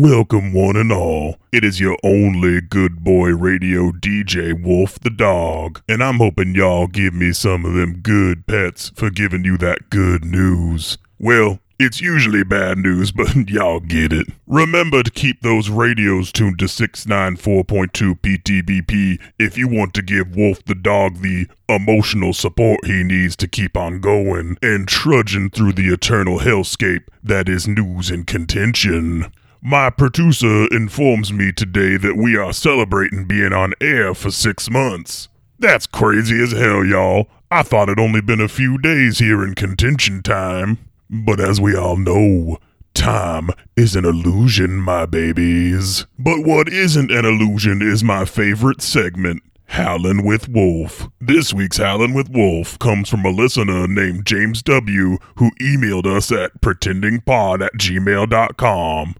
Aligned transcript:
Welcome, 0.00 0.52
one 0.52 0.76
and 0.76 0.92
all. 0.92 1.38
It 1.50 1.64
is 1.64 1.80
your 1.80 1.98
only 2.04 2.60
good 2.60 3.02
boy 3.02 3.30
radio 3.30 3.90
DJ 3.90 4.54
Wolf 4.54 5.00
the 5.00 5.10
Dog, 5.10 5.82
and 5.88 6.04
I'm 6.04 6.18
hoping 6.18 6.54
y'all 6.54 6.86
give 6.86 7.14
me 7.14 7.32
some 7.32 7.64
of 7.64 7.74
them 7.74 7.98
good 7.98 8.46
pets 8.46 8.92
for 8.94 9.10
giving 9.10 9.44
you 9.44 9.58
that 9.58 9.90
good 9.90 10.24
news. 10.24 10.98
Well, 11.18 11.58
it's 11.80 12.00
usually 12.00 12.44
bad 12.44 12.78
news, 12.78 13.10
but 13.16 13.50
y'all 13.50 13.80
get 13.80 14.12
it. 14.12 14.28
Remember 14.46 15.02
to 15.02 15.10
keep 15.10 15.42
those 15.42 15.68
radios 15.68 16.30
tuned 16.30 16.60
to 16.60 16.66
694.2 16.66 18.20
PTBP 18.20 19.20
if 19.40 19.58
you 19.58 19.66
want 19.66 19.94
to 19.94 20.02
give 20.02 20.36
Wolf 20.36 20.64
the 20.64 20.76
dog 20.76 21.22
the 21.22 21.48
emotional 21.68 22.32
support 22.32 22.84
he 22.84 23.02
needs 23.02 23.34
to 23.34 23.48
keep 23.48 23.76
on 23.76 24.00
going 24.00 24.58
and 24.62 24.86
trudging 24.86 25.50
through 25.50 25.72
the 25.72 25.92
eternal 25.92 26.38
hellscape 26.38 27.02
that 27.20 27.48
is 27.48 27.66
news 27.66 28.10
and 28.10 28.28
contention. 28.28 29.32
My 29.62 29.90
producer 29.90 30.68
informs 30.70 31.32
me 31.32 31.50
today 31.50 31.96
that 31.96 32.16
we 32.16 32.36
are 32.36 32.52
celebrating 32.52 33.24
being 33.24 33.52
on 33.52 33.74
air 33.80 34.14
for 34.14 34.30
six 34.30 34.70
months. 34.70 35.28
That's 35.58 35.84
crazy 35.86 36.40
as 36.40 36.52
hell, 36.52 36.84
y'all. 36.84 37.26
I 37.50 37.64
thought 37.64 37.88
it 37.88 37.98
only 37.98 38.20
been 38.20 38.40
a 38.40 38.46
few 38.46 38.78
days 38.78 39.18
here 39.18 39.42
in 39.42 39.56
contention 39.56 40.22
time. 40.22 40.78
But 41.10 41.40
as 41.40 41.60
we 41.60 41.74
all 41.74 41.96
know, 41.96 42.58
time 42.94 43.50
is 43.74 43.96
an 43.96 44.04
illusion, 44.04 44.76
my 44.76 45.06
babies. 45.06 46.06
But 46.16 46.44
what 46.44 46.68
isn't 46.68 47.10
an 47.10 47.24
illusion 47.24 47.82
is 47.82 48.04
my 48.04 48.26
favorite 48.26 48.80
segment, 48.80 49.42
Howlin' 49.66 50.22
with 50.24 50.48
Wolf. 50.48 51.08
This 51.20 51.52
week's 51.52 51.78
Howlin' 51.78 52.14
with 52.14 52.30
Wolf 52.30 52.78
comes 52.78 53.08
from 53.08 53.24
a 53.24 53.30
listener 53.30 53.88
named 53.88 54.24
James 54.24 54.62
W., 54.62 55.18
who 55.34 55.50
emailed 55.60 56.06
us 56.06 56.30
at 56.30 56.60
pretendingpod 56.60 57.60
at 57.64 57.72
gmail.com. 57.74 59.16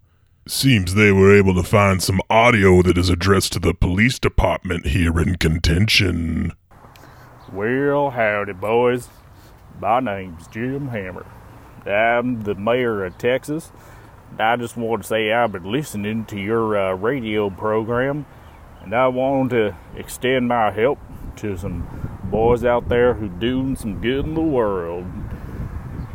Seems 0.50 0.94
they 0.94 1.12
were 1.12 1.36
able 1.36 1.54
to 1.56 1.62
find 1.62 2.02
some 2.02 2.22
audio 2.30 2.80
that 2.80 2.96
is 2.96 3.10
addressed 3.10 3.52
to 3.52 3.58
the 3.58 3.74
police 3.74 4.18
department 4.18 4.86
here 4.86 5.20
in 5.20 5.36
contention. 5.36 6.52
Well, 7.52 8.08
howdy, 8.08 8.54
boys. 8.54 9.10
My 9.78 10.00
name's 10.00 10.46
Jim 10.46 10.88
Hammer. 10.88 11.26
I'm 11.84 12.44
the 12.44 12.54
mayor 12.54 13.04
of 13.04 13.18
Texas. 13.18 13.70
I 14.38 14.56
just 14.56 14.74
want 14.74 15.02
to 15.02 15.08
say 15.08 15.30
I've 15.30 15.52
been 15.52 15.70
listening 15.70 16.24
to 16.26 16.40
your 16.40 16.78
uh, 16.78 16.94
radio 16.94 17.50
program, 17.50 18.24
and 18.80 18.94
I 18.94 19.08
want 19.08 19.50
to 19.50 19.76
extend 19.96 20.48
my 20.48 20.70
help 20.70 20.98
to 21.36 21.58
some 21.58 22.20
boys 22.24 22.64
out 22.64 22.88
there 22.88 23.12
who 23.12 23.28
doing 23.28 23.76
some 23.76 24.00
good 24.00 24.24
in 24.24 24.32
the 24.32 24.40
world. 24.40 25.04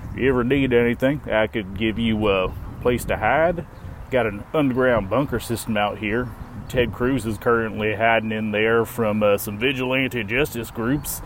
If 0.10 0.18
you 0.18 0.30
ever 0.30 0.44
need 0.44 0.74
anything, 0.74 1.22
I 1.30 1.46
could 1.46 1.78
give 1.78 2.00
you 2.00 2.28
a 2.30 2.52
place 2.82 3.06
to 3.06 3.18
hide 3.18 3.68
got 4.14 4.28
an 4.28 4.44
underground 4.54 5.10
bunker 5.10 5.40
system 5.40 5.76
out 5.76 5.98
here. 5.98 6.30
Ted 6.70 6.94
Cruz 6.94 7.26
is 7.26 7.40
currently 7.40 7.96
hiding 7.96 8.32
in 8.32 8.52
there 8.52 8.86
from 8.86 9.24
uh, 9.24 9.40
some 9.40 9.58
vigilante 9.58 10.24
justice 10.24 10.70
groups, 10.70 11.20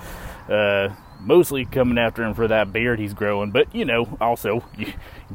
uh, 0.49 0.95
mostly 1.19 1.65
coming 1.65 1.97
after 1.97 2.23
him 2.23 2.33
for 2.33 2.47
that 2.47 2.71
beard 2.71 2.97
he's 2.97 3.13
growing, 3.13 3.51
but 3.51 3.75
you 3.75 3.83
know, 3.83 4.17
also 4.21 4.63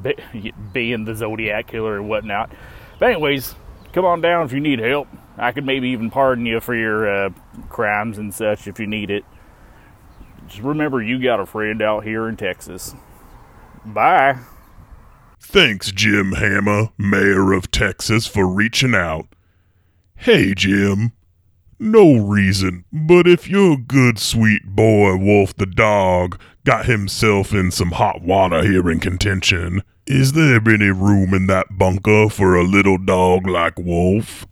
being 0.72 1.04
the 1.04 1.14
Zodiac 1.14 1.66
killer 1.66 1.98
and 1.98 2.08
whatnot. 2.08 2.50
But, 2.98 3.10
anyways, 3.10 3.54
come 3.92 4.06
on 4.06 4.22
down 4.22 4.46
if 4.46 4.52
you 4.54 4.60
need 4.60 4.78
help. 4.78 5.08
I 5.36 5.52
could 5.52 5.66
maybe 5.66 5.90
even 5.90 6.10
pardon 6.10 6.46
you 6.46 6.58
for 6.58 6.74
your 6.74 7.26
uh, 7.26 7.30
crimes 7.68 8.16
and 8.16 8.32
such 8.32 8.66
if 8.66 8.80
you 8.80 8.86
need 8.86 9.10
it. 9.10 9.26
Just 10.46 10.62
remember, 10.62 11.02
you 11.02 11.22
got 11.22 11.38
a 11.38 11.46
friend 11.46 11.82
out 11.82 12.04
here 12.04 12.28
in 12.28 12.36
Texas. 12.38 12.94
Bye. 13.84 14.38
Thanks, 15.44 15.92
Jim 15.92 16.32
Hammer, 16.32 16.90
Mayor 16.96 17.52
of 17.52 17.70
Texas, 17.70 18.26
for 18.26 18.46
reaching 18.46 18.94
out. 18.94 19.26
Hey, 20.16 20.54
Jim. 20.54 21.12
No 21.78 22.14
reason, 22.16 22.84
but 22.92 23.26
if 23.26 23.48
your 23.48 23.76
good 23.76 24.18
sweet 24.18 24.62
boy 24.64 25.16
Wolf 25.16 25.54
the 25.56 25.66
dog 25.66 26.40
got 26.64 26.86
himself 26.86 27.52
in 27.52 27.72
some 27.72 27.90
hot 27.90 28.22
water 28.22 28.62
here 28.62 28.88
in 28.88 29.00
contention, 29.00 29.82
is 30.06 30.32
there 30.32 30.60
any 30.66 30.90
room 30.90 31.34
in 31.34 31.48
that 31.48 31.76
bunker 31.76 32.28
for 32.28 32.54
a 32.54 32.62
little 32.62 32.98
dog 32.98 33.48
like 33.48 33.78
Wolf? 33.78 34.46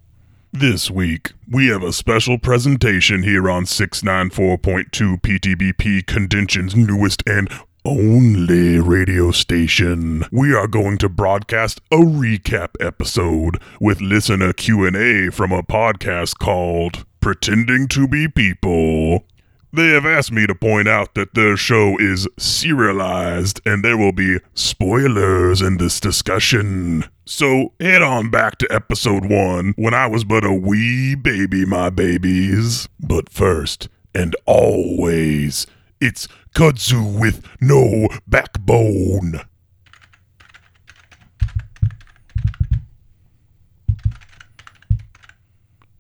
This 0.52 0.90
week, 0.90 1.32
we 1.48 1.68
have 1.68 1.84
a 1.84 1.92
special 1.92 2.36
presentation 2.36 3.22
here 3.22 3.48
on 3.48 3.64
694.2 3.64 5.22
PTBP 5.22 6.04
Contention's 6.06 6.74
newest 6.74 7.22
and 7.28 7.48
only 7.84 8.78
radio 8.78 9.30
station. 9.30 10.24
We 10.30 10.54
are 10.54 10.66
going 10.66 10.98
to 10.98 11.08
broadcast 11.08 11.80
a 11.91 11.96
recap 11.96 12.70
episode 12.80 13.60
with 13.80 14.00
listener 14.00 14.52
Q&A 14.52 15.30
from 15.30 15.52
a 15.52 15.62
podcast 15.62 16.38
called 16.38 17.04
Pretending 17.20 17.88
to 17.88 18.06
be 18.06 18.28
People. 18.28 19.24
They 19.72 19.88
have 19.88 20.04
asked 20.04 20.32
me 20.32 20.46
to 20.46 20.54
point 20.54 20.88
out 20.88 21.14
that 21.14 21.34
their 21.34 21.56
show 21.56 21.96
is 21.98 22.26
serialized 22.38 23.60
and 23.64 23.84
there 23.84 23.97
will 23.97 24.12
be 24.12 24.38
spoilers 24.54 25.62
in 25.62 25.76
this 25.76 26.00
discussion. 26.00 27.04
So 27.24 27.72
head 27.78 28.02
on 28.02 28.30
back 28.30 28.58
to 28.58 28.68
episode 28.72 29.26
1 29.30 29.74
when 29.76 29.94
I 29.94 30.08
was 30.08 30.24
but 30.24 30.44
a 30.44 30.52
wee 30.52 31.14
baby, 31.14 31.64
my 31.64 31.88
babies. 31.88 32.88
But 32.98 33.30
first, 33.30 33.88
and 34.12 34.34
always, 34.44 35.66
it's 36.00 36.26
kudzu 36.54 37.18
with 37.20 37.46
no 37.60 38.08
backbone. 38.26 39.40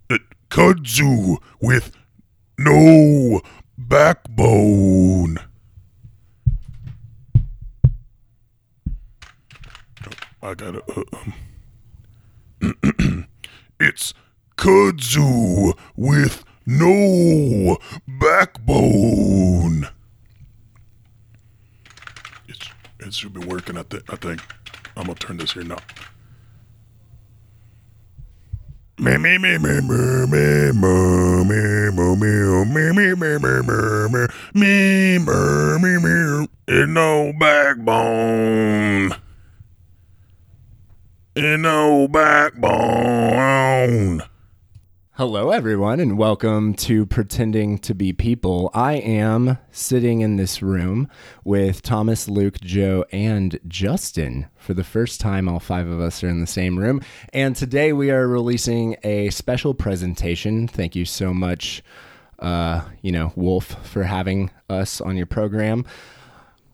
Uh, 0.08 0.18
kudzu 0.48 1.36
with 1.60 1.92
no 2.58 3.42
backbone. 3.76 5.38
I 10.42 10.54
gotta. 10.54 10.82
Uh, 10.96 11.04
um. 12.62 13.26
it's 13.80 14.14
kudzu 14.56 15.74
with 15.96 16.44
no 16.66 17.78
backbone. 18.20 19.88
It's, 22.48 22.70
it 23.00 23.14
should 23.14 23.34
be 23.34 23.40
working, 23.46 23.78
I, 23.78 23.82
th- 23.84 24.04
I 24.10 24.16
think. 24.16 24.40
I'm 24.96 25.04
gonna 25.06 25.14
turn 25.14 25.38
this 25.38 25.52
here 25.52 25.64
now. 25.64 25.78
Me 28.98 29.16
me 29.16 29.38
me 29.38 29.56
me 29.58 29.80
me 29.80 30.26
me 30.26 30.72
me 30.72 31.50
me 31.50 31.90
me 31.90 32.16
me 32.16 32.64
me 32.64 33.14
me 33.14 33.14
me 33.14 33.38
me 33.38 34.28
me 34.54 35.18
me 35.18 35.78
me 35.78 35.98
me 36.04 36.48
and 36.68 36.94
no 36.94 37.32
backbone. 37.38 39.16
And 41.36 41.62
no 41.62 42.08
backbone. 42.08 42.70
Hello, 45.20 45.50
everyone, 45.50 46.00
and 46.00 46.16
welcome 46.16 46.72
to 46.72 47.04
Pretending 47.04 47.76
to 47.80 47.92
Be 47.92 48.10
People. 48.10 48.70
I 48.72 48.94
am 48.94 49.58
sitting 49.70 50.22
in 50.22 50.36
this 50.36 50.62
room 50.62 51.10
with 51.44 51.82
Thomas, 51.82 52.26
Luke, 52.26 52.58
Joe, 52.62 53.04
and 53.12 53.60
Justin. 53.68 54.46
For 54.56 54.72
the 54.72 54.82
first 54.82 55.20
time, 55.20 55.46
all 55.46 55.60
five 55.60 55.86
of 55.86 56.00
us 56.00 56.24
are 56.24 56.28
in 56.30 56.40
the 56.40 56.46
same 56.46 56.78
room. 56.78 57.02
And 57.34 57.54
today 57.54 57.92
we 57.92 58.10
are 58.10 58.26
releasing 58.26 58.96
a 59.04 59.28
special 59.28 59.74
presentation. 59.74 60.66
Thank 60.66 60.96
you 60.96 61.04
so 61.04 61.34
much, 61.34 61.82
uh, 62.38 62.80
you 63.02 63.12
know, 63.12 63.34
Wolf, 63.36 63.76
for 63.86 64.04
having 64.04 64.50
us 64.70 65.02
on 65.02 65.18
your 65.18 65.26
program. 65.26 65.84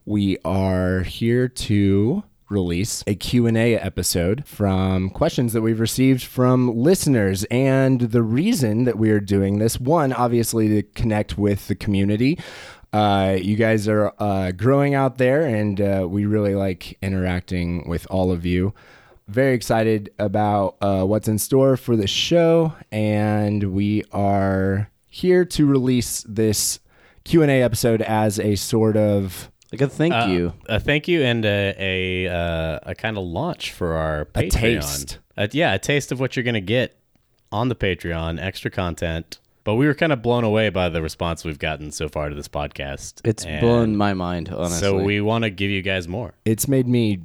We 0.05 0.39
are 0.45 1.01
here 1.01 1.49
to 1.49 2.23
release 2.49 3.03
a 3.07 3.15
Q&A 3.15 3.77
episode 3.77 4.47
from 4.47 5.11
questions 5.11 5.53
that 5.53 5.63
we've 5.63 5.81
received 5.81 6.23
from 6.23 6.77
listeners. 6.77 7.45
And 7.51 8.01
the 8.01 8.23
reason 8.23 8.85
that 8.85 8.99
we 8.99 9.11
are 9.11 9.21
doing 9.21 9.59
this 9.59 9.81
one 9.81 10.13
obviously 10.13 10.69
to 10.69 10.83
connect 10.83 11.37
with 11.37 11.69
the 11.69 11.75
community. 11.75 12.39
Uh, 12.93 13.37
you 13.41 13.57
guys 13.57 13.89
are 13.89 14.13
uh, 14.19 14.53
growing 14.53 14.95
out 14.95 15.19
there 15.19 15.43
and 15.43 15.81
uh, 15.81 16.07
we 16.09 16.25
really 16.25 16.55
like 16.55 16.97
interacting 17.03 17.89
with 17.89 18.07
all 18.11 18.31
of 18.31 18.47
you. 18.47 18.73
Very 19.29 19.55
excited 19.55 20.11
about 20.19 20.77
uh, 20.81 21.03
what's 21.05 21.27
in 21.27 21.39
store 21.39 21.77
for 21.77 21.97
the 21.97 22.07
show. 22.07 22.75
And 22.93 23.75
we 23.75 24.05
are 24.13 24.91
here 25.09 25.45
to 25.45 25.67
release 25.67 26.25
this 26.29 26.79
q&a 27.25 27.61
episode 27.61 28.03
as 28.03 28.39
a 28.39 28.55
sort 28.55 28.97
of 28.97 29.51
like 29.73 29.81
a 29.81 29.89
thank 29.89 30.15
Uh, 30.15 30.27
you. 30.29 30.53
a 30.69 30.79
thank 30.81 31.09
you, 31.09 31.23
and 31.23 31.45
a 31.45 31.75
a, 31.79 32.29
uh, 32.33 32.79
a 32.85 32.95
kind 32.95 33.17
of 33.19 33.25
launch 33.25 33.73
for 33.73 33.95
our 33.95 34.25
Patreon. 34.27 34.47
A 34.47 34.51
taste. 34.51 35.19
Uh, 35.37 35.49
yeah, 35.53 35.75
a 35.75 35.79
taste 35.79 36.13
of 36.13 36.21
what 36.21 36.37
you're 36.37 36.45
gonna 36.45 36.61
get 36.61 36.97
on 37.53 37.69
the 37.69 37.75
Patreon, 37.77 38.41
extra 38.43 38.71
content. 38.71 39.39
But 39.65 39.75
we 39.75 39.87
were 39.87 39.95
kind 39.95 40.13
of 40.13 40.23
blown 40.23 40.45
away 40.45 40.69
by 40.69 40.89
the 40.89 41.03
response 41.03 41.45
we've 41.45 41.59
gotten 41.59 41.91
so 41.91 42.09
far 42.09 42.29
to 42.29 42.35
this 42.37 42.47
podcast. 42.49 43.21
It's 43.25 43.45
And 43.45 43.61
blown 43.61 43.97
my 43.97 44.15
mind, 44.15 44.49
honestly. 44.49 44.79
So 44.79 45.03
we 45.03 45.21
want 45.21 45.43
to 45.43 45.51
give 45.51 45.71
you 45.71 45.83
guys 45.83 46.07
more. 46.07 46.35
it's 46.45 46.69
made 46.69 46.87
me 46.87 47.23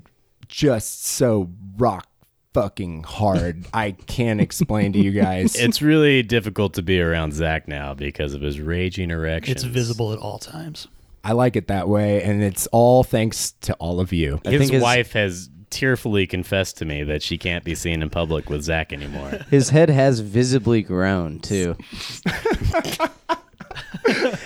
just 0.47 1.05
so 1.05 1.49
rock 1.77 2.07
fucking 2.55 3.03
hard. 3.03 3.65
I 3.75 3.91
can't 3.91 4.41
explain 4.41 4.91
to 4.93 4.99
you 4.99 5.11
guys. 5.11 5.55
It's 5.55 5.83
really 5.83 6.23
difficult 6.23 6.73
to 6.73 6.81
be 6.81 6.99
around 6.99 7.33
Zach 7.33 7.67
now 7.67 7.93
because 7.93 8.33
of 8.33 8.41
his 8.41 8.59
raging 8.59 9.11
erections. 9.11 9.57
It's 9.57 9.63
visible 9.63 10.11
at 10.11 10.17
all 10.17 10.39
times. 10.39 10.87
I 11.23 11.33
like 11.33 11.55
it 11.55 11.67
that 11.67 11.87
way, 11.87 12.23
and 12.23 12.41
it's 12.43 12.67
all 12.67 13.03
thanks 13.03 13.51
to 13.61 13.73
all 13.75 13.99
of 13.99 14.11
you. 14.11 14.39
His 14.43 14.59
think 14.59 14.71
his- 14.71 14.81
wife 14.83 15.13
has 15.13 15.49
tearfully 15.69 16.27
confessed 16.27 16.77
to 16.79 16.85
me 16.85 17.03
that 17.03 17.23
she 17.23 17.37
can't 17.37 17.63
be 17.63 17.75
seen 17.75 18.01
in 18.01 18.09
public 18.09 18.49
with 18.49 18.61
Zach 18.63 18.91
anymore. 18.91 19.29
His 19.49 19.69
head 19.69 19.89
has 19.89 20.19
visibly 20.19 20.81
grown 20.81 21.39
too. 21.39 21.77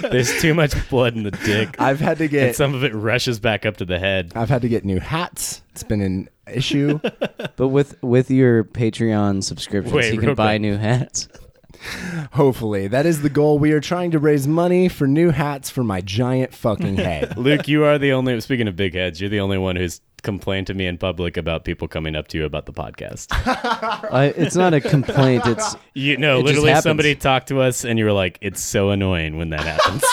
There's 0.02 0.40
too 0.42 0.54
much 0.54 0.74
blood 0.90 1.16
in 1.16 1.24
the 1.24 1.32
dick. 1.32 1.82
I've 1.82 2.00
had 2.00 2.18
to 2.20 2.26
and 2.26 2.32
get 2.32 2.56
some 2.56 2.76
of 2.76 2.84
it 2.84 2.94
rushes 2.94 3.40
back 3.40 3.66
up 3.66 3.78
to 3.78 3.86
the 3.86 3.98
head. 3.98 4.34
I've 4.36 4.50
had 4.50 4.62
to 4.62 4.70
get 4.70 4.86
new 4.86 5.00
hats. 5.00 5.64
It's 5.72 5.82
been 5.84 6.02
an 6.02 6.30
issue. 6.52 7.00
But 7.56 7.70
with 7.70 8.02
with 8.04 8.30
your 8.30 8.64
Patreon 8.64 9.44
subscriptions, 9.44 9.96
Wait, 9.96 10.14
you 10.14 10.20
real 10.20 10.30
can 10.30 10.36
buy 10.36 10.54
quick. 10.54 10.62
new 10.62 10.78
hats. 10.78 11.28
Hopefully, 12.34 12.88
that 12.88 13.06
is 13.06 13.22
the 13.22 13.30
goal. 13.30 13.60
We 13.60 13.72
are 13.72 13.80
trying 13.80 14.12
to 14.12 14.20
raise 14.20 14.48
money 14.48 14.90
for 14.90 15.08
new 15.08 15.30
hats 15.30 15.70
for 15.70 15.84
my 15.84 16.02
giant 16.02 16.54
fucking 16.54 16.98
head. 16.98 17.38
Luke, 17.38 17.68
you 17.68 17.84
are 17.86 17.98
the 17.98 18.12
only. 18.14 18.40
Speaking 18.42 18.68
of 18.68 18.76
big 18.76 18.94
heads, 18.94 19.22
you're 19.22 19.30
the 19.30 19.40
only 19.40 19.58
one 19.58 19.76
who's 19.76 20.02
complained 20.24 20.66
to 20.68 20.74
me 20.74 20.88
in 20.88 20.98
public 20.98 21.38
about 21.38 21.64
people 21.64 21.88
coming 21.88 22.16
up 22.16 22.28
to 22.28 22.38
you 22.38 22.46
about 22.46 22.66
the 22.66 22.74
podcast. 22.74 23.28
I, 24.12 24.34
it's 24.36 24.56
not 24.56 24.74
a 24.74 24.82
complaint. 24.82 25.44
It's 25.46 25.76
You 25.94 26.18
know, 26.18 26.40
It 26.40 26.46
literally, 26.46 26.76
somebody 26.82 27.16
talked 27.16 27.48
to 27.50 27.62
us, 27.62 27.86
and 27.86 27.98
you 27.98 28.06
were 28.06 28.12
like, 28.12 28.38
"It's 28.42 28.62
so 28.62 28.90
annoying 28.90 29.38
when 29.38 29.52
that 29.52 29.62
happens." 29.62 30.04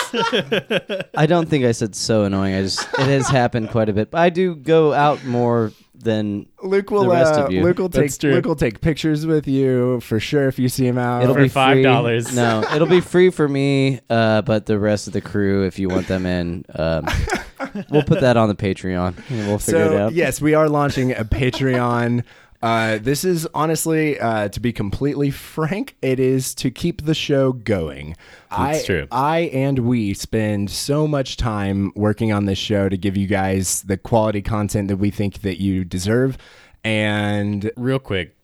I 1.16 1.26
don't 1.26 1.48
think 1.48 1.64
I 1.64 1.72
said 1.72 1.94
so 1.96 2.24
annoying. 2.24 2.54
I 2.54 2.62
just 2.62 2.82
it 2.98 3.06
has 3.06 3.28
happened 3.28 3.70
quite 3.70 3.88
a 3.88 3.92
bit. 3.92 4.10
But 4.10 4.20
I 4.20 4.30
do 4.30 4.54
go 4.54 4.92
out 4.92 5.24
more 5.24 5.72
than 5.94 6.46
Luke 6.62 6.90
will 6.90 7.02
The 7.02 7.10
rest 7.10 7.34
uh, 7.34 7.44
of 7.44 7.52
you. 7.52 7.62
Luke 7.62 7.78
will 7.78 7.88
That's 7.88 8.16
take 8.16 8.20
true. 8.20 8.34
Luke 8.34 8.46
will 8.46 8.56
take 8.56 8.80
pictures 8.80 9.26
with 9.26 9.46
you 9.46 10.00
for 10.00 10.18
sure 10.18 10.48
if 10.48 10.58
you 10.58 10.68
see 10.68 10.86
him 10.86 10.98
out. 10.98 11.22
it'll 11.22 11.34
For 11.34 11.42
be 11.42 11.48
free. 11.48 11.60
$5. 11.84 12.34
No, 12.34 12.62
it'll 12.74 12.86
be 12.88 13.00
free 13.00 13.30
for 13.30 13.48
me. 13.48 14.00
Uh, 14.08 14.42
but 14.42 14.66
the 14.66 14.78
rest 14.78 15.06
of 15.06 15.12
the 15.12 15.20
crew, 15.20 15.64
if 15.64 15.78
you 15.78 15.88
want 15.88 16.08
them 16.08 16.24
in, 16.26 16.64
um, 16.74 17.06
we'll 17.90 18.02
put 18.02 18.20
that 18.20 18.36
on 18.36 18.48
the 18.48 18.54
Patreon. 18.54 19.14
and 19.30 19.46
we'll 19.48 19.58
figure 19.58 19.82
it 19.84 19.88
so 19.88 19.98
out. 20.06 20.12
yes, 20.14 20.40
we 20.40 20.54
are 20.54 20.68
launching 20.68 21.12
a 21.12 21.24
Patreon. 21.24 22.24
Uh, 22.62 22.98
this 22.98 23.24
is 23.24 23.46
honestly, 23.54 24.20
uh, 24.20 24.48
to 24.48 24.60
be 24.60 24.72
completely 24.72 25.30
frank, 25.30 25.96
it 26.00 26.20
is 26.20 26.54
to 26.54 26.70
keep 26.70 27.04
the 27.04 27.14
show 27.14 27.52
going. 27.52 28.16
I, 28.50 28.80
true. 28.84 29.08
I 29.10 29.50
and 29.52 29.80
we 29.80 30.14
spend 30.14 30.70
so 30.70 31.08
much 31.08 31.36
time 31.36 31.92
working 31.96 32.32
on 32.32 32.44
this 32.44 32.58
show 32.58 32.88
to 32.88 32.96
give 32.96 33.16
you 33.16 33.26
guys 33.26 33.82
the 33.82 33.96
quality 33.96 34.42
content 34.42 34.88
that 34.88 34.98
we 34.98 35.10
think 35.10 35.40
that 35.42 35.60
you 35.60 35.84
deserve. 35.84 36.38
And 36.84 37.70
Real 37.76 37.98
quick, 37.98 38.36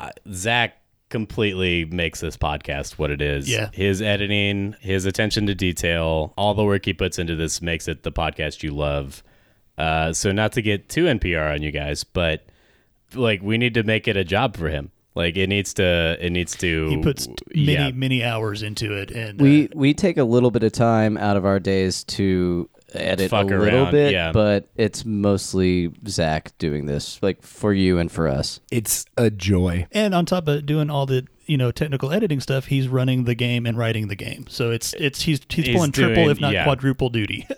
uh, 0.00 0.10
Zach 0.30 0.76
completely 1.08 1.84
makes 1.86 2.20
this 2.20 2.36
podcast 2.36 2.98
what 2.98 3.10
it 3.10 3.22
is. 3.22 3.48
Yeah. 3.48 3.70
His 3.72 4.02
editing, 4.02 4.74
his 4.80 5.06
attention 5.06 5.46
to 5.46 5.54
detail, 5.54 6.34
all 6.36 6.52
the 6.52 6.64
work 6.64 6.84
he 6.84 6.92
puts 6.92 7.18
into 7.18 7.36
this 7.36 7.62
makes 7.62 7.88
it 7.88 8.02
the 8.02 8.12
podcast 8.12 8.62
you 8.62 8.72
love. 8.72 9.22
Uh, 9.78 10.12
so 10.12 10.32
not 10.32 10.52
to 10.52 10.62
get 10.62 10.88
too 10.88 11.04
NPR 11.04 11.54
on 11.54 11.62
you 11.62 11.70
guys, 11.70 12.04
but 12.04 12.46
like 13.16 13.42
we 13.42 13.58
need 13.58 13.74
to 13.74 13.82
make 13.82 14.08
it 14.08 14.16
a 14.16 14.24
job 14.24 14.56
for 14.56 14.68
him. 14.68 14.90
Like 15.14 15.36
it 15.36 15.48
needs 15.48 15.72
to, 15.74 16.16
it 16.20 16.30
needs 16.30 16.54
to. 16.56 16.88
He 16.88 16.98
puts 16.98 17.26
many, 17.54 17.72
yeah. 17.72 17.90
many 17.92 18.22
hours 18.22 18.62
into 18.62 18.92
it, 18.92 19.10
and 19.10 19.40
we 19.40 19.64
uh, 19.64 19.68
we 19.74 19.94
take 19.94 20.18
a 20.18 20.24
little 20.24 20.50
bit 20.50 20.62
of 20.62 20.72
time 20.72 21.16
out 21.16 21.38
of 21.38 21.46
our 21.46 21.58
days 21.58 22.04
to 22.04 22.68
edit 22.92 23.30
Fuck 23.30 23.44
a 23.44 23.56
little 23.56 23.64
around, 23.64 23.92
bit, 23.92 24.12
yeah. 24.12 24.32
but 24.32 24.68
it's 24.76 25.06
mostly 25.06 25.90
Zach 26.06 26.56
doing 26.58 26.84
this, 26.84 27.22
like 27.22 27.42
for 27.42 27.72
you 27.72 27.98
and 27.98 28.12
for 28.12 28.28
us. 28.28 28.60
it's 28.70 29.06
a 29.16 29.30
joy. 29.30 29.86
and 29.90 30.14
on 30.14 30.26
top 30.26 30.48
of 30.48 30.66
doing 30.66 30.90
all 30.90 31.06
the 31.06 31.26
you 31.46 31.56
know 31.56 31.70
technical 31.70 32.12
editing 32.12 32.40
stuff, 32.40 32.66
he's 32.66 32.86
running 32.86 33.24
the 33.24 33.34
game 33.34 33.64
and 33.64 33.78
writing 33.78 34.08
the 34.08 34.16
game. 34.16 34.46
So 34.50 34.70
it's 34.70 34.92
it's 34.94 35.22
he's 35.22 35.40
he's, 35.48 35.66
He's 35.66 35.76
pulling 35.76 35.92
triple, 35.92 36.28
if 36.28 36.40
not 36.40 36.52
yeah. 36.52 36.64
quadruple 36.64 37.08
duty. 37.08 37.48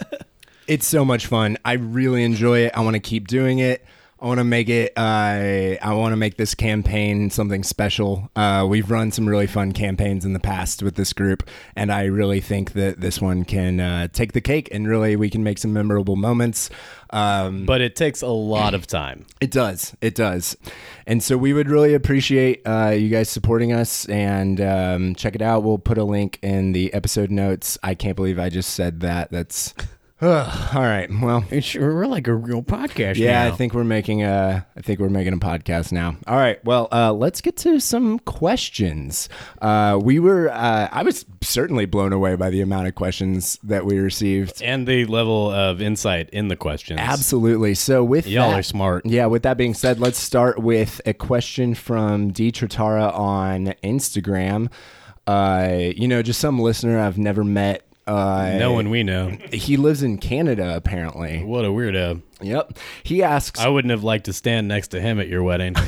It's 0.68 0.86
so 0.86 1.02
much 1.02 1.26
fun. 1.26 1.56
I 1.64 1.72
really 1.72 2.22
enjoy 2.22 2.58
it. 2.66 2.72
I 2.76 2.80
want 2.82 2.92
to 2.92 3.00
keep 3.00 3.26
doing 3.26 3.58
it. 3.58 3.82
I 4.20 4.26
want 4.26 4.38
to 4.38 4.44
make 4.44 4.68
it. 4.68 4.92
Uh, 4.96 5.76
I 5.80 5.92
want 5.92 6.12
to 6.12 6.16
make 6.16 6.36
this 6.36 6.52
campaign 6.52 7.30
something 7.30 7.62
special. 7.62 8.28
Uh, 8.34 8.66
we've 8.68 8.90
run 8.90 9.12
some 9.12 9.28
really 9.28 9.46
fun 9.46 9.70
campaigns 9.70 10.24
in 10.24 10.32
the 10.32 10.40
past 10.40 10.82
with 10.82 10.96
this 10.96 11.12
group, 11.12 11.48
and 11.76 11.92
I 11.92 12.06
really 12.06 12.40
think 12.40 12.72
that 12.72 13.00
this 13.00 13.20
one 13.20 13.44
can 13.44 13.78
uh, 13.78 14.08
take 14.08 14.32
the 14.32 14.40
cake, 14.40 14.68
and 14.72 14.88
really 14.88 15.14
we 15.14 15.30
can 15.30 15.44
make 15.44 15.58
some 15.58 15.72
memorable 15.72 16.16
moments. 16.16 16.68
Um, 17.10 17.64
But 17.64 17.80
it 17.80 17.94
takes 17.94 18.20
a 18.20 18.26
lot 18.26 18.74
of 18.74 18.88
time. 18.88 19.24
it 19.40 19.52
does. 19.52 19.96
It 20.00 20.16
does. 20.16 20.56
And 21.06 21.22
so 21.22 21.38
we 21.38 21.52
would 21.52 21.70
really 21.70 21.94
appreciate 21.94 22.60
uh, 22.66 22.90
you 22.98 23.10
guys 23.10 23.28
supporting 23.30 23.72
us 23.72 24.04
and 24.08 24.60
um, 24.60 25.14
check 25.14 25.36
it 25.36 25.42
out. 25.42 25.62
We'll 25.62 25.78
put 25.78 25.96
a 25.96 26.04
link 26.04 26.40
in 26.42 26.72
the 26.72 26.92
episode 26.92 27.30
notes. 27.30 27.78
I 27.84 27.94
can't 27.94 28.16
believe 28.16 28.38
I 28.38 28.48
just 28.48 28.74
said 28.74 28.98
that. 29.00 29.30
That's. 29.30 29.74
Ugh. 30.20 30.70
all 30.74 30.82
right. 30.82 31.08
Well, 31.22 31.44
Sure, 31.60 31.94
we're 31.94 32.06
like 32.06 32.26
a 32.26 32.34
real 32.34 32.62
podcast. 32.62 33.16
yeah, 33.16 33.44
I 33.44 33.50
think 33.52 33.72
we're 33.72 33.84
making 33.84 34.22
a. 34.24 34.66
I 34.76 34.80
think 34.80 34.98
we're 34.98 35.08
making 35.08 35.32
a 35.32 35.38
podcast 35.38 35.92
now. 35.92 36.16
All 36.26 36.36
right. 36.36 36.62
Well, 36.64 36.88
uh, 36.90 37.12
let's 37.12 37.40
get 37.40 37.56
to 37.58 37.78
some 37.80 38.18
questions. 38.20 39.28
Uh, 39.62 39.98
we 40.02 40.18
were. 40.18 40.50
Uh, 40.50 40.88
I 40.90 41.02
was 41.04 41.24
certainly 41.40 41.86
blown 41.86 42.12
away 42.12 42.34
by 42.34 42.50
the 42.50 42.60
amount 42.60 42.88
of 42.88 42.94
questions 42.96 43.58
that 43.62 43.84
we 43.84 43.98
received. 43.98 44.60
and 44.62 44.86
the 44.88 45.04
level 45.06 45.50
of 45.52 45.80
insight 45.80 46.30
in 46.30 46.48
the 46.48 46.56
questions. 46.56 46.98
Absolutely. 47.00 47.74
So 47.74 48.02
with 48.02 48.26
Y'all 48.26 48.50
that- 48.50 48.58
are 48.58 48.62
smart. 48.62 49.06
Yeah. 49.06 49.26
With 49.26 49.44
that 49.44 49.56
being 49.56 49.74
said, 49.74 50.00
let's 50.00 50.18
start 50.18 50.58
with 50.58 51.00
a 51.06 51.14
question 51.14 51.74
from 51.74 52.30
D 52.32 52.50
Tratara 52.50 53.14
on 53.16 53.66
Instagram. 53.84 54.70
Uh, 55.28 55.76
you 55.94 56.08
know, 56.08 56.22
just 56.22 56.40
some 56.40 56.58
listener 56.58 56.98
I've 56.98 57.18
never 57.18 57.44
met. 57.44 57.84
Uh, 58.08 58.56
No 58.58 58.72
one 58.72 58.90
we 58.90 59.02
know. 59.02 59.36
He 59.52 59.76
lives 59.76 60.02
in 60.02 60.18
Canada, 60.18 60.74
apparently. 60.74 61.44
What 61.44 61.64
a 61.64 61.68
weirdo. 61.68 62.22
Yep. 62.40 62.78
He 63.02 63.22
asks. 63.22 63.60
I 63.60 63.68
wouldn't 63.68 63.90
have 63.90 64.02
liked 64.04 64.24
to 64.26 64.32
stand 64.32 64.66
next 64.68 64.88
to 64.88 65.00
him 65.00 65.20
at 65.20 65.28
your 65.28 65.42
wedding. 65.42 65.74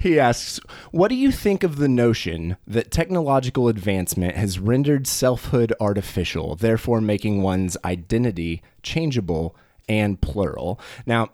He 0.00 0.20
asks, 0.20 0.60
What 0.92 1.08
do 1.08 1.16
you 1.16 1.32
think 1.32 1.64
of 1.64 1.76
the 1.76 1.88
notion 1.88 2.56
that 2.68 2.92
technological 2.92 3.66
advancement 3.66 4.36
has 4.36 4.60
rendered 4.60 5.08
selfhood 5.08 5.72
artificial, 5.80 6.54
therefore 6.54 7.00
making 7.00 7.42
one's 7.42 7.76
identity 7.84 8.62
changeable 8.82 9.56
and 9.88 10.20
plural? 10.20 10.78
Now, 11.04 11.30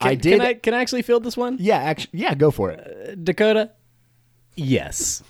I 0.00 0.10
Can- 0.14 0.20
did. 0.20 0.38
Can 0.38 0.40
I, 0.40 0.54
can 0.54 0.74
I 0.74 0.80
actually 0.82 1.02
field 1.02 1.24
this 1.24 1.36
one? 1.36 1.56
yeah, 1.58 1.78
actually, 1.78 2.20
yeah, 2.20 2.34
go 2.36 2.52
for 2.52 2.70
it. 2.70 3.24
Dakota? 3.24 3.72
Yes. 4.56 5.22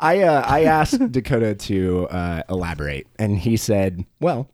I 0.00 0.22
uh, 0.22 0.42
I 0.46 0.64
asked 0.64 1.10
Dakota 1.12 1.54
to 1.54 2.06
uh, 2.08 2.42
elaborate, 2.48 3.06
and 3.18 3.38
he 3.38 3.56
said, 3.56 4.04
"Well, 4.20 4.48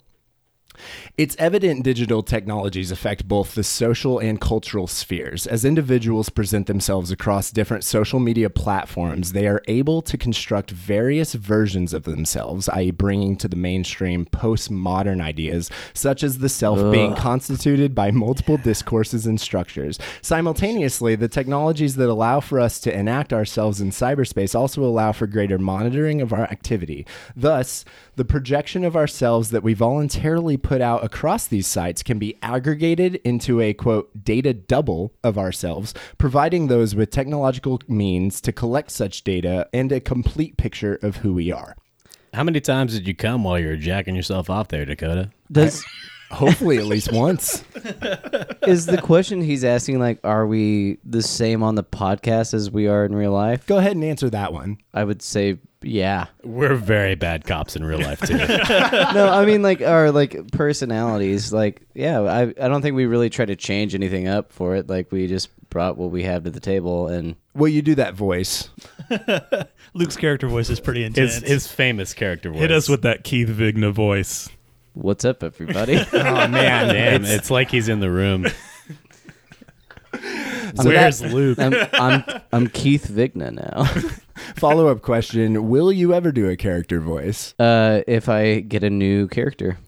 it's 1.16 1.36
evident 1.38 1.84
digital 1.84 2.22
technologies 2.22 2.90
affect 2.90 3.26
both 3.26 3.54
the 3.54 3.64
social 3.64 4.18
and 4.18 4.40
cultural 4.40 4.86
spheres. 4.86 5.46
As 5.46 5.64
individuals 5.64 6.28
present 6.28 6.66
themselves 6.66 7.10
across 7.10 7.50
different 7.50 7.84
social 7.84 8.20
media 8.20 8.50
platforms, 8.50 9.32
they 9.32 9.46
are 9.46 9.62
able 9.68 10.02
to 10.02 10.16
construct 10.16 10.70
various 10.70 11.34
versions 11.34 11.92
of 11.92 12.04
themselves, 12.04 12.68
i.e., 12.70 12.90
bringing 12.90 13.36
to 13.36 13.48
the 13.48 13.56
mainstream 13.56 14.26
postmodern 14.26 15.20
ideas, 15.20 15.70
such 15.94 16.22
as 16.22 16.38
the 16.38 16.48
self 16.48 16.78
being 16.92 17.14
constituted 17.14 17.94
by 17.94 18.10
multiple 18.10 18.56
discourses 18.56 19.26
and 19.26 19.40
structures. 19.40 19.98
Simultaneously, 20.22 21.14
the 21.16 21.28
technologies 21.28 21.96
that 21.96 22.08
allow 22.08 22.40
for 22.40 22.60
us 22.60 22.80
to 22.80 22.96
enact 22.96 23.32
ourselves 23.32 23.80
in 23.80 23.90
cyberspace 23.90 24.54
also 24.54 24.82
allow 24.82 25.12
for 25.12 25.26
greater 25.26 25.58
monitoring 25.58 26.20
of 26.20 26.32
our 26.32 26.44
activity. 26.44 27.06
Thus, 27.36 27.84
the 28.18 28.24
projection 28.24 28.84
of 28.84 28.96
ourselves 28.96 29.50
that 29.50 29.62
we 29.62 29.74
voluntarily 29.74 30.56
put 30.56 30.80
out 30.80 31.04
across 31.04 31.46
these 31.46 31.68
sites 31.68 32.02
can 32.02 32.18
be 32.18 32.36
aggregated 32.42 33.14
into 33.22 33.60
a 33.60 33.72
quote 33.72 34.24
data 34.24 34.52
double 34.52 35.14
of 35.22 35.38
ourselves, 35.38 35.94
providing 36.18 36.66
those 36.66 36.96
with 36.96 37.10
technological 37.10 37.80
means 37.86 38.40
to 38.40 38.52
collect 38.52 38.90
such 38.90 39.22
data 39.22 39.68
and 39.72 39.92
a 39.92 40.00
complete 40.00 40.56
picture 40.56 40.98
of 41.00 41.18
who 41.18 41.32
we 41.32 41.52
are. 41.52 41.76
How 42.34 42.42
many 42.42 42.60
times 42.60 42.92
did 42.92 43.06
you 43.06 43.14
come 43.14 43.44
while 43.44 43.56
you 43.56 43.68
were 43.68 43.76
jacking 43.76 44.16
yourself 44.16 44.50
off 44.50 44.66
there, 44.66 44.84
Dakota? 44.84 45.30
Does 45.50 45.84
Hopefully, 46.30 46.78
at 46.78 46.86
least 46.86 47.12
once. 47.12 47.64
is 48.66 48.86
the 48.86 49.00
question 49.02 49.40
he's 49.40 49.64
asking 49.64 49.98
like, 49.98 50.20
are 50.24 50.46
we 50.46 50.98
the 51.04 51.22
same 51.22 51.62
on 51.62 51.74
the 51.74 51.84
podcast 51.84 52.54
as 52.54 52.70
we 52.70 52.86
are 52.86 53.04
in 53.04 53.14
real 53.14 53.32
life? 53.32 53.66
Go 53.66 53.78
ahead 53.78 53.92
and 53.92 54.04
answer 54.04 54.28
that 54.30 54.52
one. 54.52 54.78
I 54.92 55.04
would 55.04 55.22
say 55.22 55.58
yeah. 55.82 56.26
We're 56.42 56.74
very 56.74 57.14
bad 57.14 57.44
cops 57.44 57.76
in 57.76 57.84
real 57.84 58.00
life, 58.00 58.20
too. 58.20 58.36
no, 58.36 59.28
I 59.32 59.44
mean 59.44 59.62
like 59.62 59.80
our 59.80 60.10
like 60.10 60.50
personalities. 60.52 61.52
Like 61.52 61.82
yeah, 61.94 62.20
I 62.20 62.42
I 62.42 62.68
don't 62.68 62.82
think 62.82 62.96
we 62.96 63.06
really 63.06 63.30
try 63.30 63.44
to 63.44 63.56
change 63.56 63.94
anything 63.94 64.26
up 64.28 64.52
for 64.52 64.74
it. 64.76 64.88
Like 64.88 65.12
we 65.12 65.26
just 65.26 65.50
brought 65.70 65.96
what 65.96 66.10
we 66.10 66.22
have 66.24 66.44
to 66.44 66.50
the 66.50 66.60
table 66.60 67.08
and 67.08 67.36
Well, 67.54 67.68
you 67.68 67.82
do 67.82 67.94
that 67.96 68.14
voice. 68.14 68.70
Luke's 69.94 70.16
character 70.16 70.48
voice 70.48 70.70
is 70.70 70.80
pretty 70.80 71.04
intense. 71.04 71.34
his, 71.34 71.48
his 71.48 71.66
famous 71.68 72.14
character 72.14 72.50
voice. 72.50 72.60
Hit 72.60 72.72
us 72.72 72.88
with 72.88 73.02
that 73.02 73.24
Keith 73.24 73.48
Vigna 73.48 73.92
voice. 73.92 74.48
What's 75.00 75.24
up, 75.24 75.44
everybody? 75.44 75.94
Oh 76.12 76.48
man, 76.48 76.88
Damn, 76.88 77.24
it's 77.24 77.52
like 77.52 77.70
he's 77.70 77.88
in 77.88 78.00
the 78.00 78.10
room. 78.10 78.46
So 80.74 80.88
Where's 80.90 81.20
that- 81.20 81.32
Luke? 81.32 81.58
I'm, 81.58 81.74
I'm 81.94 82.24
I'm 82.52 82.66
Keith 82.68 83.06
Vigna 83.08 83.52
now. 83.52 83.84
Follow 84.56 84.88
up 84.88 85.00
question: 85.02 85.68
Will 85.70 85.90
you 85.92 86.12
ever 86.12 86.30
do 86.32 86.48
a 86.48 86.56
character 86.56 87.00
voice? 87.00 87.54
Uh, 87.58 88.02
if 88.06 88.28
I 88.28 88.60
get 88.60 88.82
a 88.82 88.90
new 88.90 89.28
character, 89.28 89.78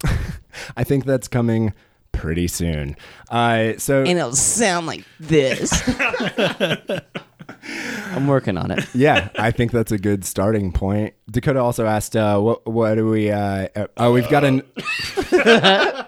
I 0.76 0.84
think 0.84 1.04
that's 1.04 1.26
coming 1.28 1.74
pretty 2.12 2.48
soon. 2.48 2.96
Uh, 3.30 3.74
so 3.78 4.00
and 4.00 4.18
it'll 4.18 4.34
sound 4.36 4.86
like 4.86 5.04
this. 5.18 5.70
I'm 8.12 8.26
working 8.26 8.56
on 8.56 8.70
it. 8.70 8.86
yeah, 8.94 9.28
I 9.36 9.50
think 9.50 9.72
that's 9.72 9.92
a 9.92 9.98
good 9.98 10.24
starting 10.24 10.72
point. 10.72 11.14
Dakota 11.30 11.60
also 11.60 11.86
asked, 11.86 12.16
uh, 12.16 12.38
"What 12.40 12.66
what 12.66 12.94
do 12.96 13.08
we? 13.08 13.30
Uh, 13.30 13.68
uh, 13.76 13.86
oh, 13.96 14.12
we've 14.12 14.28
got 14.28 14.44
an 14.44 14.62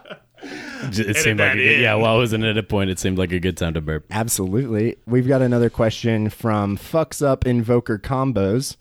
It 0.85 1.17
seemed 1.17 1.39
like 1.39 1.53
a 1.53 1.57
good, 1.57 1.81
yeah. 1.81 1.95
While 1.95 2.17
I 2.17 2.19
was 2.19 2.33
in 2.33 2.43
at 2.43 2.59
a 2.59 2.63
point, 2.63 2.91
it 2.91 2.99
seemed 2.99 3.17
like 3.17 3.31
a 3.33 3.39
good 3.39 3.57
time 3.57 3.75
to 3.75 3.81
burp. 3.81 4.05
absolutely. 4.11 4.97
We've 5.07 5.29
got 5.29 5.41
another 5.41 5.71
question 5.71 6.29
from 6.29 6.77
fucks 6.77 7.25
up 7.25 7.47
invoker 7.47 7.99
combos. 7.99 8.77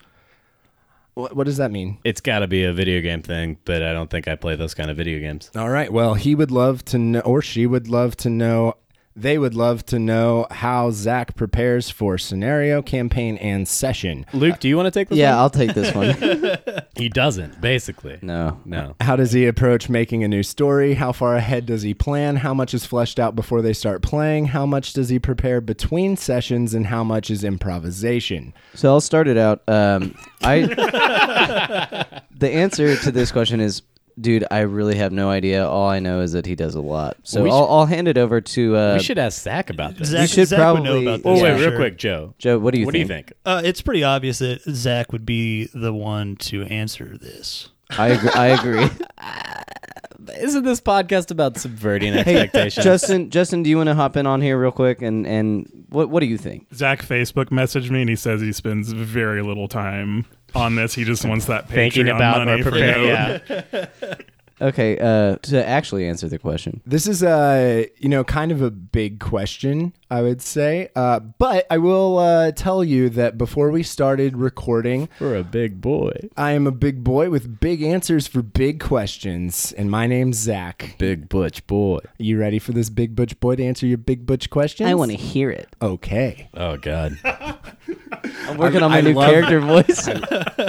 What, 1.14 1.36
what 1.36 1.44
does 1.44 1.58
that 1.58 1.70
mean? 1.70 1.98
It's 2.04 2.20
got 2.20 2.40
to 2.40 2.46
be 2.46 2.64
a 2.64 2.72
video 2.72 3.00
game 3.00 3.22
thing, 3.22 3.58
but 3.64 3.82
I 3.82 3.92
don't 3.92 4.10
think 4.10 4.26
I 4.28 4.34
play 4.34 4.56
those 4.56 4.74
kind 4.74 4.90
of 4.90 4.96
video 4.96 5.20
games. 5.20 5.50
All 5.54 5.68
right. 5.68 5.92
Well, 5.92 6.14
he 6.14 6.34
would 6.34 6.50
love 6.50 6.84
to 6.86 6.98
know, 6.98 7.20
or 7.20 7.40
she 7.42 7.66
would 7.66 7.88
love 7.88 8.16
to 8.18 8.30
know. 8.30 8.76
They 9.14 9.36
would 9.38 9.54
love 9.54 9.84
to 9.86 9.98
know 9.98 10.46
how 10.50 10.90
Zach 10.90 11.36
prepares 11.36 11.90
for 11.90 12.16
scenario, 12.16 12.80
campaign, 12.82 13.36
and 13.38 13.68
session. 13.68 14.24
Luke, 14.32 14.58
do 14.58 14.68
you 14.68 14.76
want 14.76 14.86
to 14.86 14.90
take 14.90 15.08
this? 15.08 15.16
One? 15.16 15.18
Yeah. 15.20 15.38
I'll 15.38 15.50
take 15.50 15.74
this 15.74 15.94
one. 15.94 16.84
he 16.96 17.08
doesn't. 17.08 17.60
Basically, 17.60 18.18
No, 18.22 18.60
no. 18.64 18.94
How 19.00 19.16
does 19.16 19.32
he 19.32 19.46
approach 19.46 19.88
making 19.88 20.24
a 20.24 20.28
new 20.28 20.42
story? 20.42 20.94
How 20.94 21.12
far 21.12 21.36
ahead 21.36 21.66
does 21.66 21.82
he 21.82 21.92
plan? 21.94 22.36
How 22.36 22.54
much 22.54 22.72
is 22.74 22.86
fleshed 22.86 23.18
out 23.20 23.36
before 23.36 23.60
they 23.60 23.72
start 23.72 24.02
playing? 24.02 24.46
How 24.46 24.64
much 24.66 24.92
does 24.92 25.08
he 25.10 25.18
prepare 25.18 25.60
between 25.60 26.16
sessions? 26.16 26.72
And 26.74 26.86
how 26.86 27.04
much 27.04 27.30
is 27.30 27.44
improvisation? 27.44 28.54
So 28.74 28.88
I'll 28.88 29.00
start 29.00 29.28
it 29.28 29.36
out. 29.36 29.62
Um, 29.68 30.14
I 30.42 30.60
the 32.36 32.50
answer 32.50 32.96
to 32.96 33.10
this 33.12 33.30
question 33.32 33.60
is, 33.60 33.82
dude, 34.20 34.44
I 34.50 34.60
really 34.60 34.96
have 34.96 35.12
no 35.12 35.30
idea. 35.30 35.66
All 35.66 35.88
I 35.88 35.98
know 35.98 36.20
is 36.20 36.32
that 36.32 36.46
he 36.46 36.54
does 36.54 36.74
a 36.74 36.80
lot. 36.80 37.16
So 37.22 37.42
We 37.42 37.50
I'll, 37.50 37.66
I'll 37.68 37.86
hand 37.86 38.08
it 38.08 38.18
over 38.18 38.40
to 38.40 38.76
uh, 38.76 38.94
we 38.94 39.02
should 39.02 39.18
ask 39.18 39.42
Zach 39.42 39.70
about 39.70 39.96
this. 39.96 40.08
Zach, 40.08 40.28
should 40.28 40.48
Zach 40.48 40.74
would 40.74 40.82
know 40.82 40.90
probably- 40.92 41.06
about 41.06 41.16
this. 41.22 41.26
Oh 41.26 41.42
wait, 41.42 41.52
for 41.52 41.58
real 41.58 41.68
sure. 41.70 41.76
quick, 41.76 41.98
Joe. 41.98 42.34
Joe. 42.38 42.58
What 42.58 42.74
do 42.74 42.80
you 42.80 42.86
what 42.86 42.92
think? 42.92 43.08
do 43.08 43.14
you 43.14 43.16
think? 43.18 43.32
Uh, 43.44 43.62
it's 43.64 43.82
pretty 43.82 44.04
obvious 44.04 44.38
that 44.38 44.62
Zach 44.62 45.12
would 45.12 45.26
be 45.26 45.68
the 45.74 45.92
one 45.92 46.36
to 46.36 46.62
answer 46.64 47.16
this. 47.18 47.68
I 47.90 48.08
agree. 48.08 48.30
I 48.30 48.46
agree. 48.48 48.88
Isn't 50.40 50.64
this 50.64 50.80
podcast 50.80 51.30
about 51.30 51.56
subverting 51.58 52.12
hey, 52.12 52.42
expectations? 52.42 52.84
Justin. 52.84 53.30
Justin, 53.30 53.62
do 53.62 53.70
you 53.70 53.76
want 53.76 53.88
to 53.88 53.94
hop 53.94 54.16
in 54.16 54.26
on 54.26 54.40
here 54.40 54.58
real 54.58 54.70
quick 54.70 55.02
and 55.02 55.26
and 55.26 55.86
what 55.88 56.10
what 56.10 56.20
do 56.20 56.26
you 56.26 56.38
think? 56.38 56.72
Zach 56.74 57.02
Facebook 57.02 57.46
messaged 57.46 57.90
me 57.90 58.00
and 58.02 58.08
he 58.08 58.16
says 58.16 58.40
he 58.40 58.52
spends 58.52 58.92
very 58.92 59.42
little 59.42 59.68
time 59.68 60.26
on 60.56 60.76
this. 60.76 60.94
He 60.94 61.04
just 61.04 61.24
wants 61.24 61.46
that 61.46 61.68
thinking 61.68 62.08
about 62.08 62.46
money 62.46 62.60
or 62.60 62.64
for 62.64 62.70
preparing. 62.70 63.06
Yeah. 63.06 63.86
Okay, 64.60 64.96
uh, 64.96 65.36
to 65.42 65.66
actually 65.66 66.06
answer 66.06 66.28
the 66.28 66.38
question, 66.38 66.82
This 66.86 67.08
is 67.08 67.24
a 67.24 67.88
you 67.98 68.08
know 68.08 68.22
kind 68.22 68.52
of 68.52 68.62
a 68.62 68.70
big 68.70 69.18
question, 69.18 69.92
I 70.12 70.20
would 70.20 70.42
say. 70.42 70.90
Uh, 70.94 71.20
but 71.20 71.66
I 71.70 71.78
will 71.78 72.18
uh, 72.18 72.52
tell 72.52 72.84
you 72.84 73.08
that 73.10 73.38
before 73.38 73.70
we 73.70 73.82
started 73.82 74.36
recording, 74.36 75.08
For 75.18 75.34
a 75.34 75.42
big 75.42 75.80
boy. 75.80 76.28
I 76.36 76.52
am 76.52 76.66
a 76.66 76.70
big 76.70 77.02
boy 77.02 77.30
with 77.30 77.60
big 77.60 77.82
answers 77.82 78.26
for 78.26 78.42
big 78.42 78.78
questions, 78.78 79.72
and 79.72 79.90
my 79.90 80.06
name's 80.06 80.36
Zach. 80.36 80.96
Big 80.98 81.30
butch 81.30 81.66
boy. 81.66 82.00
You 82.18 82.38
ready 82.38 82.58
for 82.58 82.72
this 82.72 82.90
big 82.90 83.16
butch 83.16 83.40
boy 83.40 83.56
to 83.56 83.64
answer 83.64 83.86
your 83.86 83.96
big 83.96 84.26
butch 84.26 84.50
questions? 84.50 84.90
I 84.90 84.94
want 84.94 85.12
to 85.12 85.16
hear 85.16 85.50
it. 85.50 85.74
Okay. 85.80 86.50
Oh 86.52 86.76
God. 86.76 87.16
I'm 88.46 88.58
working 88.58 88.82
on 88.82 88.90
my 88.90 88.98
I 88.98 89.00
new 89.00 89.14
love- 89.14 89.30
character 89.30 89.60
voice. 89.74 90.06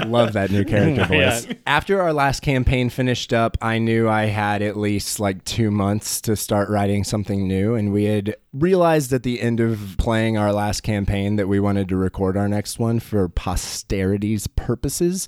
Love 0.07 0.33
that 0.33 0.51
new 0.51 0.63
character 0.63 1.05
Yeah. 1.13 1.39
voice. 1.41 1.47
After 1.67 2.01
our 2.01 2.13
last 2.13 2.41
campaign 2.41 2.89
finished 2.89 3.33
up, 3.33 3.57
I 3.61 3.77
knew 3.77 4.07
I 4.07 4.25
had 4.25 4.61
at 4.61 4.77
least 4.77 5.19
like 5.19 5.43
two 5.43 5.69
months 5.69 6.21
to 6.21 6.35
start 6.37 6.69
writing 6.69 7.03
something 7.03 7.47
new. 7.47 7.75
And 7.75 7.91
we 7.91 8.05
had 8.05 8.35
realized 8.53 9.11
at 9.11 9.23
the 9.23 9.41
end 9.41 9.59
of 9.59 9.95
playing 9.97 10.37
our 10.37 10.53
last 10.53 10.81
campaign 10.81 11.35
that 11.37 11.47
we 11.47 11.59
wanted 11.59 11.89
to 11.89 11.97
record 11.97 12.37
our 12.37 12.47
next 12.47 12.79
one 12.79 12.99
for 12.99 13.27
posterity's 13.27 14.47
purposes. 14.47 15.27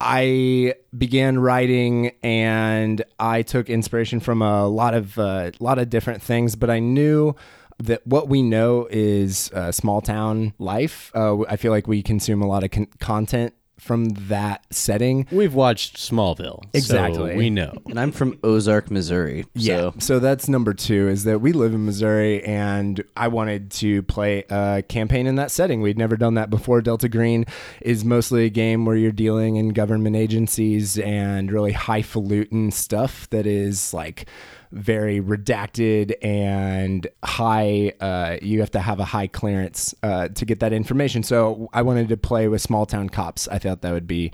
I 0.00 0.74
began 0.96 1.38
writing 1.38 2.12
and 2.22 3.02
I 3.18 3.42
took 3.42 3.70
inspiration 3.70 4.20
from 4.20 4.42
a 4.42 4.66
lot 4.66 4.94
of 4.94 5.18
uh, 5.18 5.52
lot 5.60 5.78
of 5.78 5.90
different 5.90 6.22
things, 6.22 6.56
but 6.56 6.70
I 6.70 6.78
knew 6.78 7.34
that 7.78 8.06
what 8.06 8.28
we 8.28 8.42
know 8.42 8.86
is 8.90 9.50
uh, 9.52 9.72
small 9.72 10.00
town 10.00 10.54
life. 10.58 11.10
Uh, 11.14 11.42
I 11.48 11.56
feel 11.56 11.72
like 11.72 11.88
we 11.88 12.02
consume 12.02 12.42
a 12.42 12.46
lot 12.46 12.64
of 12.64 12.70
con- 12.70 12.88
content 13.00 13.54
from 13.78 14.10
that 14.10 14.64
setting. 14.70 15.26
We've 15.32 15.54
watched 15.54 15.96
Smallville. 15.96 16.62
so 16.62 16.68
Exactly. 16.72 17.36
we 17.36 17.50
know. 17.50 17.72
and 17.86 17.98
I'm 17.98 18.12
from 18.12 18.38
Ozark, 18.44 18.90
Missouri. 18.90 19.44
Yeah. 19.54 19.76
So 19.76 19.94
So 19.98 20.18
that's 20.20 20.48
number 20.48 20.72
two 20.74 21.08
is 21.08 21.24
that 21.24 21.40
we 21.40 21.52
live 21.52 21.74
in 21.74 21.84
Missouri 21.84 22.42
and 22.44 23.02
I 23.16 23.28
wanted 23.28 23.70
to 23.72 24.02
play 24.04 24.44
a 24.48 24.82
campaign 24.88 25.26
in 25.26 25.34
that 25.36 25.50
setting. 25.50 25.80
We'd 25.80 25.98
never 25.98 26.16
done 26.16 26.34
that 26.34 26.50
before. 26.50 26.80
Delta 26.82 27.08
Green 27.08 27.44
is 27.82 28.04
mostly 28.04 28.44
a 28.44 28.50
game 28.50 28.84
where 28.86 28.96
you're 28.96 29.12
dealing 29.12 29.56
in 29.56 29.70
government 29.70 30.16
agencies 30.16 30.98
and 30.98 31.50
really 31.50 31.72
highfalutin 31.72 32.70
stuff 32.70 33.28
that 33.30 33.46
is 33.46 33.92
like 33.92 34.26
very 34.74 35.20
redacted 35.20 36.12
and 36.22 37.06
high 37.22 37.92
uh, 38.00 38.36
you 38.42 38.60
have 38.60 38.70
to 38.72 38.80
have 38.80 38.98
a 39.00 39.04
high 39.04 39.26
clearance 39.28 39.94
uh, 40.02 40.28
to 40.28 40.44
get 40.44 40.60
that 40.60 40.72
information 40.72 41.22
so 41.22 41.68
i 41.72 41.80
wanted 41.80 42.08
to 42.08 42.16
play 42.16 42.48
with 42.48 42.60
small 42.60 42.84
town 42.84 43.08
cops 43.08 43.46
i 43.48 43.58
thought 43.58 43.82
that 43.82 43.92
would 43.92 44.06
be 44.08 44.32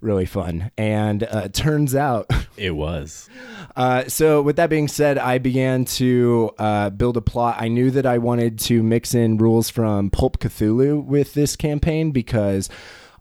really 0.00 0.26
fun 0.26 0.70
and 0.76 1.24
uh, 1.24 1.48
turns 1.48 1.94
out 1.94 2.30
It 2.56 2.72
was. 2.72 3.28
uh, 3.76 4.04
so 4.08 4.42
with 4.42 4.56
that 4.56 4.68
being 4.68 4.88
said, 4.88 5.16
I 5.16 5.38
began 5.38 5.84
to 5.84 6.50
uh, 6.58 6.90
build 6.90 7.16
a 7.16 7.20
plot. 7.20 7.56
I 7.60 7.68
knew 7.68 7.92
that 7.92 8.04
I 8.04 8.18
wanted 8.18 8.58
to 8.60 8.82
mix 8.82 9.14
in 9.14 9.38
rules 9.38 9.70
from 9.70 10.10
Pulp 10.10 10.38
Cthulhu 10.40 11.04
with 11.04 11.34
this 11.34 11.54
campaign 11.54 12.10
because 12.10 12.68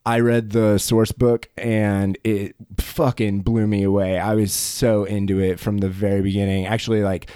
I 0.08 0.22
read 0.22 0.52
the 0.52 0.78
source 0.78 1.12
book 1.12 1.50
and 1.58 2.18
it 2.24 2.56
fucking 2.80 3.42
blew 3.42 3.68
me 3.68 3.84
away. 3.84 4.18
I 4.18 4.36
was 4.36 4.54
so 4.54 5.04
into 5.04 5.42
it 5.42 5.60
from 5.60 5.80
the 5.80 5.90
very 5.90 6.22
beginning. 6.22 6.66
Actually, 6.66 7.04
like 7.04 7.30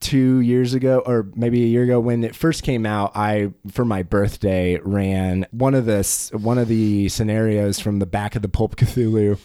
two 0.00 0.40
years 0.40 0.72
ago 0.72 1.02
or 1.04 1.28
maybe 1.34 1.62
a 1.64 1.66
year 1.66 1.82
ago 1.82 2.00
when 2.00 2.24
it 2.24 2.34
first 2.34 2.62
came 2.62 2.84
out 2.84 3.10
i 3.14 3.50
for 3.70 3.86
my 3.86 4.02
birthday 4.02 4.78
ran 4.84 5.46
one 5.50 5.74
of 5.74 5.86
the 5.86 6.30
one 6.42 6.58
of 6.58 6.68
the 6.68 7.08
scenarios 7.08 7.80
from 7.80 8.00
the 8.00 8.06
back 8.06 8.36
of 8.36 8.42
the 8.42 8.48
pulp 8.48 8.76
cthulhu 8.76 9.38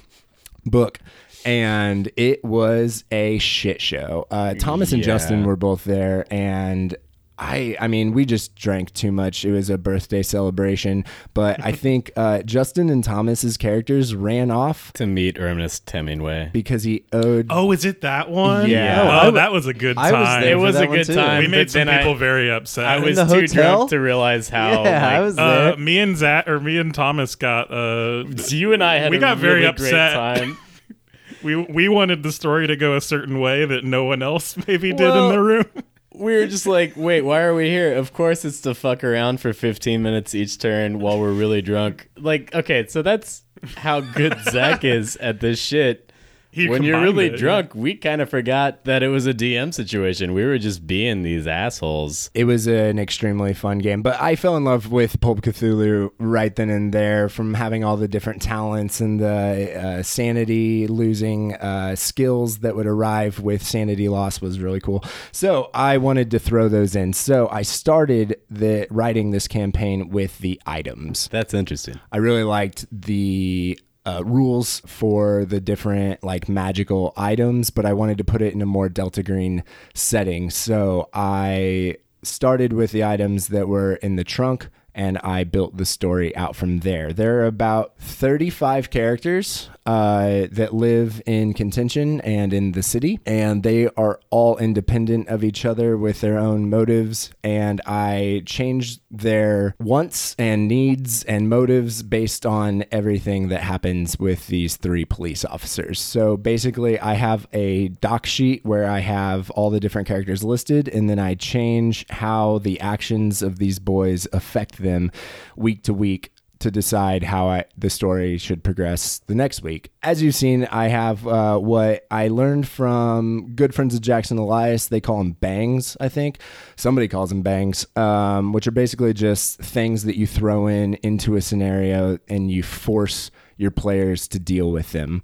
book 0.65 0.99
and 1.45 2.11
it 2.17 2.43
was 2.43 3.05
a 3.09 3.37
shit 3.37 3.79
show 3.81 4.27
uh, 4.31 4.53
thomas 4.55 4.91
and 4.91 5.01
justin 5.01 5.45
were 5.45 5.55
both 5.55 5.85
there 5.85 6.25
and 6.29 6.97
I, 7.41 7.77
I 7.79 7.87
mean, 7.87 8.11
we 8.11 8.25
just 8.25 8.53
drank 8.55 8.91
too 8.93 9.11
much. 9.13 9.45
It 9.45 9.51
was 9.51 9.69
a 9.69 9.77
birthday 9.77 10.21
celebration, 10.23 11.05
but 11.33 11.63
I 11.63 11.71
think 11.85 12.11
uh, 12.17 12.41
Justin 12.43 12.89
and 12.89 13.01
Thomas's 13.03 13.55
characters 13.55 14.13
ran 14.13 14.51
off 14.51 14.91
To 14.93 15.05
meet 15.07 15.39
Ernest 15.39 15.89
Hemingway. 15.89 16.49
because 16.51 16.83
he 16.83 17.05
owed. 17.13 17.47
Oh, 17.49 17.71
is 17.71 17.85
it 17.85 18.01
that 18.01 18.29
one? 18.29 18.69
Yeah. 18.69 19.01
Oh, 19.03 19.07
I 19.09 19.15
w- 19.25 19.35
that 19.35 19.51
was 19.53 19.67
a 19.67 19.73
good 19.73 19.97
I 19.97 20.11
time. 20.11 20.19
was 20.19 20.43
there 20.43 20.51
It 20.53 20.55
was 20.59 20.75
a 20.75 20.87
good 20.87 21.05
too. 21.05 21.15
time. 21.15 21.39
we 21.39 21.47
made 21.47 21.71
some 21.71 21.87
people 21.87 22.11
I, 22.15 22.17
very 22.17 22.51
upset. 22.51 22.85
I 22.85 22.99
was 22.99 23.15
the 23.15 23.23
too 23.25 23.41
hotel? 23.41 23.75
drunk 23.77 23.89
to 23.91 23.99
realize 23.99 24.49
how. 24.49 24.83
yeah, 24.83 25.07
I 25.07 25.13
like, 25.19 25.23
was 25.25 25.37
uh, 25.39 25.47
there. 25.63 25.77
me 25.77 25.97
and 25.99 26.17
Zach 26.17 26.47
or 26.47 26.59
me 26.59 26.77
and 26.77 26.93
Thomas 26.93 27.35
got 27.35 27.71
uh 27.71 28.25
You 28.49 28.73
and 28.73 28.83
I 28.83 28.95
had 28.97 29.11
we 29.11 29.17
a 29.17 29.19
got 29.21 29.37
very 29.37 29.65
upset. 29.65 29.89
great 30.13 30.45
time. 30.45 30.57
we 31.43 31.55
we 31.55 31.87
wanted 31.87 32.23
the 32.23 32.31
story 32.33 32.67
to 32.67 32.75
go 32.75 32.95
a 32.97 33.01
certain 33.01 33.39
way 33.39 33.63
that 33.65 33.83
no 33.85 34.03
one 34.03 34.21
else 34.21 34.57
maybe 34.67 34.89
did 34.91 34.99
Well- 35.07 35.29
in 35.29 35.35
the 35.35 35.41
room. 35.41 35.65
We 36.13 36.35
were 36.35 36.47
just 36.47 36.65
like, 36.65 36.93
wait, 36.95 37.21
why 37.21 37.41
are 37.41 37.53
we 37.53 37.69
here? 37.69 37.95
Of 37.95 38.13
course, 38.13 38.43
it's 38.43 38.61
to 38.61 38.73
fuck 38.73 39.03
around 39.03 39.39
for 39.39 39.53
15 39.53 40.01
minutes 40.01 40.33
each 40.33 40.57
turn 40.57 40.99
while 40.99 41.19
we're 41.19 41.33
really 41.33 41.61
drunk. 41.61 42.09
Like, 42.17 42.53
okay, 42.53 42.87
so 42.87 43.01
that's 43.01 43.43
how 43.77 44.01
good 44.01 44.37
Zach 44.49 44.83
is 44.83 45.15
at 45.17 45.39
this 45.39 45.59
shit. 45.59 46.08
He 46.51 46.67
when 46.67 46.83
you're 46.83 47.01
really 47.01 47.27
it, 47.27 47.33
yeah. 47.33 47.37
drunk, 47.37 47.75
we 47.75 47.95
kind 47.95 48.21
of 48.21 48.29
forgot 48.29 48.85
that 48.85 49.03
it 49.03 49.09
was 49.09 49.27
a 49.27 49.33
DM 49.33 49.73
situation. 49.73 50.33
We 50.33 50.43
were 50.43 50.57
just 50.57 50.87
being 50.87 51.21
these 51.21 51.45
assholes. 51.45 52.31
It 52.33 52.45
was 52.45 52.65
an 52.65 52.97
extremely 52.97 53.53
fun 53.53 53.79
game, 53.79 54.01
but 54.01 54.19
I 54.19 54.35
fell 54.35 54.57
in 54.57 54.63
love 54.63 54.91
with 54.91 55.19
Pulp 55.21 55.41
Cthulhu 55.41 56.11
right 56.17 56.55
then 56.55 56.69
and 56.69 56.91
there 56.93 57.29
from 57.29 57.53
having 57.53 57.83
all 57.83 57.97
the 57.97 58.07
different 58.07 58.41
talents 58.41 58.99
and 58.99 59.19
the 59.19 59.99
uh, 59.99 60.03
sanity 60.03 60.87
losing 60.87 61.55
uh, 61.55 61.95
skills 61.95 62.59
that 62.59 62.75
would 62.75 62.87
arrive 62.87 63.39
with 63.39 63.63
sanity 63.63 64.09
loss 64.09 64.41
was 64.41 64.59
really 64.59 64.79
cool. 64.79 65.03
So 65.31 65.69
I 65.73 65.97
wanted 65.97 66.31
to 66.31 66.39
throw 66.39 66.67
those 66.67 66.95
in. 66.95 67.13
So 67.13 67.47
I 67.51 67.61
started 67.61 68.39
the 68.49 68.87
writing 68.89 69.31
this 69.31 69.47
campaign 69.47 70.09
with 70.09 70.39
the 70.39 70.59
items. 70.65 71.27
That's 71.31 71.53
interesting. 71.53 71.99
I 72.11 72.17
really 72.17 72.43
liked 72.43 72.87
the 72.91 73.79
uh, 74.09 74.23
rules 74.23 74.81
for 74.85 75.45
the 75.45 75.61
different 75.61 76.23
like 76.23 76.49
magical 76.49 77.13
items, 77.15 77.69
but 77.69 77.85
I 77.85 77.93
wanted 77.93 78.17
to 78.17 78.23
put 78.23 78.41
it 78.41 78.53
in 78.53 78.61
a 78.61 78.65
more 78.65 78.89
Delta 78.89 79.21
Green 79.21 79.63
setting. 79.93 80.49
So 80.49 81.09
I 81.13 81.97
started 82.23 82.73
with 82.73 82.91
the 82.91 83.03
items 83.03 83.47
that 83.49 83.67
were 83.67 83.95
in 83.95 84.15
the 84.15 84.23
trunk 84.23 84.69
and 84.95 85.17
I 85.19 85.43
built 85.43 85.77
the 85.77 85.85
story 85.85 86.35
out 86.35 86.55
from 86.55 86.79
there. 86.79 87.13
There 87.13 87.39
are 87.41 87.45
about 87.45 87.97
35 87.99 88.89
characters 88.89 89.69
uh, 89.89 90.47
that 90.51 90.71
live 90.71 91.19
in 91.25 91.51
contention 91.51 92.21
and 92.21 92.53
in 92.53 92.73
the 92.73 92.83
city, 92.83 93.19
and 93.25 93.63
they 93.63 93.87
are 93.97 94.19
all 94.29 94.55
independent 94.57 95.27
of 95.29 95.43
each 95.43 95.65
other 95.65 95.97
with 95.97 96.21
their 96.21 96.37
own 96.37 96.69
motives. 96.69 97.31
And 97.43 97.81
I 97.87 98.43
change 98.45 98.99
their 99.09 99.73
wants 99.79 100.35
and 100.37 100.67
needs 100.67 101.23
and 101.23 101.49
motives 101.49 102.03
based 102.03 102.45
on 102.45 102.85
everything 102.91 103.47
that 103.47 103.61
happens 103.61 104.19
with 104.19 104.45
these 104.45 104.75
three 104.75 105.05
police 105.05 105.43
officers. 105.43 105.99
So 105.99 106.37
basically, 106.37 106.99
I 106.99 107.15
have 107.15 107.47
a 107.51 107.87
doc 107.87 108.27
sheet 108.27 108.63
where 108.63 108.87
I 108.87 108.99
have 108.99 109.49
all 109.51 109.71
the 109.71 109.79
different 109.79 110.07
characters 110.07 110.43
listed, 110.43 110.87
and 110.87 111.09
then 111.09 111.17
I 111.17 111.33
change 111.33 112.05
how 112.11 112.59
the 112.59 112.79
actions 112.79 113.41
of 113.41 113.57
these 113.57 113.79
boys 113.79 114.27
affect 114.31 114.83
them 114.83 115.11
week 115.55 115.81
to 115.85 115.95
week 115.95 116.31
to 116.59 116.69
decide 116.69 117.23
how 117.23 117.47
I, 117.47 117.65
the 117.77 117.89
story 117.89 118.37
should 118.37 118.63
progress 118.63 119.19
the 119.27 119.35
next 119.35 119.63
week. 119.63 119.91
As 120.03 120.21
you've 120.21 120.35
seen, 120.35 120.65
I 120.65 120.87
have 120.87 121.25
uh, 121.25 121.57
what 121.57 122.05
I 122.11 122.27
learned 122.27 122.67
from 122.67 123.53
good 123.55 123.73
friends 123.73 123.95
of 123.95 124.01
Jackson 124.01 124.37
Elias. 124.37 124.87
They 124.87 125.01
call 125.01 125.19
them 125.19 125.33
bangs, 125.33 125.95
I 125.99 126.09
think. 126.09 126.39
Somebody 126.75 127.07
calls 127.07 127.29
them 127.29 127.41
bangs, 127.41 127.85
um, 127.95 128.51
which 128.51 128.67
are 128.67 128.71
basically 128.71 129.13
just 129.13 129.59
things 129.59 130.03
that 130.03 130.17
you 130.17 130.27
throw 130.27 130.67
in 130.67 130.95
into 130.95 131.35
a 131.35 131.41
scenario 131.41 132.19
and 132.27 132.51
you 132.51 132.63
force 132.63 133.31
your 133.57 133.71
players 133.71 134.27
to 134.29 134.39
deal 134.39 134.71
with 134.71 134.91
them. 134.91 135.21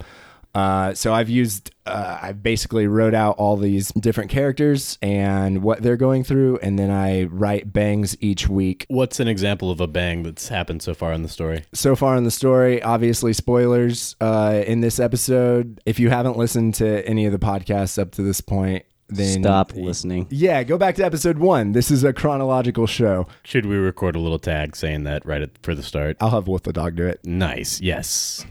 Uh, 0.56 0.94
so 0.94 1.14
I've 1.14 1.30
used, 1.30 1.72
uh, 1.86 2.18
I 2.22 2.32
basically 2.32 2.88
wrote 2.88 3.14
out 3.14 3.36
all 3.38 3.58
these 3.58 3.90
different 3.90 4.30
characters 4.32 4.98
and 5.02 5.62
what 5.62 5.82
they're 5.82 5.98
going 5.98 6.24
through, 6.24 6.60
and 6.64 6.80
then 6.80 6.90
I 6.90 7.24
write 7.26 7.74
bangs 7.74 8.16
each 8.22 8.48
week. 8.48 8.86
What's 8.88 9.20
an 9.20 9.28
example 9.28 9.70
of 9.70 9.82
a 9.82 9.88
bang 9.88 10.24
that's 10.24 10.48
happened 10.48 10.82
so 10.82 10.94
far 10.94 11.12
in 11.12 11.24
the 11.24 11.30
story? 11.30 11.66
So 11.74 11.96
far 11.96 12.16
in 12.16 12.24
the 12.24 12.32
story, 12.32 12.82
obviously 12.82 13.34
spoilers 13.34 14.16
uh, 14.22 14.64
in 14.66 14.80
this 14.80 15.00
episode. 15.00 15.82
If 15.86 16.00
you 16.00 16.10
haven't 16.10 16.38
listened 16.38 16.76
to 16.76 17.06
any 17.06 17.26
of 17.26 17.34
the 17.34 17.40
podcasts 17.40 18.00
up 18.00 18.12
to 18.12 18.24
this 18.24 18.40
point, 18.40 18.86
then 19.08 19.44
Stop 19.44 19.74
listening. 19.76 20.26
Yeah, 20.32 20.64
go 20.64 20.78
back 20.78 20.96
to 20.96 21.06
episode 21.06 21.38
one. 21.38 21.74
This 21.74 21.92
is 21.92 22.04
a 22.04 22.12
chronological 22.14 22.88
show. 22.88 23.28
Should 23.44 23.66
we 23.66 23.76
record 23.76 24.16
a 24.16 24.20
little 24.20 24.40
tag 24.40 24.76
saying 24.76 25.04
that 25.04 25.26
right 25.26 25.42
at, 25.42 25.52
for 25.62 25.76
the 25.76 25.84
start? 25.84 26.18
I'll 26.20 26.32
have 26.32 26.48
Wolf 26.48 26.64
the 26.64 26.74
dog 26.74 26.96
do 26.96 27.06
it. 27.06 27.20
Nice. 27.24 27.80
Yes. 27.82 28.46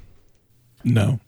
No. 0.85 1.19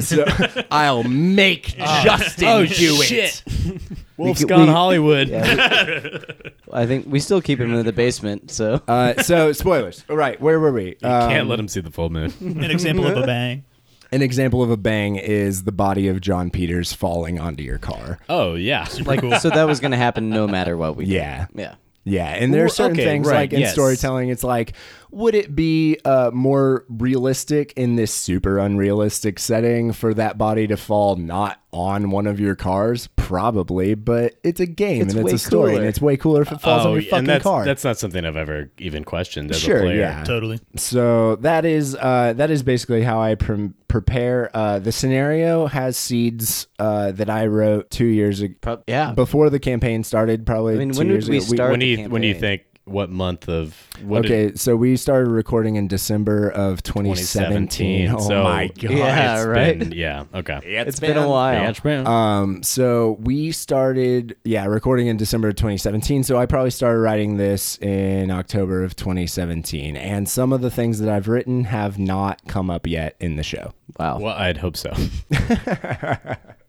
So 0.00 0.24
I'll 0.70 1.04
make 1.04 1.76
Justin 1.76 2.48
Oh, 2.48 2.66
do 2.66 3.02
shit. 3.02 3.42
it. 3.46 3.80
Wolf's 4.16 4.40
could- 4.40 4.48
gone 4.48 4.66
we- 4.66 4.72
Hollywood. 4.72 5.28
Yeah, 5.28 6.00
we- 6.02 6.52
I 6.72 6.86
think 6.86 7.06
we 7.08 7.20
still 7.20 7.40
keep 7.40 7.60
him 7.60 7.72
in 7.74 7.84
the 7.86 7.92
basement. 7.92 8.50
So 8.50 8.80
Uh, 8.88 9.22
so 9.22 9.52
spoilers. 9.52 10.04
All 10.10 10.16
right, 10.16 10.40
where 10.40 10.58
were 10.58 10.72
we? 10.72 10.86
You 10.86 10.94
can't 11.00 11.42
Um, 11.42 11.48
let 11.48 11.60
him 11.60 11.68
see 11.68 11.80
the 11.80 11.90
full 11.90 12.10
moon. 12.10 12.32
An 12.40 12.70
example 12.70 13.06
of 13.06 13.16
a 13.16 13.26
bang. 13.26 13.64
An 14.10 14.22
example 14.22 14.62
of 14.62 14.70
a 14.70 14.76
bang 14.76 15.16
is 15.16 15.64
the 15.64 15.72
body 15.72 16.08
of 16.08 16.20
John 16.20 16.50
Peters 16.50 16.92
falling 16.92 17.38
onto 17.38 17.62
your 17.62 17.78
car. 17.78 18.18
Oh 18.28 18.54
yeah. 18.54 18.86
like 19.06 19.20
so 19.40 19.50
that 19.50 19.64
was 19.64 19.80
going 19.80 19.92
to 19.92 19.96
happen 19.96 20.30
no 20.30 20.46
matter 20.48 20.76
what 20.76 20.96
we. 20.96 21.04
did. 21.04 21.14
Yeah. 21.14 21.46
Yeah. 21.54 21.74
Yeah, 22.04 22.26
and 22.26 22.52
there 22.52 22.64
are 22.64 22.68
certain 22.68 22.96
okay, 22.96 23.04
things 23.04 23.28
right, 23.28 23.36
like 23.36 23.52
in 23.52 23.60
yes. 23.60 23.72
storytelling, 23.72 24.28
it's 24.28 24.42
like, 24.42 24.72
would 25.12 25.36
it 25.36 25.54
be 25.54 25.98
uh, 26.04 26.32
more 26.32 26.84
realistic 26.88 27.72
in 27.76 27.94
this 27.94 28.12
super 28.12 28.58
unrealistic 28.58 29.38
setting 29.38 29.92
for 29.92 30.12
that 30.14 30.36
body 30.36 30.66
to 30.66 30.76
fall 30.76 31.14
not 31.14 31.60
on 31.72 32.10
one 32.10 32.26
of 32.26 32.40
your 32.40 32.56
cars? 32.56 33.08
Probably, 33.32 33.94
but 33.94 34.34
it's 34.44 34.60
a 34.60 34.66
game 34.66 35.00
It's 35.00 35.14
and 35.14 35.20
it's 35.22 35.32
way 35.32 35.36
a 35.36 35.38
story, 35.38 35.70
and 35.70 35.78
cooler. 35.78 35.88
it's 35.88 36.00
way 36.02 36.16
cooler 36.18 36.42
if 36.42 36.52
it 36.52 36.60
falls 36.60 36.82
on 36.84 36.86
oh, 36.86 36.94
your 36.96 37.02
fucking 37.04 37.18
and 37.20 37.26
that's, 37.28 37.42
car. 37.42 37.64
that's 37.64 37.82
not 37.82 37.96
something 37.96 38.26
I've 38.26 38.36
ever 38.36 38.70
even 38.76 39.04
questioned 39.04 39.50
as 39.50 39.58
Sure, 39.58 39.78
a 39.78 39.80
player. 39.80 40.00
yeah. 40.00 40.22
Totally. 40.22 40.60
So 40.76 41.36
that 41.36 41.64
is 41.64 41.96
uh, 41.98 42.34
that 42.36 42.50
is 42.50 42.62
basically 42.62 43.02
how 43.02 43.22
I 43.22 43.36
pre- 43.36 43.70
prepare. 43.88 44.50
Uh, 44.52 44.80
the 44.80 44.92
scenario 44.92 45.64
has 45.66 45.96
seeds 45.96 46.66
uh, 46.78 47.12
that 47.12 47.30
I 47.30 47.46
wrote 47.46 47.90
two 47.90 48.04
years 48.04 48.42
ago, 48.42 48.52
Prob- 48.60 48.84
yeah. 48.86 49.12
before 49.12 49.48
the 49.48 49.58
campaign 49.58 50.04
started. 50.04 50.44
Probably 50.44 50.74
I 50.74 50.76
mean, 50.76 50.92
two 50.92 50.98
when 50.98 51.08
years 51.08 51.24
did 51.24 51.30
we 51.30 51.36
ago. 51.38 51.46
start? 51.54 51.70
When 51.70 51.80
do 51.80 51.96
the 51.96 52.02
you 52.02 52.08
when 52.10 52.20
do 52.20 52.28
you 52.28 52.34
think 52.34 52.64
what 52.84 53.10
month 53.10 53.48
of 53.48 53.76
what 54.02 54.22
did- 54.22 54.30
okay, 54.32 54.56
so 54.56 54.74
we 54.76 54.96
started 54.96 55.30
recording 55.30 55.76
in 55.76 55.86
December 55.86 56.48
of 56.50 56.82
2017. 56.82 58.08
2017. 58.08 58.10
Oh 58.10 58.28
so 58.28 58.42
my 58.42 58.66
god! 58.68 58.90
Yeah, 58.90 59.36
it's 59.38 59.46
right. 59.46 59.78
been- 59.78 59.92
yeah. 59.92 60.24
Okay. 60.34 60.58
it's 60.64 60.98
been 60.98 61.16
a 61.16 61.28
while. 61.28 61.68
It's 61.68 61.80
been- 61.80 62.06
Um, 62.06 62.62
so 62.62 63.18
we 63.20 63.52
started, 63.52 64.36
yeah, 64.44 64.66
recording 64.66 65.06
in 65.06 65.16
December 65.16 65.48
of 65.48 65.56
2017. 65.56 66.24
So 66.24 66.36
I 66.38 66.46
probably 66.46 66.70
started 66.70 66.98
writing 66.98 67.36
this 67.36 67.78
in 67.78 68.30
October 68.30 68.82
of 68.82 68.96
2017, 68.96 69.96
and 69.96 70.28
some 70.28 70.52
of 70.52 70.60
the 70.60 70.70
things 70.70 70.98
that 70.98 71.08
I've 71.08 71.28
written 71.28 71.64
have 71.64 71.98
not 71.98 72.40
come 72.48 72.68
up 72.70 72.86
yet 72.86 73.14
in 73.20 73.36
the 73.36 73.42
show. 73.42 73.72
Wow. 73.98 74.18
well, 74.18 74.34
I'd 74.36 74.56
hope 74.56 74.76
so. 74.76 74.92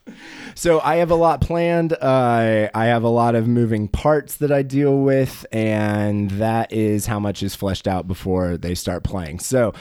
So 0.55 0.79
I 0.81 0.97
have 0.97 1.11
a 1.11 1.15
lot 1.15 1.41
planned. 1.41 1.93
Uh, 1.93 2.69
I 2.73 2.85
have 2.85 3.03
a 3.03 3.09
lot 3.09 3.35
of 3.35 3.47
moving 3.47 3.87
parts 3.87 4.37
that 4.37 4.51
I 4.51 4.61
deal 4.61 4.99
with, 4.99 5.45
and 5.51 6.29
that 6.31 6.71
is 6.71 7.05
how 7.05 7.19
much 7.19 7.41
is 7.41 7.55
fleshed 7.55 7.87
out 7.87 8.07
before 8.07 8.57
they 8.57 8.75
start 8.75 9.03
playing. 9.03 9.39
So. 9.39 9.73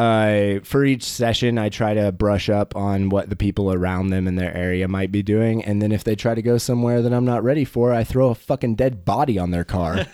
Uh, 0.00 0.60
for 0.64 0.82
each 0.82 1.02
session, 1.02 1.58
I 1.58 1.68
try 1.68 1.92
to 1.92 2.10
brush 2.10 2.48
up 2.48 2.74
on 2.74 3.10
what 3.10 3.28
the 3.28 3.36
people 3.36 3.70
around 3.70 4.08
them 4.08 4.26
in 4.26 4.34
their 4.36 4.56
area 4.56 4.88
might 4.88 5.12
be 5.12 5.22
doing, 5.22 5.62
and 5.62 5.82
then 5.82 5.92
if 5.92 6.04
they 6.04 6.14
try 6.14 6.34
to 6.34 6.40
go 6.40 6.56
somewhere 6.56 7.02
that 7.02 7.12
I'm 7.12 7.26
not 7.26 7.44
ready 7.44 7.66
for, 7.66 7.92
I 7.92 8.02
throw 8.02 8.30
a 8.30 8.34
fucking 8.34 8.76
dead 8.76 9.04
body 9.04 9.38
on 9.38 9.50
their 9.50 9.62
car. 9.62 10.06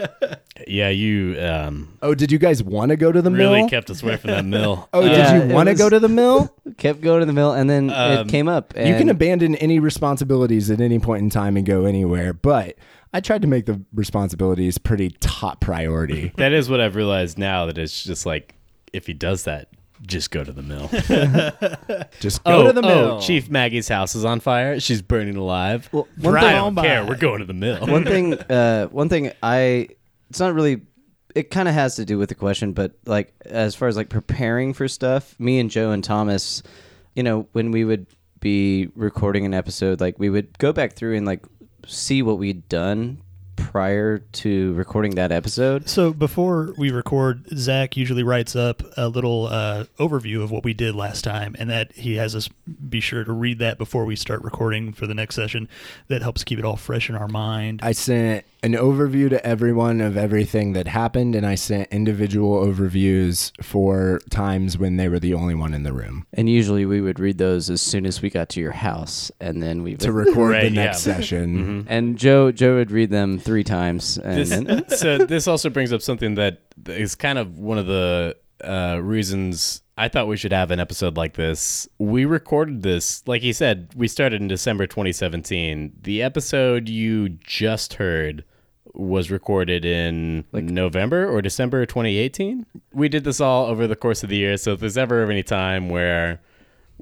yeah, 0.68 0.90
you 0.90 1.40
um, 1.40 1.96
oh, 2.02 2.14
did 2.14 2.30
you 2.30 2.38
guys 2.38 2.62
want 2.62 2.90
to 2.90 2.96
go 2.96 3.10
to 3.10 3.22
the 3.22 3.30
really 3.30 3.60
mill? 3.60 3.70
kept 3.70 3.88
us 3.88 4.02
away 4.02 4.18
from 4.18 4.32
that 4.32 4.44
mill. 4.44 4.86
oh, 4.92 5.00
Yeah, 5.02 5.32
did 5.38 5.48
you 5.48 5.54
want 5.54 5.70
to 5.70 5.76
go 5.76 5.88
to 5.88 5.98
the 5.98 6.10
mill? 6.10 6.54
Kept 6.76 7.00
going 7.00 7.20
to 7.20 7.26
the 7.26 7.32
mill, 7.32 7.52
and 7.52 7.70
then 7.70 7.88
Um, 7.88 8.12
it 8.12 8.28
came 8.28 8.48
up. 8.48 8.74
And 8.76 8.86
You 8.86 8.96
can 8.96 9.08
abandon 9.08 9.54
any 9.56 9.78
responsibilities 9.78 10.70
at 10.70 10.82
any 10.82 10.98
point 10.98 11.22
in 11.22 11.30
time 11.30 11.56
and 11.56 11.64
go 11.64 11.86
anywhere, 11.86 12.34
but 12.34 12.76
I 13.14 13.20
tried 13.20 13.40
to 13.42 13.48
make 13.48 13.64
the 13.64 13.80
responsibilities 13.94 14.76
pretty 14.76 15.08
top 15.20 15.60
priority. 15.60 16.32
That 16.36 16.52
is 16.52 16.68
what 16.68 16.80
I've 16.80 16.96
realized 16.96 17.38
now. 17.38 17.64
That 17.64 17.78
it's 17.78 18.04
just 18.04 18.26
like 18.26 18.56
if 18.92 19.06
he 19.06 19.12
does 19.12 19.44
that, 19.44 19.68
just 20.06 20.30
go 20.30 20.42
to 20.42 20.52
the 20.52 20.62
mill. 20.62 20.88
Just 22.20 22.42
go 22.42 22.62
oh, 22.62 22.66
to 22.66 22.72
the 22.72 22.82
mill. 22.82 23.12
oh, 23.12 23.20
Chief 23.20 23.48
Maggie's 23.48 23.88
house 23.88 24.14
is 24.14 24.24
on 24.24 24.40
fire. 24.40 24.80
She's 24.80 25.00
burning 25.00 25.36
alive. 25.36 25.88
Well, 25.92 26.08
one 26.18 26.36
I 26.36 26.52
don't 26.54 26.74
care. 26.74 27.04
We're 27.06 27.16
going 27.16 27.38
to 27.38 27.44
the 27.44 27.54
mill. 27.54 27.86
one 27.86 28.04
thing, 28.04 28.34
uh, 28.50 28.86
one 28.86 29.08
thing. 29.08 29.32
I. 29.42 29.88
It's 30.30 30.40
not 30.40 30.54
really. 30.54 30.82
It 31.34 31.50
kind 31.50 31.68
of 31.68 31.74
has 31.74 31.96
to 31.96 32.04
do 32.04 32.18
with 32.18 32.28
the 32.28 32.34
question, 32.34 32.72
but 32.72 32.92
like 33.06 33.32
as 33.44 33.74
far 33.74 33.88
as 33.88 33.96
like 33.96 34.08
preparing 34.08 34.74
for 34.74 34.88
stuff, 34.88 35.38
me 35.38 35.60
and 35.60 35.70
Joe 35.70 35.92
and 35.92 36.02
Thomas, 36.02 36.62
you 37.14 37.22
know, 37.22 37.46
when 37.52 37.70
we 37.70 37.84
would 37.84 38.06
be 38.40 38.88
recording 38.96 39.46
an 39.46 39.54
episode, 39.54 40.00
like 40.00 40.18
we 40.18 40.28
would 40.30 40.58
go 40.58 40.72
back 40.72 40.94
through 40.94 41.16
and 41.16 41.26
like 41.26 41.44
see 41.86 42.22
what 42.22 42.38
we'd 42.38 42.68
done 42.68 43.22
prior 43.56 44.18
to 44.18 44.74
recording 44.74 45.14
that 45.14 45.32
episode. 45.32 45.88
So 45.88 46.12
before 46.12 46.74
we 46.76 46.90
record, 46.90 47.46
Zach 47.56 47.96
usually 47.96 48.22
writes 48.22 48.54
up 48.56 48.82
a 48.96 49.08
little 49.08 49.46
uh, 49.46 49.84
overview 49.98 50.42
of 50.42 50.50
what 50.50 50.64
we 50.64 50.74
did 50.74 50.94
last 50.94 51.22
time, 51.22 51.56
and 51.58 51.70
that 51.70 51.92
he 51.92 52.16
has 52.16 52.34
us 52.34 52.48
be 52.88 53.00
sure 53.00 53.24
to 53.24 53.32
read 53.32 53.58
that 53.60 53.78
before 53.78 54.04
we 54.04 54.16
start 54.16 54.42
recording 54.42 54.92
for 54.92 55.06
the 55.06 55.14
next 55.14 55.34
session. 55.34 55.68
That 56.08 56.22
helps 56.22 56.44
keep 56.44 56.58
it 56.58 56.64
all 56.64 56.76
fresh 56.76 57.08
in 57.08 57.16
our 57.16 57.28
mind. 57.28 57.80
I 57.82 57.92
sent 57.92 58.44
an 58.64 58.74
overview 58.74 59.28
to 59.28 59.44
everyone 59.44 60.00
of 60.00 60.16
everything 60.16 60.72
that 60.74 60.86
happened, 60.86 61.34
and 61.34 61.44
I 61.44 61.56
sent 61.56 61.88
individual 61.90 62.64
overviews 62.64 63.50
for 63.62 64.20
times 64.30 64.78
when 64.78 64.96
they 64.96 65.08
were 65.08 65.18
the 65.18 65.34
only 65.34 65.54
one 65.54 65.74
in 65.74 65.82
the 65.82 65.92
room 65.92 66.26
And 66.32 66.48
usually 66.48 66.86
we 66.86 67.00
would 67.00 67.18
read 67.18 67.38
those 67.38 67.68
as 67.70 67.82
soon 67.82 68.06
as 68.06 68.22
we 68.22 68.30
got 68.30 68.48
to 68.50 68.60
your 68.60 68.72
house, 68.72 69.32
and 69.40 69.62
then 69.62 69.82
we 69.82 69.92
would. 69.92 70.00
to 70.00 70.12
record 70.12 70.62
the 70.62 70.70
next 70.70 71.06
yeah. 71.06 71.16
session. 71.16 71.86
and 71.90 72.16
Joe 72.16 72.52
Joe 72.52 72.76
would 72.76 72.90
read 72.90 73.10
them 73.10 73.38
three 73.38 73.64
times, 73.64 74.16
and 74.18 74.46
then, 74.46 74.64
this, 74.88 75.00
so 75.00 75.18
this 75.18 75.48
also 75.48 75.68
brings 75.68 75.92
up 75.92 76.02
something 76.02 76.36
that 76.36 76.62
is 76.86 77.14
kind 77.14 77.38
of 77.38 77.58
one 77.58 77.78
of 77.78 77.86
the 77.86 78.36
uh, 78.62 79.00
reasons 79.02 79.82
I 79.98 80.08
thought 80.08 80.26
we 80.26 80.36
should 80.36 80.52
have 80.52 80.70
an 80.70 80.80
episode 80.80 81.16
like 81.16 81.34
this. 81.34 81.88
We 81.98 82.24
recorded 82.24 82.82
this, 82.82 83.22
like 83.26 83.42
he 83.42 83.52
said, 83.52 83.90
we 83.94 84.08
started 84.08 84.40
in 84.40 84.48
December 84.48 84.86
2017. 84.86 85.92
The 86.00 86.22
episode 86.22 86.88
you 86.88 87.28
just 87.28 87.94
heard 87.94 88.44
was 88.94 89.30
recorded 89.30 89.84
in 89.84 90.44
like 90.52 90.64
November 90.64 91.28
or 91.28 91.42
December 91.42 91.86
2018. 91.86 92.66
We 92.92 93.08
did 93.08 93.24
this 93.24 93.40
all 93.40 93.66
over 93.66 93.86
the 93.86 93.96
course 93.96 94.22
of 94.22 94.28
the 94.28 94.36
year. 94.36 94.56
So 94.56 94.72
if 94.72 94.80
there's 94.80 94.98
ever 94.98 95.30
any 95.30 95.42
time 95.42 95.88
where 95.88 96.40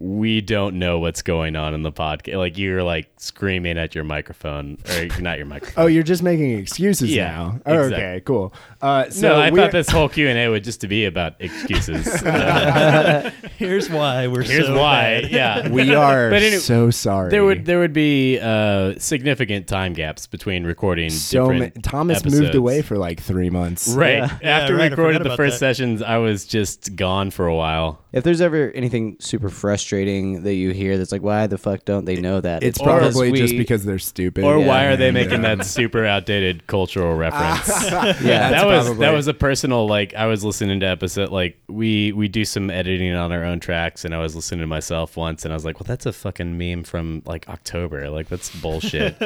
we 0.02 0.40
don't 0.40 0.78
know 0.78 0.98
what's 0.98 1.20
going 1.20 1.54
on 1.56 1.74
in 1.74 1.82
the 1.82 1.92
podcast. 1.92 2.36
Like 2.38 2.56
you're 2.56 2.82
like 2.82 3.10
screaming 3.18 3.76
at 3.76 3.94
your 3.94 4.02
microphone, 4.02 4.78
or 4.88 5.20
not 5.20 5.36
your 5.36 5.44
microphone. 5.46 5.84
Oh, 5.84 5.86
you're 5.86 6.02
just 6.02 6.22
making 6.22 6.58
excuses 6.58 7.14
Yeah, 7.14 7.28
now. 7.30 7.60
Oh, 7.66 7.74
exactly. 7.84 7.96
Okay, 7.96 8.20
cool. 8.24 8.54
Uh, 8.80 9.10
so 9.10 9.28
no, 9.28 9.34
I 9.36 9.50
we're- 9.50 9.62
thought 9.62 9.72
this 9.72 9.90
whole 9.90 10.08
Q 10.08 10.26
and 10.28 10.38
A 10.38 10.48
would 10.48 10.64
just 10.64 10.80
to 10.80 10.88
be 10.88 11.04
about 11.04 11.34
excuses. 11.38 12.06
Here's 13.58 13.90
why 13.90 14.26
we're 14.26 14.42
Here's 14.42 14.66
so 14.66 14.78
why. 14.78 15.20
bad. 15.22 15.30
Yeah, 15.30 15.68
we 15.70 15.94
are 15.94 16.30
But 16.30 16.42
anyway, 16.42 16.56
so 16.60 16.90
sorry. 16.90 17.30
There 17.30 17.44
would 17.44 17.66
there 17.66 17.78
would 17.78 17.92
be 17.92 18.38
uh, 18.40 18.94
significant 18.98 19.66
time 19.66 19.92
gaps 19.92 20.26
between 20.26 20.64
recording. 20.64 21.10
so 21.10 21.46
ma- 21.46 21.52
different 21.52 21.84
Thomas 21.84 22.24
moved 22.24 22.54
away 22.54 22.80
for 22.80 22.96
like 22.96 23.20
three 23.20 23.50
months. 23.50 23.88
Right 23.94 24.14
Yeah. 24.16 24.38
Yeah, 24.42 24.58
after 24.60 24.74
right, 24.76 24.80
I 24.80 24.84
we 24.86 24.90
recorded 24.90 25.24
the 25.24 25.36
first 25.36 25.60
that. 25.60 25.76
sessions, 25.76 26.00
I 26.00 26.16
was 26.16 26.46
just 26.46 26.96
gone 26.96 27.30
for 27.30 27.46
a 27.46 27.54
while. 27.54 28.02
If 28.12 28.24
there's 28.24 28.40
ever 28.40 28.70
anything 28.74 29.16
super 29.20 29.50
frustrating 29.50 29.89
that 29.94 30.54
you 30.54 30.70
hear 30.70 30.96
that's 30.98 31.12
like, 31.12 31.22
why 31.22 31.46
the 31.46 31.58
fuck 31.58 31.84
don't 31.84 32.04
they 32.04 32.16
know 32.16 32.40
that? 32.40 32.62
It's 32.62 32.78
because 32.78 33.14
probably 33.14 33.32
just 33.38 33.52
we- 33.52 33.58
because 33.58 33.84
they're 33.84 33.98
stupid. 33.98 34.44
Or 34.44 34.58
Yeah. 34.58 34.66
why 34.66 34.84
are 34.86 34.96
they 34.96 35.10
making 35.10 35.42
that 35.42 35.64
super 35.76 36.04
outdated 36.06 36.66
cultural 36.66 37.14
reference? 37.14 37.68
Yeah, 38.22 38.50
that 38.50 38.66
was 38.66 38.86
probably- 38.86 39.06
that 39.06 39.12
was 39.12 39.26
a 39.26 39.34
personal 39.34 39.86
like 39.86 40.14
I 40.14 40.26
was 40.26 40.44
listening 40.44 40.80
to 40.80 40.86
episode 40.86 41.30
like 41.30 41.58
we 41.68 42.12
we 42.12 42.28
do 42.28 42.44
some 42.44 42.70
editing 42.70 43.14
on 43.14 43.32
our 43.32 43.44
own 43.44 43.60
tracks 43.60 44.04
and 44.04 44.14
I 44.14 44.18
was 44.18 44.34
listening 44.36 44.60
to 44.60 44.66
myself 44.66 45.16
once 45.16 45.44
and 45.44 45.52
I 45.52 45.56
was 45.56 45.64
like, 45.64 45.80
well, 45.80 45.86
that's 45.86 46.06
a 46.06 46.12
fucking 46.12 46.56
meme 46.58 46.84
from 46.84 47.22
like 47.26 47.48
October. 47.48 48.08
Like 48.10 48.28
that's 48.28 48.50
bullshit. 48.60 49.16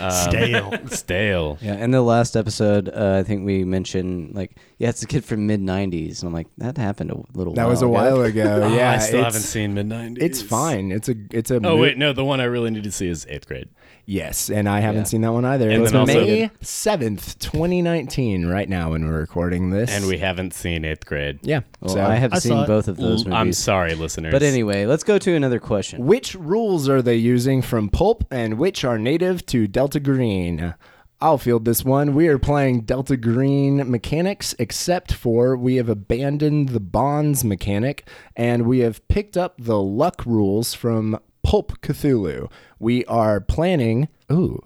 Um, 0.00 0.10
Stale. 0.10 0.78
stale. 0.88 1.58
Yeah, 1.60 1.74
in 1.76 1.90
the 1.90 2.02
last 2.02 2.36
episode, 2.36 2.88
uh, 2.88 3.16
I 3.18 3.22
think 3.22 3.44
we 3.44 3.64
mentioned 3.64 4.34
like, 4.34 4.56
yeah, 4.78 4.90
it's 4.90 5.02
a 5.02 5.06
kid 5.06 5.24
from 5.24 5.46
mid 5.46 5.60
'90s, 5.60 6.20
and 6.20 6.28
I'm 6.28 6.32
like, 6.32 6.46
that 6.58 6.76
happened 6.78 7.10
a 7.10 7.22
little. 7.36 7.54
That 7.54 7.68
was 7.68 7.82
a 7.82 7.88
while 7.88 8.22
ago. 8.22 8.62
Oh, 8.68 8.74
yeah, 8.74 8.92
I 8.92 8.98
still 8.98 9.22
haven't 9.24 9.40
seen 9.42 9.74
mid 9.74 9.86
nineties. 9.86 10.22
It's 10.22 10.42
fine. 10.42 10.90
It's 10.92 11.08
a 11.08 11.14
it's 11.30 11.50
a 11.50 11.56
Oh 11.56 11.60
mo- 11.60 11.76
wait, 11.78 11.96
no, 11.98 12.12
the 12.12 12.24
one 12.24 12.40
I 12.40 12.44
really 12.44 12.70
need 12.70 12.84
to 12.84 12.92
see 12.92 13.08
is 13.08 13.26
eighth 13.28 13.46
grade. 13.46 13.68
yes, 14.06 14.50
and 14.50 14.68
I 14.68 14.80
haven't 14.80 15.02
Yeah. 15.02 15.04
seen 15.04 15.20
that 15.22 15.32
one 15.32 15.44
either. 15.44 15.70
And 15.70 15.82
it's 15.82 15.92
then 15.92 16.06
May 16.06 16.50
seventh, 16.60 17.38
twenty 17.38 17.82
nineteen. 17.82 18.46
Right 18.46 18.68
now, 18.68 18.90
when 18.92 19.06
we're 19.08 19.18
recording 19.20 19.70
this, 19.70 19.90
And 19.90 20.06
we 20.06 20.18
haven't 20.18 20.54
seen 20.54 20.84
eighth 20.84 21.06
grade. 21.06 21.38
yeah. 21.42 21.60
Well, 21.80 21.94
so 21.94 22.04
I 22.04 22.16
have 22.16 22.32
I 22.34 22.38
seen 22.40 22.52
saw 22.52 22.64
it. 22.64 22.66
both 22.66 22.88
of 22.88 22.96
those 22.96 23.26
I'm 23.26 23.52
sorry, 23.52 23.94
listeners. 23.94 24.32
But 24.32 24.42
anyway, 24.42 24.84
let's 24.86 25.04
go 25.04 25.16
to 25.18 25.34
another 25.34 25.60
question. 25.60 26.04
Which 26.06 26.34
rules 26.34 26.88
are 26.88 27.00
they 27.02 27.16
using 27.16 27.62
from 27.62 27.88
Pulp 27.88 28.24
and 28.30 28.58
which 28.58 28.84
are 28.84 28.98
native 28.98 29.46
to 29.46 29.66
Delta 29.66 29.87
Green? 29.96 30.74
I'll 31.20 31.38
field 31.38 31.64
this 31.64 31.84
one. 31.84 32.14
We 32.14 32.28
are 32.28 32.38
playing 32.38 32.82
Delta 32.82 33.16
Green 33.16 33.90
mechanics, 33.90 34.54
except 34.58 35.12
for 35.12 35.56
we 35.56 35.74
have 35.76 35.88
abandoned 35.88 36.68
the 36.68 36.80
bonds 36.80 37.44
mechanic 37.44 38.08
and 38.36 38.66
we 38.66 38.80
have 38.80 39.06
picked 39.08 39.36
up 39.36 39.54
the 39.58 39.80
luck 39.80 40.24
rules 40.24 40.74
from 40.74 41.18
Pulp 41.42 41.80
Cthulhu. 41.80 42.50
We 42.78 43.04
are 43.06 43.40
planning. 43.40 44.08
Ooh, 44.30 44.62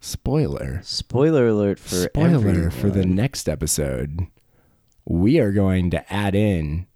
spoiler. 0.00 0.80
Spoiler 0.82 1.48
alert 1.48 1.78
for 1.78 1.96
Spoiler 1.96 2.70
for 2.70 2.90
the 2.90 3.06
next 3.06 3.48
episode. 3.48 4.26
We 5.04 5.38
are 5.38 5.52
going 5.52 5.90
to 5.90 6.12
add 6.12 6.34
in 6.34 6.86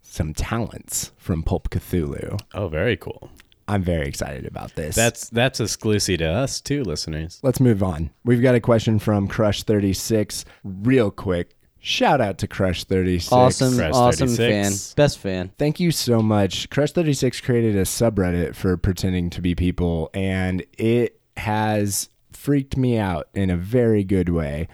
some 0.00 0.32
talents 0.32 1.12
from 1.16 1.42
Pulp 1.42 1.68
Cthulhu. 1.70 2.40
oh, 2.54 2.68
very 2.68 2.96
cool. 2.96 3.30
I'm 3.68 3.82
very 3.82 4.06
excited 4.06 4.46
about 4.46 4.74
this. 4.74 4.94
That's 4.94 5.28
that's 5.30 5.60
exclusive 5.60 6.18
to 6.18 6.26
us 6.26 6.60
too, 6.60 6.82
listeners. 6.84 7.40
Let's 7.42 7.60
move 7.60 7.82
on. 7.82 8.10
We've 8.24 8.42
got 8.42 8.54
a 8.54 8.60
question 8.60 8.98
from 8.98 9.28
Crush36. 9.28 10.44
Real 10.64 11.10
quick, 11.10 11.56
shout 11.78 12.20
out 12.20 12.38
to 12.38 12.48
Crush36. 12.48 13.32
awesome, 13.32 13.76
Crash 13.76 13.94
awesome 13.94 14.28
36. 14.28 14.88
fan, 14.88 14.94
best 14.96 15.18
fan. 15.18 15.50
Thank 15.58 15.80
you 15.80 15.90
so 15.90 16.20
much. 16.22 16.70
Crush36 16.70 17.42
created 17.42 17.76
a 17.76 17.82
subreddit 17.82 18.54
for 18.54 18.76
pretending 18.76 19.30
to 19.30 19.40
be 19.40 19.54
people, 19.54 20.10
and 20.14 20.64
it 20.78 21.20
has 21.36 22.08
freaked 22.42 22.76
me 22.76 22.98
out 22.98 23.28
in 23.34 23.50
a 23.50 23.56
very 23.56 24.02
good 24.02 24.28
way. 24.28 24.66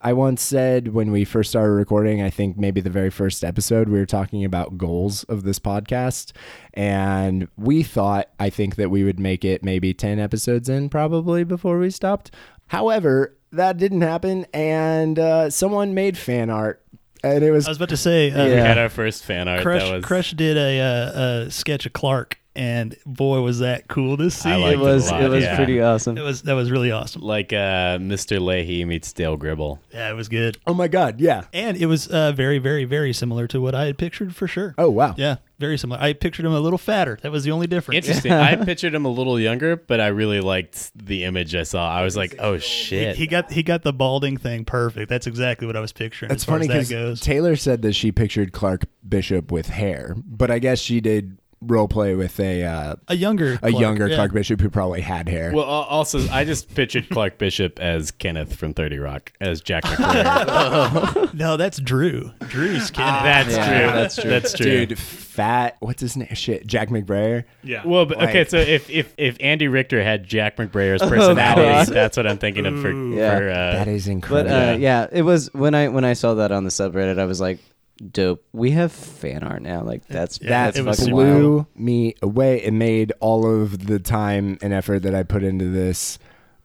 I 0.00 0.14
once 0.14 0.40
said 0.40 0.94
when 0.94 1.12
we 1.12 1.26
first 1.26 1.50
started 1.50 1.72
recording, 1.72 2.22
I 2.22 2.30
think 2.30 2.56
maybe 2.56 2.80
the 2.80 2.88
very 2.88 3.10
first 3.10 3.44
episode, 3.44 3.90
we 3.90 3.98
were 3.98 4.06
talking 4.06 4.42
about 4.42 4.78
goals 4.78 5.24
of 5.24 5.42
this 5.42 5.58
podcast. 5.58 6.32
And 6.72 7.46
we 7.58 7.82
thought, 7.82 8.30
I 8.40 8.48
think 8.48 8.76
that 8.76 8.90
we 8.90 9.04
would 9.04 9.20
make 9.20 9.44
it 9.44 9.62
maybe 9.62 9.92
10 9.92 10.18
episodes 10.18 10.70
in 10.70 10.88
probably 10.88 11.44
before 11.44 11.78
we 11.78 11.90
stopped. 11.90 12.30
However, 12.68 13.36
that 13.52 13.76
didn't 13.76 14.00
happen. 14.00 14.46
And 14.54 15.18
uh, 15.18 15.50
someone 15.50 15.92
made 15.92 16.16
fan 16.16 16.48
art. 16.48 16.82
And 17.22 17.44
it 17.44 17.50
was 17.50 17.66
I 17.66 17.70
was 17.70 17.76
about 17.76 17.90
to 17.90 17.98
say, 17.98 18.30
uh, 18.30 18.46
We 18.46 18.52
had 18.52 18.78
our 18.78 18.88
first 18.88 19.24
fan 19.24 19.46
art. 19.46 19.60
Crush, 19.60 19.82
that 19.82 19.92
was 19.94 20.04
Crush 20.06 20.30
did 20.32 20.56
a, 20.56 20.80
uh, 20.80 21.20
a 21.46 21.50
sketch 21.50 21.84
of 21.84 21.92
Clark, 21.92 22.39
and 22.60 22.94
boy, 23.06 23.40
was 23.40 23.60
that 23.60 23.88
cool 23.88 24.18
to 24.18 24.30
see. 24.30 24.50
I 24.50 24.56
It 24.56 24.58
liked 24.58 24.74
it 24.74 24.80
a 24.80 24.84
was, 24.84 25.10
lot, 25.10 25.22
it 25.22 25.28
was 25.28 25.44
yeah. 25.44 25.56
pretty 25.56 25.80
awesome. 25.80 26.18
It 26.18 26.20
was 26.20 26.42
that 26.42 26.52
was 26.52 26.70
really 26.70 26.90
awesome. 26.92 27.22
like 27.22 27.54
uh, 27.54 27.96
Mr. 27.98 28.38
Leahy 28.38 28.84
meets 28.84 29.10
Dale 29.14 29.38
Gribble. 29.38 29.80
Yeah, 29.94 30.10
it 30.10 30.14
was 30.14 30.28
good, 30.28 30.58
oh 30.66 30.74
my 30.74 30.86
God, 30.86 31.20
yeah. 31.20 31.44
and 31.54 31.74
it 31.76 31.86
was 31.86 32.06
uh, 32.08 32.32
very, 32.32 32.58
very, 32.58 32.84
very 32.84 33.14
similar 33.14 33.46
to 33.48 33.62
what 33.62 33.74
I 33.74 33.86
had 33.86 33.96
pictured 33.96 34.36
for 34.36 34.46
sure. 34.46 34.74
Oh, 34.76 34.90
wow. 34.90 35.14
Yeah, 35.16 35.36
very 35.58 35.78
similar. 35.78 36.00
I 36.02 36.12
pictured 36.12 36.44
him 36.44 36.52
a 36.52 36.60
little 36.60 36.78
fatter. 36.78 37.18
That 37.22 37.32
was 37.32 37.44
the 37.44 37.50
only 37.50 37.66
difference. 37.66 37.96
Interesting. 37.96 38.32
I 38.32 38.56
pictured 38.64 38.94
him 38.94 39.06
a 39.06 39.10
little 39.10 39.40
younger, 39.40 39.76
but 39.76 40.00
I 40.00 40.08
really 40.08 40.40
liked 40.40 40.90
the 40.94 41.24
image 41.24 41.54
I 41.54 41.62
saw. 41.62 41.90
I 41.90 42.02
was 42.02 42.16
like, 42.16 42.34
oh 42.38 42.54
He, 42.54 42.60
shit. 42.60 43.16
he 43.16 43.26
got 43.26 43.50
he 43.50 43.62
got 43.62 43.82
the 43.82 43.92
balding 43.92 44.36
thing 44.36 44.66
perfect. 44.66 45.08
That's 45.08 45.26
exactly 45.26 45.66
what 45.66 45.76
I 45.76 45.80
was 45.80 45.92
picturing. 45.92 46.28
That's 46.28 46.42
as 46.42 46.46
funny 46.46 46.68
as 46.68 46.88
that 46.88 46.94
because. 46.94 47.20
Taylor 47.20 47.56
said 47.56 47.80
that 47.82 47.94
she 47.94 48.12
pictured 48.12 48.52
Clark 48.52 48.84
Bishop 49.06 49.50
with 49.50 49.68
hair, 49.70 50.14
but 50.26 50.50
I 50.50 50.58
guess 50.58 50.78
she 50.78 51.00
did 51.00 51.38
role 51.62 51.88
play 51.88 52.14
with 52.14 52.40
a 52.40 52.64
uh, 52.64 52.96
a 53.08 53.16
younger, 53.16 53.54
a 53.54 53.58
Clark, 53.58 53.74
younger 53.74 54.08
yeah. 54.08 54.14
Clark 54.16 54.32
Bishop 54.32 54.60
who 54.60 54.70
probably 54.70 55.02
had 55.02 55.28
hair. 55.28 55.52
well, 55.52 55.64
also, 55.66 56.26
I 56.30 56.44
just 56.44 56.74
pictured 56.74 57.08
Clark 57.10 57.36
Bishop 57.38 57.78
as 57.78 58.10
Kenneth 58.10 58.56
from 58.56 58.72
30 58.72 58.98
Rock, 58.98 59.32
as 59.40 59.60
Jack 59.60 59.84
McClure. 60.24 61.28
No, 61.34 61.56
that's 61.56 61.78
Drew. 61.78 62.30
Drew's 62.48 62.90
Kenneth. 62.90 63.22
That's 63.22 63.50
Yeah, 63.56 63.66
true. 63.66 64.00
that's 64.00 64.14
true. 64.16 64.30
That's 64.30 64.52
true. 64.54 64.86
Dude, 64.86 64.98
fat. 64.98 65.76
What's 65.80 66.00
his 66.00 66.16
name? 66.16 66.28
Shit, 66.34 66.66
Jack 66.66 66.88
McBrayer. 66.88 67.44
Yeah. 67.62 67.82
Well, 67.84 68.06
but, 68.06 68.18
okay, 68.22 68.38
Like- 68.40 68.50
so 68.50 68.58
if, 68.58 68.88
if 68.90 69.14
if 69.18 69.36
Andy 69.40 69.68
Richter 69.68 70.02
had 70.02 70.24
Jack 70.24 70.56
McBrayer's 70.56 71.02
personality, 71.08 71.62
God. 71.62 71.86
that's 71.88 72.16
what 72.16 72.26
I'm 72.26 72.38
thinking 72.38 72.66
of 72.66 72.80
for, 72.80 72.90
Yeah. 72.92 73.38
for 73.38 73.50
uh, 73.50 73.54
That 73.72 73.88
is 73.88 74.06
But 74.06 74.12
incredible. 74.12 74.54
uh, 74.54 74.72
yeah, 74.76 75.06
it 75.12 75.22
was 75.22 75.52
when 75.52 75.74
I 75.74 75.88
when 75.88 76.04
I 76.04 76.14
saw 76.14 76.34
that 76.34 76.52
on 76.52 76.64
the 76.64 76.70
subreddit, 76.70 77.18
I 77.18 77.24
was 77.26 77.40
like, 77.40 77.58
dope. 78.00 78.44
We 78.52 78.70
have 78.72 78.92
fan 78.92 79.42
art 79.42 79.62
now. 79.62 79.82
Like 79.82 80.06
that's 80.06 80.40
Yeah, 80.40 80.48
that 80.48 80.64
that's 80.74 80.78
it 80.78 80.84
fucking 80.84 81.04
super 81.04 81.16
wild. 81.16 81.40
blew 81.40 81.66
me 81.76 82.14
away. 82.22 82.62
It 82.62 82.72
made 82.72 83.12
all 83.20 83.46
of 83.62 83.86
the 83.86 83.98
time 83.98 84.58
and 84.62 84.72
effort 84.72 85.00
that 85.00 85.14
I 85.14 85.22
put 85.22 85.42
into 85.42 85.68
this 85.70 86.18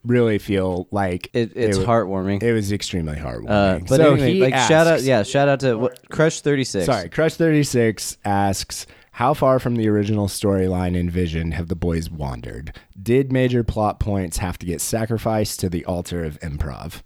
really 0.04 0.38
feel 0.38 0.88
like 0.91 1.30
It, 1.34 1.54
it's 1.56 1.78
wa- 1.80 1.86
heartwarming. 1.86 2.43
It 2.43 2.54
was 2.54 2.71
extremely 2.71 3.15
heartwarming. 3.17 3.50
uh, 3.50 3.80
but 3.88 3.98
so 3.98 4.13
anyway, 4.13 4.34
he 4.34 4.41
like 4.41 4.54
shout 4.54 4.86
out, 4.88 5.02
yeah, 5.02 5.24
shout 5.24 5.48
out 5.50 5.60
to 5.62 5.76
what, 5.78 6.10
Crush 6.10 6.41
Thirty 6.41 6.63
Six. 6.63 6.86
Sorry, 6.86 7.10
Crush 7.10 7.34
36 7.34 8.17
asks, 8.24 8.86
How 9.13 9.34
far 9.34 9.58
from 9.60 9.76
the 9.78 9.88
original 9.88 10.28
storyline 10.28 10.95
envisioned 10.95 11.56
have 11.56 11.69
the 11.69 11.76
boys 11.76 12.10
wandered? 12.12 12.78
Did 13.02 13.32
major 13.34 13.63
plot 13.63 14.00
points 14.00 14.38
have 14.38 14.60
to 14.60 14.65
get 14.67 14.80
sacrificed 14.80 15.60
to 15.62 15.69
the 15.69 15.84
altar 15.86 16.24
of 16.24 16.39
improv? 16.39 17.02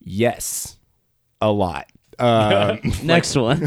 Yes, 0.00 0.76
a 1.40 1.50
lot. 1.50 1.90
Um, 2.18 2.80
Next 3.02 3.36
one. 3.36 3.66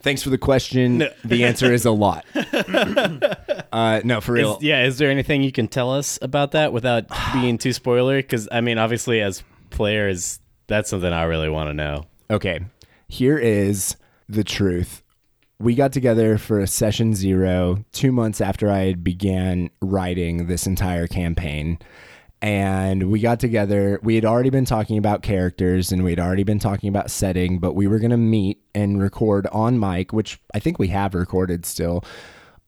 thanks 0.00 0.22
for 0.22 0.30
the 0.30 0.38
question. 0.38 1.08
The 1.24 1.44
answer 1.44 1.72
is 1.72 1.84
a 1.84 1.90
lot. 1.90 2.24
uh, 3.72 4.00
no, 4.04 4.20
for 4.20 4.32
real. 4.32 4.56
Is, 4.56 4.62
yeah, 4.62 4.84
is 4.84 4.98
there 4.98 5.10
anything 5.10 5.42
you 5.42 5.52
can 5.52 5.68
tell 5.68 5.92
us 5.92 6.18
about 6.22 6.52
that 6.52 6.72
without 6.72 7.06
being 7.32 7.58
too 7.58 7.72
spoiler? 7.72 8.16
Because 8.16 8.48
I 8.50 8.60
mean, 8.60 8.78
obviously, 8.78 9.20
as 9.20 9.42
players, 9.70 10.40
that's 10.66 10.90
something 10.90 11.12
I 11.12 11.24
really 11.24 11.48
want 11.48 11.70
to 11.70 11.74
know. 11.74 12.04
Okay, 12.30 12.60
here 13.08 13.38
is 13.38 13.96
the 14.28 14.44
truth. 14.44 15.02
We 15.60 15.74
got 15.74 15.92
together 15.92 16.38
for 16.38 16.60
a 16.60 16.68
session 16.68 17.14
zero 17.14 17.84
two 17.92 18.12
months 18.12 18.40
after 18.40 18.70
I 18.70 18.80
had 18.84 19.02
began 19.02 19.70
writing 19.82 20.46
this 20.46 20.66
entire 20.66 21.08
campaign. 21.08 21.78
And 22.40 23.10
we 23.10 23.20
got 23.20 23.40
together. 23.40 23.98
We 24.02 24.14
had 24.14 24.24
already 24.24 24.50
been 24.50 24.64
talking 24.64 24.96
about 24.96 25.22
characters 25.22 25.90
and 25.90 26.04
we'd 26.04 26.20
already 26.20 26.44
been 26.44 26.60
talking 26.60 26.88
about 26.88 27.10
setting, 27.10 27.58
but 27.58 27.74
we 27.74 27.86
were 27.88 27.98
going 27.98 28.12
to 28.12 28.16
meet 28.16 28.60
and 28.74 29.02
record 29.02 29.46
on 29.48 29.78
mic, 29.80 30.12
which 30.12 30.40
I 30.54 30.60
think 30.60 30.78
we 30.78 30.86
have 30.88 31.14
recorded 31.14 31.66
still, 31.66 32.04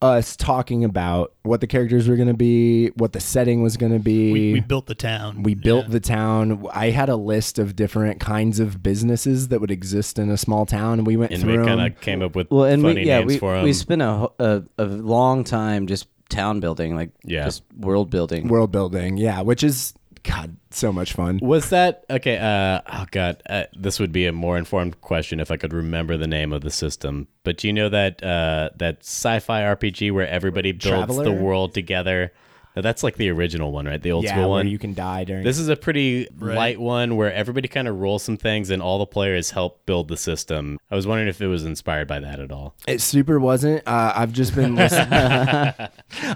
us 0.02 0.34
talking 0.34 0.82
about 0.82 1.34
what 1.42 1.60
the 1.60 1.66
characters 1.68 2.08
were 2.08 2.16
going 2.16 2.26
to 2.26 2.34
be, 2.34 2.88
what 2.96 3.12
the 3.12 3.20
setting 3.20 3.62
was 3.62 3.76
going 3.76 3.92
to 3.92 3.98
be. 4.00 4.32
we, 4.32 4.52
we 4.54 4.60
built 4.60 4.86
the 4.86 4.94
town. 4.94 5.42
We 5.44 5.54
built 5.54 5.84
Yeah. 5.84 5.90
the 5.92 6.00
town. 6.00 6.66
I 6.72 6.90
had 6.90 7.08
a 7.08 7.16
list 7.16 7.58
of 7.60 7.76
different 7.76 8.18
kinds 8.18 8.58
of 8.60 8.82
businesses 8.82 9.48
that 9.48 9.60
would 9.60 9.70
exist 9.70 10.18
in 10.18 10.30
a 10.30 10.36
small 10.38 10.66
town, 10.66 10.98
and 10.98 11.06
we 11.06 11.16
went 11.16 11.32
And 11.32 11.44
we 11.44 11.56
kind 11.58 11.80
of 11.92 12.00
came 12.00 12.22
up 12.22 12.34
with 12.34 12.50
well, 12.50 12.64
and 12.64 12.82
funny 12.82 13.02
we 13.02 13.06
yeah 13.06 13.18
names 13.18 13.28
we 13.34 13.38
for 13.38 13.54
them. 13.54 13.62
we 13.64 13.72
spent 13.74 14.00
a, 14.02 14.30
a 14.40 14.62
a 14.78 14.84
long 14.86 15.44
time 15.44 15.86
just 15.86 16.08
town 16.30 16.60
building, 16.60 16.94
like 16.96 17.10
Yeah. 17.24 17.44
just 17.44 17.62
world 17.78 18.10
building. 18.10 18.48
world 18.48 18.70
building. 18.72 19.18
Yeah, 19.18 19.42
which 19.42 19.62
is 19.62 19.92
God, 20.22 20.56
so 20.70 20.92
much 20.92 21.14
fun. 21.14 21.38
Was 21.42 21.70
that 21.70 22.04
okay? 22.10 22.36
Uh, 22.36 22.80
oh 22.92 23.06
god, 23.10 23.42
uh, 23.48 23.64
this 23.74 23.98
would 23.98 24.12
be 24.12 24.26
a 24.26 24.32
more 24.32 24.58
informed 24.58 25.00
question 25.00 25.40
if 25.40 25.50
I 25.50 25.56
could 25.56 25.72
remember 25.72 26.16
the 26.18 26.26
name 26.26 26.52
of 26.52 26.60
the 26.60 26.70
system. 26.70 27.26
But 27.42 27.56
do 27.58 27.68
you 27.68 27.72
know 27.72 27.88
that 27.88 28.22
uh, 28.22 28.68
that 28.76 28.98
sci-fi 29.00 29.62
RPG 29.62 30.12
where 30.12 30.28
everybody 30.28 30.72
builds 30.72 31.16
the 31.16 31.32
world 31.32 31.72
together? 31.74 32.32
No, 32.76 32.82
that's 32.82 33.02
like 33.02 33.16
the 33.16 33.28
original 33.30 33.72
one, 33.72 33.86
right? 33.86 34.00
The 34.00 34.12
old 34.12 34.24
yeah, 34.24 34.32
school 34.32 34.50
where 34.50 34.58
one. 34.58 34.68
you 34.68 34.78
can 34.78 34.94
die 34.94 35.24
during. 35.24 35.42
This 35.42 35.58
is 35.58 35.68
a 35.68 35.76
pretty 35.76 36.28
light 36.38 36.80
one 36.80 37.16
where 37.16 37.32
everybody 37.32 37.66
kind 37.66 37.88
of 37.88 37.98
rolls 37.98 38.22
some 38.22 38.36
things 38.36 38.70
and 38.70 38.80
all 38.80 38.98
the 38.98 39.06
players 39.06 39.50
help 39.50 39.84
build 39.86 40.08
the 40.08 40.16
system. 40.16 40.78
I 40.90 40.94
was 40.94 41.06
wondering 41.06 41.28
if 41.28 41.40
it 41.40 41.48
was 41.48 41.64
inspired 41.64 42.06
by 42.06 42.20
that 42.20 42.38
at 42.38 42.52
all. 42.52 42.76
It 42.86 43.00
super 43.00 43.40
wasn't. 43.40 43.86
Uh, 43.88 44.12
I've 44.14 44.32
just 44.32 44.54
been 44.54 44.76
listening. 44.76 45.08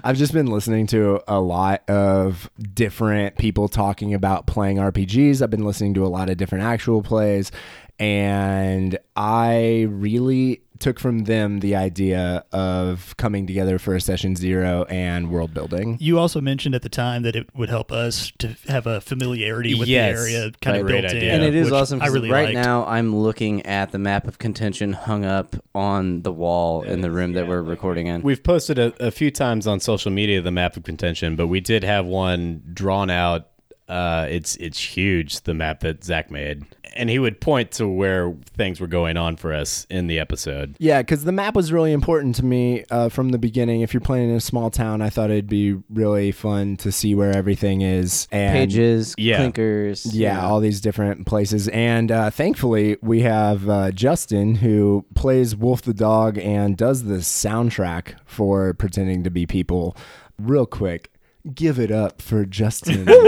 I've 0.03 0.17
just 0.17 0.33
been 0.33 0.47
listening 0.47 0.87
to 0.87 1.21
a 1.27 1.39
lot 1.39 1.89
of 1.89 2.49
different 2.73 3.37
people 3.37 3.69
talking 3.69 4.13
about 4.13 4.45
playing 4.45 4.77
RPGs. 4.77 5.41
I've 5.41 5.49
been 5.49 5.65
listening 5.65 5.93
to 5.93 6.05
a 6.05 6.09
lot 6.09 6.29
of 6.29 6.35
different 6.35 6.65
actual 6.65 7.01
plays, 7.01 7.51
and 7.97 8.97
I 9.15 9.87
really 9.89 10.64
took 10.79 10.99
from 10.99 11.19
them 11.25 11.59
the 11.59 11.75
idea 11.75 12.43
of 12.51 13.15
coming 13.17 13.47
together 13.47 13.79
for 13.79 13.95
a 13.95 14.01
session 14.01 14.35
zero 14.35 14.85
and 14.89 15.29
world 15.29 15.53
building. 15.53 15.97
You 15.99 16.19
also 16.19 16.41
mentioned 16.41 16.75
at 16.75 16.81
the 16.81 16.89
time 16.89 17.23
that 17.23 17.35
it 17.35 17.47
would 17.55 17.69
help 17.69 17.91
us 17.91 18.31
to 18.39 18.55
have 18.67 18.85
a 18.87 19.01
familiarity 19.01 19.73
with 19.73 19.87
Yes. 19.87 20.15
the 20.17 20.21
area 20.21 20.51
kind 20.61 20.77
of 20.77 20.87
built 20.87 21.05
idea. 21.05 21.33
in. 21.33 21.41
and 21.41 21.43
it 21.43 21.55
is 21.55 21.71
awesome. 21.71 22.01
I 22.01 22.05
'cause 22.05 22.13
really 22.13 22.29
right 22.29 22.53
liked. 22.53 22.65
now, 22.65 22.85
I'm 22.85 23.15
looking 23.15 23.65
at 23.65 23.91
the 23.91 23.99
map 23.99 24.27
of 24.27 24.37
contention 24.39 24.93
hung 24.93 25.25
up 25.25 25.55
on 25.73 26.21
the 26.23 26.31
wall 26.31 26.81
in 26.83 27.01
the 27.01 27.11
room 27.11 27.33
that 27.33 27.47
we're 27.47 27.61
recording 27.61 28.07
in. 28.07 28.21
We've 28.21 28.43
posted 28.43 28.77
a, 28.79 28.93
a 28.99 29.11
few 29.11 29.31
times 29.31 29.67
on 29.67 29.79
social 29.79 30.11
media 30.11 30.41
the 30.41 30.51
map 30.51 30.77
of 30.77 30.83
contention, 30.83 31.35
but 31.35 31.47
we 31.47 31.59
did 31.59 31.83
have 31.83 32.05
one 32.05 32.61
drawn 32.73 33.09
out. 33.09 33.47
Uh, 33.87 34.25
it's 34.29 34.55
it's 34.55 34.79
huge. 34.79 35.41
The 35.41 35.53
map 35.53 35.81
that 35.81 36.03
Zach 36.03 36.31
made, 36.31 36.65
and 36.95 37.07
he 37.07 37.19
would 37.19 37.39
point 37.39 37.69
to 37.73 37.87
where 37.87 38.35
things 38.57 38.79
were 38.79 38.87
going 38.87 39.15
on 39.15 39.35
for 39.35 39.53
us 39.53 39.85
in 39.91 40.07
the 40.07 40.17
episode. 40.17 40.75
Yeah, 40.79 41.03
because 41.03 41.23
the 41.23 41.31
map 41.31 41.53
was 41.55 41.71
really 41.71 41.91
important 41.91 42.33
to 42.37 42.45
me 42.45 42.83
uh, 42.89 43.09
from 43.09 43.29
the 43.29 43.37
beginning. 43.37 43.81
If 43.81 43.93
you're 43.93 44.01
playing 44.01 44.31
in 44.31 44.35
a 44.35 44.41
small 44.41 44.71
town, 44.71 45.03
I 45.03 45.11
thought 45.11 45.29
it'd 45.29 45.47
be 45.47 45.75
really 45.89 46.31
fun 46.31 46.77
to 46.77 46.91
see 46.91 47.13
where 47.13 47.31
everything 47.35 47.81
is. 47.81 48.27
And 48.31 48.53
Pages, 48.57 49.13
Yeah. 49.19 49.37
clinkers. 49.37 50.07
Yeah, 50.11 50.43
all 50.43 50.59
these 50.59 50.81
different 50.81 51.27
places. 51.27 51.67
And 51.67 52.11
uh, 52.11 52.31
thankfully, 52.31 52.97
we 53.03 53.19
have 53.21 53.69
uh, 53.69 53.91
Justin 53.91 54.55
who 54.55 55.05
plays 55.13 55.55
Wolf 55.55 55.83
the 55.83 55.93
Dog 55.93 56.39
and 56.39 56.75
does 56.75 57.03
the 57.03 57.17
soundtrack 57.17 58.15
for 58.25 58.73
Pretending 58.73 59.23
to 59.23 59.29
Be 59.29 59.45
People. 59.45 59.95
Real 60.39 60.65
quick, 60.65 61.11
give 61.53 61.79
it 61.79 61.91
up 61.91 62.21
for 62.21 62.45
Justin. 62.45 62.99
in 63.05 63.05
the 63.05 63.25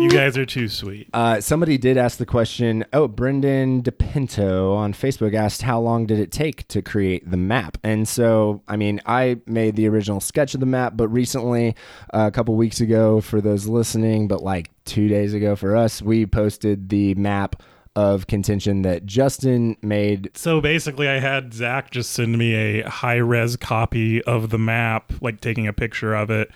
You 0.00 0.10
guys 0.10 0.36
are 0.38 0.46
too 0.46 0.68
sweet. 0.68 1.08
Uh, 1.12 1.40
somebody 1.40 1.76
did 1.76 1.96
ask 1.96 2.18
the 2.18 2.26
question. 2.26 2.84
Oh, 2.92 3.08
Brendan 3.08 3.82
DePinto 3.82 4.76
on 4.76 4.92
Facebook 4.92 5.34
asked, 5.34 5.62
"How 5.62 5.80
long 5.80 6.06
did 6.06 6.20
it 6.20 6.30
take 6.30 6.68
to 6.68 6.82
create 6.82 7.28
the 7.28 7.36
map?" 7.36 7.78
And 7.82 8.06
so, 8.06 8.62
I 8.68 8.76
mean, 8.76 9.00
I 9.06 9.38
made 9.46 9.74
the 9.76 9.88
original 9.88 10.20
sketch 10.20 10.54
of 10.54 10.60
the 10.60 10.66
map, 10.66 10.92
but 10.96 11.08
recently, 11.08 11.74
uh, 12.14 12.26
a 12.28 12.30
couple 12.30 12.54
weeks 12.54 12.80
ago, 12.80 13.20
for 13.20 13.40
those 13.40 13.66
listening, 13.66 14.28
but 14.28 14.42
like 14.42 14.70
two 14.84 15.08
days 15.08 15.34
ago 15.34 15.56
for 15.56 15.76
us, 15.76 16.00
we 16.00 16.26
posted 16.26 16.90
the 16.90 17.14
map 17.16 17.62
of 17.98 18.28
contention 18.28 18.82
that 18.82 19.06
Justin 19.06 19.76
made. 19.82 20.30
So 20.34 20.60
basically, 20.60 21.08
I 21.08 21.18
had 21.18 21.52
Zach 21.52 21.90
just 21.90 22.12
send 22.12 22.38
me 22.38 22.54
a 22.54 22.88
high 22.88 23.16
res 23.16 23.56
copy 23.56 24.22
of 24.22 24.50
the 24.50 24.58
map, 24.58 25.12
like 25.20 25.40
taking 25.40 25.66
a 25.66 25.72
picture 25.72 26.14
of 26.14 26.30
it. 26.30 26.48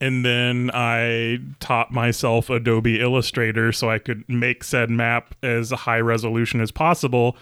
And 0.00 0.24
then 0.24 0.70
I 0.72 1.40
taught 1.58 1.90
myself 1.90 2.48
Adobe 2.48 3.00
Illustrator 3.00 3.72
so 3.72 3.90
I 3.90 3.98
could 3.98 4.22
make 4.28 4.62
said 4.62 4.88
map 4.88 5.34
as 5.42 5.72
high 5.72 5.98
resolution 5.98 6.60
as 6.60 6.70
possible 6.70 7.36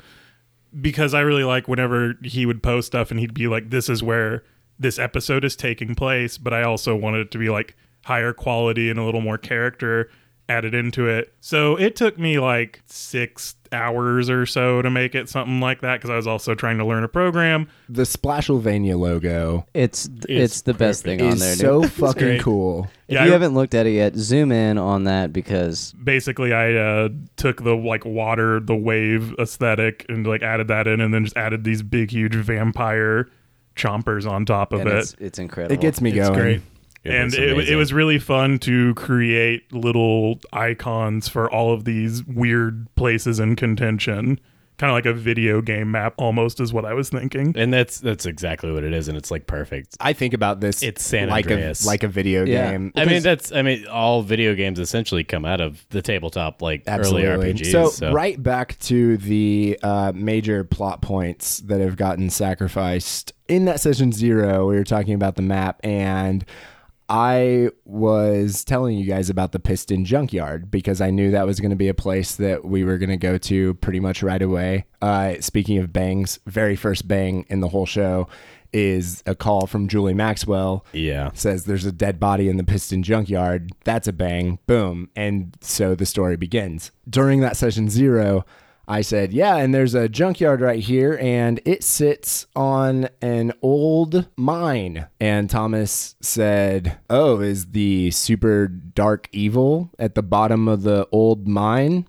because 0.80 1.12
I 1.12 1.20
really 1.20 1.44
like 1.44 1.68
whenever 1.68 2.14
he 2.22 2.46
would 2.46 2.62
post 2.62 2.86
stuff 2.86 3.10
and 3.10 3.20
he'd 3.20 3.34
be 3.34 3.48
like, 3.48 3.68
this 3.68 3.90
is 3.90 4.02
where 4.02 4.44
this 4.78 4.98
episode 4.98 5.44
is 5.44 5.56
taking 5.56 5.94
place. 5.94 6.38
But 6.38 6.54
I 6.54 6.62
also 6.62 6.96
wanted 6.96 7.20
it 7.20 7.30
to 7.32 7.38
be 7.38 7.50
like 7.50 7.76
higher 8.06 8.32
quality 8.32 8.88
and 8.88 8.98
a 8.98 9.04
little 9.04 9.20
more 9.20 9.36
character 9.36 10.08
added 10.48 10.74
into 10.74 11.08
it. 11.08 11.34
So 11.40 11.76
it 11.76 11.96
took 11.96 12.18
me 12.18 12.38
like 12.38 12.80
six 12.86 13.56
hours 13.72 14.30
or 14.30 14.46
so 14.46 14.80
to 14.80 14.88
make 14.88 15.16
it 15.16 15.28
something 15.28 15.58
like 15.60 15.80
that 15.80 15.96
because 15.96 16.08
I 16.08 16.14
was 16.14 16.26
also 16.28 16.54
trying 16.54 16.78
to 16.78 16.84
learn 16.84 17.02
a 17.02 17.08
program. 17.08 17.68
The 17.88 18.04
Splashylvania 18.04 18.96
logo 18.96 19.66
It's 19.74 20.08
it's 20.28 20.60
the 20.62 20.72
best 20.72 21.02
thing 21.02 21.20
on 21.20 21.28
is 21.32 21.40
there. 21.40 21.54
dude. 21.54 21.60
so 21.60 21.82
fucking 21.88 22.22
great. 22.22 22.40
cool. 22.42 22.88
if 23.08 23.14
Yeah, 23.14 23.24
you 23.24 23.30
I- 23.30 23.32
haven't 23.32 23.54
looked 23.54 23.74
at 23.74 23.86
it 23.86 23.90
yet, 23.94 24.14
zoom 24.14 24.52
in 24.52 24.78
on 24.78 25.04
that 25.04 25.32
because 25.32 25.92
basically 25.94 26.52
I 26.52 26.74
uh, 26.74 27.08
took 27.36 27.64
the 27.64 27.74
like 27.74 28.04
water, 28.04 28.60
the 28.60 28.76
wave 28.76 29.34
aesthetic, 29.40 30.06
and 30.08 30.24
like 30.24 30.42
added 30.42 30.68
that 30.68 30.86
in, 30.86 31.00
and 31.00 31.12
then 31.12 31.24
just 31.24 31.36
added 31.36 31.64
these 31.64 31.82
big, 31.82 32.12
huge 32.12 32.36
vampire 32.36 33.28
chompers 33.74 34.30
on 34.30 34.46
top 34.46 34.72
of 34.72 34.80
and 34.80 34.88
it. 34.90 34.96
it's, 34.96 35.16
it's 35.18 35.38
incredible. 35.40 35.74
It 35.74 35.80
gets 35.80 36.00
me 36.00 36.10
It's 36.16 36.28
going. 36.28 36.40
great. 36.40 36.62
It 37.06 37.14
and 37.14 37.34
it, 37.34 37.68
it 37.70 37.76
was 37.76 37.92
really 37.92 38.18
fun 38.18 38.58
to 38.60 38.94
create 38.94 39.72
little 39.72 40.40
icons 40.52 41.28
for 41.28 41.50
all 41.50 41.72
of 41.72 41.84
these 41.84 42.24
weird 42.24 42.86
places 42.96 43.38
in 43.40 43.56
contention. 43.56 44.40
Kind 44.78 44.90
of 44.90 44.94
like 44.94 45.06
a 45.06 45.14
video 45.14 45.62
game 45.62 45.90
map, 45.90 46.12
almost, 46.18 46.60
is 46.60 46.70
what 46.70 46.84
I 46.84 46.92
was 46.92 47.08
thinking. 47.08 47.54
and 47.56 47.72
that's 47.72 47.98
that's 47.98 48.26
exactly 48.26 48.70
what 48.72 48.84
it 48.84 48.92
is, 48.92 49.08
and 49.08 49.16
it's 49.16 49.30
like 49.30 49.46
perfect. 49.46 49.96
I 50.00 50.12
think 50.12 50.34
about 50.34 50.60
this. 50.60 50.82
It's 50.82 51.02
San 51.02 51.30
like 51.30 51.46
Andreas. 51.46 51.84
a 51.84 51.86
like 51.86 52.02
a 52.02 52.08
video 52.08 52.44
Yeah. 52.44 52.72
game. 52.72 52.92
I 52.94 53.06
mean, 53.06 53.22
that's 53.22 53.52
I 53.52 53.62
mean, 53.62 53.86
all 53.86 54.20
video 54.20 54.54
games 54.54 54.78
essentially 54.78 55.24
come 55.24 55.46
out 55.46 55.62
of 55.62 55.86
the 55.88 56.02
tabletop, 56.02 56.60
like 56.60 56.82
Absolutely. 56.86 57.26
early 57.26 57.54
RPGs. 57.54 57.72
So, 57.72 57.88
So, 57.88 58.12
right 58.12 58.42
back 58.42 58.78
to 58.80 59.16
the 59.16 59.78
uh, 59.82 60.12
major 60.14 60.62
plot 60.62 61.00
points 61.00 61.56
that 61.60 61.80
have 61.80 61.96
gotten 61.96 62.28
sacrificed 62.28 63.32
in 63.48 63.64
that 63.64 63.80
session 63.80 64.12
zero. 64.12 64.68
We 64.68 64.76
were 64.76 64.84
talking 64.84 65.14
about 65.14 65.36
the 65.36 65.42
map, 65.42 65.80
and 65.84 66.44
I 67.08 67.70
was 67.84 68.64
telling 68.64 68.96
you 68.96 69.06
guys 69.06 69.30
about 69.30 69.52
the 69.52 69.60
Piston 69.60 70.04
Junkyard 70.04 70.70
because 70.70 71.00
I 71.00 71.10
knew 71.10 71.30
that 71.30 71.46
was 71.46 71.60
going 71.60 71.70
to 71.70 71.76
be 71.76 71.88
a 71.88 71.94
place 71.94 72.34
that 72.36 72.64
we 72.64 72.84
were 72.84 72.98
going 72.98 73.10
to 73.10 73.16
go 73.16 73.38
to 73.38 73.74
pretty 73.74 74.00
much 74.00 74.22
right 74.22 74.42
away. 74.42 74.86
Uh, 75.00 75.34
speaking 75.40 75.78
of 75.78 75.92
bangs, 75.92 76.40
very 76.46 76.74
first 76.74 77.06
bang 77.06 77.46
in 77.48 77.60
the 77.60 77.68
whole 77.68 77.86
show 77.86 78.28
is 78.72 79.22
a 79.24 79.34
call 79.34 79.66
from 79.66 79.88
Julie 79.88 80.12
Maxwell 80.12 80.84
yeah, 80.92 81.30
says 81.32 81.64
there's 81.64 81.86
a 81.86 81.92
dead 81.92 82.20
body 82.20 82.48
in 82.48 82.56
the 82.56 82.64
piston 82.64 83.02
junkyard. 83.02 83.70
That's 83.84 84.08
a 84.08 84.12
bang. 84.12 84.58
Boom. 84.66 85.08
And 85.16 85.56
so 85.60 85.94
the 85.94 86.04
story 86.04 86.36
begins. 86.36 86.90
During 87.08 87.40
that 87.40 87.56
session 87.56 87.88
zero, 87.88 88.44
I 88.88 89.00
said, 89.00 89.32
Yeah, 89.32 89.56
and 89.56 89.74
there's 89.74 89.94
a 89.94 90.08
junkyard 90.08 90.60
right 90.60 90.78
here, 90.80 91.18
and 91.20 91.60
it 91.64 91.82
sits 91.82 92.46
on 92.54 93.08
an 93.20 93.52
old 93.60 94.28
mine. 94.36 95.06
And 95.20 95.50
Thomas 95.50 96.14
said, 96.20 96.98
Oh, 97.10 97.40
is 97.40 97.72
the 97.72 98.10
super 98.12 98.68
dark 98.68 99.28
evil 99.32 99.90
at 99.98 100.14
the 100.14 100.22
bottom 100.22 100.68
of 100.68 100.82
the 100.82 101.08
old 101.10 101.48
mine? 101.48 102.06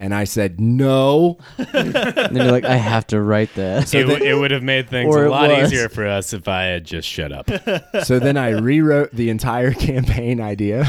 And 0.00 0.14
I 0.14 0.24
said, 0.24 0.60
No. 0.60 1.38
and 1.58 1.92
then 1.92 2.36
you're 2.36 2.52
like, 2.52 2.64
I 2.64 2.76
have 2.76 3.06
to 3.08 3.20
write 3.20 3.52
that. 3.56 3.92
it, 3.92 4.04
w- 4.06 4.24
it 4.24 4.38
would 4.38 4.52
have 4.52 4.62
made 4.62 4.88
things 4.88 5.14
a 5.14 5.28
lot 5.28 5.50
easier 5.50 5.88
for 5.88 6.06
us 6.06 6.32
if 6.32 6.46
I 6.48 6.62
had 6.64 6.84
just 6.84 7.06
shut 7.08 7.32
up. 7.32 7.50
so 8.04 8.18
then 8.18 8.36
I 8.36 8.50
rewrote 8.50 9.10
the 9.12 9.28
entire 9.28 9.72
campaign 9.74 10.40
idea. 10.40 10.86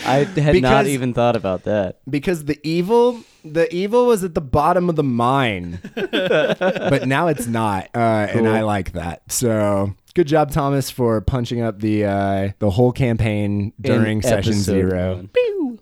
I 0.05 0.23
had 0.25 0.35
not 0.37 0.51
Because- 0.53 0.87
even 0.87 1.13
thought 1.13 1.35
about 1.35 1.63
that. 1.63 1.97
because 2.09 2.45
the 2.45 2.59
evil 2.63 3.19
the 3.43 3.73
evil 3.73 4.05
was 4.07 4.23
at 4.23 4.33
the 4.35 4.41
bottom 4.41 4.89
of 4.89 4.95
the 4.95 5.03
mine. 5.03 5.79
But 5.95 7.07
now 7.07 7.27
it's 7.27 7.47
not 7.47 7.89
uh, 7.95 8.27
and 8.29 8.47
i 8.47 8.61
like 8.61 8.91
that. 8.93 9.21
So 9.31 9.93
good 10.13 10.27
job 10.27 10.51
thomas 10.51 10.89
for 10.89 11.21
punching 11.21 11.61
up 11.61 11.79
the 11.79 12.05
uh, 12.05 12.49
the 12.59 12.69
whole 12.69 12.91
campaign 12.91 13.73
during 13.79 14.17
In 14.17 14.23
session 14.23 14.53
episode 14.53 14.63
zero. 14.89 15.15
one. 15.15 15.79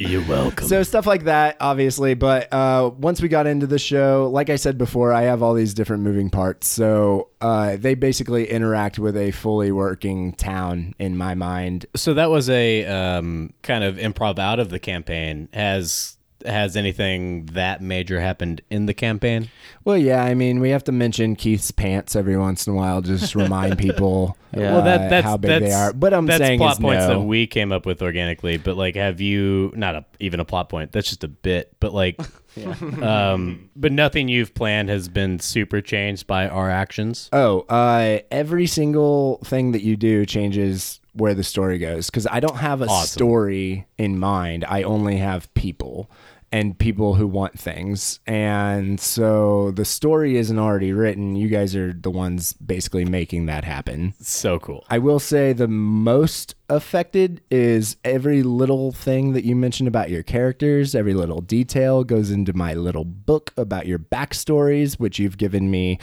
You're 0.10 0.28
welcome. 0.28 0.68
so 0.68 0.84
stuff 0.84 1.06
like 1.06 1.26
that 1.26 1.58
obviously 1.60 2.14
but 2.14 2.52
uh, 2.54 2.92
once 2.98 3.22
we 3.22 3.28
got 3.28 3.48
into 3.48 3.68
the 3.68 3.80
show 3.80 4.30
like 4.32 4.50
i 4.50 4.56
said 4.56 4.78
before 4.78 5.14
i 5.14 5.24
have 5.24 5.42
all 5.44 5.54
these 5.54 5.74
different 5.74 6.04
moving 6.04 6.30
parts 6.30 6.68
so 6.68 7.30
uh, 7.42 7.76
they 7.78 7.96
basically 7.96 8.50
interact 8.50 9.00
with 9.00 9.18
a 9.18 9.32
fully 9.32 9.72
working 9.72 10.34
town 10.34 10.94
in 11.00 11.18
my 11.18 11.34
mind 11.36 11.86
so 11.96 12.14
that 12.14 12.30
was 12.30 12.50
a 12.50 12.86
um, 12.86 13.54
kind 13.64 13.84
of 13.84 13.96
improv 13.98 14.40
out 14.40 14.60
of 14.60 14.70
the 14.70 14.80
campaign. 14.80 15.50
Has 15.54 16.18
has 16.46 16.76
anything 16.76 17.46
that 17.48 17.82
major 17.82 18.20
happened 18.20 18.62
in 18.70 18.86
the 18.86 18.94
campaign? 18.94 19.50
Well, 19.84 19.98
yeah, 19.98 20.24
I 20.24 20.34
mean, 20.34 20.60
we 20.60 20.70
have 20.70 20.84
to 20.86 20.92
mention 20.92 21.36
Keith's 21.36 21.72
pants 21.72 22.16
every 22.16 22.38
once 22.38 22.68
in 22.68 22.74
a 22.74 22.76
while, 22.76 23.02
just 23.02 23.36
remind 23.36 23.78
people 23.78 24.38
Yeah. 24.54 24.74
well, 24.74 24.82
that 24.84 25.02
uh, 25.02 25.08
that's 25.10 25.26
how 25.26 25.38
big 25.38 25.50
that's, 25.50 25.66
they 25.66 25.74
are. 25.74 25.94
But 25.94 26.14
I'm 26.14 26.26
that's 26.26 26.40
saying 26.40 26.60
plot 26.60 26.74
is 26.74 26.80
points 26.80 27.08
no. 27.08 27.20
that 27.20 27.20
we 27.22 27.48
came 27.48 27.72
up 27.72 27.86
with 27.86 28.02
organically. 28.02 28.58
But 28.58 28.76
like, 28.76 28.96
have 28.96 29.22
you 29.22 29.72
not 29.76 29.96
a, 29.96 30.06
even 30.20 30.40
a 30.40 30.46
plot 30.46 30.70
point? 30.70 30.92
That's 30.92 31.08
just 31.08 31.24
a 31.24 31.30
bit. 31.30 31.74
But 31.80 31.94
like, 31.94 32.20
um, 33.02 33.70
but 33.76 33.92
nothing 33.92 34.28
you've 34.28 34.54
planned 34.54 34.90
has 34.90 35.08
been 35.08 35.40
super 35.40 35.82
changed 35.82 36.28
by 36.28 36.50
our 36.50 36.70
actions. 36.70 37.30
Oh, 37.32 37.62
uh, 37.62 38.20
every 38.30 38.68
single 38.68 39.38
thing 39.46 39.72
that 39.72 39.84
you 39.84 39.96
do 39.96 40.26
changes 40.26 41.00
where 41.14 41.34
the 41.34 41.44
story 41.44 41.78
goes 41.78 42.10
because 42.10 42.28
I 42.28 42.40
don't 42.40 42.58
have 42.58 42.82
a 42.82 42.86
Awesome. 42.86 43.08
story 43.08 43.88
in 43.98 44.20
mind. 44.20 44.66
I 44.68 44.84
only 44.84 45.18
have 45.18 45.54
people 45.54 46.10
and 46.52 46.78
people 46.78 47.16
who 47.16 47.28
want 47.28 47.58
things. 47.58 48.20
And 48.28 49.00
so 49.00 49.72
the 49.72 49.86
story 49.86 50.38
isn't 50.38 50.60
already 50.60 50.92
written. 50.92 51.36
You 51.36 51.48
guys 51.48 51.76
are 51.76 51.94
the 51.94 52.12
ones 52.12 52.54
basically 52.54 53.06
making 53.06 53.46
that 53.46 53.64
happen. 53.64 54.14
So 54.20 54.60
cool. 54.60 54.86
I 54.90 54.98
will 54.98 55.20
say 55.20 55.54
the 55.54 55.70
most 55.70 56.56
affected 56.68 57.42
is 57.50 57.98
every 58.04 58.44
little 58.44 58.92
thing 58.92 59.34
that 59.34 59.46
you 59.46 59.56
mentioned 59.56 59.88
about 59.88 60.10
your 60.10 60.24
characters, 60.24 60.96
every 60.96 61.14
little 61.14 61.42
detail 61.42 62.04
goes 62.04 62.32
into 62.32 62.54
my 62.54 62.74
little 62.74 63.06
book 63.06 63.54
about 63.58 63.88
your 63.88 64.00
backstories, 64.00 65.00
which 65.00 65.20
you've 65.20 65.38
given 65.38 65.72
me 65.72 66.00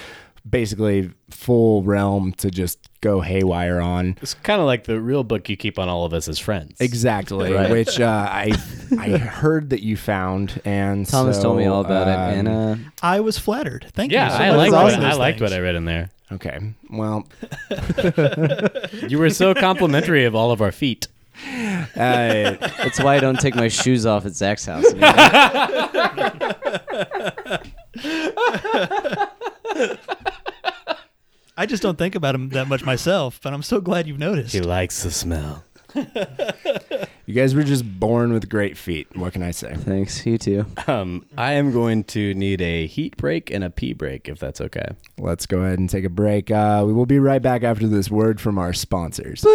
basically 0.49 1.11
full 1.31 1.83
realm 1.83 2.33
to 2.35 2.51
just 2.51 2.79
go 3.01 3.21
haywire 3.21 3.81
on. 3.81 4.17
It's 4.23 4.35
kind 4.35 4.61
of 4.61 4.67
like 4.67 4.85
the 4.85 5.01
real 5.01 5.25
book 5.25 5.49
you 5.49 5.57
keep 5.57 5.79
on 5.79 5.89
all 5.89 6.05
of 6.05 6.13
us 6.13 6.29
as 6.29 6.39
friends. 6.39 6.81
Exactly, 6.81 7.53
which 7.71 8.01
uh, 8.01 8.27
I 8.31 8.53
I 8.99 9.11
heard 9.19 9.71
that 9.71 9.83
you 9.83 9.97
found, 9.97 10.61
and 10.65 11.07
Thomas 11.07 11.37
so, 11.37 11.43
told 11.45 11.59
me 11.59 11.67
all 11.67 11.81
about 11.83 12.09
um, 12.09 12.31
it, 12.31 12.39
and 12.39 12.49
uh, 12.49 12.77
I 13.03 13.21
was 13.21 13.39
flattered. 13.39 13.87
Thank 13.93 14.13
Yeah, 14.13 14.25
you. 14.27 14.31
so 14.31 14.37
I 14.37 14.49
much 14.49 14.57
liked 14.57 14.71
for 14.71 14.83
what, 14.83 14.91
those 14.97 15.05
I 15.05 15.13
liked 15.19 15.39
things. 15.39 15.51
what 15.51 15.59
I 15.59 15.63
read 15.63 15.75
in 15.77 15.85
there. 15.85 16.11
Okay, 16.31 16.59
well, 16.91 17.27
You 19.09 19.19
were 19.19 19.31
so 19.31 19.55
complimentary 19.55 20.27
of 20.27 20.35
all 20.35 20.51
of 20.51 20.61
our 20.61 20.73
feet. 20.73 21.09
uh, 21.47 21.87
that's 21.97 23.01
why 23.01 23.17
I 23.17 23.21
don't 23.21 23.41
take 23.41 23.55
my 23.55 23.69
shoes 23.69 24.05
off 24.05 24.27
at 24.27 24.35
Zach's 24.35 24.67
house. 24.67 24.85
anymore. 31.59 31.63
I 31.63 31.67
just 31.67 31.83
don't 31.83 31.99
think 31.99 32.15
about 32.15 32.35
him 32.35 32.51
that 32.51 32.69
much 32.69 32.85
myself, 32.85 33.41
but 33.43 33.53
I'm 33.53 33.63
so 33.63 33.81
glad 33.81 34.07
you've 34.07 34.19
noticed. 34.19 34.53
He 34.53 34.61
likes 34.61 35.03
the 35.03 35.11
smell. 35.11 35.65
you 35.95 37.35
guys 37.35 37.55
were 37.55 37.63
just 37.63 37.99
born 37.99 38.33
with 38.33 38.49
great 38.49 38.77
feet. 38.77 39.09
What 39.17 39.33
can 39.33 39.43
I 39.43 39.53
say? 39.53 39.75
Thanks, 39.75 40.25
you 40.27 40.37
too. 40.37 40.67
Um, 40.87 41.25
I 41.37 41.55
am 41.55 41.73
going 41.73 42.05
to 42.05 42.35
need 42.35 42.61
a 42.61 42.87
heat 42.87 43.17
break 43.17 43.51
and 43.51 43.65
a 43.65 43.71
pee 43.71 43.95
break, 43.95 44.29
if 44.29 44.39
that's 44.39 44.61
okay. 44.61 44.87
Let's 45.17 45.47
go 45.47 45.61
ahead 45.61 45.79
and 45.79 45.89
take 45.89 46.05
a 46.05 46.11
break. 46.11 46.51
Uh, 46.51 46.85
we 46.87 46.93
will 46.93 47.07
be 47.07 47.19
right 47.19 47.41
back 47.41 47.63
after 47.63 47.87
this 47.87 48.11
word 48.11 48.41
from 48.41 48.59
our 48.59 48.73
sponsors. 48.73 49.45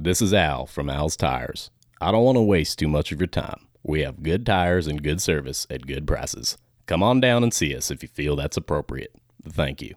This 0.00 0.22
is 0.22 0.32
Al 0.32 0.66
from 0.66 0.88
Al's 0.88 1.16
Tires. 1.16 1.70
I 2.00 2.12
don't 2.12 2.22
want 2.22 2.36
to 2.36 2.42
waste 2.42 2.78
too 2.78 2.86
much 2.86 3.10
of 3.10 3.18
your 3.18 3.26
time. 3.26 3.66
We 3.82 4.02
have 4.02 4.22
good 4.22 4.46
tires 4.46 4.86
and 4.86 5.02
good 5.02 5.20
service 5.20 5.66
at 5.70 5.88
good 5.88 6.06
prices. 6.06 6.56
Come 6.86 7.02
on 7.02 7.18
down 7.20 7.42
and 7.42 7.52
see 7.52 7.74
us 7.74 7.90
if 7.90 8.04
you 8.04 8.08
feel 8.08 8.36
that's 8.36 8.56
appropriate. 8.56 9.12
Thank 9.52 9.82
you. 9.82 9.94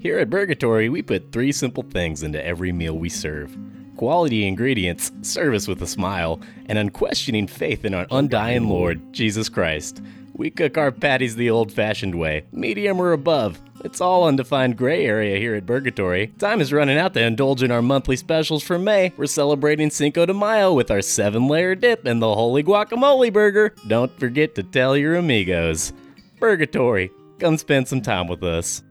Here 0.00 0.18
at 0.18 0.30
Burgatory, 0.30 0.90
we 0.90 1.02
put 1.02 1.30
three 1.30 1.52
simple 1.52 1.82
things 1.82 2.22
into 2.22 2.44
every 2.44 2.72
meal 2.72 2.96
we 2.96 3.08
serve 3.08 3.56
quality 4.00 4.48
ingredients, 4.48 5.12
service 5.20 5.68
with 5.68 5.82
a 5.82 5.86
smile, 5.86 6.40
and 6.70 6.78
unquestioning 6.78 7.46
faith 7.46 7.84
in 7.84 7.92
our 7.92 8.06
undying 8.10 8.66
Lord, 8.66 9.12
Jesus 9.12 9.50
Christ. 9.50 10.00
We 10.32 10.50
cook 10.50 10.78
our 10.78 10.90
patties 10.90 11.36
the 11.36 11.50
old 11.50 11.70
fashioned 11.70 12.14
way, 12.14 12.46
medium 12.50 12.98
or 12.98 13.12
above. 13.12 13.60
It's 13.84 14.00
all 14.00 14.24
undefined 14.24 14.78
gray 14.78 15.04
area 15.04 15.36
here 15.36 15.54
at 15.54 15.66
Burgatory. 15.66 16.34
Time 16.38 16.62
is 16.62 16.72
running 16.72 16.96
out 16.96 17.12
to 17.12 17.22
indulge 17.22 17.62
in 17.62 17.70
our 17.70 17.82
monthly 17.82 18.16
specials 18.16 18.62
for 18.62 18.78
May. 18.78 19.12
We're 19.18 19.26
celebrating 19.26 19.90
Cinco 19.90 20.24
de 20.24 20.32
Mayo 20.32 20.72
with 20.72 20.90
our 20.90 21.02
seven 21.02 21.46
layer 21.46 21.74
dip 21.74 22.06
and 22.06 22.22
the 22.22 22.34
holy 22.34 22.62
guacamole 22.62 23.30
burger. 23.30 23.74
Don't 23.86 24.18
forget 24.18 24.54
to 24.54 24.62
tell 24.62 24.96
your 24.96 25.16
amigos. 25.16 25.92
Burgatory, 26.38 27.10
come 27.40 27.56
spend 27.56 27.88
some 27.88 28.02
time 28.02 28.28
with 28.28 28.44
us. 28.44 28.82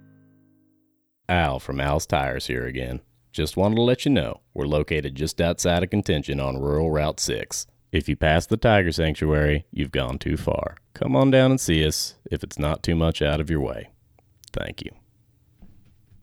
Al 1.29 1.59
from 1.59 1.79
Al's 1.79 2.07
Tires 2.07 2.47
here 2.47 2.65
again. 2.65 3.01
Just 3.31 3.55
wanted 3.55 3.75
to 3.75 3.83
let 3.83 4.05
you 4.05 4.11
know 4.11 4.41
we're 4.53 4.65
located 4.65 5.15
just 5.15 5.39
outside 5.39 5.83
of 5.83 5.91
contention 5.91 6.39
on 6.39 6.59
rural 6.59 6.89
Route 6.89 7.19
6. 7.19 7.67
If 7.91 8.09
you 8.09 8.15
pass 8.15 8.47
the 8.47 8.57
Tiger 8.57 8.91
Sanctuary, 8.91 9.65
you've 9.71 9.91
gone 9.91 10.17
too 10.17 10.37
far. 10.37 10.77
Come 10.93 11.15
on 11.15 11.29
down 11.29 11.51
and 11.51 11.61
see 11.61 11.85
us 11.85 12.15
if 12.31 12.43
it's 12.43 12.59
not 12.59 12.81
too 12.81 12.95
much 12.95 13.21
out 13.21 13.39
of 13.39 13.49
your 13.49 13.61
way. 13.61 13.89
Thank 14.51 14.83
you. 14.83 14.91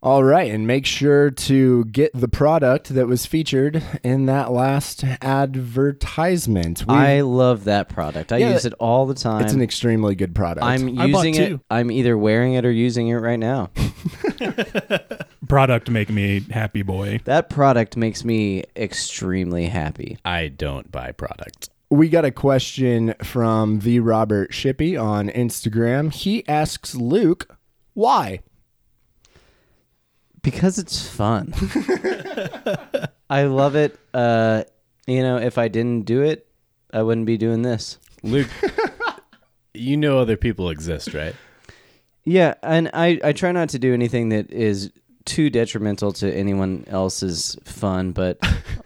All 0.07 0.23
right, 0.23 0.53
and 0.53 0.69
make 0.69 0.87
sure 0.87 1.33
to 1.33 1.85
get 1.87 2.13
the 2.15 2.29
product 2.29 2.91
that 2.91 3.09
was 3.09 3.27
featured 3.27 3.83
in 4.05 4.27
that 4.27 4.53
last 4.53 5.03
advertisement. 5.21 6.85
We- 6.87 6.95
I 6.95 7.21
love 7.23 7.65
that 7.65 7.89
product. 7.89 8.33
I 8.33 8.37
Yeah, 8.37 8.53
use 8.53 8.65
it 8.65 8.73
all 8.75 9.07
the 9.07 9.15
time. 9.15 9.43
it's 9.43 9.53
an 9.53 9.63
extremely 9.63 10.15
good 10.15 10.33
product. 10.33 10.65
I'm 10.65 10.97
I 10.97 11.07
using 11.07 11.35
it. 11.35 11.49
two. 11.49 11.61
I'm 11.69 11.91
either 11.91 12.17
wearing 12.17 12.55
it 12.55 12.65
or 12.65 12.71
using 12.71 13.09
it 13.09 13.15
right 13.17 13.39
now. 13.41 13.71
Product 15.49 15.91
make 15.91 16.09
me 16.09 16.39
happy 16.53 16.83
boy. 16.83 17.19
That 17.25 17.51
product 17.51 17.97
makes 17.97 18.25
me 18.25 18.63
extremely 18.77 19.67
happy. 19.67 20.19
I 20.25 20.47
don't 20.49 20.89
buy 20.93 21.11
product. 21.11 21.69
we 21.91 22.09
got 22.09 22.25
a 22.25 22.31
question 22.31 23.15
from 23.25 23.81
the 23.81 23.99
Robert 23.99 24.53
Shippey 24.53 25.01
on 25.01 25.31
Instagram. 25.31 26.13
He 26.13 26.47
asks 26.49 26.95
Luke, 26.95 27.57
why? 27.95 28.41
Because 30.47 30.79
it's 30.79 31.09
fun. 31.09 31.53
I 33.31 33.43
love 33.45 33.75
it. 33.75 33.99
Uh, 34.15 34.63
you 35.09 35.21
know, 35.21 35.39
if 35.39 35.59
I 35.59 35.67
didn't 35.67 36.03
do 36.03 36.23
it, 36.23 36.47
I 36.93 37.03
wouldn't 37.03 37.27
be 37.27 37.37
doing 37.37 37.63
this. 37.63 37.99
Luke, 38.23 38.47
you 39.75 39.97
know 39.97 40.21
other 40.21 40.37
people 40.37 40.71
exist, 40.71 41.15
right? 41.15 41.35
Yeah, 42.25 42.55
and 42.63 42.91
I, 42.95 43.19
I 43.25 43.33
try 43.33 43.51
not 43.51 43.71
to 43.71 43.81
do 43.81 43.93
anything 43.93 44.29
that 44.29 44.49
is 44.53 44.93
too 45.25 45.51
detrimental 45.51 46.13
to 46.13 46.33
anyone 46.33 46.85
else's 46.87 47.57
fun, 47.65 48.13
but 48.13 48.39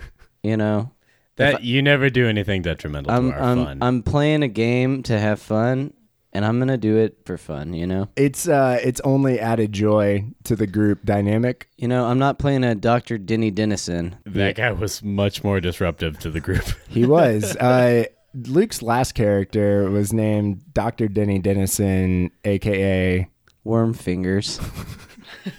you 0.43 0.57
know, 0.57 0.93
That 1.37 1.63
you 1.63 1.83
never 1.83 2.09
do 2.09 2.27
anything 2.27 2.63
detrimental 2.63 3.13
I'm 3.13 3.33
to 3.33 3.37
our 3.37 3.43
I'm 3.43 3.65
fun. 3.65 3.79
I'm 3.83 4.03
playing 4.03 4.43
a 4.43 4.49
game 4.49 5.03
to 5.05 5.19
have 5.19 5.43
fun, 5.43 5.93
and 6.33 6.45
I'm 6.45 6.59
gonna 6.59 6.77
do 6.79 6.97
it 6.97 7.19
for 7.25 7.37
fun. 7.39 7.73
You 7.75 7.87
know, 7.87 8.09
It's 8.17 8.49
uh, 8.49 8.79
it's 8.83 9.01
only 9.03 9.39
added 9.41 9.73
joy 9.73 10.25
to 10.45 10.57
the 10.57 10.67
group 10.67 11.05
dynamic. 11.05 11.69
you 11.77 11.89
know, 11.89 12.07
I'm 12.07 12.19
not 12.19 12.39
playing 12.39 12.65
a 12.65 12.75
Dr. 12.75 13.19
Denny 13.19 13.51
Dennison. 13.51 14.17
that 14.27 14.57
guy 14.57 14.71
was 14.73 15.03
much 15.03 15.43
more 15.45 15.61
disruptive 15.61 16.19
to 16.21 16.31
the 16.31 16.41
group. 16.41 16.65
He 16.89 17.05
was. 17.07 17.57
uh, 17.57 18.05
Luke's 18.35 18.81
last 18.83 19.13
character 19.15 19.91
was 19.91 20.13
named 20.13 20.63
Dr. 20.73 21.09
Denny 21.09 21.39
Dennison, 21.41 22.31
aka 22.45 23.29
Worm 23.65 23.93
fingers. 23.93 24.59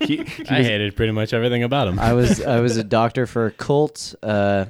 he, 0.00 0.20
I 0.48 0.62
hated 0.62 0.96
pretty 0.96 1.12
much 1.12 1.32
everything 1.32 1.62
about 1.62 1.88
him. 1.88 1.98
I 1.98 2.12
was 2.12 2.42
I 2.42 2.60
was 2.60 2.76
a 2.76 2.84
doctor 3.00 3.26
for 3.26 3.46
a 3.46 3.50
cult. 3.50 4.14
Uh, 4.22 4.66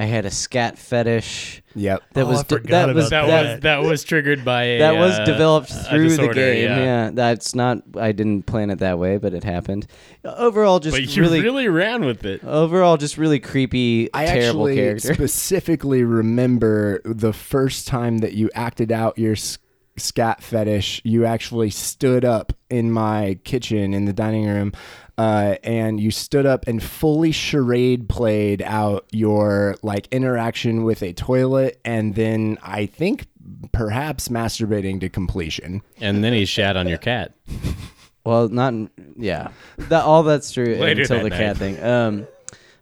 I 0.00 0.04
had 0.04 0.24
a 0.24 0.30
scat 0.30 0.78
fetish. 0.78 1.62
Yep. 1.74 2.02
That 2.14 2.24
Oh, 2.24 2.28
was 2.28 2.38
I 2.38 2.42
de- 2.42 2.48
forgot 2.56 2.86
that 2.86 2.94
was 2.94 3.06
about 3.08 3.26
that, 3.28 3.42
that, 3.42 3.52
was 3.52 3.60
that 3.62 3.82
was 3.90 4.04
triggered 4.04 4.44
by 4.44 4.62
a 4.64 4.78
that 4.78 4.94
was 4.94 5.18
uh, 5.18 5.24
developed 5.24 5.70
a 5.70 5.74
through 5.74 6.04
the 6.04 6.08
disorder, 6.16 6.34
game. 6.34 6.64
Yeah. 6.64 6.78
Yeah. 6.78 7.10
that's 7.12 7.54
not. 7.54 7.82
I 7.98 8.12
didn't 8.12 8.44
plan 8.46 8.70
it 8.70 8.78
that 8.78 8.98
way, 8.98 9.18
but 9.18 9.34
it 9.34 9.44
happened. 9.44 9.86
Overall, 10.24 10.80
just 10.80 10.96
But 10.96 11.14
you 11.14 11.22
really, 11.22 11.42
really, 11.42 11.68
ran 11.68 12.04
with 12.04 12.24
it. 12.24 12.42
overall, 12.44 12.96
just 12.96 13.18
really 13.18 13.38
creepy, 13.40 14.08
I 14.14 14.26
terrible 14.26 14.66
actually 14.68 14.76
character. 14.76 15.14
specifically 15.14 16.02
remember 16.02 17.02
the 17.04 17.32
first 17.32 17.86
time 17.86 18.18
that 18.18 18.32
you 18.32 18.50
acted 18.54 18.90
out 18.90 19.18
your 19.18 19.32
s- 19.32 19.58
scat 19.96 20.42
fetish. 20.42 21.02
You 21.04 21.24
actually 21.26 21.70
stood 21.70 22.24
up 22.24 22.52
in 22.70 22.90
my 22.90 23.38
kitchen 23.44 23.92
in 23.94 24.04
the 24.06 24.12
dining 24.12 24.46
room, 24.46 24.72
uh, 25.20 25.56
and 25.62 26.00
you 26.00 26.10
stood 26.10 26.46
up 26.46 26.66
and 26.66 26.82
fully 26.82 27.30
charade 27.30 28.08
played 28.08 28.62
out 28.62 29.04
your 29.12 29.76
like 29.82 30.08
interaction 30.10 30.82
with 30.82 31.02
a 31.02 31.12
toilet, 31.12 31.78
and 31.84 32.14
then 32.14 32.56
I 32.62 32.86
think 32.86 33.26
perhaps 33.70 34.28
masturbating 34.28 34.98
to 35.00 35.10
completion. 35.10 35.82
And 36.00 36.24
then 36.24 36.32
he 36.32 36.46
shat 36.46 36.74
on 36.74 36.88
your 36.88 36.96
cat. 36.96 37.34
well, 38.24 38.48
not 38.48 38.72
yeah. 39.18 39.48
That 39.76 40.04
all 40.04 40.22
that's 40.22 40.52
true 40.52 40.76
Later 40.76 41.02
until 41.02 41.18
that 41.18 41.24
the 41.24 41.28
night. 41.28 41.38
cat 41.38 41.56
thing. 41.58 41.84
Um, 41.84 42.26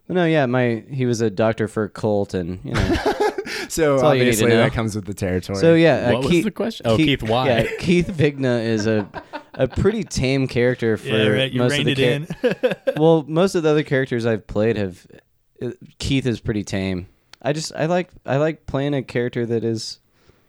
no, 0.06 0.24
yeah, 0.24 0.46
my 0.46 0.84
he 0.88 1.06
was 1.06 1.20
a 1.20 1.30
doctor 1.30 1.66
for 1.66 1.82
a 1.82 1.90
cult, 1.90 2.34
and 2.34 2.60
you 2.62 2.72
know. 2.72 3.14
So 3.78 3.98
all 3.98 4.14
you 4.14 4.24
need 4.24 4.32
to 4.32 4.44
obviously 4.44 4.56
that 4.56 4.72
comes 4.72 4.96
with 4.96 5.04
the 5.04 5.14
territory. 5.14 5.58
So 5.58 5.74
yeah, 5.74 6.08
uh, 6.08 6.12
What 6.12 6.22
was 6.22 6.30
Keith, 6.30 6.44
the 6.44 6.50
question? 6.50 6.86
Oh, 6.86 6.96
Keith, 6.96 7.22
why? 7.22 7.48
Yeah, 7.48 7.66
Keith 7.78 8.08
Vigna 8.08 8.64
is 8.64 8.86
a 8.86 9.08
a 9.54 9.68
pretty 9.68 10.04
tame 10.04 10.46
character 10.46 10.96
for 10.96 11.08
yeah, 11.08 11.26
right. 11.26 11.52
You 11.52 11.60
most 11.60 11.78
of 11.78 11.84
reined 11.84 11.96
the 11.96 12.04
it 12.04 12.76
in. 12.82 12.96
well, 12.96 13.24
most 13.28 13.54
of 13.54 13.62
the 13.62 13.70
other 13.70 13.82
characters 13.82 14.24
I've 14.24 14.46
played 14.46 14.76
have 14.76 15.06
uh, 15.60 15.70
Keith 15.98 16.26
is 16.26 16.40
pretty 16.40 16.64
tame. 16.64 17.08
I 17.42 17.52
just 17.52 17.74
I 17.74 17.86
like 17.86 18.10
I 18.24 18.36
like 18.38 18.66
playing 18.66 18.94
a 18.94 19.02
character 19.02 19.44
that 19.46 19.64
is, 19.64 19.98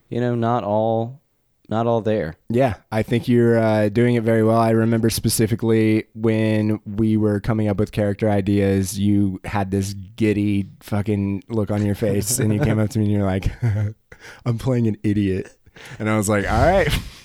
you 0.10 0.22
know, 0.22 0.36
not 0.36 0.64
all 0.64 1.22
not 1.70 1.88
all 1.88 2.02
there. 2.02 2.36
Yeah, 2.50 2.76
I 2.92 3.04
think 3.04 3.28
you're 3.28 3.58
uh, 3.60 3.90
doing 3.90 4.16
it 4.16 4.24
very 4.24 4.44
well. 4.44 4.58
I 4.58 4.72
remember 4.72 5.10
specifically 5.10 6.06
when 6.16 6.80
we 6.86 7.16
were 7.16 7.40
coming 7.40 7.68
up 7.68 7.78
with 7.78 7.92
character 7.92 8.30
ideas, 8.30 9.00
you 9.00 9.40
had 9.46 9.72
this 9.72 9.94
giddy 9.94 10.70
fucking 10.82 11.44
look 11.48 11.72
on 11.72 11.86
your 11.86 11.96
face, 11.96 12.40
and 12.40 12.54
you 12.54 12.60
came 12.60 12.80
up 12.80 12.90
to 12.92 13.00
me 13.00 13.06
and 13.06 13.14
you're 13.14 13.26
like, 13.26 13.52
"I'm 14.46 14.58
playing 14.58 14.88
an 14.88 14.98
idiot," 15.04 15.56
and 16.00 16.10
I 16.10 16.18
was 16.18 16.28
like, 16.28 16.50
"All 16.50 16.66
right." 16.66 16.90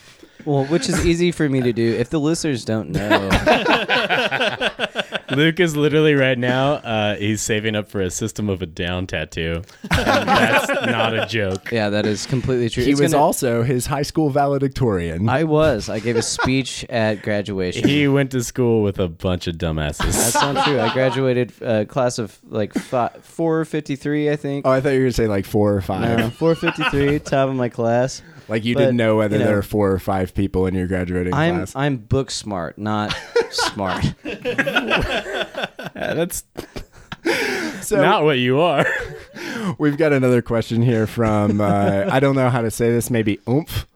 Well, 0.44 0.64
which 0.66 0.88
is 0.88 1.04
easy 1.06 1.32
for 1.32 1.48
me 1.48 1.62
to 1.62 1.72
do. 1.72 1.94
If 1.94 2.10
the 2.10 2.20
listeners 2.20 2.64
don't 2.64 2.90
know, 2.90 3.28
Luke 5.30 5.58
is 5.58 5.76
literally 5.76 6.14
right 6.14 6.38
now. 6.38 6.74
Uh, 6.74 7.16
he's 7.16 7.40
saving 7.40 7.74
up 7.74 7.88
for 7.88 8.00
a 8.00 8.10
System 8.10 8.48
of 8.48 8.62
a 8.62 8.66
Down 8.66 9.06
tattoo. 9.06 9.62
And 9.90 10.28
that's 10.28 10.68
not 10.86 11.14
a 11.18 11.26
joke. 11.26 11.70
yeah, 11.72 11.88
that 11.90 12.06
is 12.06 12.26
completely 12.26 12.68
true. 12.68 12.84
He 12.84 12.90
It's 12.92 13.00
was 13.00 13.12
gonna- 13.12 13.22
also 13.24 13.62
his 13.62 13.86
high 13.86 14.02
school 14.02 14.30
valedictorian. 14.30 15.28
I 15.28 15.44
was. 15.44 15.88
I 15.88 15.98
gave 16.00 16.16
a 16.16 16.22
speech 16.22 16.84
at 16.90 17.22
graduation. 17.22 17.88
He 17.88 18.06
went 18.08 18.30
to 18.32 18.42
school 18.44 18.82
with 18.82 18.98
a 18.98 19.08
bunch 19.08 19.46
of 19.46 19.56
dumbasses. 19.56 20.12
That's 20.12 20.34
not 20.34 20.64
true. 20.66 20.80
I 20.80 20.92
graduated 20.92 21.52
uh, 21.62 21.84
class 21.86 22.18
of 22.18 22.38
like 22.48 22.72
fi- 22.74 23.10
453, 23.22 24.30
I 24.30 24.36
think. 24.36 24.66
oh, 24.66 24.70
I 24.70 24.80
thought 24.80 24.90
you 24.90 24.98
were 25.00 25.04
gonna 25.06 25.12
say 25.12 25.26
like 25.26 25.46
four 25.46 25.74
or 25.74 25.80
five. 25.80 26.18
No, 26.18 26.30
453, 26.30 27.18
top 27.20 27.48
of 27.48 27.56
my 27.56 27.68
class. 27.68 28.22
Like 28.48 28.64
you 28.64 28.74
But, 28.74 28.80
didn't 28.80 28.96
know 28.96 29.16
whether 29.16 29.36
you 29.36 29.40
know- 29.40 29.46
there 29.46 29.56
were 29.56 29.62
four 29.62 29.90
or 29.92 29.98
five 29.98 30.34
people 30.34 30.66
in 30.66 30.74
your 30.74 30.86
graduating 30.86 31.32
I'm 31.34 31.56
class. 31.56 31.76
I'm 31.76 31.96
book 31.96 32.30
smart, 32.30 32.78
not 32.78 33.16
smart. 33.50 34.14
Yeah, 35.96 36.14
that's 36.14 36.44
So 37.82 38.00
not 38.00 38.24
what 38.24 38.38
you 38.38 38.60
are. 38.60 38.86
we've 39.78 39.96
got 39.96 40.12
another 40.12 40.42
question 40.42 40.82
here 40.82 41.06
from 41.06 41.60
uh, 41.60 42.06
I 42.10 42.20
don't 42.20 42.34
know 42.34 42.50
how 42.50 42.62
to 42.62 42.70
say 42.70 42.90
this. 42.90 43.10
Maybe 43.10 43.38
oomph. 43.48 43.86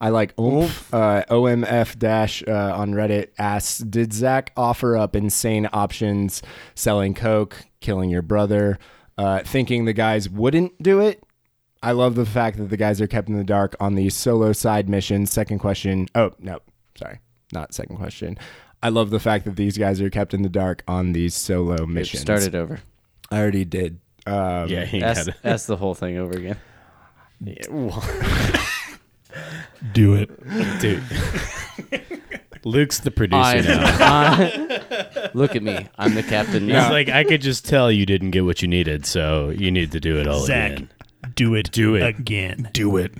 I 0.00 0.10
like 0.10 0.38
oomph. 0.38 0.92
Uh, 0.92 1.24
OMF 1.30 1.98
dash 1.98 2.42
uh, 2.46 2.52
on 2.76 2.92
Reddit 2.92 3.28
asks, 3.38 3.78
did 3.78 4.12
Zach 4.12 4.52
offer 4.56 4.96
up 4.96 5.16
insane 5.16 5.68
options, 5.72 6.42
selling 6.74 7.14
coke, 7.14 7.64
killing 7.80 8.10
your 8.10 8.22
brother, 8.22 8.78
uh, 9.16 9.40
thinking 9.44 9.84
the 9.86 9.94
guys 9.94 10.28
wouldn't 10.28 10.82
do 10.82 11.00
it? 11.00 11.22
I 11.86 11.92
love 11.92 12.16
the 12.16 12.26
fact 12.26 12.56
that 12.58 12.64
the 12.68 12.76
guys 12.76 13.00
are 13.00 13.06
kept 13.06 13.28
in 13.28 13.36
the 13.38 13.44
dark 13.44 13.76
on 13.78 13.94
these 13.94 14.14
solo 14.16 14.52
side 14.52 14.88
missions. 14.88 15.30
Second 15.30 15.60
question. 15.60 16.08
Oh 16.16 16.32
no, 16.40 16.58
sorry, 16.98 17.20
not 17.52 17.72
second 17.74 17.96
question. 17.96 18.36
I 18.82 18.88
love 18.88 19.10
the 19.10 19.20
fact 19.20 19.44
that 19.44 19.54
these 19.54 19.78
guys 19.78 20.00
are 20.00 20.10
kept 20.10 20.34
in 20.34 20.42
the 20.42 20.48
dark 20.48 20.82
on 20.88 21.12
these 21.12 21.34
solo 21.34 21.86
missions. 21.86 22.22
Started 22.22 22.54
over. 22.56 22.80
I 23.30 23.38
already 23.38 23.64
did. 23.64 24.00
Um, 24.26 24.68
Yeah, 24.68 24.84
he 24.84 25.00
Ask, 25.02 25.26
got 25.26 25.34
it. 25.36 25.40
ask 25.44 25.66
the 25.66 25.76
whole 25.76 25.94
thing 25.94 26.18
over 26.18 26.36
again. 26.36 26.56
Yeah, 27.40 27.62
well, 27.70 28.02
Do 29.92 30.14
it. 30.14 30.30
dude. 30.80 31.02
Luke's 32.64 32.98
the 32.98 33.12
producer 33.12 33.38
I, 33.40 33.60
now. 33.60 33.84
I- 33.98 35.30
look 35.34 35.54
at 35.54 35.62
me. 35.62 35.86
I'm 35.98 36.14
the 36.14 36.22
captain 36.24 36.64
He's 36.64 36.74
like, 36.74 37.08
I 37.08 37.22
could 37.22 37.40
just 37.42 37.64
tell 37.64 37.92
you 37.92 38.04
didn't 38.06 38.32
get 38.32 38.44
what 38.44 38.60
you 38.60 38.66
needed, 38.68 39.06
so 39.06 39.50
you 39.50 39.70
need 39.70 39.92
to 39.92 40.00
do 40.00 40.18
it 40.18 40.26
all 40.26 40.40
Zach, 40.40 40.72
again. 40.72 40.90
Do 41.34 41.54
it. 41.54 41.70
Do 41.72 41.94
it. 41.94 42.02
again. 42.02 42.70
Do 42.72 42.96
it. 42.96 43.12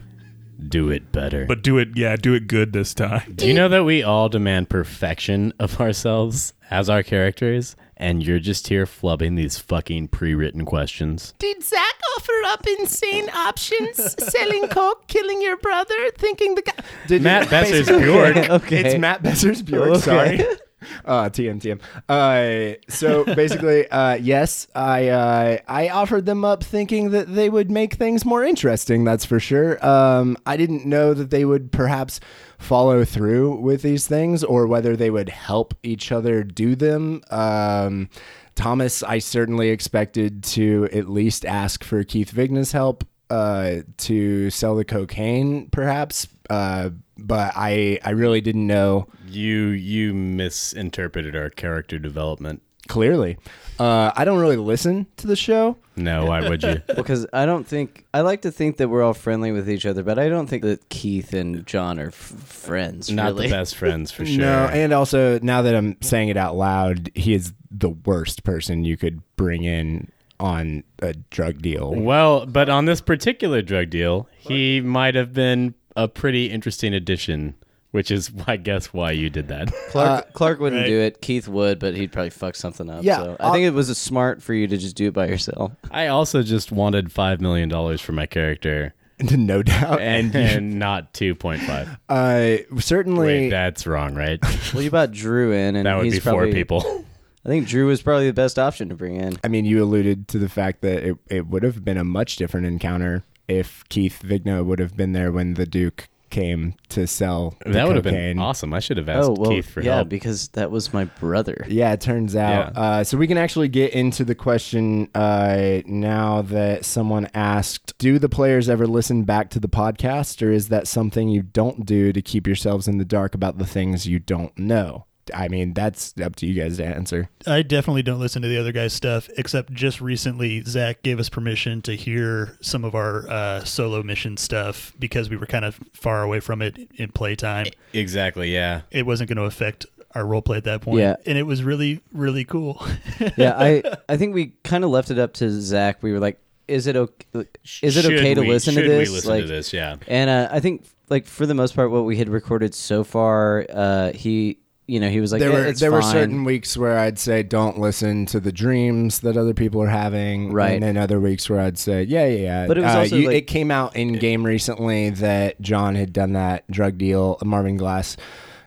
Do 0.68 0.90
it 0.90 1.12
better. 1.12 1.44
But 1.44 1.62
do 1.62 1.76
it, 1.78 1.90
yeah, 1.96 2.16
do 2.16 2.32
it 2.34 2.46
good 2.48 2.72
this 2.72 2.94
time. 2.94 3.34
Do 3.34 3.46
you 3.46 3.52
know 3.54 3.68
that 3.68 3.84
we 3.84 4.02
all 4.02 4.28
demand 4.30 4.70
perfection 4.70 5.52
of 5.58 5.80
ourselves 5.80 6.54
as 6.70 6.88
our 6.88 7.02
characters? 7.02 7.76
And 7.98 8.22
you're 8.22 8.38
just 8.38 8.68
here 8.68 8.84
flubbing 8.84 9.36
these 9.36 9.58
fucking 9.58 10.08
pre 10.08 10.34
written 10.34 10.64
questions. 10.66 11.34
Did 11.38 11.62
Zach 11.62 11.94
offer 12.16 12.32
up 12.46 12.66
insane 12.78 13.28
options, 13.30 14.14
selling 14.32 14.68
coke, 14.68 15.06
killing 15.08 15.40
your 15.40 15.56
brother, 15.58 15.94
thinking 16.16 16.54
the 16.56 16.62
guy? 16.62 16.72
Did 17.06 17.22
Matt 17.22 17.48
Besser's 17.50 17.86
basically- 17.86 18.02
Bjork. 18.04 18.50
okay. 18.50 18.80
It's 18.84 18.98
Matt 18.98 19.22
Besser's 19.22 19.62
Bjork. 19.62 19.88
Okay. 19.90 20.00
Sorry. 20.00 20.40
Uh, 21.04 21.28
TM 21.28 21.60
TM. 21.60 21.80
Uh, 22.08 22.76
so 22.88 23.24
basically, 23.24 23.88
uh, 23.90 24.14
yes, 24.14 24.66
I 24.74 25.08
uh, 25.08 25.58
I 25.68 25.88
offered 25.88 26.26
them 26.26 26.44
up 26.44 26.64
thinking 26.64 27.10
that 27.10 27.32
they 27.32 27.48
would 27.48 27.70
make 27.70 27.94
things 27.94 28.24
more 28.24 28.42
interesting. 28.42 29.04
That's 29.04 29.24
for 29.24 29.38
sure. 29.38 29.84
Um, 29.86 30.36
I 30.46 30.56
didn't 30.56 30.84
know 30.84 31.14
that 31.14 31.30
they 31.30 31.44
would 31.44 31.70
perhaps 31.70 32.18
follow 32.58 33.04
through 33.04 33.56
with 33.56 33.82
these 33.82 34.06
things 34.06 34.42
or 34.42 34.66
whether 34.66 34.96
they 34.96 35.10
would 35.10 35.28
help 35.28 35.74
each 35.82 36.10
other 36.10 36.42
do 36.42 36.74
them. 36.74 37.22
Um, 37.30 38.08
Thomas, 38.54 39.02
I 39.02 39.18
certainly 39.18 39.68
expected 39.68 40.42
to 40.44 40.88
at 40.92 41.08
least 41.08 41.44
ask 41.44 41.84
for 41.84 42.02
Keith 42.04 42.30
Vigna's 42.30 42.72
help 42.72 43.04
uh, 43.28 43.76
to 43.98 44.50
sell 44.50 44.76
the 44.76 44.84
cocaine, 44.84 45.68
perhaps. 45.70 46.26
Uh, 46.48 46.90
but 47.18 47.52
I, 47.56 47.98
I 48.04 48.10
really 48.10 48.40
didn't 48.40 48.66
know 48.66 49.06
You 49.28 49.68
you 49.68 50.14
misinterpreted 50.14 51.34
our 51.36 51.50
character 51.50 51.98
development. 51.98 52.62
clearly. 52.88 53.36
Uh, 53.78 54.10
I 54.16 54.24
don't 54.24 54.38
really 54.38 54.56
listen 54.56 55.06
to 55.18 55.26
the 55.26 55.36
show. 55.36 55.76
No, 55.96 56.24
why 56.26 56.48
would 56.48 56.62
you? 56.62 56.80
because 56.96 57.26
I 57.32 57.44
don't 57.44 57.66
think 57.66 58.06
I 58.14 58.22
like 58.22 58.42
to 58.42 58.50
think 58.50 58.78
that 58.78 58.88
we're 58.88 59.02
all 59.02 59.12
friendly 59.12 59.52
with 59.52 59.68
each 59.68 59.84
other, 59.84 60.02
but 60.02 60.18
I 60.18 60.28
don't 60.30 60.46
think 60.46 60.62
that 60.62 60.88
Keith 60.88 61.34
and 61.34 61.66
John 61.66 61.98
are 61.98 62.06
f- 62.08 62.14
friends. 62.14 63.10
Not 63.10 63.26
really. 63.34 63.48
the 63.48 63.52
best 63.52 63.76
friends 63.76 64.10
for 64.12 64.24
sure. 64.26 64.38
No, 64.38 64.66
and 64.72 64.92
also 64.94 65.38
now 65.40 65.60
that 65.62 65.74
I'm 65.74 65.96
saying 66.00 66.28
it 66.30 66.36
out 66.38 66.56
loud, 66.56 67.10
he 67.14 67.34
is 67.34 67.52
the 67.70 67.90
worst 67.90 68.44
person 68.44 68.84
you 68.84 68.96
could 68.96 69.20
bring 69.36 69.64
in 69.64 70.10
on 70.40 70.82
a 71.00 71.12
drug 71.30 71.60
deal. 71.60 71.94
Well, 71.94 72.46
but 72.46 72.68
on 72.70 72.84
this 72.86 73.00
particular 73.02 73.60
drug 73.62 73.90
deal, 73.90 74.26
he 74.38 74.80
might 74.80 75.14
have 75.16 75.34
been 75.34 75.74
a 75.96 76.06
pretty 76.08 76.46
interesting 76.46 76.94
addition, 76.94 77.54
which 77.90 78.10
is, 78.10 78.30
I 78.46 78.56
guess, 78.56 78.92
why 78.92 79.12
you 79.12 79.30
did 79.30 79.48
that. 79.48 79.72
Clark, 79.90 80.32
Clark 80.32 80.60
wouldn't 80.60 80.82
right. 80.82 80.88
do 80.88 81.00
it. 81.00 81.20
Keith 81.20 81.48
would, 81.48 81.78
but 81.78 81.94
he'd 81.94 82.12
probably 82.12 82.30
fuck 82.30 82.54
something 82.54 82.88
up. 82.90 83.02
Yeah, 83.02 83.16
so 83.16 83.36
I 83.40 83.44
I'll- 83.46 83.52
think 83.52 83.64
it 83.66 83.74
was 83.74 83.88
a 83.88 83.94
smart 83.94 84.42
for 84.42 84.54
you 84.54 84.66
to 84.68 84.76
just 84.76 84.96
do 84.96 85.08
it 85.08 85.14
by 85.14 85.26
yourself. 85.26 85.72
I 85.90 86.08
also 86.08 86.42
just 86.42 86.70
wanted 86.70 87.08
$5 87.08 87.40
million 87.40 87.98
for 87.98 88.12
my 88.12 88.26
character 88.26 88.94
no 89.30 89.62
doubt. 89.62 90.00
and, 90.00 90.34
and 90.36 90.78
not 90.78 91.14
2.5. 91.14 91.98
Uh, 92.08 92.80
certainly. 92.80 93.26
Wait, 93.26 93.48
that's 93.50 93.86
wrong, 93.86 94.14
right? 94.14 94.38
Well, 94.74 94.82
you 94.82 94.90
brought 94.90 95.12
Drew 95.12 95.52
in, 95.52 95.74
and 95.76 95.86
That 95.86 95.96
would 95.96 96.04
he's 96.04 96.14
be 96.14 96.20
four 96.20 96.32
probably, 96.40 96.52
people. 96.52 97.04
I 97.44 97.48
think 97.48 97.66
Drew 97.66 97.86
was 97.86 98.02
probably 98.02 98.26
the 98.26 98.34
best 98.34 98.58
option 98.58 98.90
to 98.90 98.94
bring 98.94 99.16
in. 99.16 99.38
I 99.42 99.48
mean, 99.48 99.64
you 99.64 99.82
alluded 99.82 100.28
to 100.28 100.38
the 100.38 100.48
fact 100.50 100.82
that 100.82 101.02
it, 101.02 101.16
it 101.30 101.46
would 101.46 101.62
have 101.62 101.82
been 101.84 101.96
a 101.96 102.04
much 102.04 102.36
different 102.36 102.66
encounter 102.66 103.24
if 103.48 103.84
Keith 103.88 104.22
Vigna 104.24 104.64
would 104.64 104.78
have 104.78 104.96
been 104.96 105.12
there 105.12 105.32
when 105.32 105.54
the 105.54 105.66
Duke 105.66 106.08
came 106.30 106.74
to 106.88 107.06
sell. 107.06 107.56
the 107.64 107.72
That 107.72 107.86
would 107.86 107.96
have 107.96 108.04
been 108.04 108.38
awesome. 108.38 108.74
I 108.74 108.80
should 108.80 108.96
have 108.96 109.08
asked 109.08 109.28
oh 109.28 109.34
well, 109.38 109.50
Keith 109.50 109.70
for 109.70 109.80
yeah, 109.80 109.96
help. 109.96 110.08
because 110.08 110.48
that 110.48 110.70
was 110.70 110.92
my 110.92 111.04
brother. 111.04 111.64
Yeah, 111.68 111.92
it 111.92 112.00
turns 112.00 112.34
out. 112.36 112.72
Yeah. 112.74 112.80
Uh, 112.80 113.04
so 113.04 113.16
we 113.16 113.26
can 113.26 113.38
actually 113.38 113.68
get 113.68 113.92
into 113.92 114.24
the 114.24 114.34
question 114.34 115.08
uh, 115.14 115.80
now 115.86 116.42
that 116.42 116.84
someone 116.84 117.28
asked 117.32 117.96
Do 117.98 118.18
the 118.18 118.28
players 118.28 118.68
ever 118.68 118.86
listen 118.86 119.24
back 119.24 119.50
to 119.50 119.60
the 119.60 119.68
podcast, 119.68 120.46
or 120.46 120.50
is 120.50 120.68
that 120.68 120.86
something 120.86 121.28
you 121.28 121.42
don't 121.42 121.86
do 121.86 122.12
to 122.12 122.20
keep 122.20 122.46
yourselves 122.46 122.88
in 122.88 122.98
the 122.98 123.04
dark 123.04 123.34
about 123.34 123.58
the 123.58 123.66
things 123.66 124.06
you 124.06 124.18
don't 124.18 124.56
know? 124.58 125.06
I 125.34 125.48
mean, 125.48 125.74
that's 125.74 126.14
up 126.22 126.36
to 126.36 126.46
you 126.46 126.60
guys 126.60 126.76
to 126.78 126.84
answer. 126.86 127.28
I 127.46 127.62
definitely 127.62 128.02
don't 128.02 128.20
listen 128.20 128.42
to 128.42 128.48
the 128.48 128.58
other 128.58 128.72
guy's 128.72 128.92
stuff, 128.92 129.28
except 129.36 129.72
just 129.72 130.00
recently, 130.00 130.62
Zach 130.62 131.02
gave 131.02 131.18
us 131.18 131.28
permission 131.28 131.82
to 131.82 131.96
hear 131.96 132.56
some 132.60 132.84
of 132.84 132.94
our 132.94 133.28
uh, 133.28 133.64
solo 133.64 134.02
mission 134.02 134.36
stuff 134.36 134.92
because 134.98 135.28
we 135.30 135.36
were 135.36 135.46
kind 135.46 135.64
of 135.64 135.78
far 135.92 136.22
away 136.22 136.40
from 136.40 136.62
it 136.62 136.76
in 136.96 137.10
playtime. 137.12 137.66
exactly, 137.92 138.52
yeah. 138.52 138.82
It 138.90 139.06
wasn't 139.06 139.28
going 139.28 139.38
to 139.38 139.44
affect 139.44 139.86
our 140.14 140.22
roleplay 140.22 140.56
at 140.56 140.64
that 140.64 140.80
point. 140.80 141.00
Yeah. 141.00 141.16
And 141.26 141.36
it 141.36 141.42
was 141.42 141.62
really, 141.62 142.00
really 142.12 142.44
cool. 142.44 142.84
yeah, 143.36 143.54
I 143.58 143.82
I 144.08 144.16
think 144.16 144.34
we 144.34 144.54
kind 144.64 144.82
of 144.82 144.90
left 144.90 145.10
it 145.10 145.18
up 145.18 145.34
to 145.34 145.50
Zach. 145.50 146.02
We 146.02 146.12
were 146.12 146.18
like, 146.20 146.40
is 146.68 146.86
it 146.86 146.96
okay? 146.96 147.46
Is 147.82 147.96
it 147.96 148.02
Should 148.02 148.14
okay 148.14 148.34
to 148.34 148.40
we- 148.40 148.48
listen 148.48 148.74
to 148.74 148.80
should 148.80 148.90
this? 148.90 149.08
we 149.08 149.14
listen 149.14 149.30
like, 149.30 149.42
to 149.42 149.46
this? 149.48 149.72
Yeah. 149.72 149.96
And 150.08 150.30
uh, 150.30 150.48
I 150.50 150.60
think, 150.60 150.84
like 151.10 151.26
for 151.26 151.46
the 151.46 151.54
most 151.54 151.74
part, 151.76 151.90
what 151.90 152.04
we 152.04 152.16
had 152.16 152.28
recorded 152.28 152.74
so 152.74 153.04
far, 153.04 153.66
uh, 153.70 154.12
he, 154.12 154.58
you 154.88 155.00
know, 155.00 155.08
he 155.08 155.20
was 155.20 155.32
like, 155.32 155.40
there 155.40 155.50
"Eh, 155.50 155.54
were 155.54 155.64
it's 155.66 155.80
there 155.80 155.90
were 155.90 156.00
certain 156.02 156.44
weeks 156.44 156.76
where 156.76 156.98
I'd 156.98 157.18
say 157.18 157.42
don't 157.42 157.78
listen 157.78 158.24
to 158.26 158.38
the 158.40 158.52
dreams 158.52 159.20
that 159.20 159.36
other 159.36 159.52
people 159.54 159.82
are 159.82 159.88
having, 159.88 160.52
Right. 160.52 160.72
And 160.74 160.82
then 160.82 160.96
other 160.96 161.18
weeks 161.20 161.50
where 161.50 161.60
I'd 161.60 161.76
say 161.78 162.04
yeah, 162.04 162.26
yeah, 162.26 162.36
yeah. 162.42 162.66
But 162.68 162.78
it 162.78 162.82
was 162.82 162.94
Uh, 162.94 162.98
also, 162.98 163.16
you- 163.16 163.26
like- 163.28 163.36
it 163.36 163.46
came 163.48 163.70
out 163.70 163.96
in 163.96 164.12
game 164.14 164.44
recently 164.46 165.10
that 165.10 165.60
John 165.60 165.94
had 165.96 166.12
done 166.12 166.34
that 166.34 166.70
drug 166.70 166.98
deal. 166.98 167.38
Marvin 167.44 167.76
Glass 167.76 168.16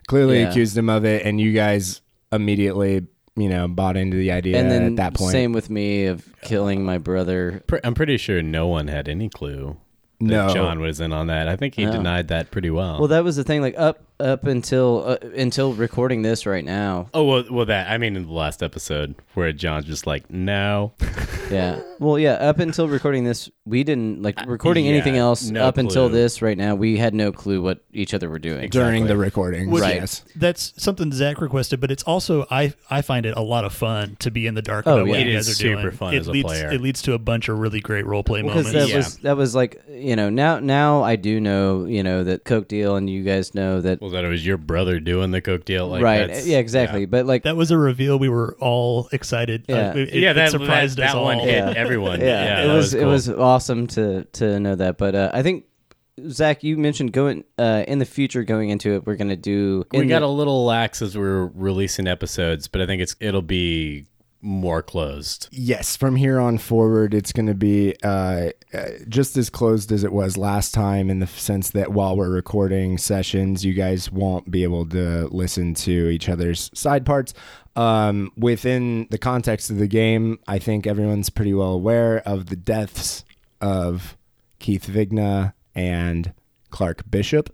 clearly 0.08 0.40
Yeah. 0.42 0.50
accused 0.50 0.78
him 0.78 0.90
of 0.90 1.06
it, 1.06 1.26
and 1.26 1.40
you 1.40 1.54
guys 1.54 2.02
immediately 2.32 3.08
you 3.36 3.48
know 3.48 3.68
bought 3.70 3.96
into 3.96 4.18
the 4.18 4.32
idea 4.32 4.58
and 4.58 4.70
then 4.70 4.84
at 4.86 4.96
that 4.98 5.14
point. 5.14 5.32
same 5.32 5.54
with 5.54 5.70
me 5.70 6.06
of 6.08 6.28
killing 6.42 6.84
my 6.84 6.98
brother. 6.98 7.64
I'm 7.84 7.94
pretty 7.94 8.18
sure 8.18 8.42
no 8.42 8.68
one 8.68 8.88
had 8.90 9.08
any 9.08 9.30
clue 9.30 9.78
that 10.20 10.26
No. 10.28 10.54
John 10.54 10.80
was 10.82 11.00
in 11.00 11.14
on 11.14 11.28
that. 11.28 11.48
I 11.48 11.56
think 11.56 11.76
he 11.76 11.86
No. 11.86 11.94
denied 11.94 12.28
that 12.28 12.52
pretty 12.52 12.70
well. 12.70 13.00
Well, 13.00 13.08
that 13.08 13.24
was 13.24 13.38
the 13.38 13.46
thing. 13.46 13.62
Like 13.62 13.76
up 13.78 14.04
up 14.20 14.46
until 14.46 15.04
uh, 15.06 15.18
until 15.36 15.74
recording 15.74 16.22
this 16.22 16.46
right 16.46 16.64
now. 16.66 17.10
Oh 17.14 17.24
well, 17.24 17.44
well 17.50 17.66
that 17.66 17.90
I 17.90 17.98
mean 17.98 18.16
in 18.16 18.26
the 18.26 18.34
last 18.34 18.62
episode 18.64 19.16
where 19.34 19.52
John's 19.54 19.86
just 19.86 20.06
like 20.08 20.30
no, 20.30 20.94
Yeah. 21.52 21.82
Well, 22.00 22.18
yeah. 22.20 22.34
Up 22.34 22.60
until 22.60 22.88
recording 22.88 23.24
this, 23.26 23.50
we 23.66 23.84
didn't 23.84 24.22
like 24.22 24.40
recording 24.46 24.86
yeah, 24.86 24.92
anything 24.92 25.18
else. 25.18 25.50
no 25.50 25.64
up 25.66 25.78
until 25.78 26.08
this, 26.08 26.42
right 26.42 26.58
now, 26.58 26.76
we 26.76 26.96
had 26.98 27.14
no 27.14 27.32
clue 27.32 27.62
what 27.62 27.84
each 27.92 28.14
other 28.14 28.30
were 28.30 28.40
doing. 28.40 28.70
during 28.70 29.08
the 29.08 29.18
recording. 29.18 29.70
Which- 29.70 29.84
Yes. 29.90 30.24
That's 30.36 30.74
something 30.82 31.12
Zach 31.12 31.42
requested, 31.42 31.80
but 31.82 31.90
it's 31.92 32.04
also 32.04 32.46
I 32.52 32.74
I 32.90 33.02
find 33.02 33.26
it 33.26 33.36
a 33.36 33.42
lot 33.42 33.66
of 33.66 33.74
fun 33.74 34.16
to 34.20 34.30
be 34.32 34.46
in 34.48 34.54
the 34.54 34.62
dark 34.62 34.86
Oh, 34.88 34.98
about 34.98 35.08
what 35.08 35.20
yeah. 35.20 35.26
you 35.26 35.32
It 35.32 35.36
guys 35.36 35.50
are 35.50 35.54
super 35.54 35.82
doing. 35.82 35.92
fun 35.96 36.14
it 36.14 36.18
as 36.20 36.28
a 36.28 36.32
leads, 36.32 36.46
player. 36.46 36.72
It 36.72 36.82
leads 36.82 37.02
to 37.04 37.14
a 37.14 37.20
bunch 37.20 37.50
of 37.50 37.58
really 37.60 37.80
great 37.82 38.06
role 38.06 38.24
play 38.24 38.42
Because 38.44 38.66
moments. 38.68 38.74
that 38.74 38.90
Yeah. 38.90 38.96
was 38.98 39.18
that 39.18 39.38
was 39.38 39.56
like 39.56 39.82
you 39.90 40.16
know 40.16 40.30
now 40.30 40.60
now 40.60 41.04
I 41.04 41.16
do 41.16 41.40
know 41.42 41.86
you 41.86 42.04
know 42.04 42.24
that 42.24 42.46
Coke 42.46 42.68
deal 42.68 42.96
and 42.96 43.10
you 43.10 43.24
guys 43.24 43.54
know 43.56 43.82
that 43.82 44.00
well 44.00 44.09
that 44.12 44.24
it 44.24 44.28
was 44.30 44.45
your 44.45 44.57
brother 44.57 44.99
doing 44.99 45.32
the 45.32 45.41
coke 45.41 45.66
deal, 45.66 45.88
like 45.88 46.01
right 46.01 46.20
that's- 46.28 46.45
yeah 46.47 46.57
exactly 46.57 47.05
but 47.05 47.26
like 47.26 47.43
that 47.43 47.55
was 47.55 47.72
a 47.72 47.78
reveal. 47.78 48.18
We 48.20 48.30
were 48.30 48.55
all 48.60 49.10
excited. 49.12 49.66
Uh, 49.70 49.74
Yeah. 49.76 49.93
it, 49.95 50.14
yeah, 50.14 50.32
it 50.32 50.34
that 50.36 50.51
surprised 50.51 50.97
that, 50.97 51.07
us 51.07 51.14
that 51.14 51.18
all. 51.18 51.26
one 51.26 51.39
hit 51.39 51.49
Yeah. 51.55 51.74
everyone. 51.76 52.20
yeah, 52.22 52.64
it 52.64 52.68
that 52.68 52.74
was, 52.74 52.93
it 52.93 53.05
was 53.05 53.30
awesome 53.30 53.88
to 53.88 54.24
to 54.26 54.60
know 54.60 54.76
that 54.76 54.97
but 54.97 55.16
uh, 55.16 55.32
I 55.34 55.43
think 55.43 55.66
Zach 56.30 56.64
you 56.64 56.76
mentioned 56.78 57.14
going 57.14 57.45
uh, 57.57 57.84
in 57.88 57.99
the 57.99 58.05
future 58.05 58.43
going 58.43 58.70
into 58.70 58.95
it 58.95 59.05
we're 59.05 59.16
gonna 59.16 59.36
do 59.38 59.86
We 59.93 60.05
got 60.05 60.20
the- 60.20 60.26
a 60.26 60.28
little 60.28 60.66
lax 60.66 61.01
as 61.01 61.16
we 61.16 61.22
we're 61.24 61.45
releasing 61.55 62.07
episodes, 62.07 62.68
but 62.68 62.82
I 62.82 62.86
think 62.86 63.01
it's 63.01 63.16
it'll 63.22 63.41
be 63.41 64.05
more 64.42 64.82
closed. 64.82 65.48
Yes, 65.52 65.96
from 65.96 66.16
here 66.16 66.40
on 66.40 66.58
forward, 66.58 67.14
it's 67.14 67.34
going 67.34 67.48
to 67.48 67.54
be 67.54 67.96
uh, 68.04 68.52
uh, 68.74 68.86
just 69.08 69.36
as 69.38 69.50
closed 69.50 69.92
as 69.92 70.04
it 70.04 70.12
was 70.14 70.38
last 70.38 70.74
time 70.74 71.10
in 71.10 71.20
the 71.20 71.28
sense 71.28 71.72
that 71.72 71.92
while 71.92 72.16
we're 72.16 72.30
recording 72.30 72.98
sessions, 72.98 73.66
you 73.66 73.74
guys 73.74 74.12
won't 74.12 74.50
be 74.50 74.64
able 74.64 74.86
to 74.90 75.28
listen 75.28 75.74
to 75.76 76.10
each 76.10 76.30
other's 76.30 76.72
side 76.74 77.06
parts. 77.06 77.34
Um, 77.76 78.32
within 78.38 79.08
the 79.10 79.18
context 79.18 79.70
of 79.70 79.78
the 79.78 79.88
game, 79.88 80.40
I 80.48 80.60
think 80.60 80.88
everyone's 80.88 81.30
pretty 81.30 81.54
well 81.54 81.72
aware 81.74 82.20
of 82.20 82.48
the 82.48 82.56
deaths 82.56 83.24
of 83.62 84.18
Keith 84.60 84.86
Vigna 84.88 85.54
and 85.76 86.34
Clark 86.70 87.10
Bishop. 87.10 87.54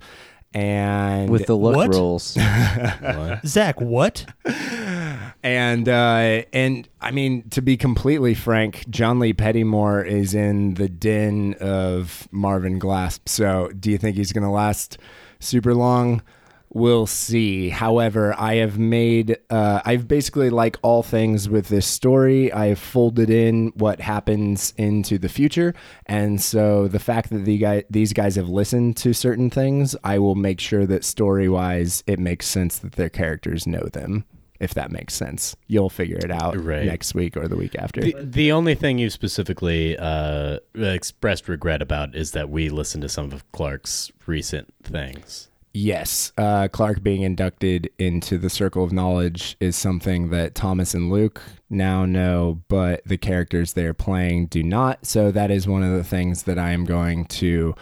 And 0.54 1.30
with 1.30 1.48
the 1.48 1.56
look 1.56 1.76
What? 1.76 1.90
rolls 1.90 2.24
Zach, 3.46 3.82
what? 3.82 4.26
And 5.46 5.88
uh, 5.88 6.42
and 6.54 6.90
I 7.00 7.12
mean, 7.12 7.48
to 7.52 7.62
be 7.62 7.78
completely 7.78 8.34
frank, 8.34 8.84
John 8.90 9.20
Lee 9.20 9.32
Pettymore 9.32 10.04
is 10.04 10.34
in 10.34 10.74
the 10.74 10.90
den 10.90 11.54
of 11.62 12.28
Marvin 12.32 12.80
Glass. 12.80 13.20
So, 13.28 13.70
do 13.80 13.92
you 13.92 14.00
think 14.00 14.16
he's 14.16 14.34
going 14.34 14.44
to 14.44 14.50
last 14.50 14.98
super 15.40 15.76
long? 15.76 16.24
We'll 16.74 17.06
see. 17.06 17.70
However, 17.70 18.34
I 18.40 18.56
have 18.56 18.80
made, 18.80 19.38
uh, 19.52 19.82
I've 19.86 20.08
basically, 20.08 20.50
like 20.50 20.78
all 20.82 21.04
things 21.04 21.48
with 21.48 21.70
this 21.70 21.86
story, 21.86 22.52
I've 22.52 22.80
folded 22.80 23.30
in 23.30 23.68
what 23.76 24.02
happens 24.02 24.74
into 24.78 25.20
the 25.20 25.30
future. 25.30 25.76
And 26.08 26.42
so 26.42 26.88
the 26.88 27.00
fact 27.00 27.30
that 27.30 27.46
the 27.46 27.60
guy, 27.60 27.84
these 27.92 28.14
guys 28.14 28.36
have 28.36 28.50
listened 28.50 28.98
to 28.98 29.14
certain 29.14 29.52
things, 29.52 29.96
I 30.04 30.18
will 30.18 30.34
make 30.34 30.60
sure 30.60 30.88
that 30.88 31.06
story 31.06 31.48
wise, 31.48 32.04
it 32.08 32.18
makes 32.18 32.48
sense 32.48 32.80
that 32.80 32.94
their 32.94 33.10
characters 33.10 33.68
know 33.68 33.84
them. 33.94 34.26
If 34.60 34.74
that 34.76 34.92
makes 34.92 35.14
sense, 35.14 35.56
you'll 35.68 35.90
figure 35.90 36.18
it 36.18 36.32
out 36.32 36.56
Right. 36.60 36.86
next 36.86 37.14
week 37.14 37.36
or 37.36 37.48
the 37.48 37.58
week 37.58 37.76
after. 37.76 38.02
The, 38.02 38.16
the 38.20 38.52
only 38.52 38.76
thing 38.76 39.00
you 39.00 39.10
specifically 39.10 39.98
uh, 39.98 40.60
expressed 40.76 41.48
regret 41.50 41.82
about 41.82 42.16
is 42.16 42.32
that 42.32 42.50
we 42.50 42.70
listened 42.70 43.02
to 43.04 43.10
some 43.10 43.32
of 43.32 43.50
Clark's 43.52 44.12
recent 44.26 44.74
things. 44.84 45.50
Yes, 45.78 46.32
uh, 46.38 46.70
Clark 46.70 47.04
being 47.04 47.24
inducted 47.24 47.90
into 48.00 48.38
the 48.38 48.50
Circle 48.50 48.82
of 48.86 48.94
Knowledge 48.94 49.58
is 49.60 49.76
something 49.76 50.30
that 50.30 50.56
Thomas 50.56 50.94
and 50.94 51.12
Luke 51.12 51.42
now 51.70 52.06
know, 52.06 52.62
but 52.70 53.02
the 53.06 53.18
characters 53.18 53.74
they're 53.74 53.94
playing 53.94 54.46
do 54.46 54.64
not. 54.64 55.06
So 55.06 55.32
that 55.32 55.52
is 55.52 55.68
one 55.68 55.84
of 55.84 55.92
the 55.92 56.04
things 56.06 56.44
that 56.44 56.58
I 56.58 56.70
am 56.72 56.86
going 56.86 57.26
to 57.26 57.76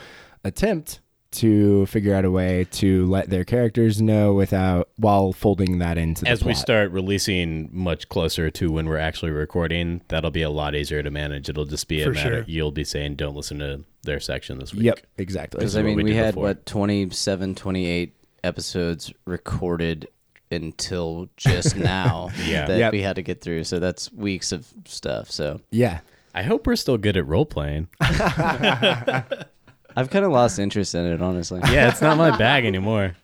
attempt 0.44 1.02
to 1.34 1.86
figure 1.88 2.14
out 2.16 2.26
a 2.26 2.32
way 2.32 2.66
to 2.72 3.06
let 3.08 3.30
their 3.30 3.44
characters 3.44 4.02
know 4.02 4.34
without 4.34 4.90
while 4.98 5.34
folding 5.34 5.80
that 5.80 5.98
into 5.98 6.24
the 6.24 6.30
As 6.30 6.44
we 6.44 6.54
start 6.54 6.92
releasing 6.92 7.70
much 7.72 8.10
closer 8.10 8.50
to 8.52 8.72
when 8.72 8.86
we're 8.88 8.98
actually 8.98 9.32
recording, 9.32 10.02
that'll 10.08 10.32
be 10.32 10.42
a 10.42 10.50
lot 10.50 10.76
easier 10.76 11.04
to 11.04 11.12
manage. 11.12 11.50
It'll 11.50 11.66
just 11.66 11.88
be 11.88 12.02
a 12.02 12.06
For 12.06 12.12
matter. 12.14 12.36
sure. 12.38 12.46
You'll 12.48 12.72
be 12.72 12.84
saying, 12.84 13.16
"Don't 13.16 13.36
listen 13.36 13.60
to 13.60 13.82
their 14.04 14.20
section 14.20 14.60
this 14.60 14.74
week." 14.74 14.84
Yep, 14.84 15.00
exactly. 15.18 15.60
because 15.60 15.76
I 15.78 15.82
mean 15.82 15.98
we 15.98 16.04
we, 16.04 16.16
had 16.16 16.36
before. 16.36 16.44
what 16.44 16.66
27 16.66 17.56
28 17.56 18.14
episodes 18.44 19.14
recorded 19.26 20.08
until 20.52 21.30
just 21.38 21.76
now 21.78 22.30
Yeah. 22.46 22.66
that 22.68 22.78
Yep. 22.78 22.92
we 22.92 23.02
had 23.02 23.16
to 23.16 23.22
get 23.24 23.42
through 23.42 23.64
so 23.64 23.80
that's 23.80 24.12
weeks 24.12 24.52
of 24.52 24.68
stuff 24.86 25.32
so 25.32 25.62
Yeah, 25.72 26.00
I 26.36 26.44
hope 26.44 26.68
we're 26.68 26.76
still 26.76 26.98
good 26.98 27.16
at 27.18 27.26
role 27.26 27.46
playing. 27.46 27.88
I've 29.96 30.10
kind 30.10 30.26
of 30.26 30.32
lost 30.32 30.60
interest 30.60 30.96
in 30.96 31.06
it 31.06 31.22
honestly 31.22 31.62
yeah, 31.72 31.90
it's 31.90 32.02
not 32.02 32.18
my 32.18 32.36
bag 32.38 32.66
anymore. 32.66 33.16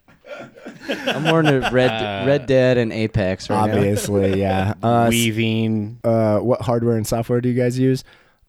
I'm 0.88 1.24
more 1.24 1.40
into 1.40 1.68
Red 1.72 1.90
Uh, 1.92 2.28
Red 2.28 2.46
Dead 2.46 2.78
and 2.78 2.94
Apex 2.94 3.50
right 3.50 3.66
now. 3.68 3.76
obviously, 3.76 4.40
yeah. 4.40 4.74
Uh, 4.82 5.08
Weaving. 5.10 6.00
uh, 6.04 6.38
what 6.40 6.62
hardware 6.62 6.96
and 6.98 7.06
software 7.08 7.42
do 7.42 7.50
you 7.50 7.56
guys 7.60 7.78
use? 7.80 8.04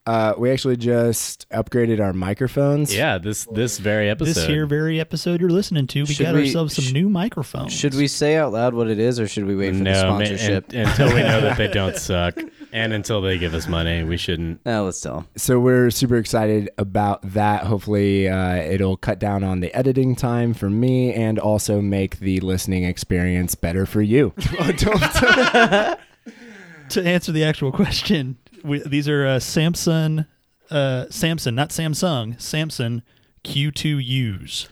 Uh, 0.07 0.35
we 0.39 0.51
actually 0.51 0.77
just 0.77 1.49
upgraded 1.51 2.01
our 2.01 2.13
microphones. 2.13 2.95
Yeah, 2.95 3.19
this 3.19 3.47
this 3.53 3.79
very 3.79 4.09
episode. 4.11 4.35
This 4.35 4.47
here 4.47 4.67
very 4.67 4.99
episode 5.01 5.41
you're 5.41 5.51
listening 5.51 5.87
to, 5.89 6.01
we 6.03 6.07
Should 6.15 6.27
got 6.27 6.35
we- 6.35 6.41
ourselves 6.43 6.75
some 6.75 6.85
sh- 6.87 6.93
new 6.93 7.09
microphones. 7.09 7.73
Should 7.73 7.95
we 7.95 8.07
say 8.09 8.37
out 8.37 8.53
loud 8.53 8.75
what 8.75 8.89
it 8.89 8.99
is, 8.99 9.21
or 9.21 9.29
should 9.29 9.45
we 9.47 9.55
wait 9.57 9.71
for 9.73 9.77
the 9.79 9.85
no, 9.85 9.93
ma- 9.93 10.25
sponsorship? 10.25 10.71
un- 10.73 10.77
until 10.87 11.09
we 11.15 11.21
know 11.23 11.41
that 11.43 11.57
they 11.59 11.69
don't 11.73 11.97
suck, 11.97 12.39
and 12.73 12.93
until 12.93 13.21
they 13.21 13.39
give 13.39 13.55
us 13.55 13.67
money, 13.67 14.03
we 14.05 14.17
shouldn't. 14.17 14.65
no, 14.65 14.85
let's 14.85 15.01
tell 15.01 15.19
'em. 15.19 15.27
So 15.37 15.59
we're 15.59 15.91
super 15.91 16.17
excited 16.17 16.71
about 16.79 17.21
that. 17.33 17.65
Hopefully, 17.65 18.29
uh, 18.29 18.57
it'll 18.57 18.97
cut 18.97 19.19
down 19.19 19.43
on 19.45 19.61
the 19.61 19.75
editing 19.75 20.15
time 20.15 20.55
for 20.55 20.71
me 20.71 21.13
and 21.13 21.39
also 21.39 21.81
make 21.81 22.21
the 22.21 22.41
listening 22.41 22.85
experience 22.85 23.55
better 23.55 23.87
for 23.87 24.03
you. 24.03 24.33
to 26.91 27.03
answer 27.05 27.33
the 27.33 27.45
actual 27.45 27.73
question, 27.73 28.39
we, 28.65 28.81
these 28.81 29.09
are 29.09 29.27
uh, 29.27 29.37
Samsung, 29.39 30.27
uh, 30.71 31.07
Samsung, 31.09 31.55
not 31.55 31.71
Samsung, 31.71 32.41
Samson 32.41 33.03
Q2Us. 33.45 34.69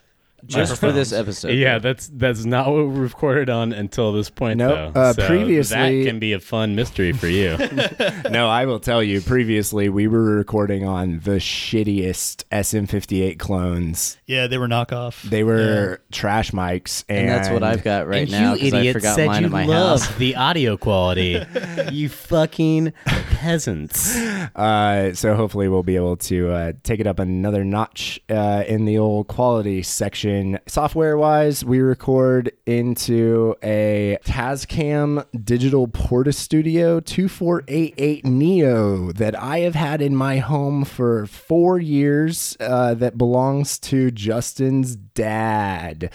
Just 0.49 0.78
for 0.80 0.92
this 0.92 1.12
episode. 1.12 1.53
Yeah, 1.53 1.78
that's 1.78 2.09
that's 2.12 2.44
not 2.44 2.66
what 2.72 2.86
we 2.88 2.99
recorded 2.99 3.51
on 3.51 3.72
until 3.72 4.12
this 4.12 4.30
point. 4.30 4.59
Nope. 4.59 4.94
though. 4.94 5.01
Uh, 5.01 5.12
So 5.12 5.26
previously- 5.26 5.76
that 6.05 6.09
can 6.11 6.18
be 6.18 6.32
a 6.32 6.40
fun 6.40 6.74
mystery 6.74 7.12
for 7.12 7.26
you. 7.28 7.57
no, 8.30 8.49
I 8.49 8.64
will 8.66 8.80
tell 8.80 9.03
you. 9.03 9.20
Previously, 9.20 9.88
we 9.88 10.07
were 10.09 10.22
recording 10.36 10.86
on 10.86 11.20
the 11.24 11.32
shittiest 11.38 12.44
SM58 12.51 13.38
clones. 13.38 14.16
Yeah, 14.26 14.46
they 14.46 14.59
were 14.59 14.68
knockoff. 14.68 15.22
They 15.22 15.44
were 15.44 16.01
trash 16.12 16.51
mics, 16.53 17.05
and, 17.09 17.18
and 17.18 17.28
that's 17.28 17.51
what 17.51 17.62
I've 17.62 17.84
got 17.84 18.07
right 18.07 18.22
and 18.22 18.30
now 18.30 18.55
you 18.55 18.70
because 18.70 18.74
I 18.74 18.92
forgot 18.92 19.16
said 19.16 19.26
mine 19.26 19.40
you 19.42 19.46
in 19.46 19.53
my 19.53 19.64
love 19.66 20.01
house. 20.03 20.16
the 20.16 20.36
audio 20.36 20.76
quality. 20.76 21.44
you 21.92 22.09
fucking 22.09 22.92
peasants. 23.39 24.18
Uh, 24.57 25.14
so 25.14 25.34
hopefully 25.34 25.68
we'll 25.68 25.82
be 25.82 25.95
able 25.95 26.16
to 26.16 26.51
uh, 26.51 26.72
take 26.82 26.99
it 27.01 27.07
up 27.07 27.18
another 27.18 27.64
notch 27.64 28.18
uh, 28.28 28.64
in 28.66 28.86
the 28.86 28.99
old 28.99 29.28
quality 29.28 29.82
section. 29.82 30.59
Software 30.66 31.16
wise, 31.16 31.64
we 31.64 31.78
record 31.80 32.51
into 32.66 33.55
a 33.62 34.18
Tascam 34.24 35.24
Digital 35.45 35.86
Porta 35.86 36.32
Studio 36.32 36.99
2488 36.99 38.24
Neo 38.24 39.12
that 39.12 39.41
I 39.41 39.61
have 39.61 39.74
had 39.74 40.03
in 40.03 40.16
my 40.16 40.39
home 40.39 40.84
for 40.84 41.26
four 41.26 41.78
years. 41.78 42.57
Uh, 42.59 42.95
that 42.95 43.18
belongs 43.18 43.78
to 43.80 44.11
Justin's 44.11 44.97
dad. 44.97 46.11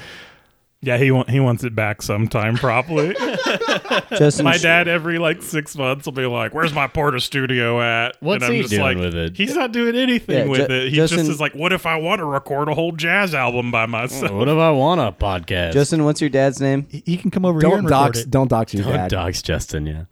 Yeah, 0.86 0.98
he 0.98 1.12
want, 1.12 1.30
he 1.30 1.40
wants 1.40 1.64
it 1.64 1.74
back 1.74 2.02
sometime, 2.02 2.56
probably. 2.58 3.14
Justin, 4.18 4.44
my 4.44 4.58
dad 4.58 4.88
every 4.90 5.18
like 5.18 5.42
six 5.42 5.78
months 5.78 6.06
will 6.06 6.12
be 6.12 6.26
like, 6.26 6.54
"Where's 6.54 6.74
my 6.74 6.88
Porta 6.88 7.20
Studio 7.22 7.82
at?" 7.82 8.18
What's 8.20 8.44
and 8.44 8.52
I'm 8.52 8.52
he 8.56 8.62
just 8.64 8.72
doing 8.72 8.82
like, 8.84 8.98
with 8.98 9.16
it? 9.16 9.38
He's 9.38 9.56
not 9.56 9.72
doing 9.72 9.96
anything 9.96 10.46
Yeah, 10.48 10.52
with 10.52 10.68
Ju- 10.68 10.74
it. 10.76 10.90
He 10.90 10.96
Justin- 10.98 11.20
just 11.20 11.30
is 11.32 11.40
like, 11.40 11.54
"What 11.56 11.72
if 11.72 11.86
I 11.86 11.96
want 11.96 12.20
to 12.20 12.26
record 12.26 12.68
a 12.68 12.74
whole 12.76 12.92
jazz 12.92 13.34
album 13.34 13.72
by 13.72 13.86
myself?" 13.86 14.32
what 14.34 14.50
if 14.50 14.58
I 14.58 14.72
want 14.72 15.00
a 15.00 15.12
podcast? 15.14 15.72
Justin, 15.74 16.04
what's 16.04 16.20
your 16.20 16.30
dad's 16.30 16.60
name? 16.60 16.86
He 16.90 17.02
he 17.06 17.18
can 17.18 17.32
come 17.32 17.46
over 17.46 17.62
here 17.62 17.70
Don't 17.70 17.80
and 17.80 17.88
dox, 17.88 18.20
it. 18.20 18.30
don't 18.30 18.50
dox 18.50 18.74
your 18.74 18.84
Don't 18.84 18.94
dad. 18.94 19.10
dogs 19.10 19.42
Justin, 19.42 19.86
yeah. 19.86 20.04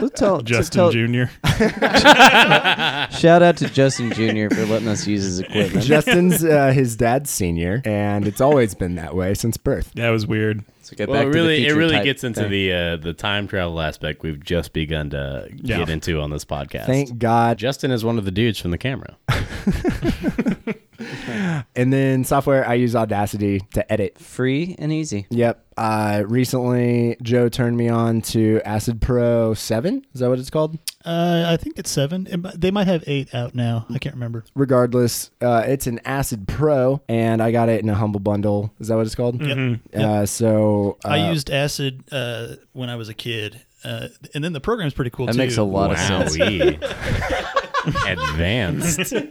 Let's 0.00 0.20
tell, 0.20 0.40
Justin 0.42 0.76
tell- 0.76 0.90
Jr. 0.92 1.24
Shout 3.18 3.42
out 3.42 3.56
to 3.56 3.68
Justin 3.68 4.10
Jr. 4.12 4.54
for 4.54 4.64
letting 4.66 4.86
us 4.88 5.06
use 5.06 5.24
his 5.24 5.40
equipment. 5.40 5.84
Justin's 5.84 6.44
uh, 6.44 6.70
his 6.72 6.96
dad's 6.96 7.30
senior, 7.30 7.82
and 7.84 8.26
it's 8.26 8.40
always 8.40 8.74
been 8.74 8.94
that 8.94 9.14
way 9.16 9.34
since 9.34 9.56
birth. 9.56 9.90
That 9.94 10.10
was 10.10 10.26
weird. 10.26 10.64
So 10.82 10.94
get 10.96 11.08
Well, 11.08 11.18
back 11.18 11.26
it 11.26 11.32
to 11.32 11.32
the 11.32 11.38
really 11.38 11.66
it 11.66 11.72
really 11.74 12.02
gets 12.04 12.22
into 12.24 12.42
thing. 12.42 12.50
the 12.50 12.72
uh, 12.72 12.96
the 12.96 13.12
time 13.12 13.46
travel 13.48 13.80
aspect 13.80 14.22
we've 14.22 14.42
just 14.42 14.72
begun 14.72 15.10
to 15.10 15.48
Yeah. 15.56 15.78
get 15.78 15.90
into 15.90 16.20
on 16.20 16.30
this 16.30 16.44
podcast. 16.44 16.86
Thank 16.86 17.18
God 17.18 17.58
Justin 17.58 17.90
is 17.90 18.04
one 18.04 18.18
of 18.18 18.24
the 18.24 18.30
dudes 18.30 18.58
from 18.58 18.70
the 18.70 18.78
camera. 18.78 19.16
and 21.76 21.92
then 21.92 22.24
software, 22.24 22.66
I 22.68 22.74
use 22.74 22.96
Audacity 22.96 23.60
to 23.74 23.90
edit. 23.92 24.18
Free 24.18 24.74
and 24.78 24.92
easy. 24.92 25.26
Yep. 25.30 25.64
Uh, 25.76 26.24
recently, 26.26 27.16
Joe 27.22 27.48
turned 27.48 27.76
me 27.76 27.88
on 27.88 28.20
to 28.22 28.60
Acid 28.64 29.00
Pro 29.00 29.54
7. 29.54 30.04
Is 30.12 30.20
that 30.20 30.28
what 30.28 30.40
it's 30.40 30.50
called? 30.50 30.76
Uh, 31.04 31.44
I 31.46 31.56
think 31.56 31.78
it's 31.78 31.90
seven. 31.90 32.26
It 32.28 32.60
They 32.60 32.72
might 32.72 32.88
have 32.88 33.04
eight 33.06 33.32
out 33.32 33.54
now. 33.54 33.86
I 33.88 33.98
can't 33.98 34.16
remember. 34.16 34.44
Regardless, 34.56 35.30
uh, 35.40 35.62
it's 35.66 35.86
an 35.86 36.00
Acid 36.04 36.48
Pro, 36.48 37.00
and 37.08 37.40
I 37.40 37.52
got 37.52 37.68
it 37.68 37.80
in 37.82 37.88
a 37.88 37.94
Humble 37.94 38.18
Bundle. 38.20 38.72
Is 38.80 38.88
that 38.88 38.96
what 38.96 39.06
it's 39.06 39.14
called? 39.14 39.40
Yep. 39.40 39.80
Uh, 39.94 40.26
so 40.26 40.98
uh, 41.04 41.08
I 41.10 41.30
used 41.30 41.48
Acid 41.50 42.02
uh, 42.10 42.56
when 42.72 42.90
I 42.90 42.96
was 42.96 43.08
a 43.08 43.14
kid, 43.14 43.60
uh, 43.84 44.08
and 44.34 44.42
then 44.42 44.52
the 44.52 44.60
program's 44.60 44.94
pretty 44.94 45.10
cool 45.10 45.26
That 45.26 45.32
too. 45.34 45.38
makes 45.38 45.56
a 45.56 45.62
lot 45.62 45.92
of 45.92 45.98
sense. 45.98 46.34
Advanced. 48.06 49.14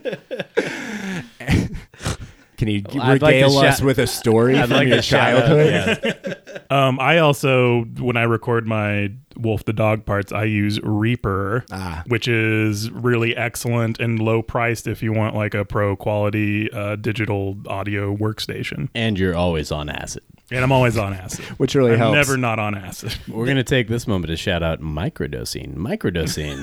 Can 2.58 2.68
you 2.68 2.82
I'd 3.00 3.22
like 3.22 3.32
regale 3.36 3.56
us 3.58 3.78
shout- 3.78 3.86
with 3.86 3.98
a 3.98 4.06
story 4.06 4.58
I'd 4.58 4.68
from 4.68 4.76
like 4.76 4.88
your 4.88 5.00
to 5.00 5.18
out, 5.18 5.46
childhood? 5.46 6.00
yeah. 6.26 6.34
Um, 6.70 7.00
I 7.00 7.16
also, 7.20 7.84
when 7.98 8.18
I 8.18 8.24
record 8.24 8.66
my 8.66 9.10
Wolf 9.38 9.64
the 9.64 9.72
Dog 9.72 10.04
parts, 10.04 10.32
I 10.32 10.44
use 10.44 10.78
Reaper, 10.82 11.64
Ah. 11.72 12.02
which 12.08 12.28
is 12.28 12.90
really 12.90 13.34
excellent 13.34 13.98
and 14.00 14.20
low 14.20 14.42
priced 14.42 14.86
if 14.86 15.02
you 15.02 15.14
want 15.14 15.34
like 15.34 15.54
a 15.54 15.64
pro 15.64 15.96
quality 15.96 16.70
uh, 16.70 16.96
digital 16.96 17.56
audio 17.68 18.14
workstation. 18.14 18.90
And 18.94 19.18
you're 19.18 19.34
always 19.34 19.72
on 19.72 19.88
acid. 19.88 20.22
And 20.50 20.62
I'm 20.62 20.72
always 20.72 20.98
on 20.98 21.14
acid. 21.14 21.44
Which 21.58 21.74
really 21.74 21.92
I'm 21.92 21.98
helps. 21.98 22.14
never 22.16 22.36
not 22.38 22.58
on 22.58 22.74
acid. 22.74 23.14
We're 23.28 23.44
going 23.44 23.56
to 23.58 23.64
take 23.64 23.88
this 23.88 24.06
moment 24.06 24.28
to 24.28 24.36
shout 24.36 24.62
out 24.62 24.80
microdosing. 24.80 25.74
Microdosing. 25.74 26.58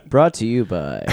Brought 0.11 0.35
to 0.35 0.45
you 0.45 0.65
by 0.65 1.03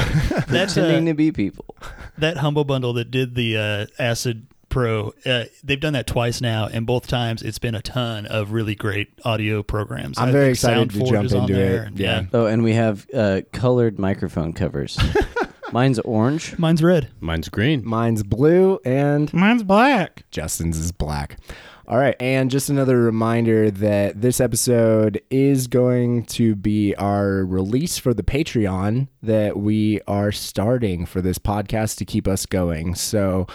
That's 0.49 0.75
pretending 0.75 1.09
uh, 1.09 1.13
to 1.13 1.15
be 1.15 1.33
people. 1.33 1.75
that 2.19 2.37
Humble 2.37 2.65
Bundle 2.65 2.93
that 2.95 3.11
did 3.11 3.35
the 3.35 3.57
uh, 3.57 3.87
Acid 3.99 4.47
Pro. 4.69 5.15
Uh, 5.25 5.45
they've 5.65 5.81
done 5.81 5.95
that 5.95 6.07
twice 6.07 6.41
now, 6.43 6.67
and 6.67 6.85
both 6.87 7.07
times 7.07 7.41
it's 7.43 7.59
been 7.59 7.75
a 7.75 7.81
ton 7.81 8.27
of 8.27 8.53
really 8.53 8.75
great 8.75 9.09
audio 9.25 9.63
programs. 9.63 10.19
I'm 10.19 10.29
I 10.29 10.33
very 10.33 10.45
think 10.47 10.57
excited 10.57 10.91
to 10.91 10.97
Soundforge 10.99 11.31
jump 11.31 11.49
into 11.49 11.61
it. 11.61 11.87
and 11.87 11.99
Yeah. 11.99 12.25
Oh, 12.35 12.47
and 12.47 12.63
we 12.63 12.75
have 12.75 13.07
uh, 13.15 13.41
colored 13.53 13.99
microphone 13.99 14.53
covers. 14.53 14.99
Mine's 15.73 15.99
orange. 16.01 16.59
mine's 16.59 16.83
red. 16.83 17.11
Mine's 17.21 17.49
green. 17.51 17.87
Mine's 17.87 18.23
blue, 18.23 18.81
and 18.87 19.33
Mine's 19.35 19.63
black. 19.63 20.25
Justin's 20.31 20.79
is 20.79 20.93
black. 20.93 21.39
All 21.89 21.97
right. 21.97 22.15
And 22.21 22.51
just 22.51 22.69
another 22.69 23.01
reminder 23.01 23.71
that 23.71 24.21
this 24.21 24.43
episode 24.43 25.23
is 25.31 25.69
going 25.69 26.25
to 26.27 26.55
be 26.55 26.95
our 26.97 27.47
release 27.47 27.97
for 27.97 28.13
the 28.13 28.23
Patreon 28.23 29.09
that 29.23 29.57
we 29.57 30.03
are 30.07 30.31
starting 30.31 31.07
for 31.07 31.23
this 31.23 31.39
podcast 31.39 31.97
to 31.97 32.05
keep 32.05 32.29
us 32.29 32.45
going. 32.45 32.95
So 32.95 33.47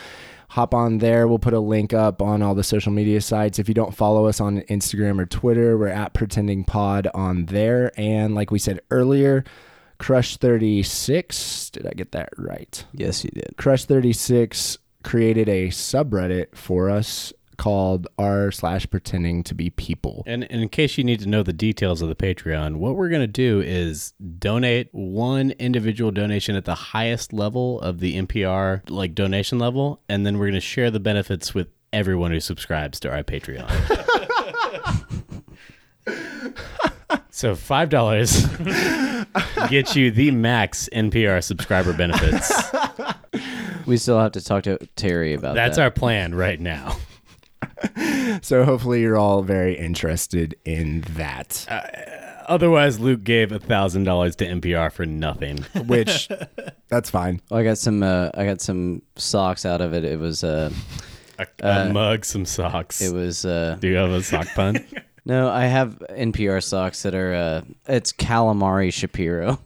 hop 0.49 0.73
on 0.73 0.97
there. 0.97 1.27
We'll 1.27 1.37
put 1.37 1.53
a 1.53 1.59
link 1.59 1.93
up 1.93 2.23
on 2.23 2.41
all 2.41 2.55
the 2.55 2.63
social 2.63 2.91
media 2.91 3.21
sites. 3.21 3.59
If 3.59 3.67
you 3.67 3.75
don't 3.75 3.95
follow 3.95 4.25
us 4.25 4.41
on 4.41 4.61
Instagram 4.61 5.21
or 5.21 5.27
Twitter, 5.27 5.77
we're 5.77 5.89
at 5.89 6.15
Pretending 6.15 6.63
Pod 6.63 7.07
on 7.13 7.45
there. 7.45 7.91
And 7.97 8.33
like 8.33 8.49
we 8.49 8.57
said 8.57 8.79
earlier, 8.89 9.43
Crush 9.99 10.37
36. 10.37 11.69
Did 11.69 11.85
I 11.85 11.91
get 11.91 12.13
that 12.13 12.29
right? 12.39 12.83
Yes, 12.93 13.23
you 13.23 13.29
did. 13.29 13.53
Crush 13.57 13.85
36 13.85 14.79
created 15.03 15.47
a 15.47 15.67
subreddit 15.67 16.55
for 16.55 16.89
us 16.89 17.31
called 17.57 18.07
r 18.17 18.51
slash 18.51 18.89
pretending 18.89 19.43
to 19.43 19.55
be 19.55 19.69
people. 19.69 20.23
And, 20.25 20.43
and 20.51 20.61
in 20.61 20.69
case 20.69 20.97
you 20.97 21.03
need 21.03 21.19
to 21.21 21.27
know 21.29 21.43
the 21.43 21.53
details 21.53 22.01
of 22.01 22.09
the 22.09 22.15
Patreon, 22.15 22.77
what 22.77 22.95
we're 22.95 23.09
going 23.09 23.21
to 23.21 23.27
do 23.27 23.61
is 23.61 24.13
donate 24.39 24.89
one 24.91 25.51
individual 25.51 26.11
donation 26.11 26.55
at 26.55 26.65
the 26.65 26.75
highest 26.75 27.33
level 27.33 27.79
of 27.81 27.99
the 27.99 28.15
NPR 28.21 28.89
like 28.89 29.15
donation 29.15 29.59
level, 29.59 30.01
and 30.09 30.25
then 30.25 30.37
we're 30.37 30.45
going 30.45 30.53
to 30.53 30.59
share 30.61 30.91
the 30.91 30.99
benefits 30.99 31.53
with 31.53 31.67
everyone 31.91 32.31
who 32.31 32.39
subscribes 32.39 32.99
to 33.01 33.11
our 33.11 33.23
Patreon. 33.23 33.69
so 37.29 37.55
five 37.55 37.89
dollars 37.89 38.45
gets 39.69 39.95
you 39.95 40.11
the 40.11 40.31
max 40.31 40.89
NPR 40.91 41.43
subscriber 41.43 41.93
benefits. 41.93 42.51
We 43.85 43.97
still 43.97 44.19
have 44.19 44.31
to 44.33 44.41
talk 44.41 44.63
to 44.63 44.77
Terry 44.95 45.33
about 45.33 45.55
That's 45.55 45.77
that. 45.77 45.83
our 45.83 45.91
plan 45.91 46.33
right 46.35 46.59
now. 46.59 46.95
So 48.41 48.63
hopefully 48.63 49.01
you're 49.01 49.17
all 49.17 49.41
very 49.43 49.77
interested 49.77 50.55
in 50.65 51.01
that, 51.11 51.65
Otherwise, 52.47 52.99
Luke 52.99 53.23
gave 53.23 53.51
a 53.53 53.59
thousand 53.59 54.03
dollars 54.03 54.35
to 54.37 54.45
NPR 54.45 54.91
for 54.91 55.05
nothing. 55.05 55.59
which 55.87 56.27
that's 56.89 57.09
fine. 57.09 57.39
Oh, 57.51 57.57
I 57.57 57.63
got 57.63 57.77
some. 57.77 58.03
Uh, 58.03 58.31
I 58.33 58.43
got 58.45 58.59
some 58.59 59.01
socks 59.15 59.65
out 59.65 59.79
of 59.81 59.93
it. 59.93 60.03
It 60.03 60.19
was. 60.19 60.43
Uh, 60.43 60.71
A, 61.39 61.47
a 61.61 61.93
mug, 61.93 62.25
some 62.25 62.45
socks. 62.45 63.01
it 63.01 63.13
was. 63.13 63.45
Uh, 63.45 63.77
Do 63.79 63.87
you 63.87 63.95
have 63.95 64.11
a 64.11 64.21
sock 64.23 64.47
pun? 64.55 64.85
no, 65.25 65.49
I 65.49 65.65
have 65.65 65.99
NPR 66.09 66.61
socks 66.61 67.03
that 67.03 67.15
are. 67.15 67.33
Uh, 67.33 67.61
it's 67.87 68.11
calamari 68.11 68.91
Shapiro, 68.91 69.59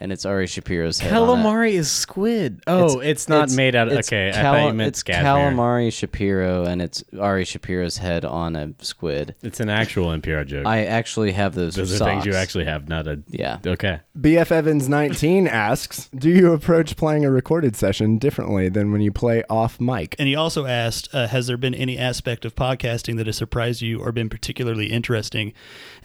and 0.00 0.10
it's 0.12 0.24
Ari 0.24 0.46
Shapiro's 0.46 0.98
head. 0.98 1.12
on. 1.12 1.38
Calamari 1.38 1.72
is 1.72 1.90
squid. 1.90 2.62
Oh, 2.66 3.00
it's, 3.00 3.28
not 3.28 3.44
it's- 3.44 3.56
made 3.56 3.74
out 3.76 3.88
of. 3.88 3.94
it's 3.98 4.08
Okay, 4.08 4.30
I 4.30 4.32
thought 4.42 4.66
you 4.68 4.72
meant 4.74 4.88
it's 4.88 5.02
Scazmere. 5.02 5.22
calamari 5.22 5.92
Shapiro, 5.92 6.64
and 6.64 6.80
it's 6.80 7.04
Ari 7.18 7.44
Shapiro's 7.44 7.98
head 7.98 8.24
on 8.24 8.56
a 8.56 8.72
squid. 8.80 9.34
It's 9.42 9.60
an 9.60 9.68
actual 9.68 10.06
NPR 10.06 10.46
joke. 10.46 10.66
I 10.66 10.84
actually 10.86 11.32
have 11.32 11.54
those. 11.54 11.74
Those 11.74 12.00
are 12.00 12.04
things 12.04 12.24
you 12.26 12.34
actually 12.34 12.64
have, 12.64 12.88
not 12.88 13.06
a. 13.06 13.20
Yeah. 13.28 13.58
Okay. 13.66 14.00
BF 14.18 14.50
Evans 14.50 14.88
19 14.88 15.46
asks, 15.46 16.08
"Do 16.14 16.28
you 16.30 16.52
approach 16.52 16.96
playing 16.96 17.24
a 17.24 17.30
recorded 17.30 17.76
session 17.76 18.18
differently 18.18 18.68
than 18.68 18.92
when 18.92 19.00
you 19.00 19.12
play 19.12 19.42
off 19.50 19.80
mic?" 19.80 20.16
And 20.18 20.26
he 20.28 20.34
also 20.34 20.66
asked, 20.66 21.08
uh, 21.14 21.26
"Has 21.28 21.46
there 21.46 21.56
been 21.56 21.74
any 21.74 21.98
aspect 21.98 22.44
of 22.44 22.54
podcasting 22.54 23.16
that 23.18 23.26
has 23.26 23.36
surprised 23.36 23.82
you 23.82 24.00
or 24.00 24.12
been 24.12 24.28
particularly 24.28 24.86
interesting?" 24.86 25.52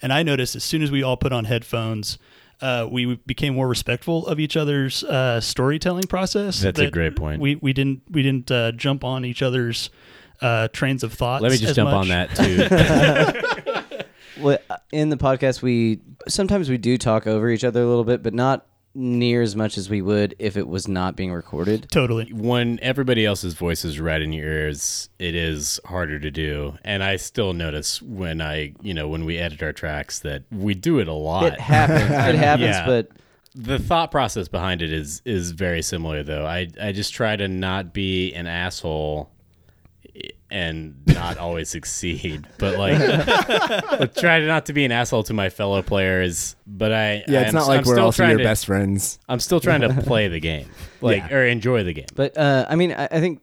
And 0.01 0.11
I 0.11 0.21
noticed 0.23 0.55
as 0.55 0.63
soon 0.63 0.81
as 0.83 0.91
we 0.91 1.01
all 1.01 1.17
put 1.17 1.31
on 1.31 1.45
headphones, 1.45 2.17
uh, 2.62 2.88
we 2.89 3.16
became 3.26 3.56
more 3.56 3.68
respectful 3.68 4.28
of 4.28 4.39
each 4.39 4.58
other's 4.58 5.03
uh, 5.03 5.41
storytelling 5.41 6.03
process. 6.03 6.62
That's 6.62 6.80
a 6.80 6.89
great 6.89 7.16
point. 7.16 7.41
We 7.41 7.56
we 7.56 7.74
didn't 7.74 8.03
we 8.10 8.24
didn't 8.24 8.51
uh, 8.51 8.72
jump 8.72 9.03
on 9.03 9.26
each 9.26 9.41
other's 9.41 9.89
uh, 10.41 10.68
trains 10.70 11.03
of 11.03 11.14
thought. 11.14 11.41
Let 11.41 11.51
me 11.51 11.58
just 11.58 11.76
jump 11.76 11.91
much. 11.91 12.01
on 12.01 12.08
that 12.10 12.36
too. 12.36 13.95
Well, 14.38 14.58
in 14.91 15.10
the 15.10 15.18
podcast, 15.18 15.62
we 15.62 16.01
sometimes 16.28 16.70
we 16.70 16.78
do 16.78 16.97
talk 16.97 17.28
over 17.28 17.49
each 17.49 17.64
other 17.64 17.82
a 17.82 17.86
little 17.86 18.03
bit, 18.03 18.22
but 18.22 18.34
not 18.34 18.66
near 18.95 19.41
as 19.41 19.55
much 19.55 19.77
as 19.77 19.89
we 19.89 20.01
would 20.01 20.33
if 20.39 20.55
it 20.57 20.67
was 20.67 20.87
not 20.87 21.15
being 21.15 21.31
recorded. 21.31 21.87
Totally. 21.91 22.31
when 22.33 22.79
everybody 22.81 23.25
else's 23.25 23.53
voice 23.53 23.83
is 23.83 23.99
right 23.99 24.21
in 24.21 24.31
your 24.33 24.47
ears, 24.47 25.09
it 25.19 25.35
is 25.35 25.79
harder 25.85 26.17
to 26.19 26.31
do. 26.31 26.77
And 26.83 27.03
I 27.03 27.17
still 27.17 27.53
notice 27.53 28.01
when 28.01 28.41
I, 28.41 28.73
you 28.81 28.93
know, 28.93 29.07
when 29.07 29.25
we 29.25 29.37
edit 29.37 29.61
our 29.61 29.73
tracks 29.73 30.19
that 30.19 30.43
we 30.51 30.73
do 30.73 30.99
it 30.99 31.07
a 31.07 31.13
lot. 31.13 31.53
It 31.53 31.59
happens. 31.59 32.01
It 32.35 32.35
happens, 32.35 32.67
Yeah. 32.69 32.85
but 32.85 33.09
the 33.53 33.79
thought 33.79 34.11
process 34.11 34.47
behind 34.47 34.81
it 34.81 34.91
is 34.91 35.21
is 35.25 35.51
very 35.51 35.81
similar 35.81 36.23
though. 36.23 36.45
I 36.45 36.67
I 36.81 36.91
just 36.91 37.13
try 37.13 37.35
to 37.35 37.47
not 37.47 37.93
be 37.93 38.33
an 38.33 38.47
asshole 38.47 39.29
and 40.51 40.95
not 41.07 41.37
always 41.37 41.69
succeed, 41.69 42.47
but 42.59 42.77
like 42.77 42.97
but 43.99 44.15
try 44.15 44.39
to 44.39 44.45
not 44.45 44.67
to 44.67 44.73
be 44.73 44.85
an 44.85 44.91
asshole 44.91 45.23
to 45.23 45.33
my 45.33 45.49
fellow 45.49 45.81
players. 45.81 46.55
But 46.67 46.93
I 46.93 47.23
Yeah, 47.27 47.41
it's 47.41 47.49
I'm, 47.49 47.55
not 47.55 47.67
like 47.67 47.79
I'm 47.81 47.85
we're 47.87 47.95
still 47.95 48.05
also 48.05 48.17
trying 48.23 48.29
your 48.31 48.37
to, 48.39 48.43
best 48.43 48.65
friends. 48.65 49.19
I'm 49.27 49.39
still 49.39 49.59
trying 49.59 49.81
to 49.81 49.89
play 50.05 50.27
the 50.27 50.39
game, 50.39 50.69
like 51.01 51.23
Yeah. 51.29 51.35
or 51.37 51.45
enjoy 51.45 51.83
the 51.83 51.93
game. 51.93 52.05
but 52.15 52.37
uh, 52.37 52.65
I 52.69 52.75
mean, 52.75 52.91
I, 52.91 53.05
I 53.05 53.19
think 53.19 53.41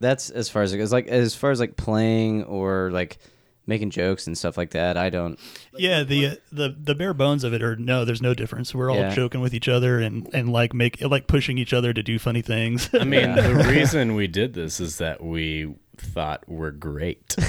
that's 0.00 0.30
as 0.30 0.48
far 0.48 0.62
as 0.62 0.72
it 0.72 0.78
goes. 0.78 0.92
Like 0.92 1.08
as 1.08 1.34
far 1.34 1.50
as 1.50 1.60
like 1.60 1.76
playing 1.76 2.44
or 2.44 2.90
like 2.92 3.18
making 3.66 3.88
jokes 3.88 4.26
and 4.26 4.36
stuff 4.36 4.58
like 4.58 4.70
that. 4.72 4.96
I 4.98 5.08
don't. 5.10 5.38
Yeah, 5.76 6.02
the 6.02 6.26
uh, 6.26 6.34
the 6.52 6.76
the 6.78 6.94
bare 6.94 7.14
bones 7.14 7.44
of 7.44 7.54
it 7.54 7.62
are 7.62 7.76
no, 7.76 8.04
there's 8.04 8.20
no 8.22 8.34
difference. 8.34 8.74
We're 8.74 8.90
all 8.90 8.98
Yeah. 8.98 9.14
joking 9.14 9.40
with 9.40 9.54
each 9.54 9.68
other 9.68 10.00
and 10.00 10.28
and 10.34 10.52
like 10.52 10.74
make 10.74 11.00
like 11.00 11.26
pushing 11.26 11.56
each 11.58 11.72
other 11.72 11.92
to 11.94 12.02
do 12.02 12.18
funny 12.18 12.42
things. 12.42 12.90
I 12.92 13.04
mean, 13.04 13.34
the 13.34 13.66
reason 13.68 14.14
we 14.14 14.26
did 14.26 14.52
this 14.54 14.80
is 14.80 14.98
that 14.98 15.22
we 15.24 15.74
thought 15.98 16.44
we're 16.46 16.70
great. 16.70 17.34
you 17.38 17.44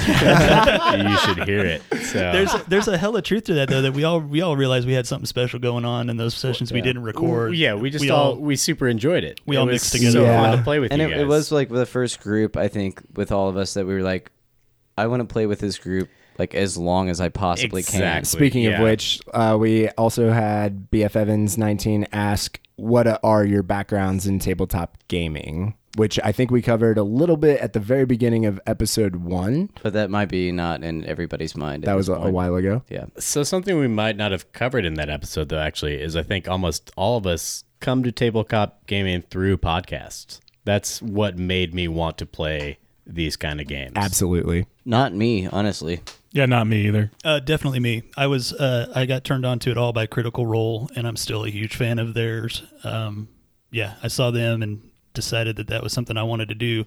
should 1.18 1.44
hear 1.48 1.66
it. 1.66 1.82
So 2.04 2.20
there's 2.20 2.54
there's 2.68 2.88
a 2.88 2.98
hell 2.98 3.16
of 3.16 3.24
truth 3.24 3.46
to 3.46 3.54
that 3.56 3.70
though 3.70 3.82
that 3.82 3.94
we 3.94 4.04
all 4.04 4.20
we 4.20 4.42
all 4.42 4.56
realized 4.56 4.88
we 4.88 4.94
had 4.94 5.08
something 5.08 5.26
special 5.26 5.60
going 5.60 5.86
on 5.86 6.10
in 6.10 6.18
those 6.18 6.34
sessions 6.36 6.72
we 6.72 6.82
didn't 6.82 7.04
record. 7.04 7.56
yeah, 7.56 7.74
we 7.76 7.90
just 7.90 8.10
all, 8.10 8.36
we 8.36 8.56
super 8.56 8.88
enjoyed 8.88 9.24
it. 9.24 9.40
we 9.46 9.56
It 9.56 9.60
all 9.60 9.66
mixed 9.66 9.92
together. 9.92 10.12
So 10.12 10.24
Yeah. 10.24 10.42
fun 10.44 10.58
to 10.58 10.64
play 10.64 10.80
with 10.80 10.92
and 10.92 11.02
you 11.02 11.08
it, 11.08 11.12
guys. 11.12 11.22
it 11.22 11.28
was 11.28 11.52
like 11.52 11.70
the 11.70 11.86
first 11.86 12.20
group 12.22 12.56
I 12.58 12.68
think 12.68 13.02
with 13.16 13.32
all 13.32 13.50
of 13.50 13.58
us 13.58 13.74
that 13.76 13.86
we 13.86 13.94
were 13.94 14.02
like, 14.04 14.32
I 14.98 15.08
want 15.08 15.22
to 15.22 15.32
play 15.32 15.46
with 15.46 15.60
this 15.60 15.78
group 15.78 16.10
like 16.38 16.54
as 16.54 16.78
long 16.78 17.10
as 17.10 17.22
I 17.22 17.30
possibly 17.30 17.82
can. 17.84 18.26
Speaking 18.26 18.64
Yeah. 18.64 18.78
of 18.78 18.84
which, 18.84 19.20
uh, 19.34 19.56
we 19.60 19.88
also 19.92 20.32
had 20.32 20.90
BF 20.92 21.16
Evans 21.16 21.58
19 21.58 22.08
ask, 22.12 22.60
"What 22.76 23.20
are 23.24 23.46
your 23.46 23.64
backgrounds 23.64 24.28
in 24.28 24.40
tabletop 24.40 24.98
gaming?" 25.08 25.76
Which 25.96 26.20
I 26.24 26.32
think 26.32 26.52
we 26.52 26.62
covered 26.62 26.98
a 26.98 27.04
little 27.04 27.38
bit 27.38 27.62
at 27.62 27.74
the 27.74 27.80
very 27.80 28.06
beginning 28.06 28.46
of 28.46 28.60
episode 28.68 29.16
one. 29.18 29.70
But 29.82 29.94
that 29.94 30.10
might 30.10 30.28
be 30.28 30.52
not 30.52 30.84
in 30.84 31.06
everybody's 31.06 31.56
mind. 31.56 31.84
That 31.84 31.96
was 31.96 32.10
a, 32.10 32.14
a 32.14 32.30
while 32.30 32.56
ago. 32.56 32.84
Yeah. 32.90 33.06
So 33.18 33.44
something 33.44 33.80
we 33.80 33.88
might 33.88 34.18
not 34.18 34.32
have 34.32 34.52
covered 34.52 34.86
in 34.86 34.96
that 34.96 35.10
episode 35.10 35.50
though 35.50 35.60
actually 35.60 36.02
is 36.02 36.16
I 36.16 36.24
think 36.24 36.48
almost 36.48 36.92
all 36.98 37.18
of 37.18 37.26
us 37.26 37.64
come 37.80 38.04
to 38.04 38.12
tabletop 38.12 38.86
gaming 38.88 39.22
through 39.22 39.58
podcasts. 39.58 40.40
That's 40.66 41.02
what 41.02 41.38
made 41.38 41.74
me 41.74 41.88
want 41.88 42.18
to 42.18 42.26
play 42.26 42.80
these 43.06 43.36
kind 43.38 43.62
of 43.62 43.68
games. 43.68 43.94
Absolutely. 43.96 44.66
Not 44.84 45.14
me, 45.14 45.48
honestly. 45.48 46.02
Yeah, 46.32 46.48
not 46.48 46.68
me 46.68 46.88
either. 46.88 47.12
Uh, 47.24 47.40
definitely 47.40 47.80
me. 47.80 48.04
I 48.18 48.28
was 48.28 48.52
uh, 48.52 48.92
I 48.94 49.06
got 49.06 49.24
turned 49.24 49.46
on 49.46 49.60
to 49.60 49.72
it 49.72 49.78
all 49.78 49.94
by 49.94 50.06
Critical 50.06 50.46
Role, 50.46 50.90
and 50.96 51.08
I'm 51.08 51.16
still 51.16 51.46
a 51.46 51.50
huge 51.50 51.76
fan 51.76 52.00
of 52.00 52.14
theirs. 52.14 52.64
Um, 52.84 53.30
yeah, 53.72 53.94
I 54.04 54.10
saw 54.10 54.32
them 54.32 54.62
and 54.62 54.82
decided 55.16 55.56
that 55.56 55.68
that 55.68 55.82
was 55.82 55.94
something 55.94 56.18
I 56.18 56.24
wanted 56.24 56.50
to 56.50 56.56
do. 56.56 56.86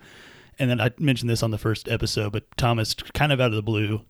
And 0.59 0.71
then 0.71 0.81
I 0.81 0.91
mentioned 0.99 1.31
this 1.31 1.43
on 1.43 1.51
the 1.51 1.59
first 1.59 1.89
episode, 1.89 2.33
but 2.33 2.45
Thomas, 2.57 2.95
kind 2.95 3.33
of 3.33 3.41
out 3.41 3.51
of 3.51 3.57
the 3.57 3.63
blue, 3.63 4.03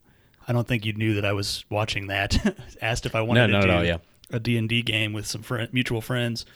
I 0.47 0.53
don't 0.53 0.67
think 0.67 0.85
you 0.87 0.93
knew 0.95 1.15
that 1.15 1.25
I 1.25 1.33
was 1.33 1.65
watching 1.71 2.07
that. 2.09 2.57
Asked 2.83 3.07
if 3.07 3.15
I 3.15 3.21
wanted 3.21 3.49
no, 3.49 3.61
to 3.61 3.67
do 3.67 3.87
yeah. 3.87 3.99
a 4.31 4.41
D 4.41 4.57
and 4.57 4.69
D 4.69 4.83
game 4.83 5.13
with 5.13 5.27
some 5.27 5.43
friend, 5.43 5.69
mutual 5.73 6.01
friends. 6.01 6.47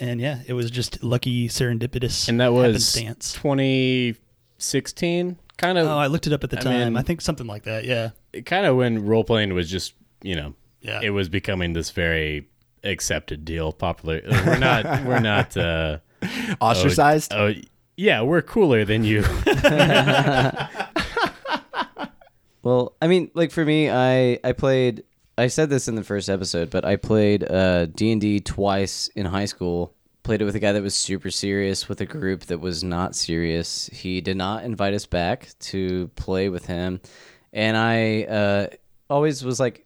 And 0.00 0.20
yeah, 0.20 0.40
it 0.46 0.54
was 0.54 0.70
just 0.70 1.02
lucky 1.04 1.48
serendipitous 1.48 2.28
And 2.28 2.40
that 2.40 2.52
was 2.52 2.94
happenstance. 2.94 3.32
2016, 3.34 5.36
kind 5.56 5.78
of 5.78 5.86
Oh, 5.86 5.98
I 5.98 6.06
looked 6.08 6.26
it 6.26 6.32
up 6.32 6.42
at 6.44 6.50
the 6.50 6.58
I 6.58 6.62
time. 6.62 6.94
mean- 6.94 6.96
I 6.96 7.02
think 7.02 7.20
something 7.20 7.46
like 7.46 7.62
that. 7.64 7.84
Yeah, 7.84 8.10
kind 8.46 8.66
of 8.66 8.76
when 8.76 9.04
role 9.06 9.22
playing 9.24 9.52
was 9.54 9.70
just, 9.70 9.94
you 10.22 10.34
know, 10.34 10.54
yeah. 10.80 11.00
it 11.02 11.10
was 11.10 11.28
becoming 11.28 11.74
this 11.74 11.90
very 11.90 12.48
accepted 12.82 13.44
deal, 13.44 13.72
popular. 13.72 14.20
We're 14.24 14.58
not 14.58 15.04
we're 15.04 15.20
not 15.20 15.56
uh 15.56 15.98
Ostracized. 16.60 17.32
oh 17.34 17.54
yeah, 17.96 18.22
we're 18.22 18.42
cooler 18.42 18.84
than 18.84 19.04
you. 19.04 19.24
Well, 22.62 22.96
I 23.02 23.08
mean, 23.08 23.30
like 23.34 23.50
for 23.50 23.62
me, 23.64 23.90
I 23.90 24.38
I 24.42 24.52
played. 24.52 25.04
I 25.36 25.48
said 25.48 25.68
this 25.68 25.86
in 25.86 25.96
the 25.96 26.02
first 26.04 26.30
episode, 26.30 26.70
but 26.70 26.84
I 26.84 26.96
played 26.96 27.44
uh, 27.44 27.86
D 27.86 28.10
and 28.10 28.20
D 28.20 28.40
twice 28.40 29.08
in 29.08 29.26
high 29.26 29.44
school. 29.44 29.92
Played 30.22 30.40
it 30.40 30.44
with 30.46 30.56
a 30.56 30.60
guy 30.60 30.72
that 30.72 30.82
was 30.82 30.94
super 30.94 31.30
serious, 31.30 31.90
with 31.90 32.00
a 32.00 32.06
group 32.06 32.46
that 32.46 32.60
was 32.60 32.82
not 32.82 33.14
serious. 33.14 33.90
He 33.92 34.22
did 34.22 34.38
not 34.38 34.64
invite 34.64 34.94
us 34.94 35.04
back 35.04 35.48
to 35.60 36.08
play 36.16 36.48
with 36.48 36.64
him, 36.64 37.02
and 37.52 37.76
I 37.76 38.22
uh, 38.22 38.66
always 39.10 39.44
was 39.44 39.60
like, 39.60 39.84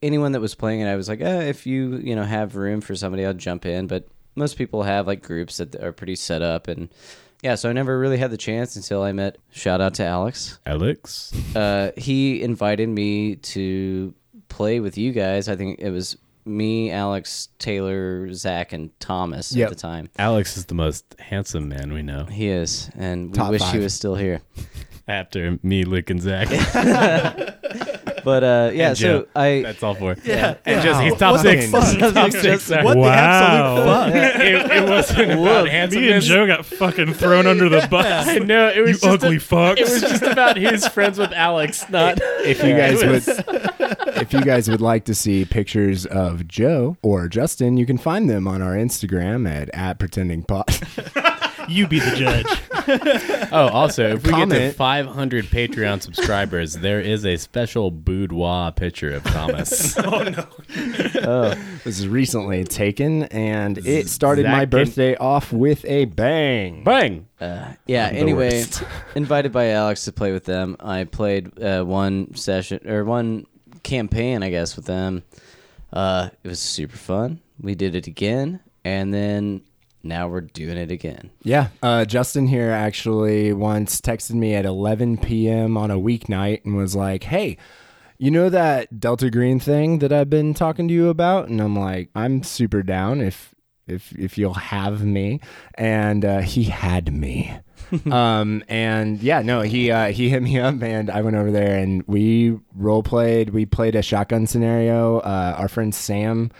anyone 0.00 0.32
that 0.32 0.40
was 0.40 0.54
playing 0.54 0.80
it, 0.80 0.86
I 0.86 0.96
was 0.96 1.06
like, 1.06 1.20
eh, 1.20 1.42
if 1.42 1.66
you 1.66 1.96
you 1.98 2.16
know 2.16 2.24
have 2.24 2.56
room 2.56 2.80
for 2.80 2.94
somebody, 2.96 3.26
I'll 3.26 3.34
jump 3.34 3.66
in. 3.66 3.86
But 3.88 4.08
most 4.40 4.56
people 4.58 4.82
have 4.82 5.06
like 5.06 5.22
groups 5.22 5.58
that 5.58 5.76
are 5.76 5.92
pretty 5.92 6.16
set 6.16 6.42
up, 6.42 6.66
and 6.66 6.88
yeah, 7.42 7.54
so 7.54 7.70
I 7.70 7.72
never 7.72 7.98
really 7.98 8.18
had 8.18 8.30
the 8.32 8.36
chance 8.36 8.74
until 8.76 9.02
I 9.02 9.12
met. 9.12 9.38
Shout 9.52 9.80
out 9.80 9.94
to 9.94 10.04
Alex 10.04 10.58
Alex. 10.66 11.32
uh, 11.54 11.92
he 11.96 12.42
invited 12.42 12.88
me 12.88 13.36
to 13.36 14.12
play 14.48 14.80
with 14.80 14.98
you 14.98 15.12
guys. 15.12 15.48
I 15.48 15.54
think 15.56 15.78
it 15.78 15.90
was 15.90 16.16
me, 16.44 16.90
Alex, 16.90 17.48
Taylor, 17.58 18.32
Zach, 18.32 18.72
and 18.72 18.90
Thomas 18.98 19.52
Yep. 19.54 19.70
at 19.70 19.76
the 19.76 19.80
time. 19.80 20.08
Alex 20.18 20.56
is 20.56 20.64
the 20.66 20.74
most 20.74 21.04
handsome 21.18 21.68
man 21.68 21.92
we 21.92 22.02
know. 22.02 22.24
He 22.24 22.48
is, 22.48 22.90
and 22.96 23.28
we 23.30 23.34
Top 23.36 23.50
wish 23.52 23.62
he 23.70 23.78
was 23.78 23.94
still 23.94 24.16
here. 24.16 24.40
After 25.06 25.58
me, 25.62 25.84
Luke, 25.84 26.08
and 26.10 26.20
Zach. 26.20 26.48
But 28.24 28.44
uh, 28.44 28.70
yeah, 28.74 28.88
And 28.90 28.98
so 28.98 29.02
Joe. 29.22 29.26
I 29.34 29.62
That's 29.62 29.82
all 29.82 29.94
four. 29.94 30.16
Yeah. 30.24 30.56
And 30.64 30.82
just 30.82 31.00
he's 31.02 31.16
top 31.16 31.32
What 31.32 31.40
six. 31.42 31.70
the 31.70 31.80
fuck? 31.80 32.14
top 32.14 32.30
six. 32.32 32.62
sorry. 32.64 32.84
What 32.84 32.94
the 32.94 33.00
Wow. 33.00 33.76
absolute 33.78 33.84
fuck? 33.86 34.40
It, 34.40 34.70
it 34.84 34.88
wasn't 34.88 35.32
about 35.32 35.44
Me 35.44 35.48
and 35.60 35.68
handsomeness. 35.68 36.24
Joe 36.26 36.46
got 36.46 36.64
fucking 36.66 37.14
thrown 37.14 37.46
under 37.46 37.68
the 37.68 37.86
bus. 37.90 38.28
I 38.28 38.38
know 38.38 38.68
it 38.68 38.80
was 38.80 39.02
you 39.02 39.10
just 39.10 39.24
ugly 39.24 39.36
a- 39.36 39.40
fucks. 39.40 39.78
It 39.78 39.88
was 39.88 40.00
just 40.00 40.22
about 40.22 40.56
his 40.56 40.86
friends 40.88 41.18
with 41.18 41.32
Alex, 41.32 41.88
not 41.90 42.18
if 42.44 42.62
you 42.62 42.74
guys 42.76 43.04
would 43.04 44.16
if 44.16 44.32
you 44.32 44.42
guys 44.42 44.68
would 44.68 44.80
like 44.80 45.04
to 45.04 45.14
see 45.14 45.44
pictures 45.44 46.06
of 46.06 46.46
Joe 46.48 46.96
or 47.02 47.28
Justin, 47.28 47.76
you 47.76 47.86
can 47.86 47.98
find 47.98 48.28
them 48.28 48.46
on 48.48 48.62
our 48.62 48.74
Instagram 48.74 49.48
at, 49.50 49.68
at 49.74 49.98
pretending 49.98 50.42
pod. 50.42 50.66
You 51.70 51.86
be 51.86 52.00
the 52.00 52.16
judge. 52.16 52.46
Oh, 53.52 53.68
also, 53.68 54.14
if 54.14 54.24
we 54.26 54.32
get 54.32 54.48
to 54.50 54.72
500 54.72 55.44
Patreon 55.46 56.02
subscribers, 56.02 56.74
there 56.74 57.00
is 57.00 57.24
a 57.24 57.36
special 57.36 57.90
boudoir 57.90 58.72
picture 58.72 59.12
of 59.12 59.22
Thomas. 59.24 59.96
Oh 60.04 60.22
no! 60.22 60.46
oh, 61.22 61.54
this 61.84 61.98
is 62.00 62.08
recently 62.08 62.64
taken, 62.64 63.24
and 63.24 63.78
it 63.78 64.08
started 64.08 64.42
Zach 64.42 64.52
my 64.52 64.62
and- 64.62 64.70
birthday 64.70 65.14
off 65.16 65.52
with 65.52 65.84
a 65.84 66.06
bang. 66.06 66.82
Bang! 66.84 67.28
uh, 67.40 67.74
yeah. 67.86 68.08
I'm 68.08 68.16
Anyway, 68.16 68.64
invited 69.14 69.52
by 69.52 69.68
Alex 69.70 70.04
to 70.06 70.12
play 70.12 70.32
with 70.32 70.44
them. 70.46 70.76
I 70.80 71.04
played 71.04 71.60
uh, 71.62 71.84
one 71.84 72.34
session 72.34 72.88
or 72.88 73.04
one 73.04 73.46
campaign, 73.84 74.42
I 74.42 74.50
guess, 74.50 74.74
with 74.74 74.86
them. 74.86 75.22
Uh, 75.92 76.30
it 76.42 76.48
was 76.48 76.58
super 76.60 76.96
fun. 76.96 77.40
We 77.60 77.74
did 77.76 77.94
it 77.94 78.06
again, 78.08 78.60
and 78.84 79.12
then 79.14 79.62
now 80.02 80.28
we're 80.28 80.40
doing 80.42 80.76
it 80.76 80.90
again. 80.90 81.30
Yeah, 81.42 81.68
uh, 81.82 82.04
Justin 82.04 82.46
here 82.46 82.70
actually 82.70 83.52
once 83.52 84.00
texted 84.00 84.34
me 84.34 84.54
at 84.54 84.64
11 84.64 85.18
p.m. 85.18 85.76
on 85.76 85.90
a 85.90 85.98
weeknight 85.98 86.64
and 86.64 86.76
was 86.76 86.94
like, 86.96 87.24
"Hey, 87.24 87.56
you 88.18 88.30
know 88.30 88.48
that 88.48 89.00
Delta 89.00 89.30
Green 89.30 89.60
thing 89.60 89.98
that 90.00 90.12
I've 90.12 90.30
been 90.30 90.54
talking 90.54 90.88
to 90.88 90.94
you 90.94 91.08
about?" 91.08 91.48
And 91.48 91.60
I'm 91.60 91.76
like, 91.76 92.10
"I'm 92.14 92.42
super 92.42 92.82
down 92.82 93.20
if 93.20 93.54
if 93.86 94.12
if 94.18 94.38
you'll 94.38 94.54
have 94.54 95.04
me." 95.04 95.40
And 95.74 96.24
uh, 96.24 96.40
he 96.40 96.64
had 96.64 97.12
me. 97.12 97.58
um 98.12 98.62
and 98.68 99.20
yeah 99.20 99.42
no 99.42 99.62
he 99.62 99.90
uh 99.90 100.12
he 100.12 100.28
hit 100.28 100.42
me 100.42 100.58
up 100.60 100.80
and 100.80 101.10
i 101.10 101.20
went 101.22 101.34
over 101.34 101.50
there 101.50 101.76
and 101.76 102.04
we 102.06 102.56
role 102.76 103.02
played 103.02 103.50
we 103.50 103.66
played 103.66 103.96
a 103.96 104.02
shotgun 104.02 104.46
scenario 104.46 105.18
uh 105.18 105.56
our 105.58 105.66
friend 105.66 105.92
sam 105.92 106.50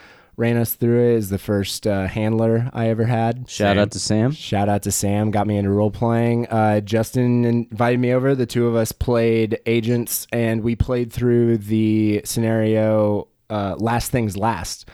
ran 0.41 0.57
us 0.57 0.75
through 0.75 1.13
it 1.13 1.17
as 1.17 1.29
the 1.29 1.39
first 1.39 1.87
uh, 1.87 2.07
handler 2.07 2.71
i 2.73 2.89
ever 2.89 3.05
had 3.05 3.49
Shout 3.49 3.77
out 3.77 3.91
to 3.93 3.99
Sam. 3.99 4.33
Shout 4.33 4.71
out 4.71 4.83
to 4.85 4.91
Sam, 4.91 5.31
got 5.31 5.47
me 5.47 5.59
into 5.59 5.71
role 5.71 5.91
playing. 5.91 6.47
Uh, 6.47 6.81
Justin 6.81 7.45
invited 7.45 8.01
me 8.01 8.13
over. 8.15 8.35
The 8.35 8.47
two 8.47 8.67
of 8.67 8.75
us 8.75 8.91
played 8.91 9.61
agents, 9.67 10.27
and 10.33 10.63
we 10.63 10.75
played 10.77 11.13
through 11.13 11.59
the 11.59 12.23
scenario 12.25 13.29
uh, 13.51 13.77
"Last 13.79 14.11
Things 14.11 14.37
Last." 14.37 14.89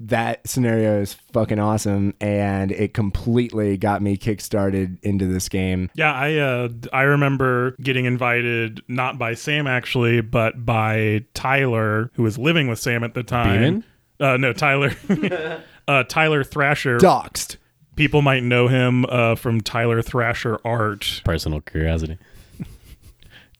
That 0.00 0.46
scenario 0.46 1.00
is 1.00 1.14
fucking 1.32 1.58
awesome, 1.58 2.14
and 2.20 2.70
it 2.70 2.94
completely 2.94 3.76
got 3.76 4.00
me 4.00 4.16
kickstarted 4.16 4.98
into 5.02 5.26
this 5.26 5.48
game. 5.48 5.90
Yeah, 5.94 6.12
I 6.12 6.36
uh, 6.36 6.68
I 6.92 7.02
remember 7.02 7.76
getting 7.80 8.04
invited 8.04 8.82
not 8.88 9.18
by 9.18 9.34
Sam 9.34 9.66
actually, 9.66 10.20
but 10.22 10.64
by 10.64 11.24
Tyler, 11.34 12.10
who 12.14 12.22
was 12.24 12.38
living 12.38 12.68
with 12.68 12.78
Sam 12.78 13.04
at 13.04 13.14
the 13.14 13.22
time. 13.22 13.60
Beeman? 13.60 13.84
Uh, 14.20 14.36
no, 14.36 14.52
Tyler. 14.52 14.92
uh, 15.88 16.04
Tyler 16.04 16.44
Thrasher. 16.44 16.98
Doxed. 16.98 17.56
People 17.96 18.22
might 18.22 18.42
know 18.42 18.68
him 18.68 19.04
uh, 19.06 19.34
from 19.34 19.60
Tyler 19.60 20.02
Thrasher 20.02 20.58
art, 20.64 21.20
Personal 21.24 21.60
curiosity. 21.60 22.16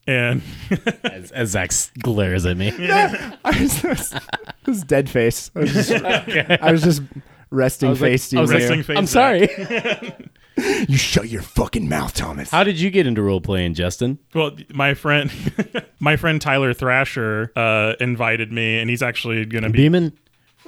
and 0.06 0.42
As, 1.04 1.32
as 1.32 1.48
Zach 1.50 1.72
glares 2.00 2.46
at 2.46 2.56
me. 2.56 2.72
I 2.78 3.36
was 3.60 3.82
just, 3.82 4.14
it 4.14 4.22
was 4.66 4.82
dead 4.84 5.10
face. 5.10 5.50
I 5.56 5.58
was 5.60 5.72
just, 5.72 5.90
I 5.92 6.70
was 6.72 6.82
just 6.82 7.02
resting 7.50 7.90
was 7.90 8.00
like- 8.00 8.12
face 8.12 8.32
I 8.34 8.40
was 8.40 8.50
to 8.50 8.56
you. 8.56 8.62
resting 8.62 8.82
face. 8.84 8.96
I'm 8.96 9.06
Zach. 9.06 9.50
sorry. 9.50 10.14
You 10.88 10.96
shut 10.96 11.28
your 11.28 11.42
fucking 11.42 11.88
mouth, 11.88 12.14
Thomas. 12.14 12.50
How 12.50 12.64
did 12.64 12.80
you 12.80 12.90
get 12.90 13.06
into 13.06 13.22
role 13.22 13.40
playing, 13.40 13.74
Justin? 13.74 14.18
Well, 14.34 14.56
my 14.72 14.94
friend, 14.94 15.30
my 16.00 16.16
friend 16.16 16.40
Tyler 16.40 16.72
Thrasher 16.74 17.52
uh, 17.54 17.94
invited 18.00 18.50
me, 18.52 18.78
and 18.80 18.90
he's 18.90 19.02
actually 19.02 19.44
gonna 19.46 19.70
be. 19.70 19.78
Beeman? 19.78 20.18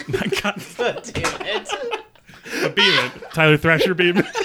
God 0.09 0.63
damn 1.05 1.41
it! 1.43 2.75
Beeman, 2.75 3.11
Tyler 3.33 3.57
Thrasher 3.57 3.95
Beeman. 3.95 4.27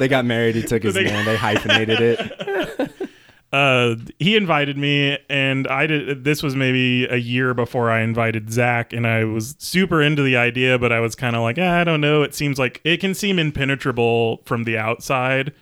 They 0.00 0.08
got 0.08 0.24
married. 0.24 0.56
He 0.56 0.62
took 0.62 0.82
his 0.82 0.94
They- 0.94 1.04
name. 1.04 1.24
They 1.24 1.36
hyphenated 1.36 2.00
it. 2.00 3.08
uh, 3.52 3.94
he 4.18 4.36
invited 4.36 4.76
me, 4.76 5.16
and 5.30 5.68
I 5.68 5.86
did. 5.86 6.24
This 6.24 6.42
was 6.42 6.56
maybe 6.56 7.04
a 7.06 7.14
year 7.14 7.54
before 7.54 7.92
I 7.92 8.00
invited 8.00 8.50
Zach, 8.52 8.92
and 8.92 9.06
I 9.06 9.22
was 9.24 9.54
super 9.60 10.02
into 10.02 10.24
the 10.24 10.36
idea, 10.36 10.80
but 10.80 10.90
I 10.90 10.98
was 10.98 11.14
kind 11.14 11.36
of 11.36 11.42
like, 11.42 11.58
ah, 11.60 11.78
I 11.78 11.84
don't 11.84 12.00
know. 12.00 12.22
It 12.24 12.34
seems 12.34 12.58
like 12.58 12.80
it 12.82 12.96
can 12.98 13.14
seem 13.14 13.38
impenetrable 13.38 14.38
from 14.46 14.64
the 14.64 14.76
outside. 14.76 15.52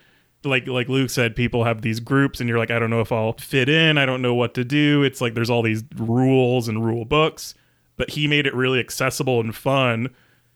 Like 0.44 0.66
like 0.66 0.88
Luke 0.88 1.10
said, 1.10 1.36
people 1.36 1.64
have 1.64 1.82
these 1.82 2.00
groups, 2.00 2.40
and 2.40 2.48
you're 2.48 2.58
like, 2.58 2.70
I 2.70 2.78
don't 2.78 2.88
know 2.90 3.02
if 3.02 3.12
I'll 3.12 3.34
fit 3.34 3.68
in. 3.68 3.98
I 3.98 4.06
don't 4.06 4.22
know 4.22 4.32
what 4.34 4.54
to 4.54 4.64
do. 4.64 5.02
It's 5.02 5.20
like 5.20 5.34
there's 5.34 5.50
all 5.50 5.60
these 5.60 5.84
rules 5.96 6.68
and 6.68 6.82
rule 6.82 7.04
books, 7.04 7.54
but 7.96 8.10
he 8.10 8.26
made 8.26 8.46
it 8.46 8.54
really 8.54 8.80
accessible 8.80 9.40
and 9.40 9.54
fun. 9.54 10.08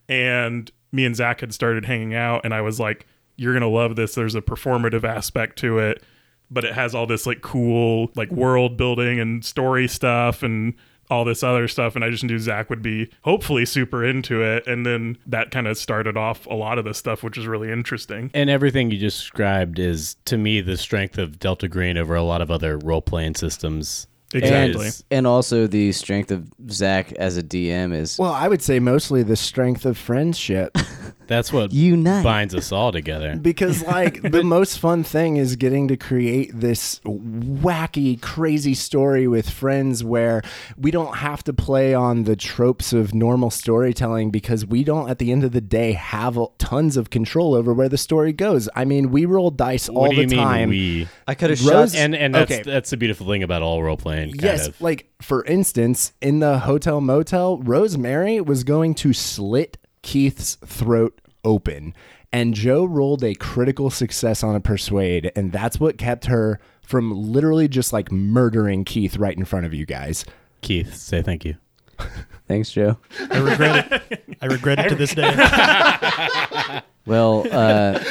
And 0.08 0.70
me 0.92 1.04
and 1.04 1.16
Zach 1.16 1.40
had 1.40 1.52
started 1.52 1.84
hanging 1.84 2.14
out, 2.14 2.42
and 2.44 2.54
I 2.54 2.60
was 2.60 2.78
like, 2.78 3.06
"You're 3.36 3.52
gonna 3.52 3.68
love 3.68 3.96
this." 3.96 4.14
There's 4.14 4.34
a 4.34 4.42
performative 4.42 5.04
aspect 5.04 5.58
to 5.60 5.78
it 5.78 6.02
but 6.50 6.64
it 6.64 6.74
has 6.74 6.94
all 6.94 7.06
this 7.06 7.26
like 7.26 7.40
cool 7.42 8.10
like 8.14 8.30
world 8.30 8.76
building 8.76 9.18
and 9.18 9.44
story 9.44 9.88
stuff 9.88 10.42
and 10.42 10.74
all 11.08 11.24
this 11.24 11.42
other 11.42 11.68
stuff 11.68 11.94
and 11.94 12.04
i 12.04 12.10
just 12.10 12.24
knew 12.24 12.38
zach 12.38 12.68
would 12.68 12.82
be 12.82 13.08
hopefully 13.22 13.64
super 13.64 14.04
into 14.04 14.42
it 14.42 14.66
and 14.66 14.84
then 14.84 15.16
that 15.26 15.50
kind 15.50 15.66
of 15.68 15.78
started 15.78 16.16
off 16.16 16.46
a 16.46 16.54
lot 16.54 16.78
of 16.78 16.84
the 16.84 16.94
stuff 16.94 17.22
which 17.22 17.38
is 17.38 17.46
really 17.46 17.70
interesting 17.70 18.30
And 18.34 18.50
everything 18.50 18.90
you 18.90 18.98
just 18.98 19.18
described 19.18 19.78
is, 19.78 20.16
to 20.24 20.36
me, 20.36 20.60
the 20.60 20.76
strength 20.76 21.16
of 21.18 21.38
Delta 21.38 21.68
Green 21.68 21.96
over 21.96 22.14
a 22.14 22.22
lot 22.22 22.40
of 22.40 22.50
other 22.50 22.78
role 22.78 23.02
playing 23.02 23.34
systems. 23.34 24.06
Exactly. 24.36 24.86
Is- 24.88 25.04
And 25.10 25.26
also 25.26 25.66
the 25.66 25.92
strength 25.92 26.30
of 26.30 26.46
Zach 26.70 27.12
as 27.12 27.36
a 27.36 27.42
DM 27.42 27.94
is 27.94 28.18
Well, 28.18 28.32
I 28.32 28.48
would 28.48 28.62
say 28.62 28.78
mostly 28.78 29.22
the 29.22 29.36
strength 29.36 29.84
of 29.86 29.96
friendship. 29.98 30.76
That's 31.28 31.52
what 31.52 31.72
Unite. 31.72 32.22
binds 32.22 32.54
us 32.54 32.70
all 32.70 32.92
together. 32.92 33.34
because 33.36 33.82
like 33.84 34.22
the 34.30 34.44
most 34.44 34.78
fun 34.78 35.02
thing 35.02 35.36
is 35.38 35.56
getting 35.56 35.88
to 35.88 35.96
create 35.96 36.52
this 36.54 37.00
wacky 37.04 38.20
crazy 38.20 38.74
story 38.74 39.26
with 39.26 39.50
friends 39.50 40.04
where 40.04 40.42
we 40.76 40.90
don't 40.92 41.16
have 41.16 41.42
to 41.44 41.52
play 41.52 41.94
on 41.94 42.24
the 42.24 42.36
tropes 42.36 42.92
of 42.92 43.12
normal 43.14 43.50
storytelling 43.50 44.30
because 44.30 44.64
we 44.66 44.84
don't 44.84 45.10
at 45.10 45.18
the 45.18 45.32
end 45.32 45.42
of 45.44 45.52
the 45.52 45.60
day 45.60 45.92
have 45.92 46.38
tons 46.58 46.96
of 46.96 47.10
control 47.10 47.54
over 47.54 47.72
where 47.72 47.88
the 47.88 47.98
story 47.98 48.32
goes 48.32 48.68
i 48.76 48.84
mean 48.84 49.10
we 49.10 49.24
roll 49.24 49.50
dice 49.50 49.88
all 49.88 50.02
what 50.02 50.10
do 50.10 50.16
the 50.16 50.22
you 50.22 50.28
mean 50.28 50.38
time 50.38 50.68
we? 50.68 51.08
I 51.26 51.34
could 51.34 51.50
have 51.50 51.64
Rose- 51.66 51.92
shot. 51.92 52.00
And 52.00 52.14
and 52.14 52.34
that's 52.34 52.52
Okay. 52.52 52.62
that's 52.62 52.90
the 52.90 52.96
beautiful 52.96 53.26
thing 53.26 53.42
about 53.42 53.62
all 53.62 53.82
role 53.82 53.96
playing. 53.96 54.25
Kind 54.30 54.42
yes 54.42 54.68
of. 54.68 54.80
like 54.80 55.10
for 55.20 55.44
instance 55.44 56.12
in 56.20 56.40
the 56.40 56.60
hotel 56.60 57.00
motel 57.00 57.58
rosemary 57.58 58.40
was 58.40 58.64
going 58.64 58.94
to 58.96 59.12
slit 59.12 59.78
keith's 60.02 60.56
throat 60.64 61.20
open 61.44 61.94
and 62.32 62.54
joe 62.54 62.84
rolled 62.84 63.22
a 63.24 63.34
critical 63.34 63.90
success 63.90 64.42
on 64.42 64.54
a 64.54 64.60
persuade 64.60 65.30
and 65.36 65.52
that's 65.52 65.78
what 65.80 65.98
kept 65.98 66.26
her 66.26 66.60
from 66.82 67.10
literally 67.12 67.68
just 67.68 67.92
like 67.92 68.10
murdering 68.12 68.84
keith 68.84 69.16
right 69.16 69.36
in 69.36 69.44
front 69.44 69.66
of 69.66 69.74
you 69.74 69.84
guys 69.86 70.24
Keith, 70.62 70.96
say 70.96 71.22
thank 71.22 71.44
you. 71.44 71.54
Thanks, 72.48 72.70
Joe. 72.70 72.98
I 73.30 73.38
regret 73.38 73.92
it. 74.10 74.36
I 74.40 74.46
regret 74.46 74.78
it 74.80 74.88
to 74.88 74.94
this 74.96 75.14
day. 75.14 75.32
Well, 77.06 77.46
uh, 77.52 78.02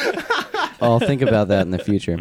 I'll 0.80 0.99
think 1.01 1.22
about 1.22 1.49
that 1.49 1.63
in 1.63 1.72
the 1.72 1.80
future. 1.80 2.18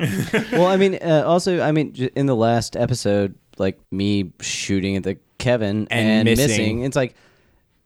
Well, 0.51 0.67
I 0.67 0.77
mean, 0.77 0.99
uh, 1.01 1.23
also, 1.25 1.61
I 1.61 1.71
mean, 1.71 1.95
in 2.17 2.27
the 2.27 2.35
last 2.35 2.77
episode, 2.77 3.37
like 3.59 3.79
me 3.91 4.33
shooting 4.41 4.97
at 4.97 5.03
the 5.03 5.19
Kevin 5.39 5.87
And 5.91 6.09
and, 6.09 6.25
missing. 6.25 6.49
missing. 6.49 6.83
it's 6.85 6.97
like 6.97 7.15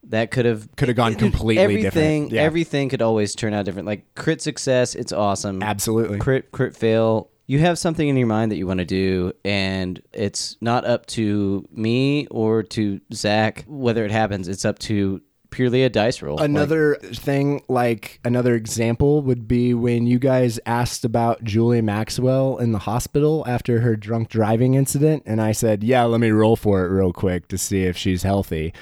that 0.05 0.31
could 0.31 0.45
have 0.45 0.73
Could 0.75 0.87
have 0.87 0.97
gone 0.97 1.15
completely 1.25 1.59
everything, 1.63 1.81
different. 1.83 2.31
Yeah. 2.31 2.41
Everything 2.43 2.89
could 2.89 3.01
always 3.01 3.35
turn 3.35 3.53
out 3.53 3.65
different. 3.65 3.85
Like 3.85 4.05
crit 4.15 4.41
success, 4.41 4.95
it's 4.95 5.11
awesome. 5.11 5.61
absolutely 5.61 6.19
Crit 6.19 6.51
crit 6.51 6.75
fail. 6.75 7.29
You 7.47 7.57
have 7.59 7.79
something 7.79 8.07
in 8.07 8.15
your 8.15 8.27
mind 8.27 8.51
that 8.51 8.57
you 8.57 8.67
want 8.67 8.77
to 8.77 8.85
do, 8.85 9.33
and 9.43 9.99
it's 10.13 10.55
not 10.61 10.85
up 10.85 11.07
to 11.07 11.67
me 11.71 12.27
or 12.27 12.61
to 12.63 13.01
Zach 13.11 13.65
whether 13.67 14.05
it 14.05 14.11
happens. 14.11 14.47
It's 14.47 14.65
up 14.65 14.77
to 14.79 15.19
purely 15.51 15.83
a 15.83 15.89
dice 15.89 16.21
roll. 16.21 16.37
Like, 16.37 16.45
Another 16.45 16.95
thing, 16.95 17.61
like 17.67 18.19
another 18.23 18.55
example, 18.55 19.21
would 19.23 19.47
be 19.47 19.73
when 19.73 20.07
you 20.07 20.19
guys 20.19 20.59
asked 20.65 21.03
about 21.05 21.43
Julie 21.43 21.81
Maxwell 21.81 22.57
in 22.57 22.71
the 22.71 22.79
hospital 22.79 23.43
after 23.47 23.81
her 23.81 23.95
drunk 23.95 24.29
driving 24.29 24.73
incident. 24.75 25.23
And 25.25 25.41
I 25.41 25.51
said, 25.51 25.83
Yeah, 25.83 26.03
let 26.03 26.19
me 26.19 26.29
roll 26.29 26.55
for 26.55 26.85
it 26.85 26.89
real 26.89 27.13
quick 27.13 27.47
to 27.49 27.57
see 27.57 27.83
if 27.83 27.97
she's 27.97 28.23
healthy. 28.23 28.73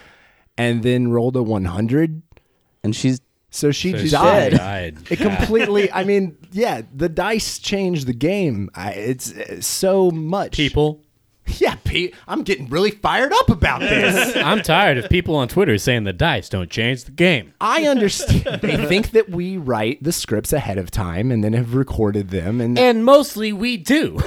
And 0.58 0.84
then 0.84 1.10
rolled 1.10 1.36
a 1.36 1.44
100. 1.44 2.22
and 2.84 2.96
she's 2.96 3.22
So 3.50 3.72
she 3.72 3.92
So 3.92 3.98
she 4.00 4.10
died. 4.10 4.54
died. 4.54 4.98
It 5.10 5.18
completely, 5.20 5.92
I 5.92 6.04
mean, 6.04 6.38
yeah, 6.52 6.82
the 6.94 7.08
dice 7.10 7.60
changed 7.60 8.08
the 8.08 8.14
game. 8.14 8.70
I, 8.76 8.92
it's, 8.92 9.32
uh 9.32 9.62
so 9.62 10.12
much. 10.12 10.54
People, 10.58 11.04
Yeah, 11.60 11.76
Pete, 11.84 12.14
I'm 12.28 12.44
getting 12.44 12.68
really 12.70 12.92
fired 12.92 13.32
up 13.34 13.50
about 13.50 13.80
this. 13.80 14.36
I'm 14.44 14.62
tired 14.62 14.98
of 14.98 15.10
people 15.10 15.36
on 15.36 15.48
Twitter 15.48 15.78
saying 15.78 16.04
the 16.04 16.14
dice 16.14 16.50
don't 16.50 16.70
change 16.70 17.06
the 17.06 17.12
game. 17.12 17.54
I 17.60 17.88
understand. 17.88 18.44
they 18.62 18.78
think 18.86 19.12
that 19.12 19.30
we 19.30 19.58
write 19.58 20.04
the 20.04 20.12
scripts 20.12 20.54
ahead 20.54 20.78
of 20.78 20.92
time 20.92 21.32
and 21.32 21.44
then 21.44 21.54
have 21.54 21.74
recorded 21.74 22.30
them, 22.30 22.62
and 22.62 22.78
And 22.78 23.04
mostly 23.06 23.54
we 23.54 23.78
do. 23.78 24.20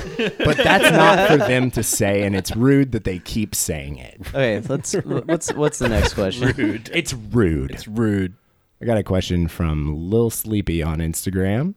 but 0.45 0.57
that's 0.57 0.91
not 0.91 1.29
for 1.29 1.37
them 1.37 1.71
to 1.73 1.83
say, 1.83 2.23
and 2.23 2.35
it's 2.35 2.57
rude 2.57 2.93
that 2.93 3.05
they 3.05 3.19
keep 3.21 3.55
saying 3.55 3.99
it. 3.99 4.21
okay. 4.29 4.61
Let's 4.61 4.93
what's 4.95 5.53
what's 5.53 5.79
the 5.79 5.89
next 5.89 6.15
question? 6.15 6.53
Rude. 6.57 6.91
It's 6.93 7.13
rude. 7.13 7.71
It's 7.71 7.87
rude. 7.87 8.35
I 8.83 8.87
got 8.87 8.97
a 8.97 9.03
question 9.05 9.47
from 9.47 10.09
Lil 10.11 10.31
Sleepy 10.31 10.83
on 10.83 10.99
Instagram. 10.99 11.75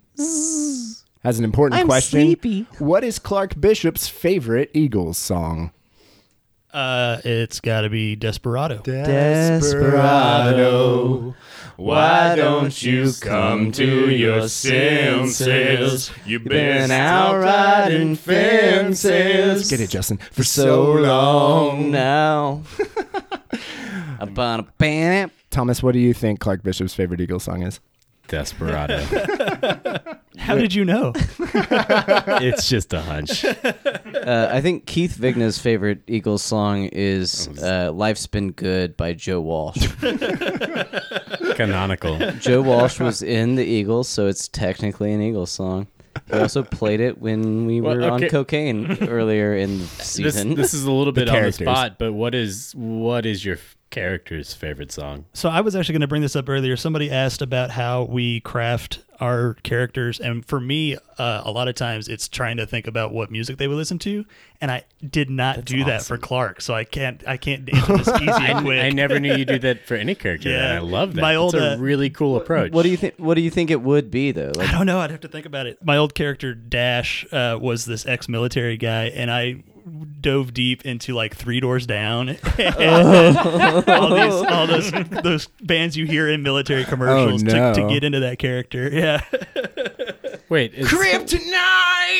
Has 1.23 1.39
an 1.39 1.45
important 1.45 1.79
I'm 1.79 1.87
question. 1.87 2.19
sleepy. 2.19 2.67
What 2.79 3.03
is 3.03 3.17
Clark 3.17 3.59
Bishop's 3.59 4.07
favorite 4.09 4.69
Eagles 4.73 5.17
song? 5.17 5.71
Uh, 6.73 7.19
it's 7.23 7.59
got 7.61 7.81
to 7.81 7.89
be 7.89 8.15
Desperado. 8.15 8.79
Desperado. 8.83 10.03
Why 11.77 12.35
don't 12.35 12.81
you 12.83 13.11
come 13.21 13.71
to 13.73 14.09
your 14.11 14.47
senses? 14.49 16.11
You've 16.25 16.43
Been 16.43 16.91
out 16.91 17.39
riding 17.39 18.15
fences. 18.15 19.69
Get 19.69 19.79
it, 19.81 19.89
Justin. 19.91 20.17
For 20.31 20.43
so 20.43 20.91
long 20.93 21.89
now. 21.89 22.63
About 24.19 24.59
a 24.59 24.63
bam. 24.77 25.31
Thomas, 25.51 25.81
what 25.81 25.93
do 25.93 25.99
you 25.99 26.13
think 26.13 26.39
Clark 26.39 26.63
Bishop's 26.63 26.93
favorite 26.93 27.21
Eagles 27.21 27.43
song 27.43 27.63
is? 27.63 27.79
Desperado. 28.27 28.97
How 30.37 30.55
did 30.55 30.73
you 30.73 30.83
know? 30.85 31.11
it's 31.39 32.67
just 32.67 32.91
a 32.93 33.01
hunch. 33.01 33.45
Uh, 33.45 34.49
I 34.51 34.61
think 34.61 34.85
Keith 34.85 35.15
Vigna's 35.15 35.59
favorite 35.59 36.01
Eagles 36.07 36.41
song 36.41 36.85
is 36.91 37.47
uh, 37.61 37.91
"Life's 37.93 38.25
Been 38.27 38.51
Good" 38.51 38.97
by 38.97 39.13
Joe 39.13 39.41
Walsh. 39.41 39.87
Canonical. 41.55 42.17
Joe 42.39 42.61
Walsh 42.61 42.99
was 42.99 43.21
in 43.21 43.55
the 43.55 43.63
Eagles, 43.65 44.07
so 44.09 44.27
it's 44.27 44.47
technically 44.47 45.13
an 45.13 45.21
Eagles 45.21 45.51
song. 45.51 45.87
He 46.31 46.37
also 46.37 46.63
played 46.63 46.99
it 46.99 47.19
when 47.19 47.65
we 47.65 47.81
Well, 47.81 47.97
were 47.97 48.09
on 48.11 48.29
cocaine 48.29 48.97
earlier 49.07 49.55
in 49.55 49.79
the 49.79 49.83
This, 49.83 49.89
season. 50.11 50.53
this 50.55 50.73
is 50.73 50.85
a 50.85 50.91
little 50.91 51.11
bit 51.13 51.27
on 51.27 51.33
the 51.35 51.39
characters. 51.41 51.65
spot, 51.65 51.97
but 51.99 52.13
what 52.13 52.35
is 52.35 52.73
what 52.75 53.25
is 53.25 53.43
your 53.43 53.55
f- 53.55 53.75
character's 53.93 54.53
favorite 54.55 54.91
song? 54.91 55.25
So 55.33 55.49
I 55.49 55.61
was 55.61 55.75
actually 55.75 55.93
going 55.93 56.01
to 56.01 56.07
bring 56.07 56.23
this 56.23 56.35
up 56.35 56.49
earlier. 56.49 56.75
Somebody 56.75 57.11
asked 57.11 57.43
about 57.43 57.69
how 57.69 58.03
we 58.03 58.39
craft 58.39 58.99
our 59.19 59.53
characters, 59.61 60.19
and 60.19 60.43
for 60.43 60.59
me, 60.59 60.97
uh, 61.17 61.43
a 61.45 61.51
lot 61.51 61.67
of 61.67 61.75
times 61.75 62.07
it's 62.07 62.27
trying 62.27 62.57
to 62.57 62.65
think 62.65 62.87
about 62.87 63.13
what 63.13 63.29
music 63.31 63.57
they 63.57 63.67
would 63.67 63.77
listen 63.77 63.99
to, 63.99 64.25
and 64.59 64.71
I 64.71 64.83
did 65.07 65.29
not 65.29 65.63
do 65.63 65.83
that 65.85 66.01
for 66.01 66.17
Clark, 66.17 66.59
so 66.59 66.73
I 66.73 66.83
can't 66.83 67.23
I 67.27 67.37
can't 67.37 67.69
answer 67.73 67.97
this 67.97 68.07
easy 68.09 68.29
I, 68.29 68.47
and 68.47 68.65
quick. 68.65 68.83
I 68.83 68.89
never 68.89 69.19
knew 69.19 69.35
you 69.35 69.45
do 69.45 69.59
that 69.59 69.85
for 69.85 69.95
any 69.95 70.15
character. 70.15 70.49
Yeah. 70.49 70.69
and 70.69 70.73
I 70.73 70.79
love 70.79 71.13
that. 71.13 71.21
My 71.21 71.33
My 71.33 71.35
old, 71.35 71.53
old, 71.55 71.63
a 71.63 71.73
uh, 71.73 71.77
really 71.77 72.09
cool 72.09 72.35
approach. 72.35 72.71
what 72.73 72.83
do 72.83 72.89
you 72.89 72.97
think? 72.97 73.13
What 73.17 73.35
do 73.35 73.41
you 73.41 73.51
think 73.51 73.69
it 73.69 73.81
would 73.81 74.09
be 74.09 74.31
though? 74.31 74.51
Like, 74.55 74.69
I 74.69 74.71
don't 74.71 74.87
know. 74.87 74.99
I'd 74.99 75.11
have 75.11 75.21
to 75.21 75.27
think 75.27 75.45
about 75.45 75.67
it. 75.67 75.77
My 75.85 75.97
old 75.97 76.15
character 76.15 76.55
Dash 76.55 77.25
uh, 77.31 77.57
was 77.61 77.85
this 77.85 78.05
ex-military 78.07 78.77
guy, 78.77 79.05
and 79.05 79.29
I 79.31 79.63
dove 80.21 80.53
deep 80.53 80.85
into 80.85 81.13
like 81.13 81.35
Three 81.35 81.59
Doors 81.59 81.85
Down, 81.85 82.29
and 82.29 83.37
all, 83.87 84.15
these, 84.15 84.51
all 84.51 84.67
those 84.67 84.91
those 85.23 85.47
bands 85.61 85.97
you 85.97 86.05
hear 86.05 86.29
in 86.29 86.43
military 86.43 86.85
commercials 86.85 87.43
no. 87.43 87.73
to, 87.73 87.81
to 87.81 87.87
get 87.87 88.03
into 88.03 88.19
that 88.21 88.39
character. 88.39 88.89
Yeah, 89.03 89.21
Wait, 90.49 90.73
is, 90.75 90.87
Kryptonite! 90.87 91.41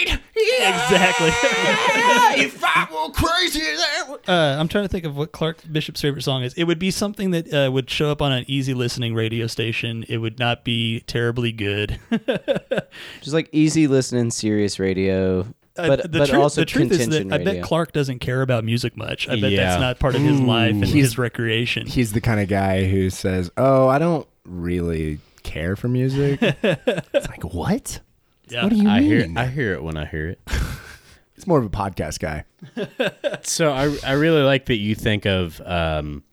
Yeah! 0.07 0.85
exactly. 0.85 1.29
if 2.43 2.61
I 2.63 2.87
were 2.91 3.13
crazy, 3.13 3.59
that 3.59 4.19
uh, 4.27 4.57
I'm 4.59 4.67
trying 4.67 4.85
to 4.85 4.87
think 4.89 5.05
of 5.05 5.15
what 5.15 5.31
Clark 5.31 5.59
Bishop's 5.71 6.01
favorite 6.01 6.23
song 6.23 6.43
is. 6.43 6.53
It 6.55 6.63
would 6.63 6.79
be 6.79 6.91
something 6.91 7.31
that 7.31 7.53
uh, 7.53 7.71
would 7.71 7.89
show 7.89 8.09
up 8.09 8.21
on 8.21 8.31
an 8.31 8.43
easy 8.47 8.73
listening 8.73 9.13
radio 9.13 9.47
station. 9.47 10.03
It 10.09 10.17
would 10.17 10.39
not 10.39 10.63
be 10.63 11.01
terribly 11.01 11.51
good. 11.51 11.99
just 13.21 13.33
like 13.33 13.49
easy 13.51 13.87
listening, 13.87 14.31
serious 14.31 14.79
radio, 14.79 15.45
Uh, 15.75 15.87
but 15.87 16.11
the 16.11 16.19
but 16.19 16.29
truth, 16.29 16.41
also 16.41 16.61
the 16.61 16.65
truth 16.65 16.91
is 16.91 16.97
contention 16.99 17.29
that 17.29 17.41
I 17.41 17.43
bet 17.43 17.63
Clark 17.63 17.93
doesn't 17.93 18.19
care 18.19 18.41
about 18.43 18.63
music 18.63 18.95
much. 18.95 19.27
I 19.27 19.39
bet 19.41 19.51
Yeah. 19.51 19.65
that's 19.69 19.81
not 19.81 19.99
part 19.99 20.13
of 20.15 20.21
his 20.21 20.39
life 20.39 20.71
and 20.71 20.83
He's- 20.85 20.93
his 20.95 21.17
recreation. 21.17 21.87
He's 21.87 22.13
the 22.13 22.21
kind 22.21 22.39
of 22.39 22.47
guy 22.47 22.85
who 22.85 23.09
says, 23.09 23.49
"Oh, 23.57 23.87
I 23.87 23.97
don't 23.97 24.27
really 24.45 25.19
care 25.41 25.75
for 25.75 25.87
music." 25.87 26.39
it's 26.43 27.27
like, 27.27 27.43
what? 27.53 28.01
Yeah. 28.49 28.63
What 28.63 28.69
do 28.69 28.75
you 28.75 28.87
I 28.89 29.01
hear 29.01 29.21
mean? 29.21 29.37
I 29.37 29.47
hear 29.47 29.73
it 29.73 29.81
when 29.83 29.97
I 29.97 30.05
hear 30.05 30.27
it. 30.29 30.41
It's 31.35 31.47
more 31.47 31.57
of 31.57 31.65
a 31.65 31.69
podcast 31.69 32.19
guy. 32.19 32.45
So 33.43 33.73
I 33.73 33.93
I 34.05 34.11
really 34.13 34.43
like 34.43 34.67
that 34.67 34.77
you 34.77 34.93
think 34.95 35.25
of 35.25 35.59
um, 35.65 36.23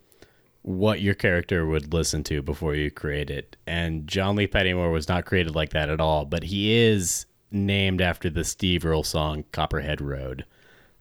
what 0.62 1.00
your 1.00 1.14
character 1.14 1.66
would 1.66 1.92
listen 1.94 2.22
to 2.24 2.42
before 2.42 2.74
you 2.74 2.90
create 2.90 3.30
it. 3.30 3.56
And 3.66 4.06
John 4.06 4.36
Lee 4.36 4.46
Pettymore 4.46 4.92
was 4.92 5.08
not 5.08 5.24
created 5.24 5.54
like 5.56 5.70
that 5.70 5.88
at 5.88 6.00
all, 6.00 6.26
but 6.26 6.44
he 6.44 6.72
is 6.76 7.24
named 7.50 8.00
after 8.00 8.30
the 8.30 8.44
Steve 8.44 8.84
Earle 8.84 9.04
song 9.04 9.44
Copperhead 9.52 10.00
Road. 10.00 10.44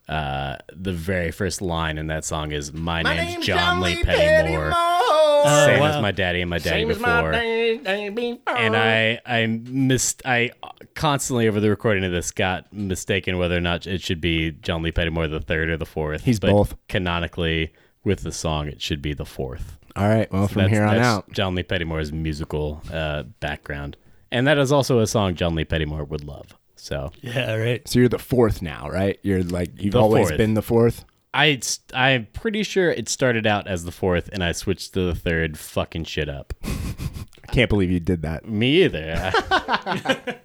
Uh, 0.08 0.58
the 0.76 0.92
very 0.92 1.30
first 1.30 1.62
line 1.62 1.98
in 2.00 2.08
that 2.08 2.26
song 2.26 2.52
is 2.52 2.74
"My, 2.74 3.04
name's, 3.04 3.46
John, 3.46 3.80
Lee 3.80 4.02
Pettymore, 4.04 4.72
Oh, 4.74 5.64
same 5.68 5.80
wow. 5.82 5.96
as 5.98 6.02
my 6.02 6.12
daddy 6.12 6.42
and 6.42 6.50
my 6.50 6.58
daddy 6.58 6.86
before." 6.86 7.32
and 7.34 8.76
I 8.76 9.20
I 9.26 9.46
missed 9.46 10.24
I 10.26 10.50
constantly 10.96 11.48
over 11.48 11.60
the 11.60 11.70
recording 11.70 12.04
of 12.04 12.12
this 12.12 12.32
got 12.32 12.72
mistaken 12.74 13.38
whether 13.38 13.56
or 13.56 13.62
not 13.62 13.86
it 13.86 14.02
should 14.02 14.20
be 14.20 14.52
John 14.52 14.82
Lee 14.82 14.92
Pettymore 14.92 15.30
the 15.30 15.40
third 15.40 15.70
or 15.70 15.78
the 15.78 15.86
fourth. 15.86 16.24
He's 16.24 16.40
but 16.40 16.50
both. 16.52 16.76
Canonically, 16.88 17.72
with 18.04 18.24
the 18.24 18.32
song, 18.32 18.68
it 18.68 18.82
should 18.82 19.02
be 19.04 19.14
the 19.14 19.26
fourth. 19.26 19.78
All 19.96 20.08
right. 20.08 20.32
Well, 20.32 20.48
from 20.48 20.64
That's- 20.64 20.76
here 20.78 20.86
on 20.88 20.96
that's 20.96 21.08
out, 21.08 21.32
John 21.34 21.54
Lee 21.56 21.64
Pettymore's 21.64 22.12
musical 22.12 22.82
uh, 22.92 23.24
background, 23.40 23.96
and 24.32 24.48
that 24.48 24.58
is 24.58 24.72
also 24.72 25.00
a 25.00 25.08
song 25.08 25.36
John 25.36 25.56
Lee 25.56 25.66
Pettymore 25.66 26.08
would 26.08 26.24
love. 26.24 26.56
So 26.76 27.12
Yeah, 27.22 27.56
right. 27.56 27.88
so 27.88 28.00
you're 28.00 28.08
the 28.10 28.18
fourth 28.20 28.62
now, 28.62 28.90
right? 28.90 29.20
You're 29.22 29.44
like 29.44 29.72
you've 29.82 29.94
The 29.94 30.00
always 30.02 30.28
fourth. 30.30 30.38
been 30.38 30.54
the 30.54 30.62
fourth. 30.62 31.04
I 31.34 31.60
I'm 31.94 32.28
pretty 32.34 32.64
sure 32.64 32.90
it 32.90 33.08
started 33.10 33.46
out 33.46 33.68
as 33.68 33.84
the 33.84 33.92
fourth, 33.92 34.30
and 34.34 34.44
I 34.44 34.52
switched 34.54 34.94
to 34.96 35.02
the 35.02 35.14
third, 35.16 35.58
fucking 35.60 36.06
shit 36.06 36.28
up. 36.30 36.54
Can't 37.52 37.70
believe 37.70 37.92
you 37.92 38.00
did 38.00 38.22
that. 38.24 38.48
Me 38.48 38.84
either. 38.84 39.32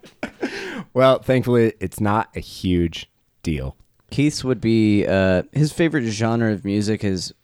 Well, 0.92 1.18
thankfully, 1.20 1.72
it's 1.80 1.98
not 1.98 2.28
a 2.36 2.40
huge 2.40 3.10
deal. 3.42 3.76
Keith's 4.10 4.44
would 4.44 4.60
be 4.60 5.04
uh, 5.06 5.42
his 5.52 5.72
favorite 5.72 6.04
genre 6.04 6.52
of 6.52 6.64
music 6.64 7.02
is 7.02 7.34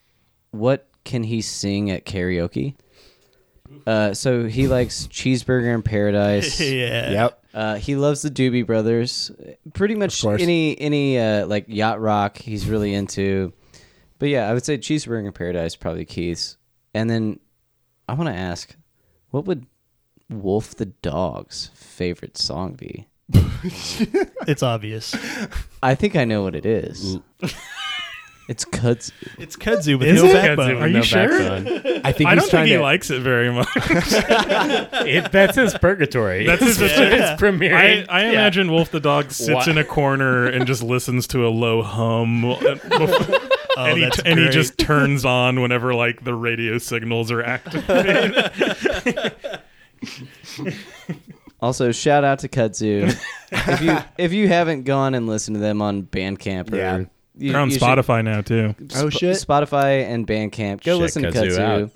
what 0.53 0.89
can 1.05 1.25
he 1.25 1.41
sing 1.41 1.91
at 1.91 2.05
karaoke? 2.07 2.77
Uh, 3.87 4.15
so 4.15 4.45
he 4.45 4.69
likes 4.69 5.07
Cheeseburger 5.09 5.75
in 5.75 5.83
Paradise. 5.83 6.61
yeah. 6.61 7.11
Yep. 7.11 7.45
Uh, 7.53 7.75
he 7.77 7.97
loves 7.97 8.23
the 8.23 8.31
Doobie 8.31 8.67
Brothers. 8.67 9.31
Pretty 9.75 9.95
much 9.95 10.25
any 10.25 10.79
any 10.81 11.19
uh, 11.19 11.47
like 11.47 11.65
yacht 11.69 12.01
rock 12.01 12.39
he's 12.39 12.67
really 12.69 12.95
into. 12.95 13.53
But 14.19 14.29
yeah, 14.29 14.49
I 14.49 14.55
would 14.55 14.65
say 14.65 14.79
Cheeseburger 14.79 15.27
in 15.27 15.33
Paradise 15.33 15.77
probably 15.77 16.05
Keith's. 16.05 16.57
And 16.95 17.09
then 17.09 17.41
I 18.09 18.15
want 18.15 18.29
to 18.29 18.35
ask, 18.35 18.75
what 19.31 19.47
would 19.47 19.67
Wolf 20.29 20.75
the 20.75 20.87
Dog's 20.87 21.71
favorite 21.75 22.37
song 22.37 22.75
be? 22.75 23.07
It's 24.49 24.63
obvious. 24.63 25.15
I 25.83 25.95
think 25.95 26.17
I 26.17 26.25
know 26.25 26.43
what 26.43 26.55
it 26.55 26.65
is. 26.65 27.19
It's 28.51 28.65
Kudzu. 28.65 29.13
It's 29.39 29.57
kudzu 29.57 29.99
with 29.99 30.09
Is 30.09 30.23
no 30.23 30.29
it? 30.29 30.33
backbone. 30.35 30.77
Are 30.83 30.87
you 30.89 30.95
No 30.95 31.03
sure? 31.03 31.29
backbone. 31.39 31.67
I 32.05 32.13
think 32.13 32.29
I 32.29 32.35
he's 32.35 32.43
don't 32.43 32.51
trying 32.51 32.65
think 32.65 32.67
he 32.67 32.73
to. 32.75 32.83
likes 32.83 33.11
it 33.11 33.23
very 33.23 33.51
much. 33.53 33.69
It, 35.07 35.31
that's 35.33 35.57
his 35.57 35.73
purgatory. 35.79 36.47
That's 36.47 36.63
his- 36.63 36.81
it's 36.81 36.99
I, 36.99 37.37
premiering. 37.37 38.07
I 38.09 38.23
Yeah. 38.25 38.31
imagine 38.33 38.71
Wolf 38.71 38.91
the 38.91 39.01
dog 39.01 39.31
sits 39.31 39.51
What? 39.55 39.69
in 39.69 39.79
a 39.79 39.85
corner 39.85 40.47
and 40.47 40.67
just 40.67 40.83
listens 40.83 41.27
to 41.29 41.47
a 41.47 41.49
low 41.49 41.83
hum, 41.83 42.45
and, 42.45 42.81
before- 42.83 43.39
Oh, 43.77 43.85
and, 43.87 43.99
he, 43.99 44.05
that's 44.05 44.19
and 44.19 44.39
he 44.39 44.47
great. 44.47 44.53
just 44.53 44.77
turns 44.79 45.25
on 45.25 45.61
whenever 45.61 45.95
like 45.95 46.25
the 46.25 46.35
radio 46.35 46.77
signals 46.79 47.31
are 47.31 47.43
activated. 47.43 48.35
Also, 51.63 51.93
shout 51.93 52.25
out 52.25 52.39
to 52.41 52.49
Kudzu. 52.49 53.15
if 53.53 53.81
you 53.83 53.99
if 54.19 54.33
you 54.33 54.49
haven't 54.49 54.85
gone 54.85 55.15
and 55.15 55.27
listened 55.27 55.55
to 55.57 55.61
them 55.61 55.83
on 55.83 56.03
Bandcamp 56.03 56.73
or 56.73 56.77
Yeah. 56.77 57.05
You, 57.41 57.53
They're 57.53 57.61
on 57.61 57.69
you 57.71 57.75
should- 57.79 57.83
Spotify 57.83 58.23
now 58.25 58.41
too. 58.43 58.75
Oh, 58.97 59.11
shit. 59.11 59.37
Spotify 59.37 60.05
and 60.05 60.27
Bandcamp. 60.27 60.83
Go 60.85 60.95
Check 60.95 61.01
listen 61.01 61.23
to 61.25 61.31
Kudzu 61.31 61.57
Kudzu. 61.57 61.61
out. 61.61 61.91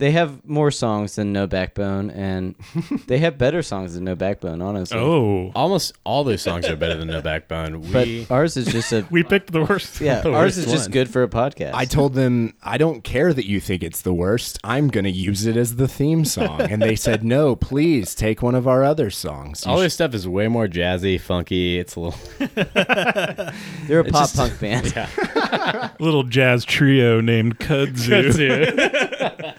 They 0.00 0.12
have 0.12 0.44
more 0.48 0.70
songs 0.70 1.14
than 1.16 1.30
No 1.32 1.46
Backbone, 1.46 2.10
and 2.10 2.54
they 3.06 3.18
have 3.18 3.36
better 3.36 3.62
songs 3.62 3.92
than 3.94 4.04
No 4.04 4.14
Backbone. 4.14 4.62
Honestly, 4.62 4.98
Oh, 4.98 5.52
Almost 5.54 5.92
all 6.04 6.24
those 6.24 6.40
songs 6.40 6.66
are 6.68 6.74
better 6.74 6.96
than 6.96 7.08
No 7.08 7.20
Backbone. 7.20 7.82
but 7.92 8.08
ours 8.30 8.56
is 8.56 8.66
just 8.66 8.92
a 8.92 9.06
we 9.10 9.22
picked 9.22 9.52
the 9.52 9.62
worst. 9.62 10.00
yeah. 10.00 10.22
the 10.22 10.30
Ours 10.32 10.56
worst 10.56 10.58
is 10.58 10.72
just 10.72 10.84
one. 10.86 10.92
good 10.92 11.10
for 11.10 11.22
a 11.22 11.28
podcast. 11.28 11.72
I 11.74 11.84
told 11.84 12.14
them 12.14 12.54
I 12.62 12.78
don't 12.78 13.04
care 13.04 13.34
that 13.34 13.44
you 13.46 13.60
think 13.60 13.82
it's 13.82 14.00
the 14.00 14.14
worst. 14.14 14.58
I'm 14.64 14.88
gonna 14.88 15.10
use 15.10 15.44
it 15.44 15.58
as 15.58 15.76
the 15.76 15.86
theme 15.86 16.24
song, 16.24 16.62
and 16.62 16.80
they 16.80 16.96
said 16.96 17.22
no. 17.22 17.54
Please 17.54 18.14
take 18.14 18.40
one 18.42 18.54
of 18.54 18.66
our 18.66 18.82
other 18.82 19.10
songs. 19.10 19.64
You 19.66 19.72
all 19.72 19.78
sh- 19.78 19.82
this 19.82 19.94
stuff 19.94 20.14
is 20.14 20.26
way 20.26 20.48
more 20.48 20.66
jazzy, 20.66 21.20
funky. 21.20 21.78
It's 21.78 21.96
a 21.96 22.00
little. 22.00 22.18
They're 23.86 24.00
a 24.00 24.04
pop 24.04 24.30
just- 24.30 24.36
punk 24.36 24.58
band. 24.60 25.90
Little 26.00 26.22
jazz 26.22 26.64
trio 26.64 27.20
named 27.20 27.58
Kudzu. 27.58 29.54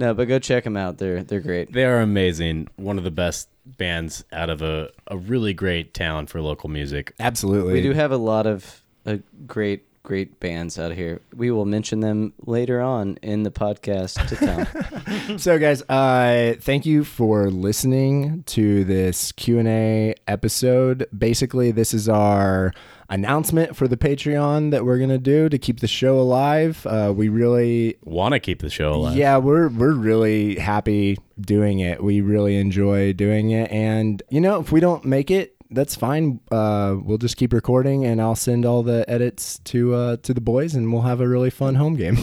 No, 0.00 0.14
but 0.14 0.28
go 0.28 0.38
check 0.38 0.64
them 0.64 0.78
out. 0.78 0.96
They're 0.96 1.22
they're 1.22 1.40
great. 1.40 1.74
they 1.74 1.84
are 1.84 2.00
amazing. 2.00 2.68
One 2.76 2.96
of 2.96 3.04
the 3.04 3.10
best 3.10 3.50
bands 3.66 4.24
out 4.32 4.48
of 4.48 4.62
a, 4.62 4.90
a 5.08 5.18
really 5.18 5.52
great 5.52 5.92
town 5.92 6.26
for 6.26 6.40
local 6.40 6.70
music. 6.70 7.12
Absolutely. 7.20 7.74
We 7.74 7.82
do 7.82 7.92
have 7.92 8.10
a 8.10 8.16
lot 8.16 8.46
of 8.46 8.82
uh, 9.04 9.18
great 9.46 9.84
great 10.10 10.40
bands 10.40 10.76
out 10.76 10.90
here. 10.90 11.20
We 11.36 11.52
will 11.52 11.66
mention 11.66 12.00
them 12.00 12.32
later 12.44 12.80
on 12.80 13.16
in 13.22 13.44
the 13.44 13.50
podcast 13.52 14.26
to 14.26 14.34
come. 14.34 15.38
so 15.38 15.56
guys 15.56 15.82
uh 15.88 16.54
thank 16.60 16.84
you 16.84 17.04
for 17.04 17.48
listening 17.48 18.42
to 18.44 18.84
this 18.84 19.30
q&a 19.32 20.14
episode 20.26 21.06
basically 21.16 21.70
this 21.70 21.94
is 21.94 22.08
our 22.08 22.72
announcement 23.08 23.76
for 23.76 23.86
the 23.86 23.96
patreon 23.96 24.72
that 24.72 24.84
we're 24.84 24.98
gonna 24.98 25.18
do 25.18 25.48
to 25.48 25.58
keep 25.58 25.80
the 25.80 25.86
show 25.86 26.18
alive 26.18 26.84
uh 26.86 27.12
we 27.16 27.28
really 27.28 27.96
Want 28.02 28.32
to 28.34 28.40
keep 28.40 28.60
the 28.60 28.70
show 28.70 28.94
alive? 28.94 29.16
yeah 29.16 29.36
we're 29.36 29.68
we're 29.68 29.94
really 29.94 30.56
happy 30.56 31.18
doing 31.40 31.80
it 31.80 32.02
we 32.02 32.20
really 32.20 32.56
enjoy 32.56 33.12
doing 33.12 33.50
it 33.50 33.70
and 33.70 34.22
you 34.30 34.40
know 34.40 34.60
if 34.60 34.72
we 34.72 34.80
don't 34.80 35.04
make 35.04 35.30
it 35.30 35.56
that's 35.70 35.94
fine 35.94 36.40
uh 36.50 36.96
we'll 37.02 37.18
just 37.18 37.36
keep 37.36 37.52
recording 37.52 38.04
and 38.04 38.20
i'll 38.20 38.34
send 38.34 38.66
all 38.66 38.82
the 38.82 39.04
edits 39.08 39.58
to 39.60 39.94
uh 39.94 40.16
to 40.18 40.34
the 40.34 40.40
boys 40.40 40.74
and 40.74 40.92
we'll 40.92 41.02
have 41.02 41.20
a 41.20 41.28
really 41.28 41.50
fun 41.50 41.76
home 41.76 41.94
game 41.94 42.16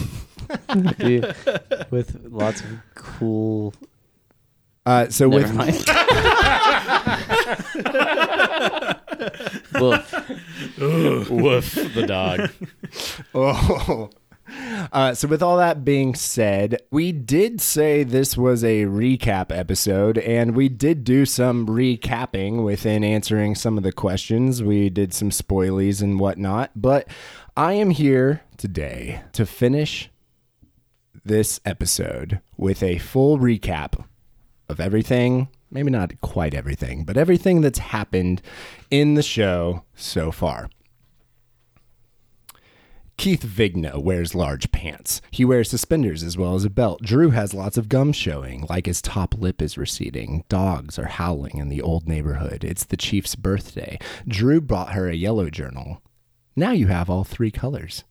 Dude, 0.98 1.34
with 1.90 2.20
lots 2.30 2.60
of 2.62 2.66
cool. 2.94 3.74
uh 4.86 5.08
so 5.08 5.28
Never 5.28 5.44
with 5.44 5.54
mind. 5.54 5.76
Woof. 9.74 10.12
Woof 11.30 11.74
the 11.94 12.04
dog. 12.06 12.50
Oh. 13.34 14.10
Uh, 14.92 15.14
so, 15.14 15.28
with 15.28 15.42
all 15.42 15.56
that 15.58 15.84
being 15.84 16.14
said, 16.14 16.80
we 16.90 17.12
did 17.12 17.60
say 17.60 18.02
this 18.02 18.36
was 18.36 18.64
a 18.64 18.84
recap 18.84 19.56
episode, 19.56 20.18
and 20.18 20.54
we 20.54 20.68
did 20.68 21.04
do 21.04 21.26
some 21.26 21.66
recapping 21.66 22.64
within 22.64 23.04
answering 23.04 23.54
some 23.54 23.76
of 23.76 23.84
the 23.84 23.92
questions. 23.92 24.62
We 24.62 24.88
did 24.88 25.12
some 25.12 25.30
spoilies 25.30 26.02
and 26.02 26.18
whatnot, 26.18 26.70
but 26.74 27.08
I 27.56 27.74
am 27.74 27.90
here 27.90 28.42
today 28.56 29.22
to 29.32 29.44
finish 29.44 30.10
this 31.24 31.60
episode 31.64 32.40
with 32.56 32.82
a 32.82 32.98
full 32.98 33.38
recap 33.38 34.04
of 34.68 34.80
everything. 34.80 35.48
Maybe 35.70 35.90
not 35.90 36.20
quite 36.22 36.54
everything, 36.54 37.04
but 37.04 37.16
everything 37.16 37.60
that's 37.60 37.78
happened 37.78 38.40
in 38.90 39.14
the 39.14 39.22
show 39.22 39.84
so 39.94 40.32
far. 40.32 40.70
Keith 43.18 43.42
Vigna 43.42 44.00
wears 44.00 44.36
large 44.36 44.70
pants. 44.70 45.20
He 45.32 45.44
wears 45.44 45.68
suspenders 45.68 46.22
as 46.22 46.38
well 46.38 46.54
as 46.54 46.64
a 46.64 46.70
belt. 46.70 47.02
Drew 47.02 47.30
has 47.30 47.52
lots 47.52 47.76
of 47.76 47.88
gum 47.88 48.12
showing, 48.12 48.64
like 48.70 48.86
his 48.86 49.02
top 49.02 49.34
lip 49.36 49.60
is 49.60 49.76
receding. 49.76 50.44
Dogs 50.48 51.00
are 51.00 51.08
howling 51.08 51.58
in 51.58 51.68
the 51.68 51.82
old 51.82 52.06
neighborhood. 52.06 52.62
It's 52.62 52.84
the 52.84 52.96
chief's 52.96 53.34
birthday. 53.34 53.98
Drew 54.28 54.60
brought 54.60 54.92
her 54.92 55.08
a 55.08 55.16
yellow 55.16 55.50
journal. 55.50 56.00
Now 56.54 56.70
you 56.70 56.86
have 56.86 57.10
all 57.10 57.24
three 57.24 57.50
colors. 57.50 58.04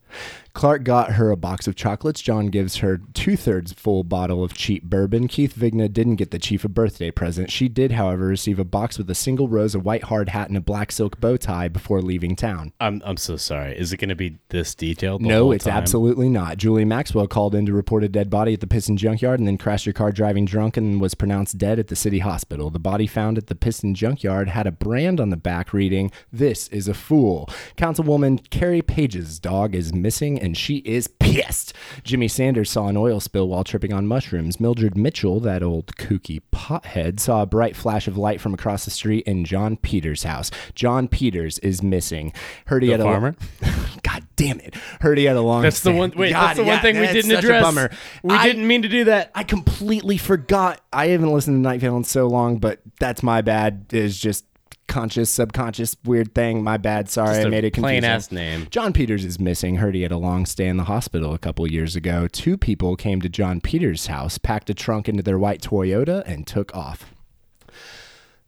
Clark 0.58 0.84
got 0.84 1.12
her 1.12 1.30
a 1.30 1.38
box 1.38 1.68
of 1.68 1.76
chocolates. 1.76 2.20
John 2.20 2.48
gives 2.48 2.78
her 2.78 3.00
two 3.14 3.38
thirds 3.38 3.74
full 3.74 4.04
bottle 4.04 4.44
of 4.44 4.56
cheap 4.56 4.82
bourbon. 4.82 5.28
Keith 5.28 5.54
Vigna 5.56 5.88
didn't 5.94 6.16
get 6.16 6.32
the 6.32 6.40
chief 6.40 6.66
a 6.66 6.68
birthday 6.68 7.12
present. 7.12 7.52
She 7.52 7.70
did, 7.70 7.92
however, 7.92 8.26
receive 8.26 8.58
a 8.58 8.64
box 8.64 8.98
with 8.98 9.08
a 9.12 9.14
single 9.14 9.48
rose, 9.50 9.76
a 9.76 9.80
white 9.80 10.06
hard 10.06 10.30
hat, 10.30 10.48
and 10.48 10.58
a 10.58 10.62
black 10.62 10.92
silk 10.92 11.20
bow 11.20 11.38
tie 11.38 11.68
before 11.68 12.02
leaving 12.02 12.36
town. 12.36 12.74
I'm 12.80 13.04
I'm 13.06 13.18
so 13.18 13.38
sorry. 13.38 13.78
Is 13.78 13.94
it 13.94 13.98
going 13.98 14.10
to 14.10 14.16
be 14.16 14.40
this 14.50 14.74
detailed? 14.74 15.22
The 15.22 15.28
No, 15.28 15.52
it's 15.52 15.66
time? 15.66 15.76
absolutely 15.76 16.28
not. 16.28 16.58
Julie 16.58 16.86
Maxwell 16.86 17.28
called 17.28 17.54
in 17.54 17.68
to 17.68 17.74
report 17.74 18.04
a 18.04 18.10
dead 18.10 18.32
body 18.32 18.54
at 18.56 18.60
the 18.60 18.66
Piston 18.66 18.98
Junkyard 18.98 19.40
and 19.40 19.48
then 19.48 19.60
crashed 19.60 19.86
her 19.86 19.94
car 19.94 20.12
driving 20.12 20.46
drunk 20.46 20.76
and 20.76 21.00
was 21.00 21.14
pronounced 21.14 21.60
dead 21.60 21.78
at 21.78 21.90
the 21.90 21.96
city 21.96 22.18
hospital. 22.18 22.72
The 22.72 22.80
body 22.80 23.06
found 23.06 23.38
at 23.38 23.46
the 23.46 23.54
Piston 23.54 23.94
Junkyard 23.94 24.50
had 24.50 24.66
a 24.66 24.72
brand 24.72 25.20
on 25.20 25.30
the 25.30 25.38
back 25.38 25.72
reading, 25.72 26.12
This 26.34 26.68
is 26.70 26.88
a 26.88 26.96
Fool. 26.96 27.48
Councilwoman 27.78 28.50
Carrie 28.50 28.82
Page's 28.82 29.38
dog 29.38 29.76
is 29.76 29.94
missing 29.94 30.47
and 30.48 30.58
she 30.58 30.78
is 30.78 31.08
pissed. 31.08 31.74
Jimmy 32.04 32.28
Sanders 32.30 32.72
saw 32.72 32.88
an 32.88 32.96
oil 32.98 33.20
spill 33.20 33.50
while 33.50 33.64
tripping 33.66 33.92
on 33.94 34.08
mushrooms. 34.08 34.60
Mildred 34.60 34.98
Mitchell, 34.98 35.40
that 35.42 35.62
old 35.62 35.96
kooky 35.98 36.42
pothead, 36.54 37.20
saw 37.20 37.42
a 37.42 37.46
bright 37.46 37.76
flash 37.76 38.08
of 38.08 38.18
light 38.18 38.40
from 38.42 38.54
across 38.54 38.86
the 38.86 38.92
street 38.92 39.26
in 39.28 39.44
John 39.46 39.76
Peters' 39.78 40.24
house. 40.24 40.50
John 40.74 41.08
Peters 41.10 41.60
is 41.60 41.84
missing. 41.84 42.32
Heard 42.68 42.82
he 42.84 42.88
The 42.88 42.94
had 42.94 43.02
a 43.02 43.04
farmer? 43.04 43.36
God 44.04 44.26
damn 44.38 44.60
it! 44.62 44.74
Heard 45.02 45.18
he 45.18 45.26
had 45.26 45.36
a 45.36 45.42
long. 45.42 45.64
That's 45.64 45.82
the 45.82 45.92
one. 45.92 46.14
Wait, 46.16 46.32
God, 46.32 46.48
that's 46.48 46.58
the 46.60 46.66
yeah, 46.66 46.74
one 46.74 46.82
thing 46.82 47.00
we 47.00 47.08
didn't 47.08 47.32
address. 47.32 47.62
bummer. 47.64 47.90
We 48.24 48.34
I- 48.36 48.46
didn't 48.48 48.66
mean 48.68 48.84
to 48.84 48.88
do 48.90 49.04
that. 49.06 49.32
I 49.36 49.44
completely 49.44 50.18
forgot. 50.18 50.80
I 50.94 51.08
haven't 51.08 51.32
listened 51.34 51.58
to 51.58 51.60
Night 51.62 51.82
Vale 51.82 51.98
in 51.98 52.04
so 52.06 52.28
long, 52.28 52.58
but 52.58 52.80
that's 53.00 53.22
my 53.22 53.42
bad. 53.42 53.88
Is 53.92 54.18
just 54.18 54.46
conscious, 54.88 55.30
subconscious, 55.30 55.96
weird 56.04 56.34
thing. 56.34 56.64
My 56.64 56.78
bad. 56.78 57.10
Sorry, 57.10 57.36
Just 57.36 57.48
I 57.48 57.50
made 57.50 57.64
it 57.64 57.72
confusing. 57.72 58.02
plain 58.02 58.04
ass 58.04 58.32
name. 58.32 58.68
John 58.70 58.94
Peters 58.94 59.24
is 59.26 59.40
missing. 59.40 59.76
Heard 59.78 59.96
he 59.96 60.02
had 60.02 60.12
a 60.12 60.18
long 60.18 60.46
stay 60.46 60.68
in 60.68 60.78
the 60.78 60.86
hospital 60.86 61.34
a 61.34 61.38
couple 61.40 61.70
years 61.72 61.96
ago. 61.96 62.28
Two 62.28 62.58
people 62.58 62.96
came 62.96 63.22
to 63.22 63.30
John 63.30 63.62
Peters' 63.62 64.08
house, 64.08 64.38
packed 64.38 64.70
a 64.70 64.74
trunk 64.74 65.08
into 65.10 65.22
their 65.24 65.38
white 65.40 65.62
Toyota, 65.62 66.24
and 66.26 66.48
took 66.48 66.76
off. 66.76 67.14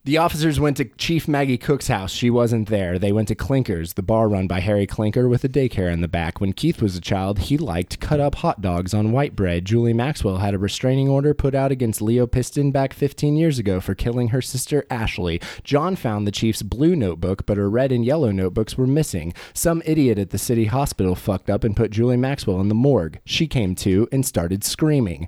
The 0.09 0.17
officers 0.17 0.59
went 0.59 0.75
to 0.77 0.85
Chief 0.85 1.27
Maggie 1.27 1.59
Cook's 1.59 1.87
house. 1.87 2.11
She 2.11 2.31
wasn't 2.31 2.67
there. 2.67 2.97
They 2.97 3.11
went 3.11 3.27
to 3.27 3.35
Clinker's, 3.35 3.93
the 3.93 4.01
bar 4.01 4.27
run 4.27 4.47
by 4.47 4.59
Harry 4.59 4.87
Clinker 4.87 5.29
with 5.29 5.43
a 5.43 5.47
daycare 5.47 5.93
in 5.93 6.01
the 6.01 6.07
back. 6.07 6.41
When 6.41 6.51
Keith 6.51 6.81
was 6.81 6.95
a 6.95 6.99
child, 6.99 7.37
he 7.37 7.59
liked 7.59 7.99
cut 7.99 8.19
up 8.19 8.33
hot 8.33 8.59
dogs 8.59 8.91
on 8.91 9.11
white 9.11 9.35
bread. 9.35 9.65
Julie 9.65 9.93
Maxwell 9.93 10.37
had 10.37 10.55
a 10.55 10.57
restraining 10.57 11.09
order 11.09 11.35
put 11.35 11.53
out 11.53 11.71
against 11.71 12.01
Leo 12.01 12.25
Piston 12.25 12.71
back 12.71 12.91
15 12.91 13.37
years 13.37 13.59
ago 13.59 13.79
for 13.79 13.93
killing 13.93 14.29
her 14.29 14.41
sister 14.41 14.83
Ashley. 14.89 15.39
John 15.63 15.95
found 15.95 16.25
the 16.25 16.31
chief's 16.31 16.63
blue 16.63 16.95
notebook, 16.95 17.45
but 17.45 17.57
her 17.57 17.69
red 17.69 17.91
and 17.91 18.03
yellow 18.03 18.31
notebooks 18.31 18.79
were 18.79 18.87
missing. 18.87 19.31
Some 19.53 19.83
idiot 19.85 20.17
at 20.17 20.31
the 20.31 20.39
city 20.39 20.65
hospital 20.65 21.13
fucked 21.13 21.51
up 21.51 21.63
and 21.63 21.77
put 21.77 21.91
Julie 21.91 22.17
Maxwell 22.17 22.59
in 22.61 22.67
the 22.67 22.73
morgue. 22.73 23.19
She 23.25 23.45
came 23.45 23.75
to 23.75 24.07
and 24.11 24.25
started 24.25 24.63
screaming. 24.63 25.27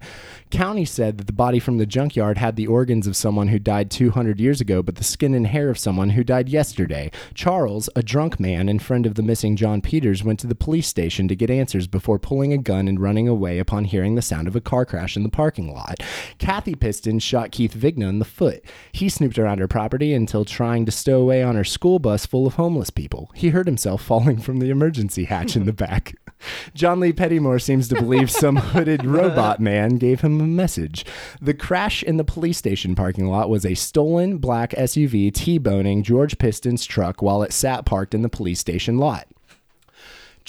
County 0.49 0.85
said 0.85 1.19
that 1.19 1.27
the 1.27 1.33
body 1.33 1.59
from 1.59 1.77
the 1.77 1.85
junkyard 1.85 2.39
had 2.39 2.55
the 2.55 2.65
organs 2.65 3.05
of 3.05 3.15
someone 3.15 3.49
who 3.49 3.59
died 3.59 3.91
200 3.91 4.39
years 4.39 4.59
ago, 4.59 4.70
but 4.79 4.95
the 4.95 5.03
skin 5.03 5.33
and 5.33 5.47
hair 5.47 5.69
of 5.69 5.77
someone 5.77 6.11
who 6.11 6.23
died 6.23 6.47
yesterday. 6.47 7.11
Charles, 7.33 7.89
a 7.95 8.03
drunk 8.03 8.39
man 8.39 8.69
and 8.69 8.81
friend 8.81 9.05
of 9.05 9.15
the 9.15 9.23
missing 9.23 9.55
John 9.55 9.81
Peters, 9.81 10.23
went 10.23 10.39
to 10.39 10.47
the 10.47 10.55
police 10.55 10.87
station 10.87 11.27
to 11.27 11.35
get 11.35 11.49
answers 11.49 11.87
before 11.87 12.19
pulling 12.19 12.53
a 12.53 12.57
gun 12.57 12.87
and 12.87 12.99
running 12.99 13.27
away 13.27 13.59
upon 13.59 13.85
hearing 13.85 14.15
the 14.15 14.21
sound 14.21 14.47
of 14.47 14.55
a 14.55 14.61
car 14.61 14.85
crash 14.85 15.17
in 15.17 15.23
the 15.23 15.29
parking 15.29 15.73
lot. 15.73 15.99
Kathy 16.37 16.75
Piston 16.75 17.19
shot 17.19 17.51
Keith 17.51 17.73
Vigna 17.73 18.07
in 18.07 18.19
the 18.19 18.25
foot. 18.25 18.63
He 18.91 19.09
snooped 19.09 19.39
around 19.39 19.57
her 19.57 19.67
property 19.67 20.13
until 20.13 20.45
trying 20.45 20.85
to 20.85 20.91
stow 20.91 21.21
away 21.21 21.41
on 21.41 21.55
her 21.55 21.63
school 21.63 21.99
bus 21.99 22.25
full 22.25 22.45
of 22.45 22.53
homeless 22.53 22.91
people. 22.91 23.31
He 23.33 23.49
hurt 23.49 23.65
himself 23.65 24.03
falling 24.03 24.39
from 24.39 24.59
the 24.59 24.69
emergency 24.69 25.25
hatch 25.25 25.55
in 25.55 25.65
the 25.65 25.73
back. 25.73 26.15
John 26.73 26.99
Lee 26.99 27.13
Pettymore 27.13 27.61
seems 27.61 27.87
to 27.89 27.95
believe 27.95 28.31
some 28.31 28.55
hooded 28.71 29.05
robot 29.05 29.59
man 29.59 29.97
gave 29.97 30.21
him 30.21 30.39
a 30.39 30.47
message. 30.47 31.05
The 31.41 31.53
crash 31.53 32.03
in 32.03 32.17
the 32.17 32.23
police 32.23 32.57
station 32.57 32.95
parking 32.95 33.27
lot 33.27 33.49
was 33.49 33.65
a 33.65 33.75
stolen 33.75 34.37
black 34.51 34.71
SUV 34.71 35.33
T-boning 35.33 36.03
George 36.03 36.37
Piston's 36.37 36.83
truck 36.83 37.21
while 37.21 37.41
it 37.41 37.53
sat 37.53 37.85
parked 37.85 38.13
in 38.13 38.21
the 38.21 38.27
police 38.27 38.59
station 38.59 38.97
lot. 38.97 39.25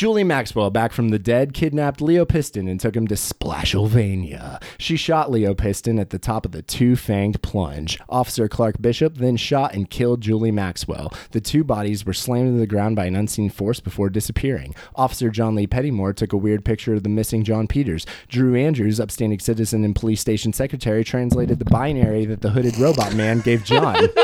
Julie 0.03 0.25
Maxwell, 0.25 0.69
back 0.71 0.91
from 0.91 1.11
the 1.11 1.19
dead, 1.21 1.55
kidnapped 1.55 2.01
Leo 2.01 2.25
Piston 2.25 2.67
and 2.67 2.81
took 2.81 2.97
him 2.97 3.07
to 3.07 3.15
Splashylvania. 3.15 4.61
She 4.77 4.97
shot 4.97 5.31
Leo 5.31 5.55
Piston 5.55 6.01
at 6.01 6.11
the 6.11 6.19
top 6.19 6.45
of 6.45 6.51
the 6.51 6.61
two 6.61 6.97
fanged 6.97 7.41
plunge. 7.41 8.01
Officer 8.09 8.49
Clark 8.49 8.83
Bishop 8.83 9.19
then 9.19 9.37
shot 9.37 9.75
and 9.75 9.89
killed 9.89 10.21
Julie 10.21 10.51
Maxwell. 10.51 11.15
The 11.31 11.41
two 11.41 11.63
bodies 11.63 12.05
were 12.05 12.15
slammed 12.15 12.57
to 12.57 12.59
the 12.59 12.67
ground 12.67 12.97
by 12.97 13.05
an 13.05 13.15
unseen 13.15 13.49
force 13.49 13.79
before 13.79 14.11
disappearing. 14.11 14.75
Officer 14.97 15.31
John 15.31 15.55
Lee 15.55 15.69
Pettymore 15.69 16.17
took 16.17 16.33
a 16.33 16.37
weird 16.37 16.65
picture 16.65 16.95
of 16.95 17.05
the 17.05 17.09
missing 17.09 17.45
John 17.45 17.69
Peters. 17.69 18.05
Drew 18.27 18.57
Andrews, 18.57 18.99
upstanding 18.99 19.39
citizen 19.39 19.85
and 19.85 19.95
police 19.95 20.21
station 20.21 20.53
secretary, 20.53 21.05
translated 21.05 21.61
the 21.61 21.65
binary 21.67 22.25
that 22.25 22.41
the 22.41 22.51
hooded 22.51 22.77
robot 22.77 23.15
man 23.15 23.39
gave 23.39 23.63
John. 23.63 24.09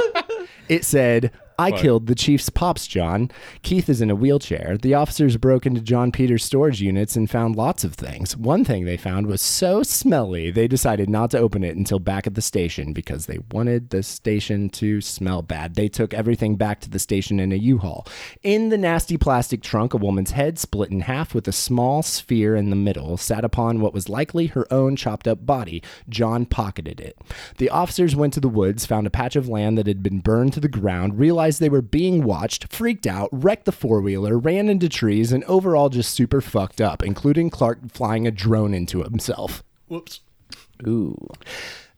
It 0.68 0.84
said, 0.84 1.32
I 1.60 1.72
killed 1.72 2.06
the 2.06 2.14
chief's 2.14 2.50
pops, 2.50 2.86
John. 2.86 3.32
Keith 3.62 3.88
is 3.88 4.00
in 4.00 4.10
a 4.10 4.14
wheelchair. 4.14 4.78
The 4.80 4.94
officers 4.94 5.36
broke 5.36 5.66
into 5.66 5.80
John 5.80 6.12
Peters' 6.12 6.44
storage 6.44 6.80
units 6.80 7.16
and 7.16 7.28
found 7.28 7.56
lots 7.56 7.82
of 7.82 7.94
things. 7.94 8.36
One 8.36 8.64
thing 8.64 8.84
they 8.84 8.96
found 8.96 9.26
was 9.26 9.42
so 9.42 9.82
smelly, 9.82 10.52
they 10.52 10.68
decided 10.68 11.10
not 11.10 11.32
to 11.32 11.38
open 11.38 11.64
it 11.64 11.76
until 11.76 11.98
back 11.98 12.28
at 12.28 12.36
the 12.36 12.42
station 12.42 12.92
because 12.92 13.26
they 13.26 13.40
wanted 13.50 13.90
the 13.90 14.04
station 14.04 14.70
to 14.70 15.00
smell 15.00 15.42
bad. 15.42 15.74
They 15.74 15.88
took 15.88 16.14
everything 16.14 16.54
back 16.54 16.80
to 16.82 16.90
the 16.90 17.00
station 17.00 17.40
in 17.40 17.50
a 17.50 17.56
U-Haul. 17.56 18.06
In 18.44 18.68
the 18.68 18.78
nasty 18.78 19.16
plastic 19.16 19.60
trunk, 19.60 19.94
a 19.94 19.96
woman's 19.96 20.30
head 20.30 20.60
split 20.60 20.92
in 20.92 21.00
half 21.00 21.34
with 21.34 21.48
a 21.48 21.52
small 21.52 22.04
sphere 22.04 22.54
in 22.54 22.70
the 22.70 22.76
middle 22.76 23.16
sat 23.16 23.44
upon 23.44 23.80
what 23.80 23.92
was 23.92 24.08
likely 24.08 24.46
her 24.46 24.72
own 24.72 24.94
chopped 24.94 25.26
up 25.26 25.44
body. 25.44 25.82
John 26.08 26.46
pocketed 26.46 27.00
it. 27.00 27.18
The 27.56 27.70
officers 27.70 28.14
went 28.14 28.32
to 28.34 28.40
the 28.40 28.48
woods, 28.48 28.86
found 28.86 29.08
a 29.08 29.10
patch 29.10 29.34
of 29.34 29.48
land 29.48 29.76
that 29.76 29.88
had 29.88 30.04
been 30.04 30.20
burned 30.20 30.52
to 30.52 30.60
the 30.60 30.68
ground, 30.68 31.18
realized 31.18 31.47
they 31.56 31.70
were 31.70 31.80
being 31.80 32.22
watched, 32.24 32.70
freaked 32.70 33.06
out, 33.06 33.30
wrecked 33.32 33.64
the 33.64 33.72
four 33.72 34.02
wheeler, 34.02 34.36
ran 34.36 34.68
into 34.68 34.90
trees, 34.90 35.32
and 35.32 35.42
overall 35.44 35.88
just 35.88 36.12
super 36.12 36.42
fucked 36.42 36.82
up, 36.82 37.02
including 37.02 37.48
Clark 37.48 37.90
flying 37.90 38.26
a 38.26 38.30
drone 38.30 38.74
into 38.74 39.02
himself. 39.02 39.62
Whoops. 39.88 40.20
Ooh. 40.86 41.16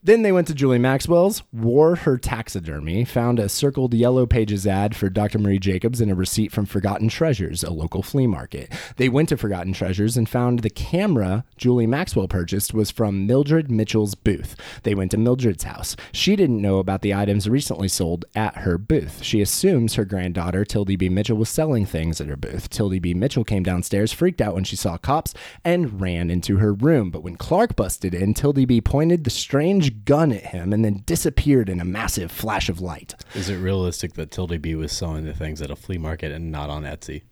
Then 0.02 0.22
they 0.22 0.32
went 0.32 0.46
to 0.46 0.54
Julie 0.54 0.78
Maxwell's, 0.78 1.42
wore 1.52 1.94
her 1.94 2.16
taxidermy, 2.16 3.04
found 3.04 3.38
a 3.38 3.50
circled 3.50 3.92
yellow 3.92 4.24
pages 4.24 4.66
ad 4.66 4.96
for 4.96 5.10
Dr. 5.10 5.38
Marie 5.38 5.58
Jacobs 5.58 6.00
and 6.00 6.10
a 6.10 6.14
receipt 6.14 6.52
from 6.52 6.64
Forgotten 6.64 7.10
Treasures, 7.10 7.62
a 7.62 7.70
local 7.70 8.02
flea 8.02 8.26
market. 8.26 8.72
They 8.96 9.10
went 9.10 9.28
to 9.28 9.36
Forgotten 9.36 9.74
Treasures 9.74 10.16
and 10.16 10.26
found 10.26 10.60
the 10.60 10.70
camera 10.70 11.44
Julie 11.58 11.86
Maxwell 11.86 12.28
purchased 12.28 12.72
was 12.72 12.90
from 12.90 13.26
Mildred 13.26 13.70
Mitchell's 13.70 14.14
booth. 14.14 14.56
They 14.84 14.94
went 14.94 15.10
to 15.10 15.18
Mildred's 15.18 15.64
house. 15.64 15.96
She 16.12 16.34
didn't 16.34 16.62
know 16.62 16.78
about 16.78 17.02
the 17.02 17.12
items 17.12 17.46
recently 17.46 17.88
sold 17.88 18.24
at 18.34 18.56
her 18.58 18.78
booth. 18.78 19.22
She 19.22 19.42
assumes 19.42 19.96
her 19.96 20.06
granddaughter, 20.06 20.64
Tildy 20.64 20.96
B. 20.96 21.10
Mitchell, 21.10 21.36
was 21.36 21.50
selling 21.50 21.84
things 21.84 22.22
at 22.22 22.28
her 22.28 22.38
booth. 22.38 22.70
Tildy 22.70 23.00
B. 23.00 23.12
Mitchell 23.12 23.44
came 23.44 23.64
downstairs, 23.64 24.14
freaked 24.14 24.40
out 24.40 24.54
when 24.54 24.64
she 24.64 24.76
saw 24.76 24.96
cops, 24.96 25.34
and 25.62 26.00
ran 26.00 26.30
into 26.30 26.56
her 26.56 26.72
room. 26.72 27.10
But 27.10 27.22
when 27.22 27.36
Clark 27.36 27.76
busted 27.76 28.14
in, 28.14 28.32
Tildy 28.32 28.64
B. 28.64 28.80
pointed 28.80 29.24
the 29.24 29.30
strange 29.30 29.89
gun 29.90 30.32
at 30.32 30.46
him 30.46 30.72
and 30.72 30.84
then 30.84 31.02
disappeared 31.06 31.68
in 31.68 31.80
a 31.80 31.84
massive 31.84 32.30
flash 32.30 32.68
of 32.68 32.80
light. 32.80 33.14
Is 33.34 33.48
it 33.48 33.56
realistic 33.56 34.14
that 34.14 34.30
Tildy 34.30 34.58
B 34.58 34.74
was 34.74 34.92
selling 34.92 35.24
the 35.24 35.34
things 35.34 35.60
at 35.60 35.70
a 35.70 35.76
flea 35.76 35.98
market 35.98 36.32
and 36.32 36.50
not 36.50 36.70
on 36.70 36.84
Etsy? 36.84 37.22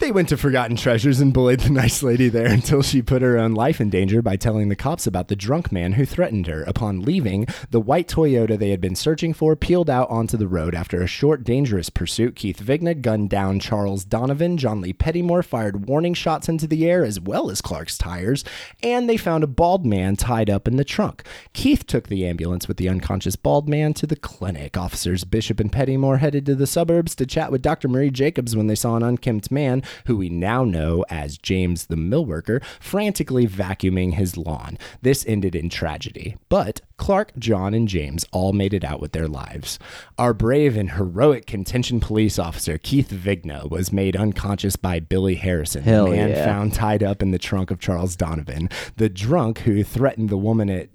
They 0.00 0.12
went 0.12 0.30
to 0.30 0.38
Forgotten 0.38 0.76
Treasures 0.76 1.20
and 1.20 1.30
bullied 1.30 1.60
the 1.60 1.68
nice 1.70 2.02
lady 2.02 2.30
there 2.30 2.46
until 2.46 2.80
she 2.80 3.02
put 3.02 3.20
her 3.20 3.36
own 3.36 3.52
life 3.52 3.82
in 3.82 3.90
danger 3.90 4.22
by 4.22 4.36
telling 4.36 4.70
the 4.70 4.74
cops 4.74 5.06
about 5.06 5.28
the 5.28 5.36
drunk 5.36 5.70
man 5.70 5.92
who 5.92 6.06
threatened 6.06 6.46
her. 6.46 6.62
Upon 6.62 7.02
leaving, 7.02 7.46
the 7.68 7.82
white 7.82 8.08
Toyota 8.08 8.58
they 8.58 8.70
had 8.70 8.80
been 8.80 8.96
searching 8.96 9.34
for 9.34 9.54
peeled 9.56 9.90
out 9.90 10.08
onto 10.08 10.38
the 10.38 10.48
road. 10.48 10.74
After 10.74 11.02
a 11.02 11.06
short, 11.06 11.44
dangerous 11.44 11.90
pursuit, 11.90 12.34
Keith 12.34 12.62
Vigna 12.62 12.98
gunned 12.98 13.28
down 13.28 13.60
Charles 13.60 14.06
Donovan. 14.06 14.56
John 14.56 14.80
Lee 14.80 14.94
Pettymore 14.94 15.44
fired 15.44 15.86
warning 15.86 16.14
shots 16.14 16.48
into 16.48 16.66
the 16.66 16.88
air 16.88 17.04
as 17.04 17.20
well 17.20 17.50
as 17.50 17.60
Clark's 17.60 17.98
tires, 17.98 18.42
and 18.82 19.06
they 19.06 19.18
found 19.18 19.44
a 19.44 19.46
bald 19.46 19.84
man 19.84 20.16
tied 20.16 20.48
up 20.48 20.66
in 20.66 20.76
the 20.76 20.82
trunk. 20.82 21.24
Keith 21.52 21.86
took 21.86 22.08
the 22.08 22.24
ambulance 22.24 22.66
with 22.66 22.78
the 22.78 22.88
unconscious 22.88 23.36
bald 23.36 23.68
man 23.68 23.92
to 23.92 24.06
the 24.06 24.16
clinic. 24.16 24.78
Officers 24.78 25.24
Bishop 25.24 25.60
and 25.60 25.70
Pettymore 25.70 26.20
headed 26.20 26.46
to 26.46 26.54
the 26.54 26.66
suburbs 26.66 27.14
to 27.16 27.26
chat 27.26 27.52
with 27.52 27.60
Dr. 27.60 27.86
Marie 27.86 28.10
Jacobs 28.10 28.56
when 28.56 28.66
they 28.66 28.74
saw 28.74 28.96
an 28.96 29.02
unkempt 29.02 29.50
man 29.50 29.82
who 30.06 30.16
we 30.16 30.28
now 30.28 30.64
know 30.64 31.04
as 31.08 31.38
James 31.38 31.86
the 31.86 31.96
millworker, 31.96 32.62
frantically 32.80 33.46
vacuuming 33.46 34.14
his 34.14 34.36
lawn. 34.36 34.78
This 35.02 35.24
ended 35.26 35.54
in 35.54 35.68
tragedy, 35.68 36.36
but 36.48 36.80
Clark, 36.96 37.32
John, 37.38 37.72
and 37.72 37.88
James 37.88 38.26
all 38.30 38.52
made 38.52 38.74
it 38.74 38.84
out 38.84 39.00
with 39.00 39.12
their 39.12 39.28
lives. 39.28 39.78
Our 40.18 40.34
brave 40.34 40.76
and 40.76 40.92
heroic 40.92 41.46
contention 41.46 41.98
police 41.98 42.38
officer, 42.38 42.76
Keith 42.76 43.10
Vigna, 43.10 43.68
was 43.70 43.92
made 43.92 44.16
unconscious 44.16 44.76
by 44.76 45.00
Billy 45.00 45.36
Harrison, 45.36 45.82
Hell 45.82 46.06
the 46.06 46.10
man 46.12 46.30
yeah. 46.30 46.44
found 46.44 46.74
tied 46.74 47.02
up 47.02 47.22
in 47.22 47.30
the 47.30 47.38
trunk 47.38 47.70
of 47.70 47.80
Charles 47.80 48.16
Donovan, 48.16 48.68
the 48.96 49.08
drunk 49.08 49.60
who 49.60 49.82
threatened 49.82 50.28
the 50.28 50.36
woman 50.36 50.68
at 50.68 50.90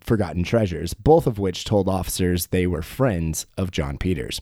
Forgotten 0.00 0.44
Treasures, 0.44 0.94
both 0.94 1.26
of 1.26 1.38
which 1.38 1.64
told 1.64 1.88
officers 1.88 2.46
they 2.46 2.66
were 2.66 2.82
friends 2.82 3.46
of 3.56 3.70
John 3.70 3.98
Peters. 3.98 4.40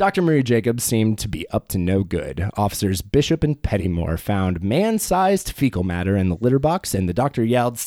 Dr. 0.00 0.22
Marie 0.22 0.42
Jacobs 0.42 0.82
seemed 0.82 1.18
to 1.18 1.28
be 1.28 1.46
up 1.50 1.68
to 1.68 1.76
no 1.76 2.04
good. 2.04 2.48
Officers 2.56 3.02
Bishop 3.02 3.44
and 3.44 3.60
Pettymore 3.60 4.18
found 4.18 4.62
man 4.62 4.98
sized 4.98 5.52
fecal 5.52 5.82
matter 5.82 6.16
in 6.16 6.30
the 6.30 6.38
litter 6.40 6.58
box, 6.58 6.94
and 6.94 7.06
the 7.06 7.12
doctor 7.12 7.44
yelled! 7.44 7.78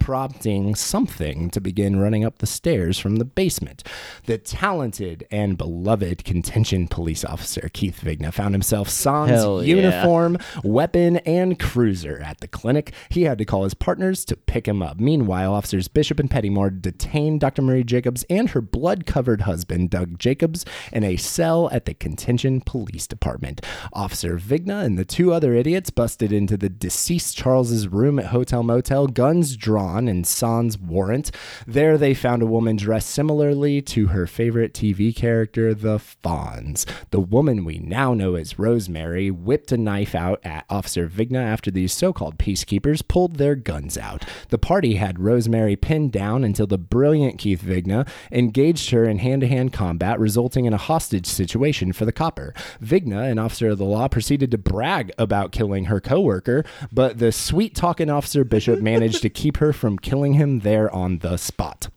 Prompting 0.00 0.74
something 0.74 1.50
to 1.50 1.60
begin 1.60 1.98
running 1.98 2.24
up 2.24 2.38
the 2.38 2.46
stairs 2.46 2.98
from 2.98 3.16
the 3.16 3.24
basement. 3.24 3.82
The 4.24 4.38
talented 4.38 5.26
and 5.30 5.58
beloved 5.58 6.24
contention 6.24 6.88
police 6.88 7.24
officer, 7.24 7.70
Keith 7.72 8.00
Vigna, 8.02 8.32
found 8.32 8.54
himself 8.54 8.88
sans 8.88 9.30
Hell 9.30 9.62
yeah. 9.62 9.76
uniform, 9.76 10.38
weapon, 10.62 11.18
and 11.18 11.58
cruiser 11.58 12.20
at 12.20 12.40
the 12.40 12.48
clinic. 12.48 12.92
He 13.10 13.22
had 13.22 13.38
to 13.38 13.44
call 13.44 13.64
his 13.64 13.74
partners 13.74 14.24
to 14.26 14.36
pick 14.36 14.66
him 14.66 14.82
up. 14.82 14.98
Meanwhile, 14.98 15.52
officers 15.52 15.88
Bishop 15.88 16.18
and 16.18 16.30
Pettymore 16.30 16.80
detained 16.80 17.40
Dr. 17.40 17.62
Marie 17.62 17.84
Jacobs 17.84 18.24
and 18.30 18.50
her 18.50 18.60
blood 18.60 19.06
covered 19.06 19.42
husband, 19.42 19.90
Doug 19.90 20.18
Jacobs, 20.18 20.64
in 20.92 21.04
a 21.04 21.16
cell 21.16 21.68
at 21.70 21.84
the 21.84 21.94
Contention 21.94 22.62
Police 22.62 23.06
Department. 23.06 23.60
Officer 23.92 24.38
Vigna 24.38 24.82
and 24.82 24.98
the 24.98 25.04
two 25.04 25.32
other 25.32 25.54
idiots 25.54 25.90
busted 25.90 26.32
into 26.32 26.56
the 26.56 26.68
deceased 26.68 27.36
Charles's 27.36 27.86
room 27.86 28.18
at 28.18 28.26
Hotel 28.26 28.62
Motel, 28.62 29.06
guns 29.06 29.56
drawn 29.56 29.73
and 29.74 30.26
sans 30.26 30.78
warrant. 30.78 31.30
There 31.66 31.98
they 31.98 32.14
found 32.14 32.42
a 32.42 32.46
woman 32.46 32.76
dressed 32.76 33.10
similarly 33.10 33.82
to 33.82 34.08
her 34.08 34.26
favorite 34.26 34.72
TV 34.72 35.14
character, 35.14 35.74
the 35.74 35.98
Fonz. 35.98 36.86
The 37.10 37.20
woman 37.20 37.64
we 37.64 37.78
now 37.78 38.14
know 38.14 38.36
as 38.36 38.58
Rosemary 38.58 39.30
whipped 39.30 39.72
a 39.72 39.76
knife 39.76 40.14
out 40.14 40.40
at 40.44 40.64
Officer 40.70 41.08
Vigna 41.08 41.42
after 41.42 41.70
these 41.70 41.92
so 41.92 42.12
called 42.12 42.38
peacekeepers 42.38 43.06
pulled 43.06 43.36
their 43.36 43.56
guns 43.56 43.98
out. 43.98 44.24
The 44.50 44.58
party 44.58 44.94
had 44.94 45.18
Rosemary 45.18 45.74
pinned 45.74 46.12
down 46.12 46.44
until 46.44 46.68
the 46.68 46.78
brilliant 46.78 47.38
Keith 47.38 47.62
Vigna 47.62 48.08
engaged 48.30 48.90
her 48.90 49.04
in 49.04 49.18
hand 49.18 49.40
to 49.40 49.48
hand 49.48 49.72
combat, 49.72 50.20
resulting 50.20 50.66
in 50.66 50.72
a 50.72 50.78
hostage 50.78 51.26
situation 51.26 51.92
for 51.92 52.04
the 52.04 52.12
copper. 52.12 52.54
Vigna, 52.80 53.30
an 53.30 53.38
officer 53.38 53.70
of 53.70 53.78
the 53.78 53.84
law, 53.84 54.06
proceeded 54.06 54.52
to 54.52 54.58
brag 54.58 55.10
about 55.18 55.50
killing 55.50 55.86
her 55.86 56.00
coworker, 56.00 56.64
but 56.92 57.18
the 57.18 57.32
sweet 57.32 57.74
talking 57.74 58.10
officer 58.10 58.44
Bishop 58.44 58.80
managed 58.80 59.22
to 59.22 59.30
keep 59.30 59.56
her 59.56 59.63
from 59.72 59.98
killing 59.98 60.34
him 60.34 60.60
there 60.60 60.92
on 60.94 61.18
the 61.18 61.36
spot. 61.36 61.88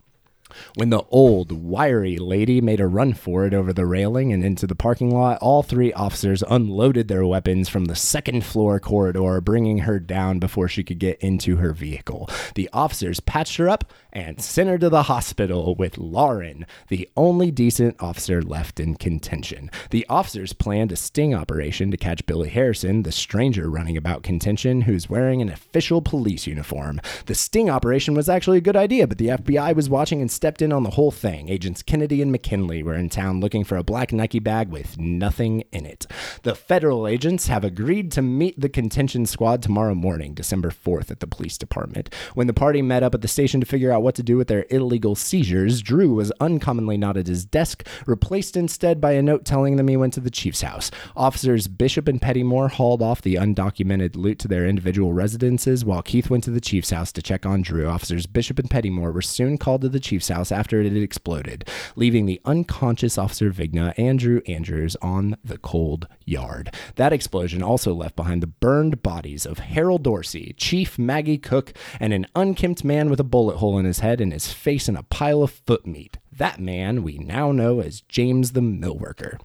When 0.76 0.90
the 0.90 1.04
old, 1.10 1.52
wiry 1.52 2.18
lady 2.18 2.62
made 2.62 2.80
a 2.80 2.88
run 2.88 3.14
for 3.14 3.46
it 3.46 3.54
over 3.54 3.74
the 3.74 3.86
railing 3.86 4.32
and 4.32 4.44
into 4.44 4.68
the 4.68 4.76
parking 4.76 5.14
lot, 5.14 5.40
all 5.42 5.64
three 5.64 5.94
officers 5.94 6.44
unloaded 6.50 7.08
their 7.08 7.26
weapons 7.26 7.70
from 7.70 7.86
the 7.86 7.96
second 7.96 8.44
floor 8.44 8.80
corridor, 8.80 9.42
bringing 9.42 9.80
her 9.80 10.00
down 10.00 10.40
before 10.40 10.68
she 10.68 10.84
could 10.84 11.00
get 11.00 11.20
into 11.20 11.58
her 11.58 11.74
vehicle. 11.74 12.30
The 12.56 12.70
officers 12.74 13.20
patched 13.20 13.58
her 13.58 13.70
up 13.70 13.92
and 14.12 14.42
sent 14.42 14.70
her 14.70 14.78
to 14.78 14.90
the 14.90 15.04
hospital 15.04 15.76
with 15.76 15.98
Lauren, 15.98 16.66
the 16.88 17.10
only 17.16 17.52
decent 17.52 17.96
officer 18.00 18.42
left 18.42 18.80
in 18.80 18.96
contention. 18.96 19.70
The 19.92 20.06
officers 20.10 20.54
planned 20.54 20.92
a 20.92 20.96
sting 20.96 21.36
operation 21.36 21.92
to 21.92 21.98
catch 21.98 22.26
Billy 22.26 22.50
Harrison, 22.50 23.04
the 23.04 23.12
stranger 23.12 23.70
running 23.70 23.98
about 23.98 24.24
contention 24.24 24.82
who's 24.82 25.10
wearing 25.10 25.42
an 25.42 25.50
official 25.50 26.02
police 26.02 26.48
uniform. 26.48 27.00
The 27.26 27.36
sting 27.36 27.70
operation 27.70 28.14
was 28.14 28.30
actually 28.30 28.58
a 28.58 28.62
good 28.62 28.76
idea, 28.76 29.08
but 29.08 29.18
the 29.18 29.28
FBI 29.28 29.76
was 29.76 29.90
watching 29.90 30.22
and 30.22 30.32
stepped 30.32 30.47
in 30.62 30.72
on 30.72 30.84
the 30.84 30.92
whole 30.92 31.12
thing. 31.12 31.50
Agents 31.50 31.84
Kennedy 31.84 32.22
and 32.22 32.32
McKinley 32.32 32.82
were 32.82 32.96
in 32.96 33.10
town 33.10 33.40
looking 33.42 33.64
for 33.64 33.78
a 33.78 33.84
black 33.84 34.14
Nike 34.14 34.40
bag 34.40 34.70
with 34.70 34.98
nothing 34.98 35.64
in 35.72 35.86
it. 35.86 36.08
The 36.44 36.56
federal 36.56 37.08
agents 37.08 37.48
have 37.48 37.64
agreed 37.64 38.12
to 38.14 38.22
meet 38.22 38.60
the 38.60 38.70
contention 38.70 39.26
squad 39.26 39.62
tomorrow 39.62 39.94
morning, 39.94 40.34
December 40.34 40.70
4th, 40.70 41.12
at 41.12 41.20
the 41.20 41.28
police 41.28 41.58
department. 41.58 42.14
When 42.34 42.48
the 42.48 42.54
party 42.54 42.82
met 42.82 43.04
up 43.04 43.14
at 43.14 43.22
the 43.22 43.28
station 43.28 43.60
to 43.60 43.66
figure 43.66 43.92
out 43.92 44.04
what 44.04 44.16
to 44.16 44.24
do 44.24 44.38
with 44.38 44.48
their 44.48 44.66
illegal 44.70 45.16
seizures, 45.16 45.82
Drew 45.82 46.14
was 46.14 46.32
uncommonly 46.40 46.98
not 46.98 47.18
at 47.18 47.28
his 47.28 47.44
desk, 47.44 47.86
replaced 48.06 48.56
instead 48.56 49.02
by 49.02 49.12
a 49.12 49.22
note 49.22 49.44
telling 49.44 49.76
them 49.76 49.88
he 49.88 49.98
went 49.98 50.14
to 50.14 50.22
the 50.22 50.32
chief's 50.32 50.62
house. 50.62 50.92
Officers 51.16 51.68
Bishop 51.68 52.08
and 52.08 52.22
Pettymore 52.22 52.70
hauled 52.70 53.02
off 53.02 53.22
the 53.22 53.36
undocumented 53.36 54.16
loot 54.16 54.40
to 54.40 54.48
their 54.48 54.66
individual 54.66 55.12
residences, 55.12 55.84
while 55.84 56.02
Keith 56.02 56.30
went 56.30 56.44
to 56.46 56.52
the 56.52 56.62
chief's 56.62 56.92
house 56.92 57.12
to 57.12 57.22
check 57.22 57.46
on 57.46 57.62
Drew. 57.62 57.88
Officers 57.88 58.26
Bishop 58.26 58.60
and 58.60 58.70
Pettymore 58.70 59.14
were 59.14 59.22
soon 59.22 59.58
called 59.58 59.82
to 59.82 59.90
the 59.90 60.00
chief's 60.00 60.30
house 60.30 60.37
after 60.52 60.80
it 60.80 60.92
had 60.92 61.02
exploded, 61.02 61.68
leaving 61.96 62.26
the 62.26 62.42
unconscious 62.46 63.18
Officer 63.18 63.52
Vigna, 63.52 63.94
and 63.98 64.20
Drew 64.20 64.42
Andrews, 64.48 64.96
on 65.02 65.38
the 65.44 65.58
cold 65.58 66.08
yard. 66.26 66.74
That 66.96 67.14
explosion 67.14 67.64
also 67.64 67.94
left 67.94 68.16
behind 68.16 68.44
the 68.44 68.48
burned 68.48 69.02
bodies 69.02 69.46
of 69.46 69.60
Harold 69.60 70.04
Dorsey, 70.04 70.54
Chief 70.58 71.00
Maggie 71.00 71.38
Cook, 71.38 71.74
and 72.00 72.14
an 72.14 72.28
unkempt 72.36 72.84
man 72.84 73.10
with 73.10 73.20
a 73.20 73.24
bullet 73.24 73.58
hole 73.58 73.78
in 73.80 73.86
his 73.86 74.00
head 74.00 74.22
and 74.22 74.32
his 74.32 74.54
face 74.54 74.88
in 74.88 74.96
a 74.96 75.04
pile 75.04 75.44
of 75.44 75.52
foot 75.52 75.86
meat. 75.88 76.18
That 76.32 76.60
man 76.60 77.02
we 77.02 77.18
now 77.18 77.52
know 77.52 77.80
as 77.80 78.02
James 78.02 78.52
the 78.52 78.62
Millworker. 78.62 79.40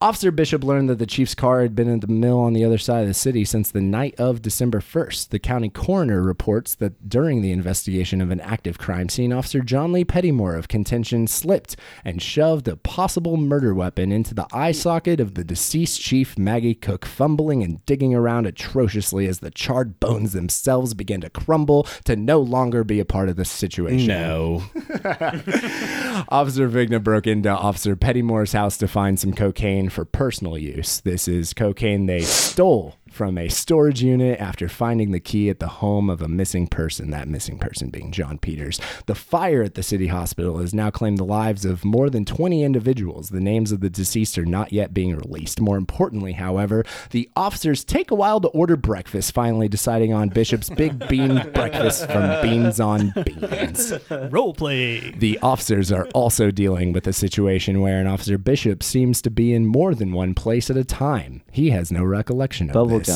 Officer 0.00 0.30
Bishop 0.30 0.62
learned 0.62 0.88
that 0.88 1.00
the 1.00 1.06
chief's 1.06 1.34
car 1.34 1.60
had 1.60 1.74
been 1.74 1.92
at 1.92 2.02
the 2.02 2.06
mill 2.06 2.38
on 2.38 2.52
the 2.52 2.64
other 2.64 2.78
side 2.78 3.00
of 3.00 3.08
the 3.08 3.14
city 3.14 3.44
since 3.44 3.72
the 3.72 3.80
night 3.80 4.14
of 4.16 4.40
December 4.40 4.78
1st. 4.78 5.30
The 5.30 5.40
county 5.40 5.70
coroner 5.70 6.22
reports 6.22 6.76
that 6.76 7.08
during 7.08 7.42
the 7.42 7.50
investigation 7.50 8.20
of 8.20 8.30
an 8.30 8.40
active 8.40 8.78
crime 8.78 9.08
scene, 9.08 9.32
Officer 9.32 9.58
John 9.58 9.90
Lee 9.90 10.04
Pettymore 10.04 10.56
of 10.56 10.68
contention 10.68 11.26
slipped 11.26 11.74
and 12.04 12.22
shoved 12.22 12.68
a 12.68 12.76
possible 12.76 13.36
murder 13.36 13.74
weapon 13.74 14.12
into 14.12 14.34
the 14.34 14.46
eye 14.52 14.70
socket 14.70 15.18
of 15.18 15.34
the 15.34 15.42
deceased 15.42 16.00
chief, 16.00 16.38
Maggie 16.38 16.76
Cook, 16.76 17.04
fumbling 17.04 17.64
and 17.64 17.84
digging 17.84 18.14
around 18.14 18.46
atrociously 18.46 19.26
as 19.26 19.40
the 19.40 19.50
charred 19.50 19.98
bones 19.98 20.32
themselves 20.32 20.94
began 20.94 21.22
to 21.22 21.30
crumble 21.30 21.88
to 22.04 22.14
no 22.14 22.38
longer 22.38 22.84
be 22.84 23.00
a 23.00 23.04
part 23.04 23.28
of 23.28 23.34
the 23.34 23.44
situation. 23.44 24.06
No. 24.06 24.62
Officer 26.28 26.68
Vigna 26.68 27.02
broke 27.02 27.26
into 27.26 27.50
Officer 27.50 27.96
Pettymore's 27.96 28.52
house 28.52 28.76
to 28.76 28.86
find 28.86 29.18
some 29.18 29.32
cocaine 29.32 29.87
for 29.88 30.04
personal 30.04 30.58
use. 30.58 31.00
This 31.00 31.28
is 31.28 31.54
cocaine 31.54 32.06
they 32.06 32.20
stole 32.20 32.96
from 33.18 33.36
a 33.36 33.48
storage 33.48 34.00
unit 34.00 34.40
after 34.40 34.68
finding 34.68 35.10
the 35.10 35.18
key 35.18 35.50
at 35.50 35.58
the 35.58 35.66
home 35.66 36.08
of 36.08 36.22
a 36.22 36.28
missing 36.28 36.68
person, 36.68 37.10
that 37.10 37.26
missing 37.26 37.58
person 37.58 37.90
being 37.90 38.12
John 38.12 38.38
Peters. 38.38 38.80
The 39.06 39.16
fire 39.16 39.64
at 39.64 39.74
the 39.74 39.82
city 39.82 40.06
hospital 40.06 40.58
has 40.58 40.72
now 40.72 40.90
claimed 40.90 41.18
the 41.18 41.24
lives 41.24 41.64
of 41.64 41.84
more 41.84 42.10
than 42.10 42.24
20 42.24 42.62
individuals. 42.62 43.30
The 43.30 43.40
names 43.40 43.72
of 43.72 43.80
the 43.80 43.90
deceased 43.90 44.38
are 44.38 44.46
not 44.46 44.72
yet 44.72 44.94
being 44.94 45.16
released. 45.16 45.60
More 45.60 45.76
importantly, 45.76 46.34
however, 46.34 46.84
the 47.10 47.28
officers 47.34 47.82
take 47.82 48.12
a 48.12 48.14
while 48.14 48.40
to 48.40 48.46
order 48.50 48.76
breakfast, 48.76 49.34
finally 49.34 49.66
deciding 49.66 50.12
on 50.12 50.28
Bishop's 50.28 50.70
Big 50.70 50.96
Bean 51.08 51.42
breakfast 51.52 52.06
from 52.06 52.40
Beans 52.40 52.78
on 52.78 53.12
Beans. 53.24 53.94
Role 54.30 54.54
play. 54.54 55.10
The 55.10 55.40
officers 55.42 55.90
are 55.90 56.06
also 56.14 56.52
dealing 56.52 56.92
with 56.92 57.04
a 57.08 57.12
situation 57.12 57.80
where 57.80 58.00
an 58.00 58.06
officer 58.06 58.38
bishop 58.38 58.84
seems 58.84 59.20
to 59.22 59.30
be 59.30 59.52
in 59.52 59.66
more 59.66 59.96
than 59.96 60.12
one 60.12 60.34
place 60.34 60.70
at 60.70 60.76
a 60.76 60.84
time. 60.84 61.42
He 61.50 61.70
has 61.70 61.90
no 61.90 62.04
recollection 62.04 62.70
of 62.70 62.74
this. 63.06 63.07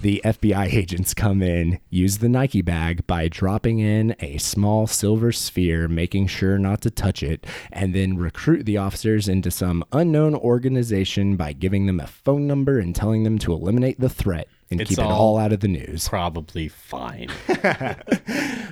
The 0.00 0.20
FBI 0.24 0.72
agents 0.72 1.14
come 1.14 1.42
in, 1.42 1.78
use 1.90 2.18
the 2.18 2.28
Nike 2.28 2.62
bag 2.62 3.06
by 3.06 3.28
dropping 3.28 3.78
in 3.78 4.16
a 4.20 4.38
small 4.38 4.86
silver 4.86 5.32
sphere, 5.32 5.88
making 5.88 6.26
sure 6.28 6.58
not 6.58 6.80
to 6.82 6.90
touch 6.90 7.22
it, 7.22 7.46
and 7.70 7.94
then 7.94 8.16
recruit 8.16 8.64
the 8.64 8.78
officers 8.78 9.28
into 9.28 9.50
some 9.50 9.84
unknown 9.92 10.34
organization 10.34 11.36
by 11.36 11.52
giving 11.52 11.86
them 11.86 12.00
a 12.00 12.06
phone 12.06 12.46
number 12.46 12.78
and 12.78 12.94
telling 12.94 13.22
them 13.22 13.38
to 13.38 13.52
eliminate 13.52 14.00
the 14.00 14.08
threat 14.08 14.48
and 14.72 14.80
It's 14.80 14.90
keep 14.90 14.98
it 14.98 15.02
all- 15.04 15.12
all 15.12 15.38
out 15.38 15.52
of 15.52 15.60
the 15.60 15.68
news. 15.68 16.08
Probably 16.08 16.68
fine. 16.68 17.28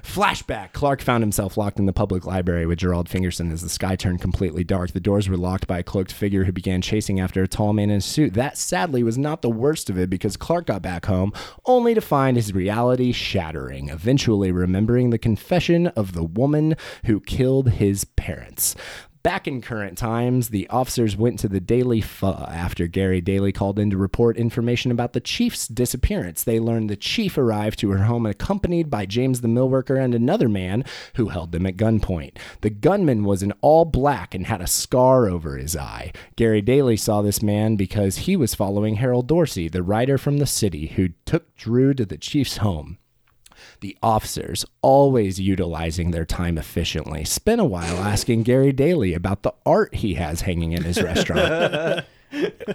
Flashback. 0.02 0.72
Clark 0.72 1.00
found 1.00 1.22
himself 1.22 1.56
locked 1.56 1.78
in 1.78 1.86
the 1.86 1.92
public 1.92 2.24
library 2.26 2.66
with 2.66 2.78
Gerald 2.78 3.08
Fingerson 3.08 3.52
as 3.52 3.62
the 3.62 3.68
sky 3.68 3.96
turned 3.96 4.20
completely 4.20 4.64
dark. 4.64 4.90
The 4.92 5.00
doors 5.00 5.28
were 5.28 5.36
locked 5.36 5.66
by 5.66 5.78
a 5.78 5.82
cloaked 5.82 6.12
figure 6.12 6.44
who 6.44 6.52
began 6.52 6.82
chasing 6.82 7.20
after 7.20 7.42
a 7.42 7.48
tall 7.48 7.72
man 7.72 7.90
in 7.90 7.98
a 7.98 8.00
suit. 8.00 8.34
That 8.34 8.58
sadly 8.58 9.02
was 9.02 9.18
not 9.18 9.42
the 9.42 9.50
worst 9.50 9.90
of 9.90 9.98
it 9.98 10.10
because 10.10 10.36
Clark 10.36 10.66
got 10.66 10.82
back 10.82 11.06
home 11.06 11.32
only 11.66 11.94
to 11.94 12.00
find 12.00 12.36
his 12.36 12.52
reality 12.54 13.12
shattering, 13.12 13.88
eventually 13.88 14.50
remembering 14.52 15.10
the 15.10 15.18
confession 15.18 15.88
of 15.88 16.12
the 16.12 16.24
woman 16.24 16.76
who 17.04 17.20
killed 17.20 17.70
his 17.70 18.04
parents. 18.04 18.74
Back 19.22 19.46
in 19.46 19.60
current 19.60 19.98
times, 19.98 20.48
the 20.48 20.66
officers 20.68 21.14
went 21.14 21.38
to 21.40 21.48
the 21.48 21.60
Daily 21.60 22.00
Pho 22.00 22.46
after 22.48 22.86
Gary 22.86 23.20
Daly 23.20 23.52
called 23.52 23.78
in 23.78 23.90
to 23.90 23.98
report 23.98 24.38
information 24.38 24.90
about 24.90 25.12
the 25.12 25.20
chief's 25.20 25.68
disappearance. 25.68 26.42
They 26.42 26.58
learned 26.58 26.88
the 26.88 26.96
chief 26.96 27.36
arrived 27.36 27.78
to 27.80 27.90
her 27.90 28.04
home 28.04 28.24
accompanied 28.24 28.88
by 28.88 29.04
James 29.04 29.42
the 29.42 29.48
millworker 29.48 30.02
and 30.02 30.14
another 30.14 30.48
man 30.48 30.86
who 31.16 31.28
held 31.28 31.52
them 31.52 31.66
at 31.66 31.76
gunpoint. 31.76 32.38
The 32.62 32.70
gunman 32.70 33.24
was 33.24 33.42
in 33.42 33.52
all 33.60 33.84
black 33.84 34.34
and 34.34 34.46
had 34.46 34.62
a 34.62 34.66
scar 34.66 35.28
over 35.28 35.58
his 35.58 35.76
eye. 35.76 36.12
Gary 36.36 36.62
Daly 36.62 36.96
saw 36.96 37.20
this 37.20 37.42
man 37.42 37.76
because 37.76 38.18
he 38.18 38.36
was 38.36 38.54
following 38.54 38.94
Harold 38.94 39.26
Dorsey, 39.26 39.68
the 39.68 39.82
writer 39.82 40.16
from 40.16 40.38
the 40.38 40.46
city 40.46 40.86
who 40.86 41.10
took 41.26 41.54
Drew 41.56 41.92
to 41.92 42.06
the 42.06 42.16
chief's 42.16 42.56
home. 42.56 42.96
The 43.80 43.96
officers, 44.02 44.64
always 44.82 45.40
utilizing 45.40 46.10
their 46.10 46.26
time 46.26 46.58
efficiently, 46.58 47.24
spent 47.24 47.60
a 47.60 47.64
while 47.64 47.96
asking 47.98 48.42
Gary 48.42 48.72
Daly 48.72 49.14
about 49.14 49.42
the 49.42 49.54
art 49.64 49.94
he 49.94 50.14
has 50.14 50.42
hanging 50.42 50.72
in 50.72 50.84
his 50.84 51.02
restaurant. 51.02 52.04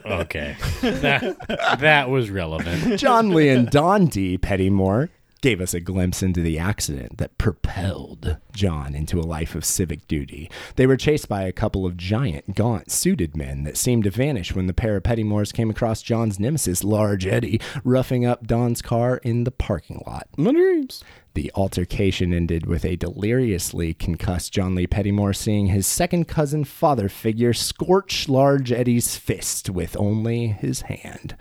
Okay. 0.06 0.58
That, 0.82 1.78
that 1.80 2.10
was 2.10 2.30
relevant. 2.30 3.00
John 3.00 3.30
Lee 3.30 3.48
and 3.48 3.70
Don 3.70 4.08
D. 4.08 4.38
Pettymore 4.38 5.08
gave 5.46 5.62
us 5.62 5.76
a 5.76 5.80
glimpse 5.80 6.24
into 6.24 6.42
the 6.42 6.58
accident 6.58 7.20
that 7.20 7.38
propelled 7.38 8.38
John 8.52 8.96
into 8.96 9.20
a 9.20 9.30
life 9.30 9.54
of 9.54 9.64
civic 9.64 10.08
duty. 10.08 10.50
They 10.76 10.88
were 10.88 10.98
chased 10.98 11.30
by 11.30 11.44
a 11.44 11.52
couple 11.52 11.86
of 11.86 11.98
giant, 11.98 12.56
gaunt, 12.56 12.90
suited 12.90 13.38
men 13.38 13.64
that 13.64 13.78
seemed 13.78 14.06
to 14.06 14.10
vanish 14.10 14.56
when 14.56 14.66
the 14.66 14.74
pair 14.74 14.96
of 14.96 15.04
Pettymores 15.04 15.54
came 15.54 15.70
across 15.70 16.02
John's 16.02 16.40
nemesis, 16.40 16.84
Large 16.84 17.28
Eddie, 17.28 17.62
roughing 17.84 18.26
up 18.26 18.48
Don's 18.48 18.82
car 18.82 19.18
in 19.18 19.44
the 19.44 19.52
parking 19.52 20.02
lot. 20.08 20.28
My 20.36 20.52
dreams. 20.52 21.04
The 21.36 21.52
altercation 21.54 22.34
ended 22.34 22.66
with 22.66 22.84
a 22.84 22.96
deliriously 22.96 23.94
concussed 23.94 24.52
John 24.52 24.74
Lee 24.74 24.88
Pettymore 24.88 25.36
seeing 25.36 25.68
his 25.68 25.86
second 25.86 26.28
cousin 26.28 26.64
father 26.64 27.08
figure 27.08 27.54
scorch 27.54 28.28
Large 28.28 28.72
Eddie's 28.72 29.16
fist 29.16 29.70
with 29.70 29.96
only 29.96 30.48
his 30.48 30.82
hand. 30.82 31.36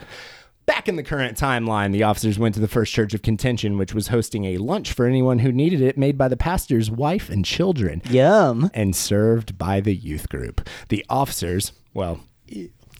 Back 0.66 0.88
in 0.88 0.96
the 0.96 1.02
current 1.02 1.36
timeline, 1.36 1.92
the 1.92 2.04
officers 2.04 2.38
went 2.38 2.54
to 2.54 2.60
the 2.60 2.68
First 2.68 2.92
Church 2.92 3.12
of 3.12 3.20
Contention, 3.20 3.76
which 3.76 3.92
was 3.92 4.08
hosting 4.08 4.44
a 4.46 4.56
lunch 4.58 4.92
for 4.92 5.06
anyone 5.06 5.40
who 5.40 5.52
needed 5.52 5.82
it, 5.82 5.98
made 5.98 6.16
by 6.16 6.28
the 6.28 6.38
pastor's 6.38 6.90
wife 6.90 7.28
and 7.28 7.44
children 7.44 8.00
Yum. 8.08 8.70
and 8.72 8.96
served 8.96 9.58
by 9.58 9.80
the 9.80 9.94
youth 9.94 10.30
group. 10.30 10.66
The 10.88 11.04
officers, 11.10 11.72
well, 11.92 12.20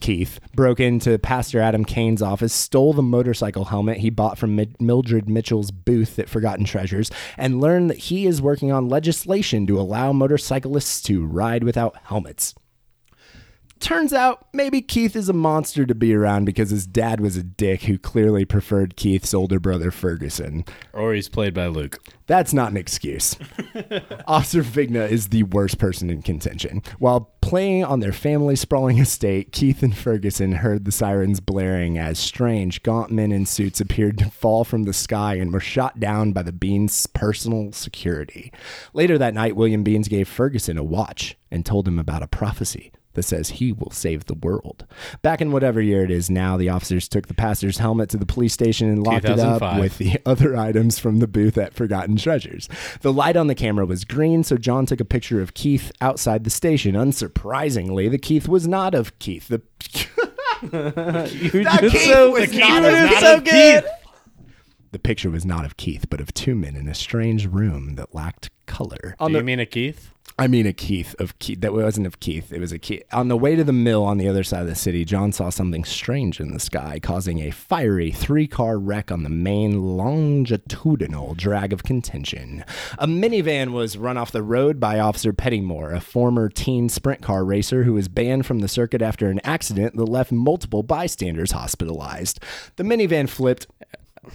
Keith, 0.00 0.40
broke 0.54 0.78
into 0.78 1.18
Pastor 1.18 1.58
Adam 1.58 1.86
Kane's 1.86 2.20
office, 2.20 2.52
stole 2.52 2.92
the 2.92 3.02
motorcycle 3.02 3.64
helmet 3.64 3.98
he 3.98 4.10
bought 4.10 4.36
from 4.36 4.60
Mildred 4.78 5.26
Mitchell's 5.30 5.70
booth 5.70 6.18
at 6.18 6.28
Forgotten 6.28 6.66
Treasures, 6.66 7.10
and 7.38 7.62
learned 7.62 7.88
that 7.88 7.98
he 7.98 8.26
is 8.26 8.42
working 8.42 8.72
on 8.72 8.90
legislation 8.90 9.66
to 9.66 9.80
allow 9.80 10.12
motorcyclists 10.12 11.00
to 11.02 11.24
ride 11.24 11.64
without 11.64 11.96
helmets. 12.04 12.54
Turns 13.80 14.14
out 14.14 14.46
maybe 14.54 14.80
Keith 14.80 15.14
is 15.14 15.28
a 15.28 15.34
monster 15.34 15.84
to 15.84 15.94
be 15.94 16.14
around 16.14 16.46
because 16.46 16.70
his 16.70 16.86
dad 16.86 17.20
was 17.20 17.36
a 17.36 17.42
dick 17.42 17.82
who 17.82 17.98
clearly 17.98 18.44
preferred 18.46 18.96
Keith's 18.96 19.34
older 19.34 19.60
brother 19.60 19.90
Ferguson. 19.90 20.64
Or 20.92 21.12
he's 21.12 21.28
played 21.28 21.52
by 21.52 21.66
Luke. 21.66 21.98
That's 22.26 22.54
not 22.54 22.70
an 22.70 22.78
excuse. 22.78 23.36
Officer 24.26 24.62
Vigna 24.62 25.06
is 25.10 25.28
the 25.28 25.42
worst 25.42 25.78
person 25.78 26.08
in 26.08 26.22
contention. 26.22 26.82
While 26.98 27.34
playing 27.42 27.84
on 27.84 28.00
their 28.00 28.12
family 28.12 28.56
sprawling 28.56 28.98
estate, 28.98 29.52
Keith 29.52 29.82
and 29.82 29.94
Ferguson 29.94 30.52
heard 30.52 30.86
the 30.86 30.92
sirens 30.92 31.40
blaring 31.40 31.98
as 31.98 32.18
strange, 32.18 32.82
gaunt 32.82 33.10
men 33.10 33.32
in 33.32 33.44
suits 33.44 33.82
appeared 33.82 34.16
to 34.18 34.30
fall 34.30 34.64
from 34.64 34.84
the 34.84 34.94
sky 34.94 35.34
and 35.34 35.52
were 35.52 35.60
shot 35.60 36.00
down 36.00 36.32
by 36.32 36.42
the 36.42 36.52
Beans' 36.52 37.06
personal 37.06 37.70
security. 37.72 38.50
Later 38.94 39.18
that 39.18 39.34
night, 39.34 39.56
William 39.56 39.82
Beans 39.82 40.08
gave 40.08 40.26
Ferguson 40.26 40.78
a 40.78 40.84
watch 40.84 41.36
and 41.50 41.66
told 41.66 41.86
him 41.86 41.98
about 41.98 42.22
a 42.22 42.26
prophecy 42.26 42.90
that 43.14 43.22
says 43.24 43.50
he 43.50 43.72
will 43.72 43.90
save 43.90 44.26
the 44.26 44.34
world. 44.34 44.86
Back 45.22 45.40
in 45.40 45.50
whatever 45.52 45.80
year 45.80 46.04
it 46.04 46.10
is 46.10 46.28
now, 46.30 46.56
the 46.56 46.68
officers 46.68 47.08
took 47.08 47.26
the 47.28 47.34
pastor's 47.34 47.78
helmet 47.78 48.08
to 48.10 48.16
the 48.16 48.26
police 48.26 48.52
station 48.52 48.88
and 48.88 49.02
locked 49.02 49.24
it 49.24 49.38
up 49.38 49.78
with 49.80 49.98
the 49.98 50.20
other 50.26 50.56
items 50.56 50.98
from 50.98 51.18
the 51.18 51.26
booth 51.26 51.56
at 51.58 51.74
Forgotten 51.74 52.16
Treasures. 52.16 52.68
The 53.00 53.12
light 53.12 53.36
on 53.36 53.46
the 53.46 53.54
camera 53.54 53.86
was 53.86 54.04
green, 54.04 54.44
so 54.44 54.56
John 54.56 54.86
took 54.86 55.00
a 55.00 55.04
picture 55.04 55.40
of 55.40 55.54
Keith 55.54 55.90
outside 56.00 56.44
the 56.44 56.50
station. 56.50 56.94
Unsurprisingly, 56.94 58.10
the 58.10 58.18
Keith 58.18 58.48
was 58.48 58.68
not 58.68 58.94
of 58.94 59.18
Keith. 59.18 59.48
The 59.48 59.62
that 60.62 61.28
Keith 61.90 62.00
so- 62.02 62.30
was 62.30 62.50
the 62.50 62.58
not 62.58 62.82
Keith 62.82 62.86
of 62.86 63.00
was 63.02 63.10
Keith. 63.10 63.20
so 63.20 63.40
good. 63.40 63.84
The 64.92 64.98
picture 65.00 65.30
was 65.30 65.44
not 65.44 65.64
of 65.64 65.76
Keith, 65.76 66.06
but 66.08 66.20
of 66.20 66.32
two 66.34 66.54
men 66.54 66.76
in 66.76 66.86
a 66.88 66.94
strange 66.94 67.46
room 67.46 67.96
that 67.96 68.14
lacked 68.14 68.50
color. 68.66 69.16
Do 69.18 69.32
you 69.32 69.42
mean 69.42 69.58
a 69.58 69.66
Keith? 69.66 70.10
I 70.36 70.48
mean, 70.48 70.66
a 70.66 70.72
Keith 70.72 71.14
of 71.20 71.38
Keith. 71.38 71.60
That 71.60 71.72
wasn't 71.72 72.08
of 72.08 72.18
Keith. 72.18 72.52
It 72.52 72.58
was 72.58 72.72
a 72.72 72.78
Keith. 72.78 73.04
On 73.12 73.28
the 73.28 73.36
way 73.36 73.54
to 73.54 73.62
the 73.62 73.72
mill 73.72 74.02
on 74.02 74.18
the 74.18 74.28
other 74.28 74.42
side 74.42 74.62
of 74.62 74.66
the 74.66 74.74
city, 74.74 75.04
John 75.04 75.30
saw 75.30 75.48
something 75.48 75.84
strange 75.84 76.40
in 76.40 76.52
the 76.52 76.58
sky, 76.58 76.98
causing 77.00 77.38
a 77.38 77.52
fiery 77.52 78.10
three 78.10 78.48
car 78.48 78.76
wreck 78.76 79.12
on 79.12 79.22
the 79.22 79.28
main 79.28 79.96
longitudinal 79.96 81.34
drag 81.34 81.72
of 81.72 81.84
contention. 81.84 82.64
A 82.98 83.06
minivan 83.06 83.70
was 83.70 83.96
run 83.96 84.16
off 84.16 84.32
the 84.32 84.42
road 84.42 84.80
by 84.80 84.98
Officer 84.98 85.32
Pettymore, 85.32 85.94
a 85.94 86.00
former 86.00 86.48
teen 86.48 86.88
sprint 86.88 87.22
car 87.22 87.44
racer 87.44 87.84
who 87.84 87.92
was 87.92 88.08
banned 88.08 88.44
from 88.44 88.58
the 88.58 88.66
circuit 88.66 89.02
after 89.02 89.30
an 89.30 89.40
accident 89.44 89.96
that 89.96 90.04
left 90.04 90.32
multiple 90.32 90.82
bystanders 90.82 91.52
hospitalized. 91.52 92.40
The 92.74 92.82
minivan 92.82 93.28
flipped 93.28 93.68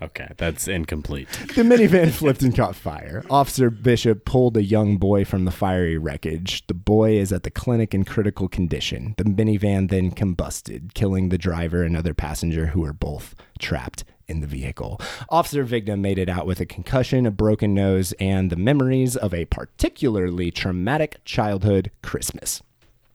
Okay, 0.00 0.28
that's 0.36 0.68
incomplete. 0.68 1.28
the 1.56 1.62
minivan 1.62 2.12
flipped 2.12 2.42
and 2.42 2.54
caught 2.54 2.76
fire. 2.76 3.24
Officer 3.28 3.68
Bishop 3.68 4.24
pulled 4.24 4.56
a 4.56 4.62
young 4.62 4.96
boy 4.96 5.24
from 5.24 5.44
the 5.44 5.50
fiery 5.50 5.98
wreckage. 5.98 6.64
The 6.68 6.74
boy 6.74 7.18
is 7.18 7.32
at 7.32 7.42
the 7.42 7.50
clinic 7.50 7.92
in 7.94 8.04
critical 8.04 8.46
condition. 8.46 9.14
The 9.18 9.24
minivan 9.24 9.90
then 9.90 10.12
combusted, 10.12 10.94
killing 10.94 11.30
the 11.30 11.38
driver 11.38 11.82
and 11.82 11.96
other 11.96 12.14
passenger 12.14 12.66
who 12.66 12.82
were 12.82 12.92
both 12.92 13.34
trapped 13.58 14.04
in 14.28 14.40
the 14.40 14.46
vehicle. 14.46 15.00
Officer 15.30 15.64
Vigna 15.64 15.98
made 15.98 16.18
it 16.18 16.28
out 16.28 16.46
with 16.46 16.60
a 16.60 16.66
concussion, 16.66 17.26
a 17.26 17.32
broken 17.32 17.74
nose, 17.74 18.12
and 18.20 18.50
the 18.52 18.56
memories 18.56 19.16
of 19.16 19.34
a 19.34 19.46
particularly 19.46 20.52
traumatic 20.52 21.16
childhood 21.24 21.90
Christmas. 22.02 22.62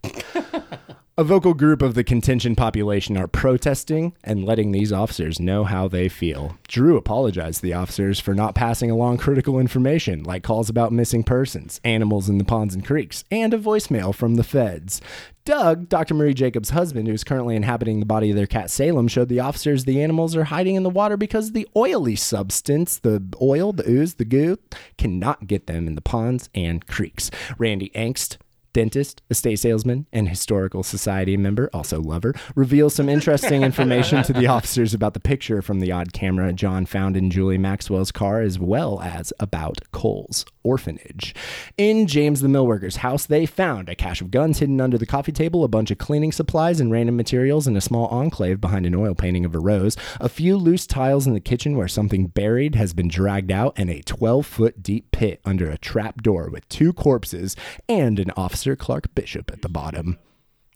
A 1.16 1.24
vocal 1.24 1.54
group 1.54 1.84
of 1.84 1.94
the 1.94 2.04
contention 2.04 2.56
population 2.56 3.16
are 3.18 3.28
protesting 3.28 4.16
and 4.24 4.44
letting 4.44 4.72
these 4.72 4.92
officers 4.92 5.40
know 5.40 5.64
how 5.64 5.88
they 5.88 6.10
feel. 6.10 6.58
Drew 6.68 6.98
apologized 6.98 7.58
to 7.58 7.62
the 7.62 7.74
officers 7.76 8.20
for 8.20 8.34
not 8.34 8.56
passing 8.56 8.90
along 8.90 9.20
critical 9.20 9.60
information, 9.60 10.24
like 10.24 10.42
calls 10.42 10.70
about 10.70 10.92
missing 10.92 11.22
persons, 11.22 11.80
animals 11.84 12.30
in 12.30 12.40
the 12.40 12.44
ponds 12.44 12.74
and 12.74 12.84
creeks, 12.84 13.26
and 13.30 13.54
a 13.54 13.60
voicemail 13.60 14.12
from 14.12 14.38
the 14.38 14.44
feds. 14.44 15.02
Doug, 15.46 15.88
Dr. 15.88 16.16
Marie 16.16 16.34
Jacobs' 16.34 16.72
husband, 16.72 17.08
who's 17.08 17.24
currently 17.24 17.56
inhabiting 17.56 18.00
the 18.00 18.08
body 18.08 18.32
of 18.32 18.36
their 18.36 18.48
cat 18.48 18.72
Salem, 18.72 19.08
showed 19.08 19.30
the 19.30 19.40
officers 19.42 19.86
the 19.86 20.02
animals 20.02 20.36
are 20.36 20.46
hiding 20.46 20.74
in 20.74 20.82
the 20.82 20.90
water 20.90 21.16
because 21.16 21.52
the 21.52 21.68
oily 21.76 22.16
substance, 22.16 22.98
the 22.98 23.22
oil, 23.40 23.72
the 23.72 23.88
ooze, 23.88 24.16
the 24.16 24.26
goo, 24.26 24.58
cannot 24.98 25.46
get 25.46 25.68
them 25.68 25.86
in 25.86 25.94
the 25.94 26.02
ponds 26.02 26.50
and 26.56 26.88
creeks. 26.88 27.30
Randy 27.60 27.92
Angst, 27.94 28.38
dentist, 28.74 29.22
estate 29.30 29.60
salesman, 29.60 30.08
and 30.12 30.28
historical 30.28 30.84
society 30.84 31.38
member, 31.38 31.70
also 31.74 32.02
lover, 32.02 32.34
reveals 32.56 32.96
some 32.96 33.08
interesting 33.08 33.64
information 33.64 34.24
to 34.24 34.34
the 34.34 34.48
officers 34.54 34.94
about 34.94 35.14
the 35.14 35.20
picture 35.20 35.62
from 35.62 35.80
the 35.80 35.92
odd 35.92 36.12
camera 36.12 36.52
John 36.52 36.86
found 36.86 37.16
in 37.16 37.30
Julie 37.30 37.58
Maxwell's 37.58 38.12
car, 38.12 38.42
as 38.42 38.60
well 38.60 39.00
as 39.02 39.32
about 39.40 39.80
Cole's 39.92 40.46
orphanage. 40.64 41.36
In 41.78 42.08
James 42.08 42.42
the 42.42 42.48
millworker's 42.48 42.98
house, 42.98 43.26
they 43.26 43.46
found 43.46 43.90
a 43.90 43.96
cache 43.96 44.22
of 44.22 44.32
guns 44.32 44.60
hidden 44.60 44.82
under 44.82 44.98
the 44.98 45.06
coffee 45.06 45.32
table, 45.32 45.64
a 45.64 45.68
bunch 45.68 45.92
of 45.92 45.98
cleaning 45.98 46.32
supplies 46.32 46.80
and 46.80 46.92
random 46.92 47.16
materials, 47.16 47.68
and 47.68 47.78
a 47.78 47.82
small 47.82 48.08
enclave 48.08 48.60
behind 48.60 48.86
an 48.86 48.96
oil 48.96 49.14
painting 49.14 49.46
of 49.46 49.54
a 49.54 49.60
rose, 49.60 49.96
a 50.20 50.30
few 50.30 50.58
loose 50.58 50.88
tiles 50.88 51.28
in 51.28 51.34
the 51.34 51.40
kitchen 51.40 51.78
where 51.78 51.88
something 51.88 52.28
buried 52.28 52.76
has 52.76 52.94
been 52.94 53.08
dragged 53.08 53.52
out, 53.52 53.74
and 53.78 53.90
a 53.90 54.02
12 54.02 54.46
foot 54.46 54.82
deep 54.82 55.12
pit 55.12 55.40
under 55.46 55.70
a 55.70 55.78
trap 55.78 56.22
door 56.22 56.50
with 56.50 56.68
two 56.70 56.92
corpses 56.94 57.56
and 57.88 58.20
an 58.20 58.32
Officer 58.36 58.63
Clark 58.76 59.14
Bishop 59.14 59.52
at 59.52 59.62
the 59.62 59.70
bottom. 59.70 60.18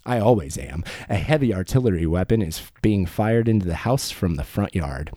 I 0.05 0.19
always 0.19 0.57
am. 0.57 0.84
A 1.09 1.15
heavy 1.15 1.53
artillery 1.53 2.05
weapon 2.05 2.41
is 2.41 2.72
being 2.81 3.05
fired 3.05 3.47
into 3.47 3.65
the 3.65 3.76
house 3.76 4.11
from 4.11 4.35
the 4.35 4.43
front 4.43 4.76
yard. 4.76 5.11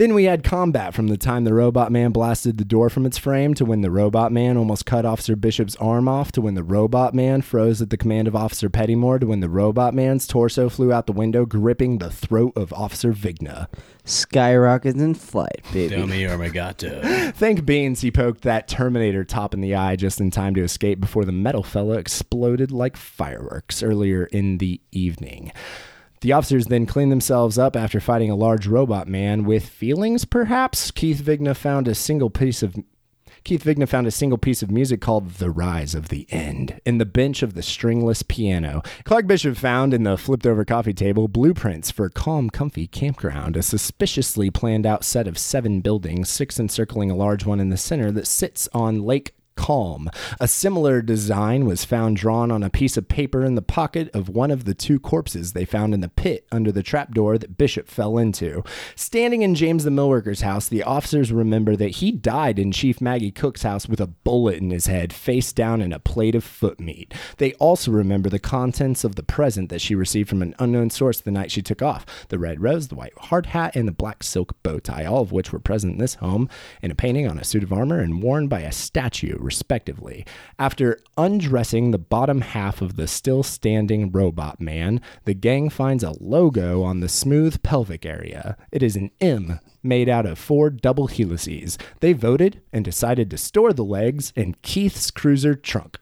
Then 0.00 0.14
we 0.14 0.24
had 0.24 0.42
combat 0.42 0.94
from 0.94 1.08
the 1.08 1.18
time 1.18 1.44
the 1.44 1.52
robot 1.52 1.92
man 1.92 2.10
blasted 2.10 2.56
the 2.56 2.64
door 2.64 2.88
from 2.88 3.04
its 3.04 3.18
frame 3.18 3.52
to 3.52 3.66
when 3.66 3.82
the 3.82 3.90
robot 3.90 4.32
man 4.32 4.56
almost 4.56 4.86
cut 4.86 5.04
Officer 5.04 5.36
Bishop's 5.36 5.76
arm 5.76 6.08
off 6.08 6.32
to 6.32 6.40
when 6.40 6.54
the 6.54 6.62
robot 6.62 7.12
man 7.12 7.42
froze 7.42 7.82
at 7.82 7.90
the 7.90 7.98
command 7.98 8.26
of 8.26 8.34
Officer 8.34 8.70
Pettymore 8.70 9.20
to 9.20 9.26
when 9.26 9.40
the 9.40 9.50
robot 9.50 9.92
man's 9.92 10.26
torso 10.26 10.70
flew 10.70 10.90
out 10.90 11.04
the 11.04 11.12
window 11.12 11.44
gripping 11.44 11.98
the 11.98 12.08
throat 12.08 12.54
of 12.56 12.72
Officer 12.72 13.12
Vigna. 13.12 13.68
Skyrockets 14.06 14.98
in 14.98 15.12
flight, 15.12 15.60
baby. 15.70 15.94
Domi 15.94 16.22
Armagato. 16.22 17.34
Thank 17.34 17.66
Beans 17.66 18.00
he 18.00 18.10
poked 18.10 18.40
that 18.40 18.68
Terminator 18.68 19.22
top 19.22 19.52
in 19.52 19.60
the 19.60 19.74
eye 19.74 19.96
just 19.96 20.18
in 20.18 20.30
time 20.30 20.54
to 20.54 20.62
escape 20.62 20.98
before 20.98 21.26
the 21.26 21.32
metal 21.32 21.62
fella 21.62 21.98
exploded 21.98 22.72
like 22.72 22.96
fireworks 22.96 23.82
earlier 23.82 24.24
in 24.24 24.56
the 24.56 24.80
evening. 24.92 25.52
The 26.20 26.32
officers 26.32 26.66
then 26.66 26.84
cleaned 26.84 27.10
themselves 27.10 27.56
up 27.56 27.76
after 27.76 27.98
fighting 27.98 28.30
a 28.30 28.36
large 28.36 28.66
robot 28.66 29.08
man 29.08 29.44
with 29.44 29.66
feelings, 29.66 30.26
perhaps. 30.26 30.90
Keith 30.90 31.22
Vigna 31.22 31.56
found 31.56 31.88
a 31.88 31.94
single 31.94 32.28
piece 32.28 32.62
of 32.62 32.76
Keith 33.42 33.64
Vigna 33.64 33.88
found 33.88 34.06
a 34.06 34.10
single 34.10 34.36
piece 34.36 34.62
of 34.62 34.70
music 34.70 35.00
called 35.00 35.30
The 35.34 35.50
Rise 35.50 35.94
of 35.94 36.08
the 36.10 36.26
End 36.30 36.78
in 36.84 36.98
the 36.98 37.06
bench 37.06 37.42
of 37.42 37.54
the 37.54 37.62
stringless 37.62 38.22
piano. 38.22 38.82
Clark 39.04 39.26
Bishop 39.26 39.56
found 39.56 39.94
in 39.94 40.02
the 40.02 40.18
flipped 40.18 40.46
over 40.46 40.62
coffee 40.64 40.92
table 40.92 41.26
blueprints 41.26 41.90
for 41.90 42.10
Calm 42.10 42.50
Comfy 42.50 42.86
Campground, 42.86 43.56
a 43.56 43.62
suspiciously 43.62 44.50
planned 44.50 44.84
out 44.84 45.04
set 45.04 45.26
of 45.26 45.38
seven 45.38 45.80
buildings, 45.80 46.28
six 46.28 46.60
encircling 46.60 47.10
a 47.10 47.16
large 47.16 47.46
one 47.46 47.60
in 47.60 47.70
the 47.70 47.78
center 47.78 48.10
that 48.12 48.26
sits 48.26 48.68
on 48.74 49.02
Lake 49.02 49.34
Calm. 49.60 50.08
A 50.40 50.48
similar 50.48 51.02
design 51.02 51.66
was 51.66 51.84
found 51.84 52.16
drawn 52.16 52.50
on 52.50 52.62
a 52.62 52.70
piece 52.70 52.96
of 52.96 53.08
paper 53.08 53.44
in 53.44 53.56
the 53.56 53.62
pocket 53.62 54.08
of 54.14 54.30
one 54.30 54.50
of 54.50 54.64
the 54.64 54.72
two 54.72 54.98
corpses 54.98 55.52
they 55.52 55.66
found 55.66 55.92
in 55.92 56.00
the 56.00 56.08
pit 56.08 56.46
under 56.50 56.72
the 56.72 56.82
trapdoor 56.82 57.36
that 57.36 57.58
Bishop 57.58 57.86
fell 57.86 58.16
into. 58.16 58.64
Standing 58.96 59.42
in 59.42 59.54
James 59.54 59.84
the 59.84 59.90
millworker's 59.90 60.40
house, 60.40 60.66
the 60.66 60.82
officers 60.82 61.30
remember 61.30 61.76
that 61.76 61.96
he 61.96 62.10
died 62.10 62.58
in 62.58 62.72
Chief 62.72 63.02
Maggie 63.02 63.30
Cook's 63.30 63.62
house 63.62 63.86
with 63.86 64.00
a 64.00 64.06
bullet 64.06 64.56
in 64.56 64.70
his 64.70 64.86
head, 64.86 65.12
face 65.12 65.52
down 65.52 65.82
in 65.82 65.92
a 65.92 65.98
plate 65.98 66.34
of 66.34 66.42
foot 66.42 66.80
meat. 66.80 67.12
They 67.36 67.52
also 67.54 67.90
remember 67.90 68.30
the 68.30 68.38
contents 68.38 69.04
of 69.04 69.16
the 69.16 69.22
present 69.22 69.68
that 69.68 69.82
she 69.82 69.94
received 69.94 70.30
from 70.30 70.40
an 70.40 70.54
unknown 70.58 70.88
source 70.88 71.20
the 71.20 71.30
night 71.30 71.50
she 71.50 71.60
took 71.60 71.82
off 71.82 72.06
the 72.30 72.38
red 72.38 72.62
rose, 72.62 72.88
the 72.88 72.94
white 72.94 73.12
hard 73.18 73.46
hat, 73.46 73.76
and 73.76 73.86
the 73.86 73.92
black 73.92 74.22
silk 74.22 74.56
bow 74.62 74.78
tie, 74.78 75.04
all 75.04 75.20
of 75.20 75.32
which 75.32 75.52
were 75.52 75.58
present 75.58 75.92
in 75.92 75.98
this 75.98 76.14
home 76.14 76.48
in 76.80 76.90
a 76.90 76.94
painting 76.94 77.28
on 77.28 77.38
a 77.38 77.44
suit 77.44 77.62
of 77.62 77.74
armor 77.74 78.00
and 78.00 78.22
worn 78.22 78.48
by 78.48 78.60
a 78.60 78.72
statue, 78.72 79.36
respectively. 79.50 80.24
After 80.60 81.00
undressing 81.18 81.90
the 81.90 81.98
bottom 81.98 82.40
half 82.40 82.80
of 82.80 82.94
the 82.94 83.08
still 83.08 83.42
standing 83.42 84.12
robot 84.12 84.60
man, 84.60 85.00
the 85.24 85.34
gang 85.34 85.68
finds 85.70 86.04
a 86.04 86.14
logo 86.20 86.84
on 86.84 87.00
the 87.00 87.08
smooth 87.08 87.60
pelvic 87.64 88.06
area. 88.06 88.56
It 88.70 88.80
is 88.80 88.94
an 88.94 89.10
M 89.20 89.58
made 89.82 90.08
out 90.08 90.24
of 90.24 90.38
four 90.38 90.70
double 90.70 91.08
helices. 91.08 91.78
They 91.98 92.12
voted 92.12 92.62
and 92.72 92.84
decided 92.84 93.28
to 93.30 93.38
store 93.38 93.72
the 93.72 93.82
legs 93.82 94.32
in 94.36 94.54
Keith's 94.62 95.10
cruiser 95.10 95.56
trunk. 95.56 95.98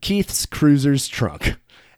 Keith's 0.00 0.46
cruiser's 0.46 1.08
trunk. 1.08 1.56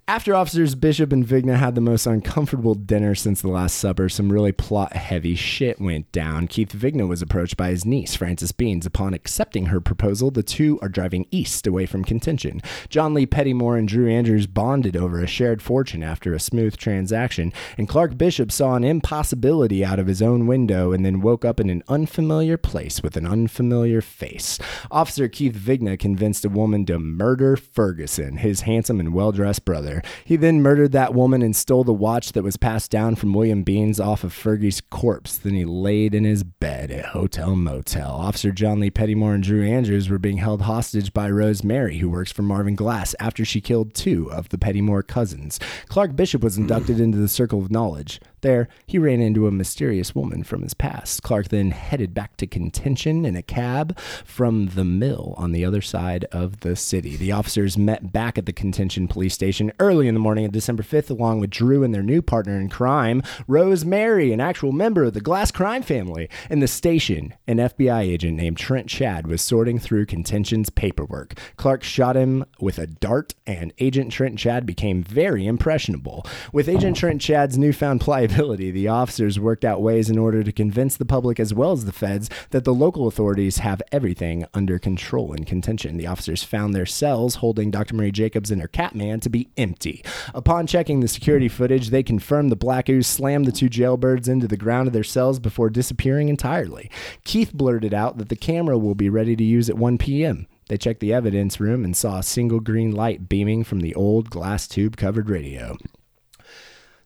After 0.09 0.35
officers 0.35 0.75
Bishop 0.75 1.13
and 1.13 1.25
Vigna 1.25 1.57
had 1.57 1.77
the 1.77 1.81
most 1.81 2.07
uncomfortable 2.07 2.75
dinner 2.75 3.15
since 3.15 3.41
the 3.41 3.49
Last 3.49 3.79
Supper, 3.79 4.09
some 4.09 4.33
really 4.33 4.51
plot 4.51 4.95
heavy 4.95 5.37
shit 5.37 5.81
went 5.81 6.11
down. 6.11 6.49
Keith 6.49 6.73
Vigna 6.73 7.07
was 7.07 7.23
approached 7.23 7.57
by 7.57 7.69
his 7.69 7.85
niece, 7.85 8.17
Frances 8.17 8.51
Beans. 8.51 8.85
Upon 8.85 9.15
accepting 9.15 9.67
her 9.67 9.81
proposal, 9.81 10.33
the 10.33 10.43
two 10.43 10.77
are 10.83 10.89
driving 10.89 11.29
east 11.31 11.69
away 11.69 11.87
from 11.87 12.05
contention. 12.05 12.61
John 12.89 13.15
Lee 13.15 13.27
Pettymore 13.27 13.79
and 13.79 13.87
Drew 13.87 14.11
Andrews 14.11 14.49
bonded 14.49 14.97
over 14.97 15.21
a 15.21 15.27
shared 15.29 15.63
fortune 15.63 16.03
after 16.03 16.35
a 16.35 16.41
smooth 16.41 16.77
transaction, 16.77 17.53
and 17.79 17.89
Clark 17.89 18.19
Bishop 18.19 18.51
saw 18.51 18.75
an 18.75 18.83
impossibility 18.83 19.85
out 19.85 20.01
of 20.01 20.09
his 20.09 20.21
own 20.21 20.49
window 20.49 20.91
and 20.91 21.07
then 21.07 21.21
woke 21.21 21.45
up 21.45 21.61
in 21.61 21.71
an 21.71 21.85
unfamiliar 21.87 22.57
place 22.57 23.05
with 23.05 23.17
an 23.17 23.25
unfamiliar 23.25 24.01
face. 24.01 24.59
Officer 24.91 25.29
Keith 25.29 25.55
Vigna 25.55 25.97
convinced 25.97 26.45
a 26.45 26.49
woman 26.49 26.85
to 26.87 26.99
murder 26.99 27.57
Ferguson, 27.57 28.39
his 28.39 28.63
handsome 28.63 28.99
and 28.99 29.15
well 29.15 29.31
dressed 29.31 29.65
brother. 29.65 29.92
He 30.25 30.37
then 30.37 30.63
murdered 30.63 30.93
that 30.93 31.13
woman 31.13 31.43
and 31.43 31.55
stole 31.55 31.85
the 31.85 31.93
watch 31.93 32.33
that 32.33 32.43
was 32.43 32.57
passed 32.57 32.91
down 32.91 33.17
from 33.17 33.35
William 33.35 33.65
Beans 33.65 34.01
off 34.01 34.25
of 34.25 34.33
Fergie's 34.33 34.81
corpse. 34.81 35.37
Then 35.37 35.55
he 35.55 35.65
laid 35.65 36.15
in 36.15 36.25
his 36.25 36.45
bed 36.45 36.91
at 36.91 37.07
Hotel 37.07 37.57
Motel. 37.57 38.11
Officer 38.11 38.53
John 38.53 38.81
Lee 38.81 38.91
Pettymore 38.91 39.35
and 39.35 39.43
Drew 39.43 39.67
Andrews 39.67 40.09
were 40.09 40.19
being 40.19 40.39
held 40.39 40.63
hostage 40.63 41.13
by 41.13 41.29
Rose 41.29 41.63
Mary, 41.63 41.99
who 41.99 42.09
works 42.09 42.33
for 42.33 42.43
Marvin 42.43 42.77
Glass, 42.77 43.15
after 43.21 43.45
she 43.45 43.61
killed 43.61 43.93
two 43.95 44.31
of 44.33 44.49
the 44.49 44.59
Pettymore 44.59 45.07
cousins. 45.07 45.59
Clark 45.89 46.17
Bishop 46.17 46.43
was 46.43 46.57
inducted 46.57 47.01
into 47.01 47.19
the 47.19 47.29
Circle 47.29 47.61
of 47.61 47.71
Knowledge. 47.71 48.21
There, 48.43 48.69
he 48.87 48.99
ran 48.99 49.21
into 49.21 49.47
a 49.47 49.53
mysterious 49.53 50.17
woman 50.17 50.43
from 50.43 50.63
his 50.63 50.75
past. 50.75 51.23
Clark 51.23 51.49
then 51.49 51.71
headed 51.71 52.13
back 52.13 52.37
to 52.39 52.47
contention 52.49 53.25
in 53.25 53.37
a 53.37 53.43
cab 53.43 53.97
from 54.25 54.67
the 54.67 54.85
mill 54.85 55.35
on 55.37 55.53
the 55.53 55.65
other 55.65 55.81
side 55.81 56.25
of 56.33 56.61
the 56.61 56.75
city. 56.75 57.17
The 57.17 57.31
officers 57.31 57.79
met 57.79 58.13
back 58.13 58.37
at 58.37 58.47
the 58.47 58.53
contention 58.53 59.07
police 59.07 59.33
station 59.33 59.71
early 59.79 60.09
in 60.09 60.15
the 60.15 60.21
morning 60.21 60.45
of 60.45 60.51
December 60.51 60.83
5th, 60.83 61.09
along 61.09 61.39
with 61.39 61.51
Drew 61.51 61.85
and 61.85 61.95
their 61.95 62.03
new 62.03 62.21
partner 62.21 62.59
in 62.59 62.69
crime, 62.69 63.23
Rose 63.47 63.85
Mary, 63.85 64.33
an 64.33 64.41
actual 64.41 64.73
member 64.73 65.05
of 65.05 65.15
the 65.15 65.21
Glass 65.21 65.53
crime 65.53 65.83
family. 65.83 66.29
In 66.51 66.59
the 66.59 66.67
station, 66.67 67.35
an 67.47 67.59
FBI 67.59 68.01
agent 68.01 68.37
named 68.37 68.57
Trent 68.57 68.89
Chad 68.89 69.29
was 69.29 69.41
sorting 69.41 69.79
through 69.79 70.07
contention's 70.07 70.69
paperwork. 70.69 71.35
Clark 71.57 71.85
shot 71.85 72.17
him 72.17 72.45
with 72.59 72.81
a 72.81 72.89
dart, 72.89 73.37
and 73.47 73.73
Agent 73.79 74.11
Trent 74.11 74.37
Chad 74.37 74.67
became 74.67 75.05
very 75.05 75.47
impressionable. 75.47 76.27
With 76.53 76.69
Agent 76.69 76.97
Trent 76.97 77.21
Chad's 77.21 77.57
newfound 77.57 78.01
pliability, 78.01 78.32
the 78.33 78.89
officers 78.89 79.39
worked 79.39 79.65
out 79.65 79.83
ways 79.83 80.09
in 80.09 80.17
order 80.17 80.43
to 80.43 80.53
convince 80.53 80.97
the 80.97 81.05
public 81.05 81.39
as 81.39 81.53
well 81.53 81.73
as 81.73 81.85
the 81.85 81.93
feds 81.93 82.31
that 82.51 82.65
the 82.65 82.73
local 82.73 83.07
authorities 83.07 83.59
have 83.59 83.83
everything 83.93 84.47
under 84.55 84.79
control 84.79 85.33
in 85.33 85.45
contention. 85.45 85.97
The 85.97 86.07
officers 86.07 86.43
found 86.43 86.75
their 86.75 86.87
cells 86.87 87.37
holding 87.37 87.71
Dr. 87.71 87.95
Marie 87.95 88.11
Jacobs 88.11 88.51
and 88.51 88.61
her 88.63 88.69
Catman 88.69 89.21
to 89.21 89.29
be 89.29 89.51
empty. 89.57 90.03
Upon 90.35 90.67
checking 90.67 91.01
the 91.01 91.09
security 91.09 91.49
footage, 91.49 91.91
they 91.91 92.03
confirmed 92.03 92.51
the 92.51 92.57
Black 92.57 92.89
Ooze 92.89 93.07
slammed 93.07 93.45
the 93.45 93.53
two 93.53 93.69
jailbirds 93.69 94.29
into 94.29 94.49
the 94.49 94.57
ground 94.57 94.87
of 94.87 94.95
their 94.95 95.05
cells 95.05 95.39
before 95.39 95.69
disappearing 95.69 96.29
entirely. 96.29 96.91
Keith 97.25 97.53
blurted 97.53 97.93
out 97.93 98.17
that 98.19 98.31
the 98.31 98.37
camera 98.37 98.79
will 98.79 98.95
be 98.95 99.11
ready 99.11 99.37
to 99.37 99.45
use 99.45 99.69
at 99.69 99.77
1 99.77 99.99
p.m. 99.99 100.47
They 100.69 100.79
checked 100.79 101.01
the 101.01 101.13
evidence 101.13 101.61
room 101.61 101.85
and 101.85 101.95
saw 101.95 102.19
a 102.19 102.23
single 102.23 102.61
green 102.61 102.93
light 102.93 103.29
beaming 103.29 103.63
from 103.63 103.81
the 103.81 103.95
old 103.95 104.31
glass 104.31 104.67
tube 104.67 104.97
covered 104.97 105.29
radio. 105.29 105.77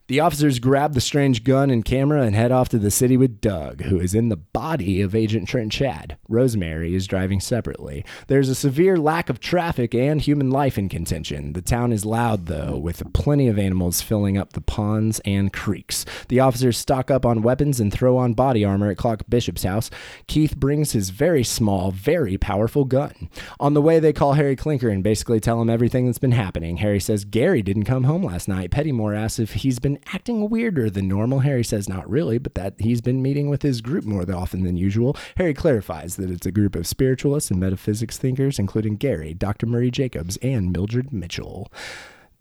The 0.09 0.21
officers 0.21 0.61
grab 0.61 0.95
the 0.95 1.01
strange 1.01 1.43
gun 1.43 1.69
and 1.69 1.85
camera 1.85 2.23
and 2.23 2.37
head 2.37 2.53
off 2.53 2.69
to 2.69 2.79
the 2.79 2.93
city 2.93 3.17
with 3.17 3.41
Doug, 3.41 3.83
who 3.83 3.99
is 3.99 4.15
in 4.15 4.29
the 4.29 4.37
body 4.37 5.01
of 5.01 5.17
Agent 5.17 5.49
Trent 5.49 5.73
Chad. 5.73 6.17
Rosemary 6.29 6.95
is 6.95 7.09
driving 7.09 7.41
separately. 7.41 8.05
There's 8.29 8.49
a 8.49 8.55
severe 8.55 8.97
lack 8.97 9.29
of 9.29 9.41
traffic 9.41 9.97
and 9.97 10.21
human 10.21 10.49
life 10.49 10.79
in 10.79 10.89
contention. 10.89 11.55
The 11.55 11.61
town 11.63 11.91
is 11.91 12.05
loud, 12.05 12.47
though, 12.47 12.77
with 12.77 13.13
plenty 13.15 13.49
of 13.49 13.59
animals 13.59 14.01
filling 14.01 14.39
up 14.39 14.53
the 14.53 14.61
ponds 14.61 15.21
and 15.25 15.53
creeks. 15.53 16.05
The 16.29 16.39
officers 16.39 16.79
stock 16.79 17.11
up 17.11 17.27
on 17.27 17.43
weapons 17.43 17.81
and 17.81 17.93
throw 17.93 18.17
on 18.17 18.35
body 18.35 18.65
armor 18.65 18.91
at 18.93 18.99
Clark 18.99 19.29
Bishop's 19.29 19.65
house. 19.65 19.91
Keith 20.29 20.57
brings 20.57 20.93
his 20.93 21.11
very 21.11 21.43
small, 21.43 21.91
very 21.91 22.39
powerful 22.39 22.85
gun. 22.85 23.29
On 23.59 23.75
the 23.75 23.83
way, 23.83 23.99
they 23.99 24.13
call 24.13 24.35
Harry 24.35 24.55
Clinker 24.55 24.89
and 24.89 25.03
basically 25.03 25.41
tell 25.41 25.61
him 25.61 25.69
everything 25.69 26.07
that's 26.07 26.19
been 26.19 26.31
happening. 26.31 26.77
Harry 26.77 27.01
says 27.01 27.25
Gary 27.25 27.61
didn't 27.61 27.87
come 27.87 28.05
home 28.05 28.23
last 28.23 28.47
night. 28.47 28.71
Pettymore 28.71 29.17
asks 29.17 29.41
if 29.41 29.55
he's 29.55 29.81
been 29.81 29.96
acting 30.13 30.49
weirder 30.49 30.91
than 30.91 31.09
normal. 31.09 31.41
Harry 31.41 31.65
says 31.65 31.89
not 31.89 32.09
really, 32.09 32.39
but 32.39 32.55
that 32.55 32.75
he's 32.79 33.01
been 33.01 33.23
meeting 33.23 33.49
with 33.49 33.63
his 33.63 33.81
group 33.81 34.05
more 34.05 34.25
often 34.33 34.63
than 34.63 34.77
usual. 34.77 35.17
Harry 35.37 35.55
clarifies 35.55 36.17
that 36.17 36.31
it's 36.31 36.47
a 36.47 36.53
group 36.53 36.75
of 36.75 36.87
spiritualists 36.87 37.51
and 37.51 37.61
metaphysics 37.61 38.19
thinkers, 38.19 38.59
including 38.59 38.97
Gary, 38.97 39.35
Dr. 39.35 39.67
Murray 39.67 39.91
Jacobs, 39.91 40.37
and 40.39 40.73
Mildred 40.73 41.13
Mitchell. 41.13 41.71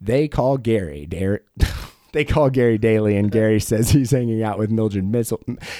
They 0.00 0.28
call 0.28 0.58
Gary 0.58 1.06
Dar- 1.06 1.42
They 2.16 2.24
call 2.24 2.48
Gary 2.48 2.78
Daly, 2.78 3.14
and 3.18 3.30
Gary 3.30 3.60
says 3.60 3.90
he's 3.90 4.10
hanging 4.10 4.42
out 4.42 4.58
with 4.58 4.70
Mildred 4.70 5.04
Mitchell. 5.04 5.38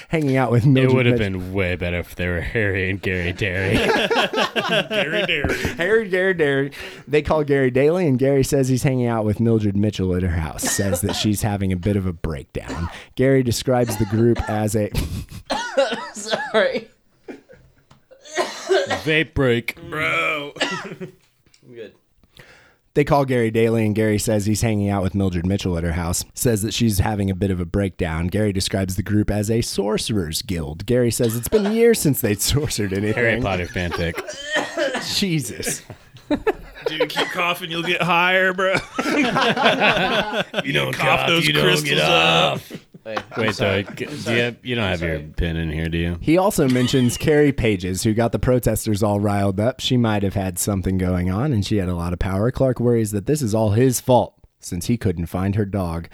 Hanging 0.09 0.37
out 0.37 0.51
with 0.51 0.67
Mildred. 0.67 0.93
It 0.93 0.95
would 0.95 1.07
have 1.07 1.19
been 1.19 1.55
way 1.55 1.77
better 1.77 1.97
if 2.01 2.15
they 2.15 2.29
were 2.29 2.43
Harry 2.43 2.91
and 2.91 3.01
Gary 3.01 3.33
Derry. 3.33 3.77
Gary 4.91 5.25
Dairy. 5.25 5.55
Harry, 5.79 6.09
Gary, 6.11 6.35
Gary. 6.35 6.73
They 7.09 7.23
call 7.23 7.43
Gary 7.43 7.71
Daly, 7.71 8.07
and 8.07 8.19
Gary 8.19 8.45
says 8.45 8.69
he's 8.69 8.83
hanging 8.83 9.07
out 9.07 9.25
with 9.25 9.41
Mildred 9.41 9.79
Mitchell 9.79 10.15
at 10.15 10.23
her 10.23 10.29
house. 10.29 10.63
Says 10.63 11.01
that 11.01 11.15
she's 11.15 11.41
having 11.41 11.73
a 11.73 11.77
bit 11.77 11.97
of 11.97 12.05
a 12.05 12.13
breakdown. 12.13 12.91
Gary 13.15 13.43
describes 13.43 13.97
the 13.97 14.05
group 14.05 14.39
as 14.47 14.77
a. 14.77 14.91
Sorry. 16.13 16.91
Vape 19.07 19.33
break. 19.33 19.81
Bro. 19.89 20.53
I'm 20.61 21.75
good. 21.75 21.95
They 22.97 23.05
call 23.05 23.27
Gary 23.27 23.51
Daly, 23.51 23.85
and 23.85 23.95
Gary 23.95 24.19
says 24.19 24.47
he's 24.47 24.63
hanging 24.63 24.89
out 24.89 25.03
with 25.03 25.15
Mildred 25.15 25.45
Mitchell 25.45 25.77
at 25.77 25.85
her 25.85 25.93
house. 25.93 26.25
Says 26.33 26.63
that 26.63 26.73
she's 26.73 26.99
having 26.99 27.31
a 27.31 27.35
bit 27.35 27.51
of 27.51 27.61
a 27.61 27.67
breakdown. 27.67 28.29
Gary 28.29 28.55
describes 28.55 28.97
the 28.97 29.03
group 29.03 29.31
as 29.31 29.51
a 29.51 29.61
sorcerer's 29.61 30.41
guild. 30.41 30.87
Gary 30.87 31.11
says 31.11 31.37
it's 31.37 31.47
been 31.47 31.71
years 31.73 31.99
since 32.01 32.23
they'd 32.23 32.41
sorcered 32.41 32.95
anything. 32.95 33.13
Harry 33.13 33.39
Potter 33.43 33.67
fanfic. 33.67 34.17
Jesus. 35.19 35.83
Dude, 36.87 37.11
keep 37.11 37.29
coughing, 37.33 37.71
you'll 37.71 37.83
get 37.83 38.01
higher, 38.01 38.55
bro. 38.55 38.77
You 40.65 40.73
don't 40.73 40.95
cough 40.95 41.29
those 41.29 41.47
crystals 41.47 42.01
up. 42.01 42.63
Wait, 43.07 43.19
I'm 43.37 43.43
Wait, 43.43 43.55
sorry. 43.55 43.85
g- 43.85 44.07
do 44.07 44.35
you, 44.35 44.41
have, 44.41 44.57
you 44.65 44.75
don't 44.75 44.85
have 44.85 45.01
your 45.01 45.21
pen 45.37 45.57
in 45.57 45.71
here, 45.71 45.89
do 45.89 45.97
you? 45.97 46.19
He 46.21 46.37
also 46.39 46.69
mentions 46.69 47.17
Carrie 47.17 47.53
Pages, 47.53 48.03
who 48.03 48.13
got 48.15 48.33
the 48.33 48.41
protesters 48.41 49.01
all 49.01 49.21
riled 49.21 49.61
up. 49.61 49.79
She 49.79 49.97
might 49.97 50.25
have 50.25 50.35
had 50.35 50.59
something 50.59 50.99
going 50.99 51.31
on, 51.31 51.53
and 51.53 51.65
she 51.65 51.77
had 51.77 51.89
a 51.89 51.95
lot 51.95 52.13
of 52.13 52.19
power. 52.19 52.51
Clark 52.51 52.81
worries 52.81 53.13
that 53.13 53.27
this 53.27 53.43
is 53.43 53.55
all 53.55 53.71
his 53.71 54.01
fault 54.01 54.36
since 54.67 54.87
he 54.87 54.97
couldn't 54.97 55.27
find 55.27 55.55
her 55.55 55.65
dog. 55.65 56.09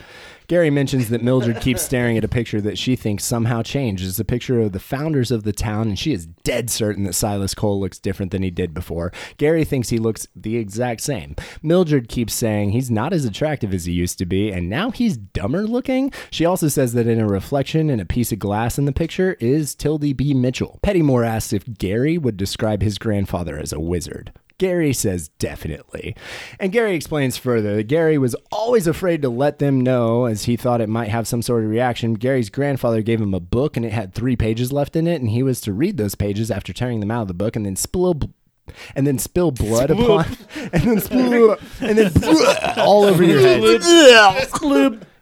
Gary 0.47 0.71
mentions 0.71 1.09
that 1.09 1.23
Mildred 1.23 1.61
keeps 1.61 1.83
staring 1.83 2.19
at 2.19 2.25
a 2.25 2.29
picture 2.29 2.61
that 2.61 2.77
she 2.77 2.95
thinks 2.95 3.25
somehow 3.25 3.63
changed. 3.63 4.05
It's 4.05 4.19
a 4.19 4.25
picture 4.25 4.61
of 4.61 4.73
the 4.73 4.79
founders 4.79 5.31
of 5.31 5.45
the 5.45 5.53
town, 5.53 5.89
and 5.89 5.99
she 5.99 6.13
is 6.13 6.27
dead 6.27 6.69
certain 6.69 7.05
that 7.05 7.15
Silas 7.15 7.55
Cole 7.55 7.81
looks 7.81 7.99
different 7.99 8.33
than 8.33 8.43
he 8.43 8.51
did 8.51 8.75
before. 8.75 9.13
Gary 9.39 9.65
thinks 9.65 9.89
he 9.89 9.99
looks 9.99 10.29
the 10.37 10.57
exact 10.57 11.01
same. 11.01 11.35
Mildred 11.63 12.09
keeps 12.09 12.35
saying 12.35 12.71
he's 12.71 12.91
not 12.91 13.15
as 13.15 13.25
attractive 13.25 13.73
as 13.73 13.87
he 13.87 13.93
used 13.93 14.19
to 14.19 14.27
be, 14.27 14.51
and 14.51 14.69
now 14.69 14.91
he's 14.91 15.17
dumber 15.17 15.63
looking. 15.67 16.13
She 16.31 16.45
also 16.45 16.69
says 16.69 16.93
that 16.93 17.07
in 17.07 17.19
a 17.19 17.27
reflection 17.27 17.89
in 17.89 17.99
a 17.99 18.05
piece 18.05 18.33
of 18.33 18.39
glass 18.39 18.77
in 18.77 18.85
the 18.85 18.93
picture 18.93 19.39
is 19.41 19.75
Tildy 19.75 20.13
B. 20.13 20.35
Mitchell. 20.35 20.79
Pettymore 20.83 21.27
asks 21.27 21.55
if 21.55 21.65
Gary 21.79 22.19
would 22.19 22.37
describe 22.37 22.83
his 22.83 22.99
grandfather 22.99 23.59
as 23.59 23.73
a 23.73 23.81
wizard. 23.81 24.33
Gary 24.59 24.93
says 24.93 25.29
definitely. 25.39 26.15
And 26.61 26.73
Gary 26.73 26.95
explains 26.95 27.37
further 27.37 27.77
that 27.77 27.85
Gary 27.85 28.19
was 28.19 28.37
always 28.51 28.87
afraid 28.87 29.23
to 29.23 29.29
let 29.29 29.59
them 29.59 29.81
know 29.81 30.27
as 30.27 30.45
he 30.45 30.57
thought 30.57 30.81
it 30.81 30.89
might 30.89 31.09
have 31.09 31.27
some 31.29 31.43
sort 31.43 31.65
of 31.65 31.71
reaction. 31.71 32.15
Gary's 32.15 32.51
grandfather 32.51 33.03
gave 33.03 33.21
him 33.21 33.35
a 33.35 33.41
book 33.41 33.77
and 33.77 33.85
it 33.87 33.93
had 33.93 34.15
three 34.15 34.37
pages 34.37 34.73
left 34.73 34.97
in 34.97 35.07
it, 35.07 35.21
and 35.21 35.31
he 35.31 35.43
was 35.43 35.61
to 35.63 35.73
read 35.73 35.97
those 35.97 36.15
pages 36.15 36.51
after 36.51 36.73
tearing 36.73 37.01
them 37.01 37.11
out 37.11 37.23
of 37.23 37.29
the 37.29 37.35
book 37.35 37.57
and 37.57 37.67
then 37.67 37.77
spill. 37.77 38.21
And 38.95 39.07
then 39.07 39.19
spill 39.19 39.51
blood 39.51 39.91
upon, 39.91 40.25
and 40.73 40.83
then 40.83 41.01
spill, 41.01 41.57
and 41.81 41.99
then 41.99 42.13
all 42.79 43.05
over 43.05 43.23
your 43.25 43.41
head. 43.41 43.61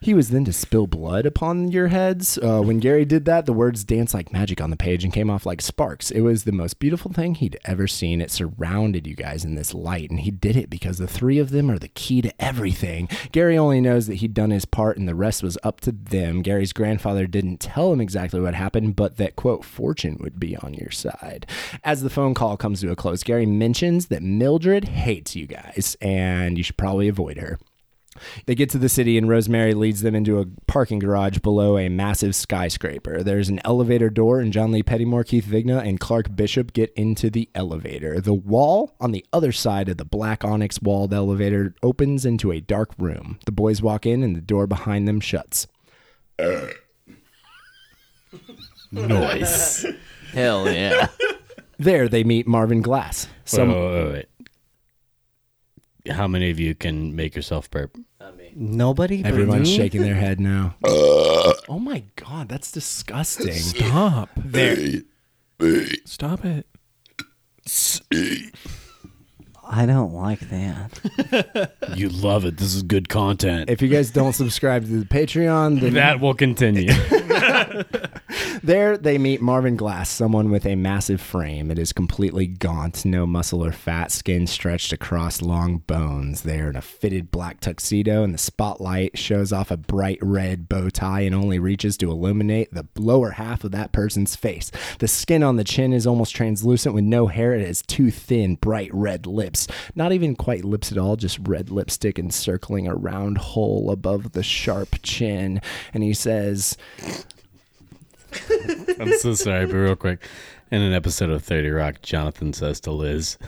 He 0.02 0.14
was 0.14 0.30
then 0.30 0.46
to 0.46 0.52
spill 0.54 0.86
blood 0.86 1.26
upon 1.26 1.72
your 1.72 1.88
heads. 1.88 2.38
Uh, 2.38 2.62
when 2.62 2.78
Gary 2.78 3.04
did 3.04 3.26
that, 3.26 3.44
the 3.44 3.52
words 3.52 3.84
danced 3.84 4.14
like 4.14 4.32
magic 4.32 4.58
on 4.58 4.70
the 4.70 4.76
page 4.76 5.04
and 5.04 5.12
came 5.12 5.28
off 5.28 5.44
like 5.44 5.60
sparks. 5.60 6.10
It 6.10 6.22
was 6.22 6.44
the 6.44 6.52
most 6.52 6.78
beautiful 6.78 7.12
thing 7.12 7.34
he'd 7.34 7.58
ever 7.66 7.86
seen. 7.86 8.22
It 8.22 8.30
surrounded 8.30 9.06
you 9.06 9.14
guys 9.14 9.44
in 9.44 9.56
this 9.56 9.74
light, 9.74 10.08
and 10.08 10.20
he 10.20 10.30
did 10.30 10.56
it 10.56 10.70
because 10.70 10.96
the 10.96 11.06
three 11.06 11.38
of 11.38 11.50
them 11.50 11.70
are 11.70 11.78
the 11.78 11.88
key 11.88 12.22
to 12.22 12.32
everything. 12.42 13.10
Gary 13.30 13.58
only 13.58 13.82
knows 13.82 14.06
that 14.06 14.16
he'd 14.16 14.32
done 14.32 14.52
his 14.52 14.64
part, 14.64 14.96
and 14.96 15.06
the 15.06 15.14
rest 15.14 15.42
was 15.42 15.58
up 15.62 15.80
to 15.80 15.92
them. 15.92 16.40
Gary's 16.40 16.72
grandfather 16.72 17.26
didn't 17.26 17.60
tell 17.60 17.92
him 17.92 18.00
exactly 18.00 18.40
what 18.40 18.54
happened, 18.54 18.96
but 18.96 19.18
that, 19.18 19.36
quote, 19.36 19.66
fortune 19.66 20.16
would 20.22 20.40
be 20.40 20.56
on 20.56 20.72
your 20.72 20.90
side. 20.90 21.46
As 21.84 22.00
the 22.00 22.08
phone 22.08 22.32
call 22.32 22.56
comes 22.56 22.80
to 22.80 22.90
a 22.90 22.96
close, 22.96 23.22
Gary 23.22 23.44
mentions 23.44 24.06
that 24.06 24.22
Mildred 24.22 24.86
hates 24.88 25.36
you 25.36 25.46
guys, 25.46 25.94
and 26.00 26.56
you 26.56 26.64
should 26.64 26.78
probably 26.78 27.06
avoid 27.06 27.36
her. 27.36 27.58
They 28.46 28.54
get 28.54 28.70
to 28.70 28.78
the 28.78 28.88
city, 28.88 29.16
and 29.18 29.28
Rosemary 29.28 29.74
leads 29.74 30.02
them 30.02 30.14
into 30.14 30.38
a 30.38 30.46
parking 30.66 30.98
garage 30.98 31.38
below 31.38 31.78
a 31.78 31.88
massive 31.88 32.34
skyscraper. 32.34 33.22
There's 33.22 33.48
an 33.48 33.60
elevator 33.64 34.10
door, 34.10 34.40
and 34.40 34.52
John 34.52 34.72
Lee 34.72 34.82
Pettymore, 34.82 35.26
Keith 35.26 35.46
Vigna, 35.46 35.86
and 35.86 36.00
Clark 36.00 36.34
Bishop 36.34 36.72
get 36.72 36.92
into 36.94 37.30
the 37.30 37.48
elevator. 37.54 38.20
The 38.20 38.34
wall 38.34 38.94
on 39.00 39.12
the 39.12 39.24
other 39.32 39.52
side 39.52 39.88
of 39.88 39.96
the 39.96 40.04
black 40.04 40.44
onyx 40.44 40.80
walled 40.80 41.14
elevator 41.14 41.74
opens 41.82 42.24
into 42.24 42.52
a 42.52 42.60
dark 42.60 42.90
room. 42.98 43.38
The 43.46 43.52
boys 43.52 43.82
walk 43.82 44.06
in, 44.06 44.22
and 44.22 44.36
the 44.36 44.40
door 44.40 44.66
behind 44.66 45.06
them 45.06 45.20
shuts. 45.20 45.66
Noise. 48.92 49.86
Hell 50.32 50.70
yeah. 50.72 51.08
There, 51.78 52.08
they 52.08 52.24
meet 52.24 52.46
Marvin 52.46 52.82
Glass. 52.82 53.26
Some, 53.44 53.68
wait, 53.68 53.78
wait, 53.78 54.04
wait, 54.04 54.12
wait. 56.06 56.14
How 56.14 56.26
many 56.28 56.50
of 56.50 56.58
you 56.58 56.74
can 56.74 57.14
make 57.14 57.34
yourself 57.34 57.70
burp? 57.70 57.96
Nobody. 58.54 59.22
but 59.22 59.28
everyone's 59.28 59.68
me? 59.68 59.76
shaking 59.76 60.02
their 60.02 60.14
head 60.14 60.40
now. 60.40 60.74
Uh, 60.84 61.52
oh 61.68 61.78
my 61.78 62.04
god, 62.16 62.48
that's 62.48 62.70
disgusting. 62.70 63.52
Stop. 63.54 64.28
There. 64.36 64.76
Stop 66.04 66.44
it. 66.44 66.66
I 69.72 69.86
don't 69.86 70.12
like 70.12 70.40
that. 70.50 71.70
You 71.96 72.08
love 72.08 72.44
it. 72.44 72.56
This 72.56 72.74
is 72.74 72.82
good 72.84 73.08
content. 73.08 73.68
If 73.68 73.82
you 73.82 73.88
guys 73.88 74.10
don't 74.10 74.32
subscribe 74.32 74.84
to 74.84 75.00
the 75.00 75.04
Patreon, 75.04 75.80
then 75.80 75.94
that 75.94 76.20
will 76.20 76.34
continue. 76.34 76.92
There, 78.62 78.96
they 78.96 79.18
meet 79.18 79.40
Marvin 79.40 79.76
Glass, 79.76 80.10
someone 80.10 80.50
with 80.50 80.66
a 80.66 80.76
massive 80.76 81.20
frame. 81.20 81.70
It 81.70 81.78
is 81.78 81.92
completely 81.92 82.46
gaunt, 82.46 83.04
no 83.04 83.26
muscle 83.26 83.64
or 83.64 83.72
fat, 83.72 84.12
skin 84.12 84.46
stretched 84.46 84.92
across 84.92 85.40
long 85.40 85.78
bones. 85.78 86.42
They 86.42 86.60
are 86.60 86.70
in 86.70 86.76
a 86.76 86.82
fitted 86.82 87.30
black 87.30 87.60
tuxedo, 87.60 88.22
and 88.22 88.34
the 88.34 88.38
spotlight 88.38 89.16
shows 89.16 89.52
off 89.52 89.70
a 89.70 89.76
bright 89.76 90.18
red 90.20 90.68
bow 90.68 90.90
tie 90.90 91.22
and 91.22 91.34
only 91.34 91.58
reaches 91.58 91.96
to 91.98 92.10
illuminate 92.10 92.72
the 92.72 92.86
lower 92.96 93.32
half 93.32 93.64
of 93.64 93.72
that 93.72 93.92
person's 93.92 94.36
face. 94.36 94.70
The 94.98 95.08
skin 95.08 95.42
on 95.42 95.56
the 95.56 95.64
chin 95.64 95.92
is 95.92 96.06
almost 96.06 96.34
translucent 96.34 96.94
with 96.94 97.04
no 97.04 97.28
hair. 97.28 97.54
It 97.54 97.66
has 97.66 97.82
two 97.82 98.10
thin, 98.10 98.56
bright 98.56 98.92
red 98.92 99.26
lips. 99.26 99.66
Not 99.94 100.12
even 100.12 100.36
quite 100.36 100.64
lips 100.64 100.92
at 100.92 100.98
all, 100.98 101.16
just 101.16 101.38
red 101.46 101.70
lipstick 101.70 102.18
encircling 102.18 102.86
a 102.86 102.94
round 102.94 103.38
hole 103.38 103.90
above 103.90 104.32
the 104.32 104.42
sharp 104.42 104.96
chin. 105.02 105.60
And 105.94 106.02
he 106.02 106.14
says, 106.14 106.76
I'm 109.00 109.12
so 109.18 109.34
sorry, 109.34 109.66
but 109.66 109.74
real 109.74 109.96
quick. 109.96 110.22
In 110.70 110.82
an 110.82 110.92
episode 110.92 111.30
of 111.30 111.42
30 111.42 111.70
Rock, 111.70 112.00
Jonathan 112.02 112.52
says 112.52 112.78
to 112.80 112.92
Liz, 112.92 113.38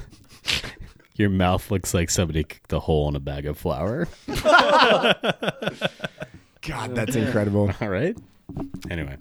Your 1.15 1.29
mouth 1.31 1.71
looks 1.71 1.95
like 1.95 2.11
somebody 2.11 2.43
kicked 2.43 2.73
a 2.73 2.81
hole 2.81 3.09
in 3.09 3.15
a 3.17 3.21
bag 3.21 3.47
of 3.47 3.57
flour. 3.59 4.09
God, 6.63 6.95
that's 6.95 7.17
incredible. 7.17 7.71
All 7.81 7.89
right. 7.89 8.17
Anyway, 8.91 9.17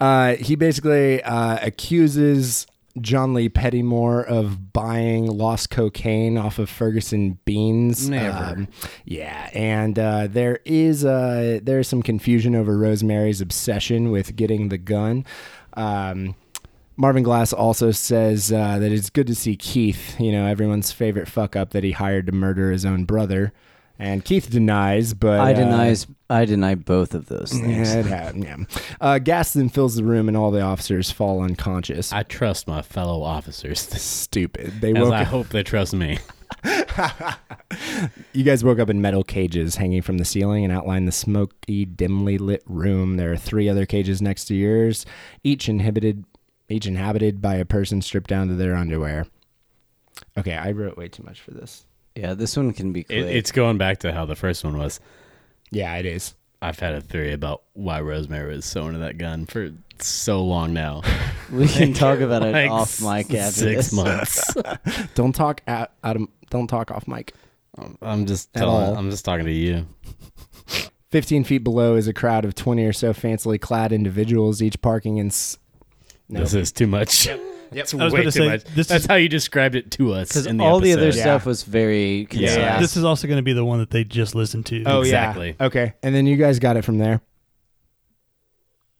Uh, 0.00 0.34
he 0.36 0.56
basically 0.56 1.22
uh, 1.22 1.58
accuses 1.62 2.66
John 3.00 3.32
Lee 3.34 3.48
Pettymore 3.48 4.24
of 4.24 4.72
buying 4.72 5.26
lost 5.26 5.70
cocaine 5.70 6.36
off 6.36 6.58
of 6.58 6.68
Ferguson 6.68 7.38
Beans. 7.44 8.08
Never. 8.08 8.66
yeah, 9.04 9.50
and 9.54 9.98
uh, 9.98 10.26
there 10.28 10.60
is 10.64 11.04
uh, 11.04 11.60
there 11.62 11.80
is 11.80 11.88
some 11.88 12.02
confusion 12.02 12.54
over 12.54 12.76
Rosemary's 12.76 13.40
obsession 13.40 14.10
with 14.10 14.36
getting 14.36 14.68
the 14.68 14.78
gun. 14.78 15.24
Um, 15.74 16.34
Marvin 16.96 17.22
Glass 17.22 17.52
also 17.52 17.90
says 17.90 18.52
uh, 18.52 18.78
that 18.78 18.92
it's 18.92 19.08
good 19.10 19.26
to 19.26 19.34
see 19.34 19.56
Keith, 19.56 20.20
you 20.20 20.30
know, 20.30 20.46
everyone's 20.46 20.92
favorite 20.92 21.26
fuck 21.28 21.56
up 21.56 21.70
that 21.70 21.84
he 21.84 21.92
hired 21.92 22.26
to 22.26 22.32
murder 22.32 22.70
his 22.70 22.84
own 22.84 23.04
brother. 23.04 23.52
And 24.02 24.24
Keith 24.24 24.50
denies, 24.50 25.14
but 25.14 25.38
I 25.38 25.52
uh, 25.52 25.56
denies. 25.56 26.08
I 26.28 26.44
deny 26.44 26.74
both 26.74 27.14
of 27.14 27.26
those 27.26 27.52
things. 27.52 27.94
yeah, 27.94 28.00
it 28.00 28.06
happened. 28.06 28.42
Yeah. 28.42 28.56
Uh, 29.00 29.18
gas 29.20 29.52
then 29.52 29.68
fills 29.68 29.94
the 29.94 30.02
room, 30.02 30.26
and 30.26 30.36
all 30.36 30.50
the 30.50 30.60
officers 30.60 31.12
fall 31.12 31.40
unconscious. 31.40 32.12
I 32.12 32.24
trust 32.24 32.66
my 32.66 32.82
fellow 32.82 33.22
officers. 33.22 33.78
Stupid. 34.02 34.80
They 34.80 34.92
As 34.92 35.04
woke. 35.04 35.12
I 35.12 35.22
Up, 35.22 35.28
hope 35.28 35.48
they 35.50 35.62
trust 35.62 35.94
me. 35.94 36.18
you 38.32 38.42
guys 38.42 38.64
woke 38.64 38.80
up 38.80 38.90
in 38.90 39.00
metal 39.00 39.22
cages 39.22 39.76
hanging 39.76 40.02
from 40.02 40.18
the 40.18 40.24
ceiling 40.24 40.64
and 40.64 40.72
outline 40.72 41.04
the 41.04 41.12
smoky, 41.12 41.84
dimly 41.84 42.38
lit 42.38 42.64
room. 42.66 43.18
There 43.18 43.30
are 43.32 43.36
three 43.36 43.68
other 43.68 43.86
cages 43.86 44.20
next 44.20 44.46
to 44.46 44.56
yours, 44.56 45.06
each 45.44 45.68
inhibited, 45.68 46.24
each 46.68 46.86
inhabited 46.86 47.40
by 47.40 47.54
a 47.54 47.64
person 47.64 48.02
stripped 48.02 48.30
down 48.30 48.48
to 48.48 48.54
their 48.54 48.74
underwear. 48.74 49.26
Okay, 50.36 50.56
I 50.56 50.72
wrote 50.72 50.96
way 50.96 51.06
too 51.06 51.22
much 51.22 51.40
for 51.40 51.52
this. 51.52 51.86
Yeah, 52.14 52.34
this 52.34 52.56
one 52.56 52.72
can 52.72 52.92
be 52.92 53.00
It, 53.08 53.24
it's 53.26 53.52
going 53.52 53.78
back 53.78 53.98
to 54.00 54.12
how 54.12 54.24
the 54.26 54.36
first 54.36 54.64
one 54.64 54.76
was. 54.78 55.00
Yeah, 55.70 55.94
it 55.96 56.06
is. 56.06 56.34
I've 56.60 56.78
had 56.78 56.94
a 56.94 57.00
theory 57.00 57.32
about 57.32 57.62
why 57.72 58.00
Rosemary 58.00 58.54
was 58.54 58.64
so 58.64 58.86
into 58.86 59.00
that 59.00 59.18
gun 59.18 59.46
for 59.46 59.72
so 59.98 60.44
long 60.44 60.72
now. 60.72 61.02
we 61.52 61.66
can 61.66 61.92
talk 61.94 62.20
about 62.20 62.42
it 62.42 62.52
Like 62.52 62.70
off 62.70 63.00
mic 63.02 63.32
after 63.34 63.60
six 63.60 63.90
this. 63.90 63.92
months. 63.92 64.54
Don't 65.14 65.34
talk 65.34 65.62
out, 65.66 65.90
out 66.04 66.16
of. 66.16 66.28
Don't 66.50 66.68
talk 66.68 66.90
off 66.90 67.08
mic. 67.08 67.32
Um, 67.78 67.96
I'm 68.02 68.26
just 68.26 68.50
At 68.54 68.60
telling, 68.60 68.84
all. 68.90 68.96
I'm 68.96 69.10
just 69.10 69.24
talking 69.24 69.46
to 69.46 69.52
you. 69.52 69.86
15 71.10 71.44
feet 71.44 71.58
below 71.64 71.96
is 71.96 72.06
a 72.08 72.12
crowd 72.12 72.44
of 72.44 72.54
20 72.54 72.84
or 72.84 72.92
so 72.92 73.12
fancily 73.12 73.60
clad 73.60 73.92
individuals, 73.92 74.62
each 74.62 74.80
parking 74.82 75.16
in. 75.18 75.28
S- 75.28 75.58
no. 76.28 76.40
This 76.40 76.54
is 76.54 76.72
too 76.72 76.86
much. 76.86 77.28
It's 77.74 77.94
I 77.94 78.04
was 78.04 78.12
way 78.12 78.22
too 78.24 78.30
say, 78.30 78.48
much. 78.48 78.64
this 78.64 78.86
That's 78.88 79.04
is- 79.04 79.06
how 79.06 79.14
you 79.16 79.28
described 79.28 79.74
it 79.74 79.90
to 79.92 80.12
us 80.12 80.28
Because 80.28 80.46
in 80.46 80.56
the 80.58 80.64
all 80.64 80.80
the 80.80 80.92
other. 80.92 81.06
Yeah. 81.06 81.22
stuff 81.22 81.46
was 81.46 81.62
very 81.62 82.26
concise. 82.30 82.56
Yeah. 82.56 82.78
This 82.80 82.96
is 82.96 83.04
also 83.04 83.26
going 83.26 83.38
to 83.38 83.42
be 83.42 83.52
the 83.52 83.64
one 83.64 83.78
that 83.78 83.90
they 83.90 84.04
just 84.04 84.34
listened 84.34 84.66
to. 84.66 84.82
Oh 84.84 85.00
Exactly. 85.00 85.56
yeah. 85.58 85.66
Okay, 85.66 85.92
and 86.02 86.14
then 86.14 86.26
you 86.26 86.36
guys 86.36 86.58
got 86.58 86.76
it 86.76 86.84
from 86.84 86.98
there. 86.98 87.20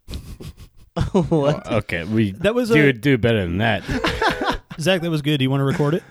what? 1.12 1.70
Okay, 1.72 2.04
we 2.04 2.32
That 2.32 2.54
was 2.54 2.68
do 2.70 2.88
a- 2.88 2.92
do 2.92 3.16
better 3.18 3.40
than 3.40 3.58
that. 3.58 3.82
Zach, 4.80 5.00
that 5.02 5.10
was 5.10 5.22
good. 5.22 5.38
Do 5.38 5.44
you 5.44 5.50
want 5.50 5.60
to 5.60 5.64
record 5.64 5.94
it? 5.94 6.02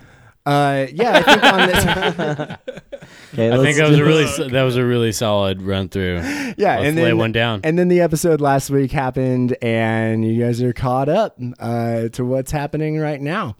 Uh, 0.44 0.86
yeah, 0.92 1.12
I 1.14 1.22
think 1.22 1.42
on 1.44 1.68
this. 1.68 2.82
Okay, 3.32 3.50
I 3.50 3.56
think 3.58 3.76
that 3.78 3.88
was 3.88 3.98
a 3.98 4.04
really 4.04 4.26
so- 4.26 4.48
that 4.48 4.62
was 4.62 4.76
a 4.76 4.84
really 4.84 5.12
solid 5.12 5.62
run 5.62 5.88
through. 5.88 6.16
yeah, 6.16 6.76
Let's 6.78 6.84
and 6.88 6.96
lay 6.96 7.04
then 7.04 7.18
one 7.18 7.32
down. 7.32 7.60
and 7.64 7.78
then 7.78 7.88
the 7.88 8.00
episode 8.00 8.40
last 8.40 8.68
week 8.70 8.92
happened, 8.92 9.56
and 9.62 10.24
you 10.24 10.42
guys 10.42 10.60
are 10.62 10.72
caught 10.72 11.08
up 11.08 11.38
uh, 11.58 12.08
to 12.10 12.24
what's 12.24 12.50
happening 12.52 12.98
right 12.98 13.20
now. 13.20 13.56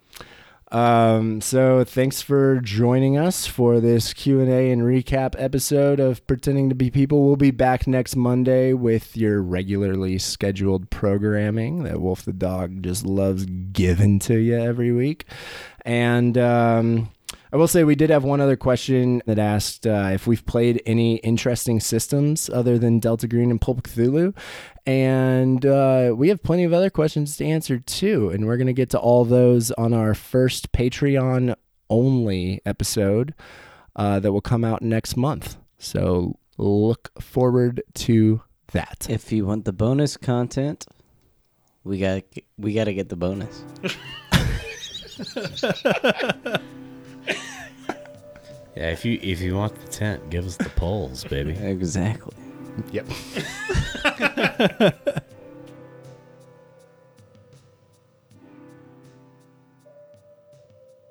Um, 0.70 1.42
so 1.42 1.84
thanks 1.84 2.22
for 2.22 2.58
joining 2.60 3.18
us 3.18 3.46
for 3.46 3.78
this 3.78 4.14
Q 4.14 4.40
and 4.40 4.50
A 4.50 4.70
and 4.70 4.80
recap 4.80 5.34
episode 5.36 6.00
of 6.00 6.26
Pretending 6.26 6.70
to 6.70 6.74
Be 6.74 6.90
People. 6.90 7.26
We'll 7.26 7.36
be 7.36 7.50
back 7.50 7.86
next 7.86 8.16
Monday 8.16 8.72
with 8.72 9.14
your 9.14 9.42
regularly 9.42 10.16
scheduled 10.16 10.88
programming 10.88 11.82
that 11.82 12.00
Wolf 12.00 12.22
the 12.24 12.32
Dog 12.32 12.82
just 12.82 13.04
loves 13.04 13.44
giving 13.44 14.18
to 14.20 14.38
you 14.38 14.58
every 14.58 14.92
week. 14.92 15.26
And 15.84 16.38
um, 16.38 17.10
I 17.52 17.58
will 17.58 17.68
say 17.68 17.84
we 17.84 17.96
did 17.96 18.08
have 18.08 18.24
one 18.24 18.40
other 18.40 18.56
question 18.56 19.22
that 19.26 19.38
asked 19.38 19.86
uh, 19.86 20.08
if 20.14 20.26
we've 20.26 20.44
played 20.46 20.80
any 20.86 21.16
interesting 21.16 21.80
systems 21.80 22.48
other 22.48 22.78
than 22.78 22.98
Delta 22.98 23.28
Green 23.28 23.50
and 23.50 23.60
Pulp 23.60 23.82
Cthulhu. 23.82 24.34
And 24.86 25.66
uh, 25.66 26.14
we 26.16 26.30
have 26.30 26.42
plenty 26.42 26.64
of 26.64 26.72
other 26.72 26.88
questions 26.88 27.36
to 27.36 27.44
answer 27.44 27.78
too. 27.78 28.30
And 28.30 28.46
we're 28.46 28.56
going 28.56 28.68
to 28.68 28.72
get 28.72 28.88
to 28.90 28.98
all 28.98 29.26
those 29.26 29.70
on 29.72 29.92
our 29.92 30.14
first 30.14 30.72
Patreon 30.72 31.54
only 31.90 32.62
episode 32.64 33.34
uh, 33.96 34.18
that 34.20 34.32
will 34.32 34.40
come 34.40 34.64
out 34.64 34.80
next 34.80 35.18
month. 35.18 35.58
So 35.76 36.38
look 36.56 37.10
forward 37.20 37.82
to 37.94 38.40
that. 38.72 39.06
If 39.10 39.30
you 39.30 39.44
want 39.44 39.66
the 39.66 39.74
bonus 39.74 40.16
content, 40.16 40.86
we 41.84 41.98
got 41.98 42.22
we 42.56 42.72
got 42.72 42.84
to 42.84 42.94
get 42.94 43.10
the 43.10 43.16
bonus. 43.16 43.62
Yeah, 48.76 48.90
if 48.90 49.04
you 49.04 49.18
if 49.22 49.40
you 49.40 49.56
want 49.56 49.74
the 49.74 49.88
tent, 49.88 50.30
give 50.30 50.46
us 50.46 50.56
the 50.56 50.68
poles, 50.70 51.24
baby. 51.24 51.52
Exactly. 51.60 52.34
Yep. 52.90 53.06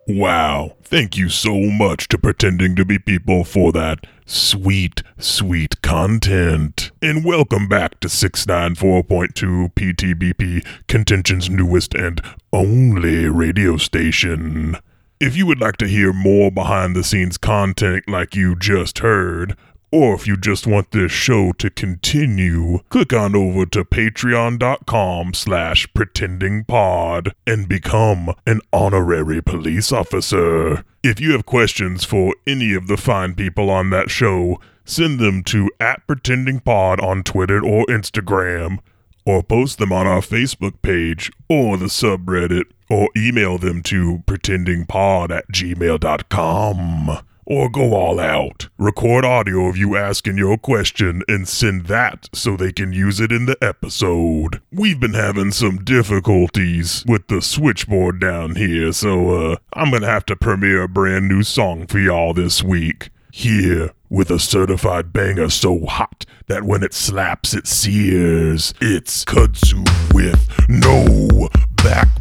Wow. 0.07 0.75
Thank 0.83 1.15
you 1.15 1.29
so 1.29 1.57
much 1.57 2.09
to 2.09 2.17
Pretending 2.17 2.75
to 2.75 2.83
Be 2.83 2.99
People 2.99 3.45
for 3.45 3.71
that 3.71 4.05
sweet, 4.25 5.03
sweet 5.17 5.81
content. 5.81 6.91
And 7.01 7.23
welcome 7.23 7.69
back 7.69 7.99
to 8.01 8.09
694.2 8.09 9.73
PTBP, 9.73 10.65
Contention's 10.87 11.49
newest 11.49 11.93
and 11.93 12.21
only 12.51 13.29
radio 13.29 13.77
station. 13.77 14.75
If 15.21 15.37
you 15.37 15.45
would 15.45 15.61
like 15.61 15.77
to 15.77 15.87
hear 15.87 16.13
more 16.13 16.49
behind 16.49 16.95
the 16.95 17.03
scenes 17.03 17.37
content 17.37 18.09
like 18.09 18.35
you 18.35 18.55
just 18.55 18.97
heard, 18.97 19.55
or 19.91 20.15
if 20.15 20.25
you 20.25 20.35
just 20.35 20.65
want 20.65 20.89
this 20.89 21.11
show 21.11 21.51
to 21.59 21.69
continue, 21.69 22.79
click 22.89 23.13
on 23.13 23.35
over 23.35 23.67
to 23.67 23.85
patreon.com 23.85 25.35
slash 25.35 25.87
pretendingpod 25.93 27.33
and 27.45 27.69
become 27.69 28.33
an 28.47 28.61
honorary 28.73 29.43
police 29.43 29.91
officer. 29.91 30.83
If 31.03 31.19
you 31.19 31.33
have 31.33 31.45
questions 31.45 32.03
for 32.03 32.33
any 32.47 32.73
of 32.73 32.87
the 32.87 32.97
fine 32.97 33.35
people 33.35 33.69
on 33.69 33.91
that 33.91 34.09
show, 34.09 34.59
send 34.85 35.19
them 35.19 35.43
to 35.43 35.69
at 35.79 36.01
pretendingpod 36.07 36.99
on 36.99 37.21
Twitter 37.21 37.63
or 37.63 37.85
Instagram, 37.85 38.79
or 39.25 39.43
post 39.43 39.77
them 39.77 39.91
on 39.91 40.07
our 40.07 40.21
Facebook 40.21 40.81
page 40.81 41.31
or 41.49 41.77
the 41.77 41.85
subreddit, 41.85 42.65
or 42.89 43.09
email 43.15 43.57
them 43.57 43.81
to 43.83 44.23
pretendingpod 44.25 45.31
at 45.31 45.47
gmail.com. 45.51 47.19
Or 47.43 47.69
go 47.69 47.95
all 47.95 48.19
out. 48.19 48.69
Record 48.77 49.25
audio 49.25 49.65
of 49.65 49.75
you 49.75 49.97
asking 49.97 50.37
your 50.37 50.57
question 50.57 51.21
and 51.27 51.47
send 51.47 51.87
that 51.87 52.29
so 52.33 52.55
they 52.55 52.71
can 52.71 52.93
use 52.93 53.19
it 53.19 53.31
in 53.31 53.45
the 53.45 53.57
episode. 53.61 54.61
We've 54.71 54.99
been 54.99 55.15
having 55.15 55.51
some 55.51 55.83
difficulties 55.83 57.03
with 57.07 57.27
the 57.27 57.41
switchboard 57.41 58.21
down 58.21 58.55
here, 58.55 58.93
so 58.93 59.51
uh, 59.51 59.55
I'm 59.73 59.91
gonna 59.91 60.07
have 60.07 60.25
to 60.27 60.35
premiere 60.35 60.83
a 60.83 60.87
brand 60.87 61.27
new 61.27 61.43
song 61.43 61.87
for 61.87 61.99
y'all 61.99 62.33
this 62.33 62.63
week. 62.63 63.09
Here, 63.33 63.91
with 64.09 64.29
a 64.29 64.39
certified 64.39 65.13
banger 65.13 65.49
so 65.49 65.85
hot 65.85 66.25
that 66.47 66.63
when 66.63 66.83
it 66.83 66.93
slaps 66.93 67.53
it 67.53 67.65
sears, 67.65 68.73
it's 68.81 69.23
kudzu 69.23 69.87
with 70.13 70.49
no 70.67 71.47
backbone. 71.77 72.20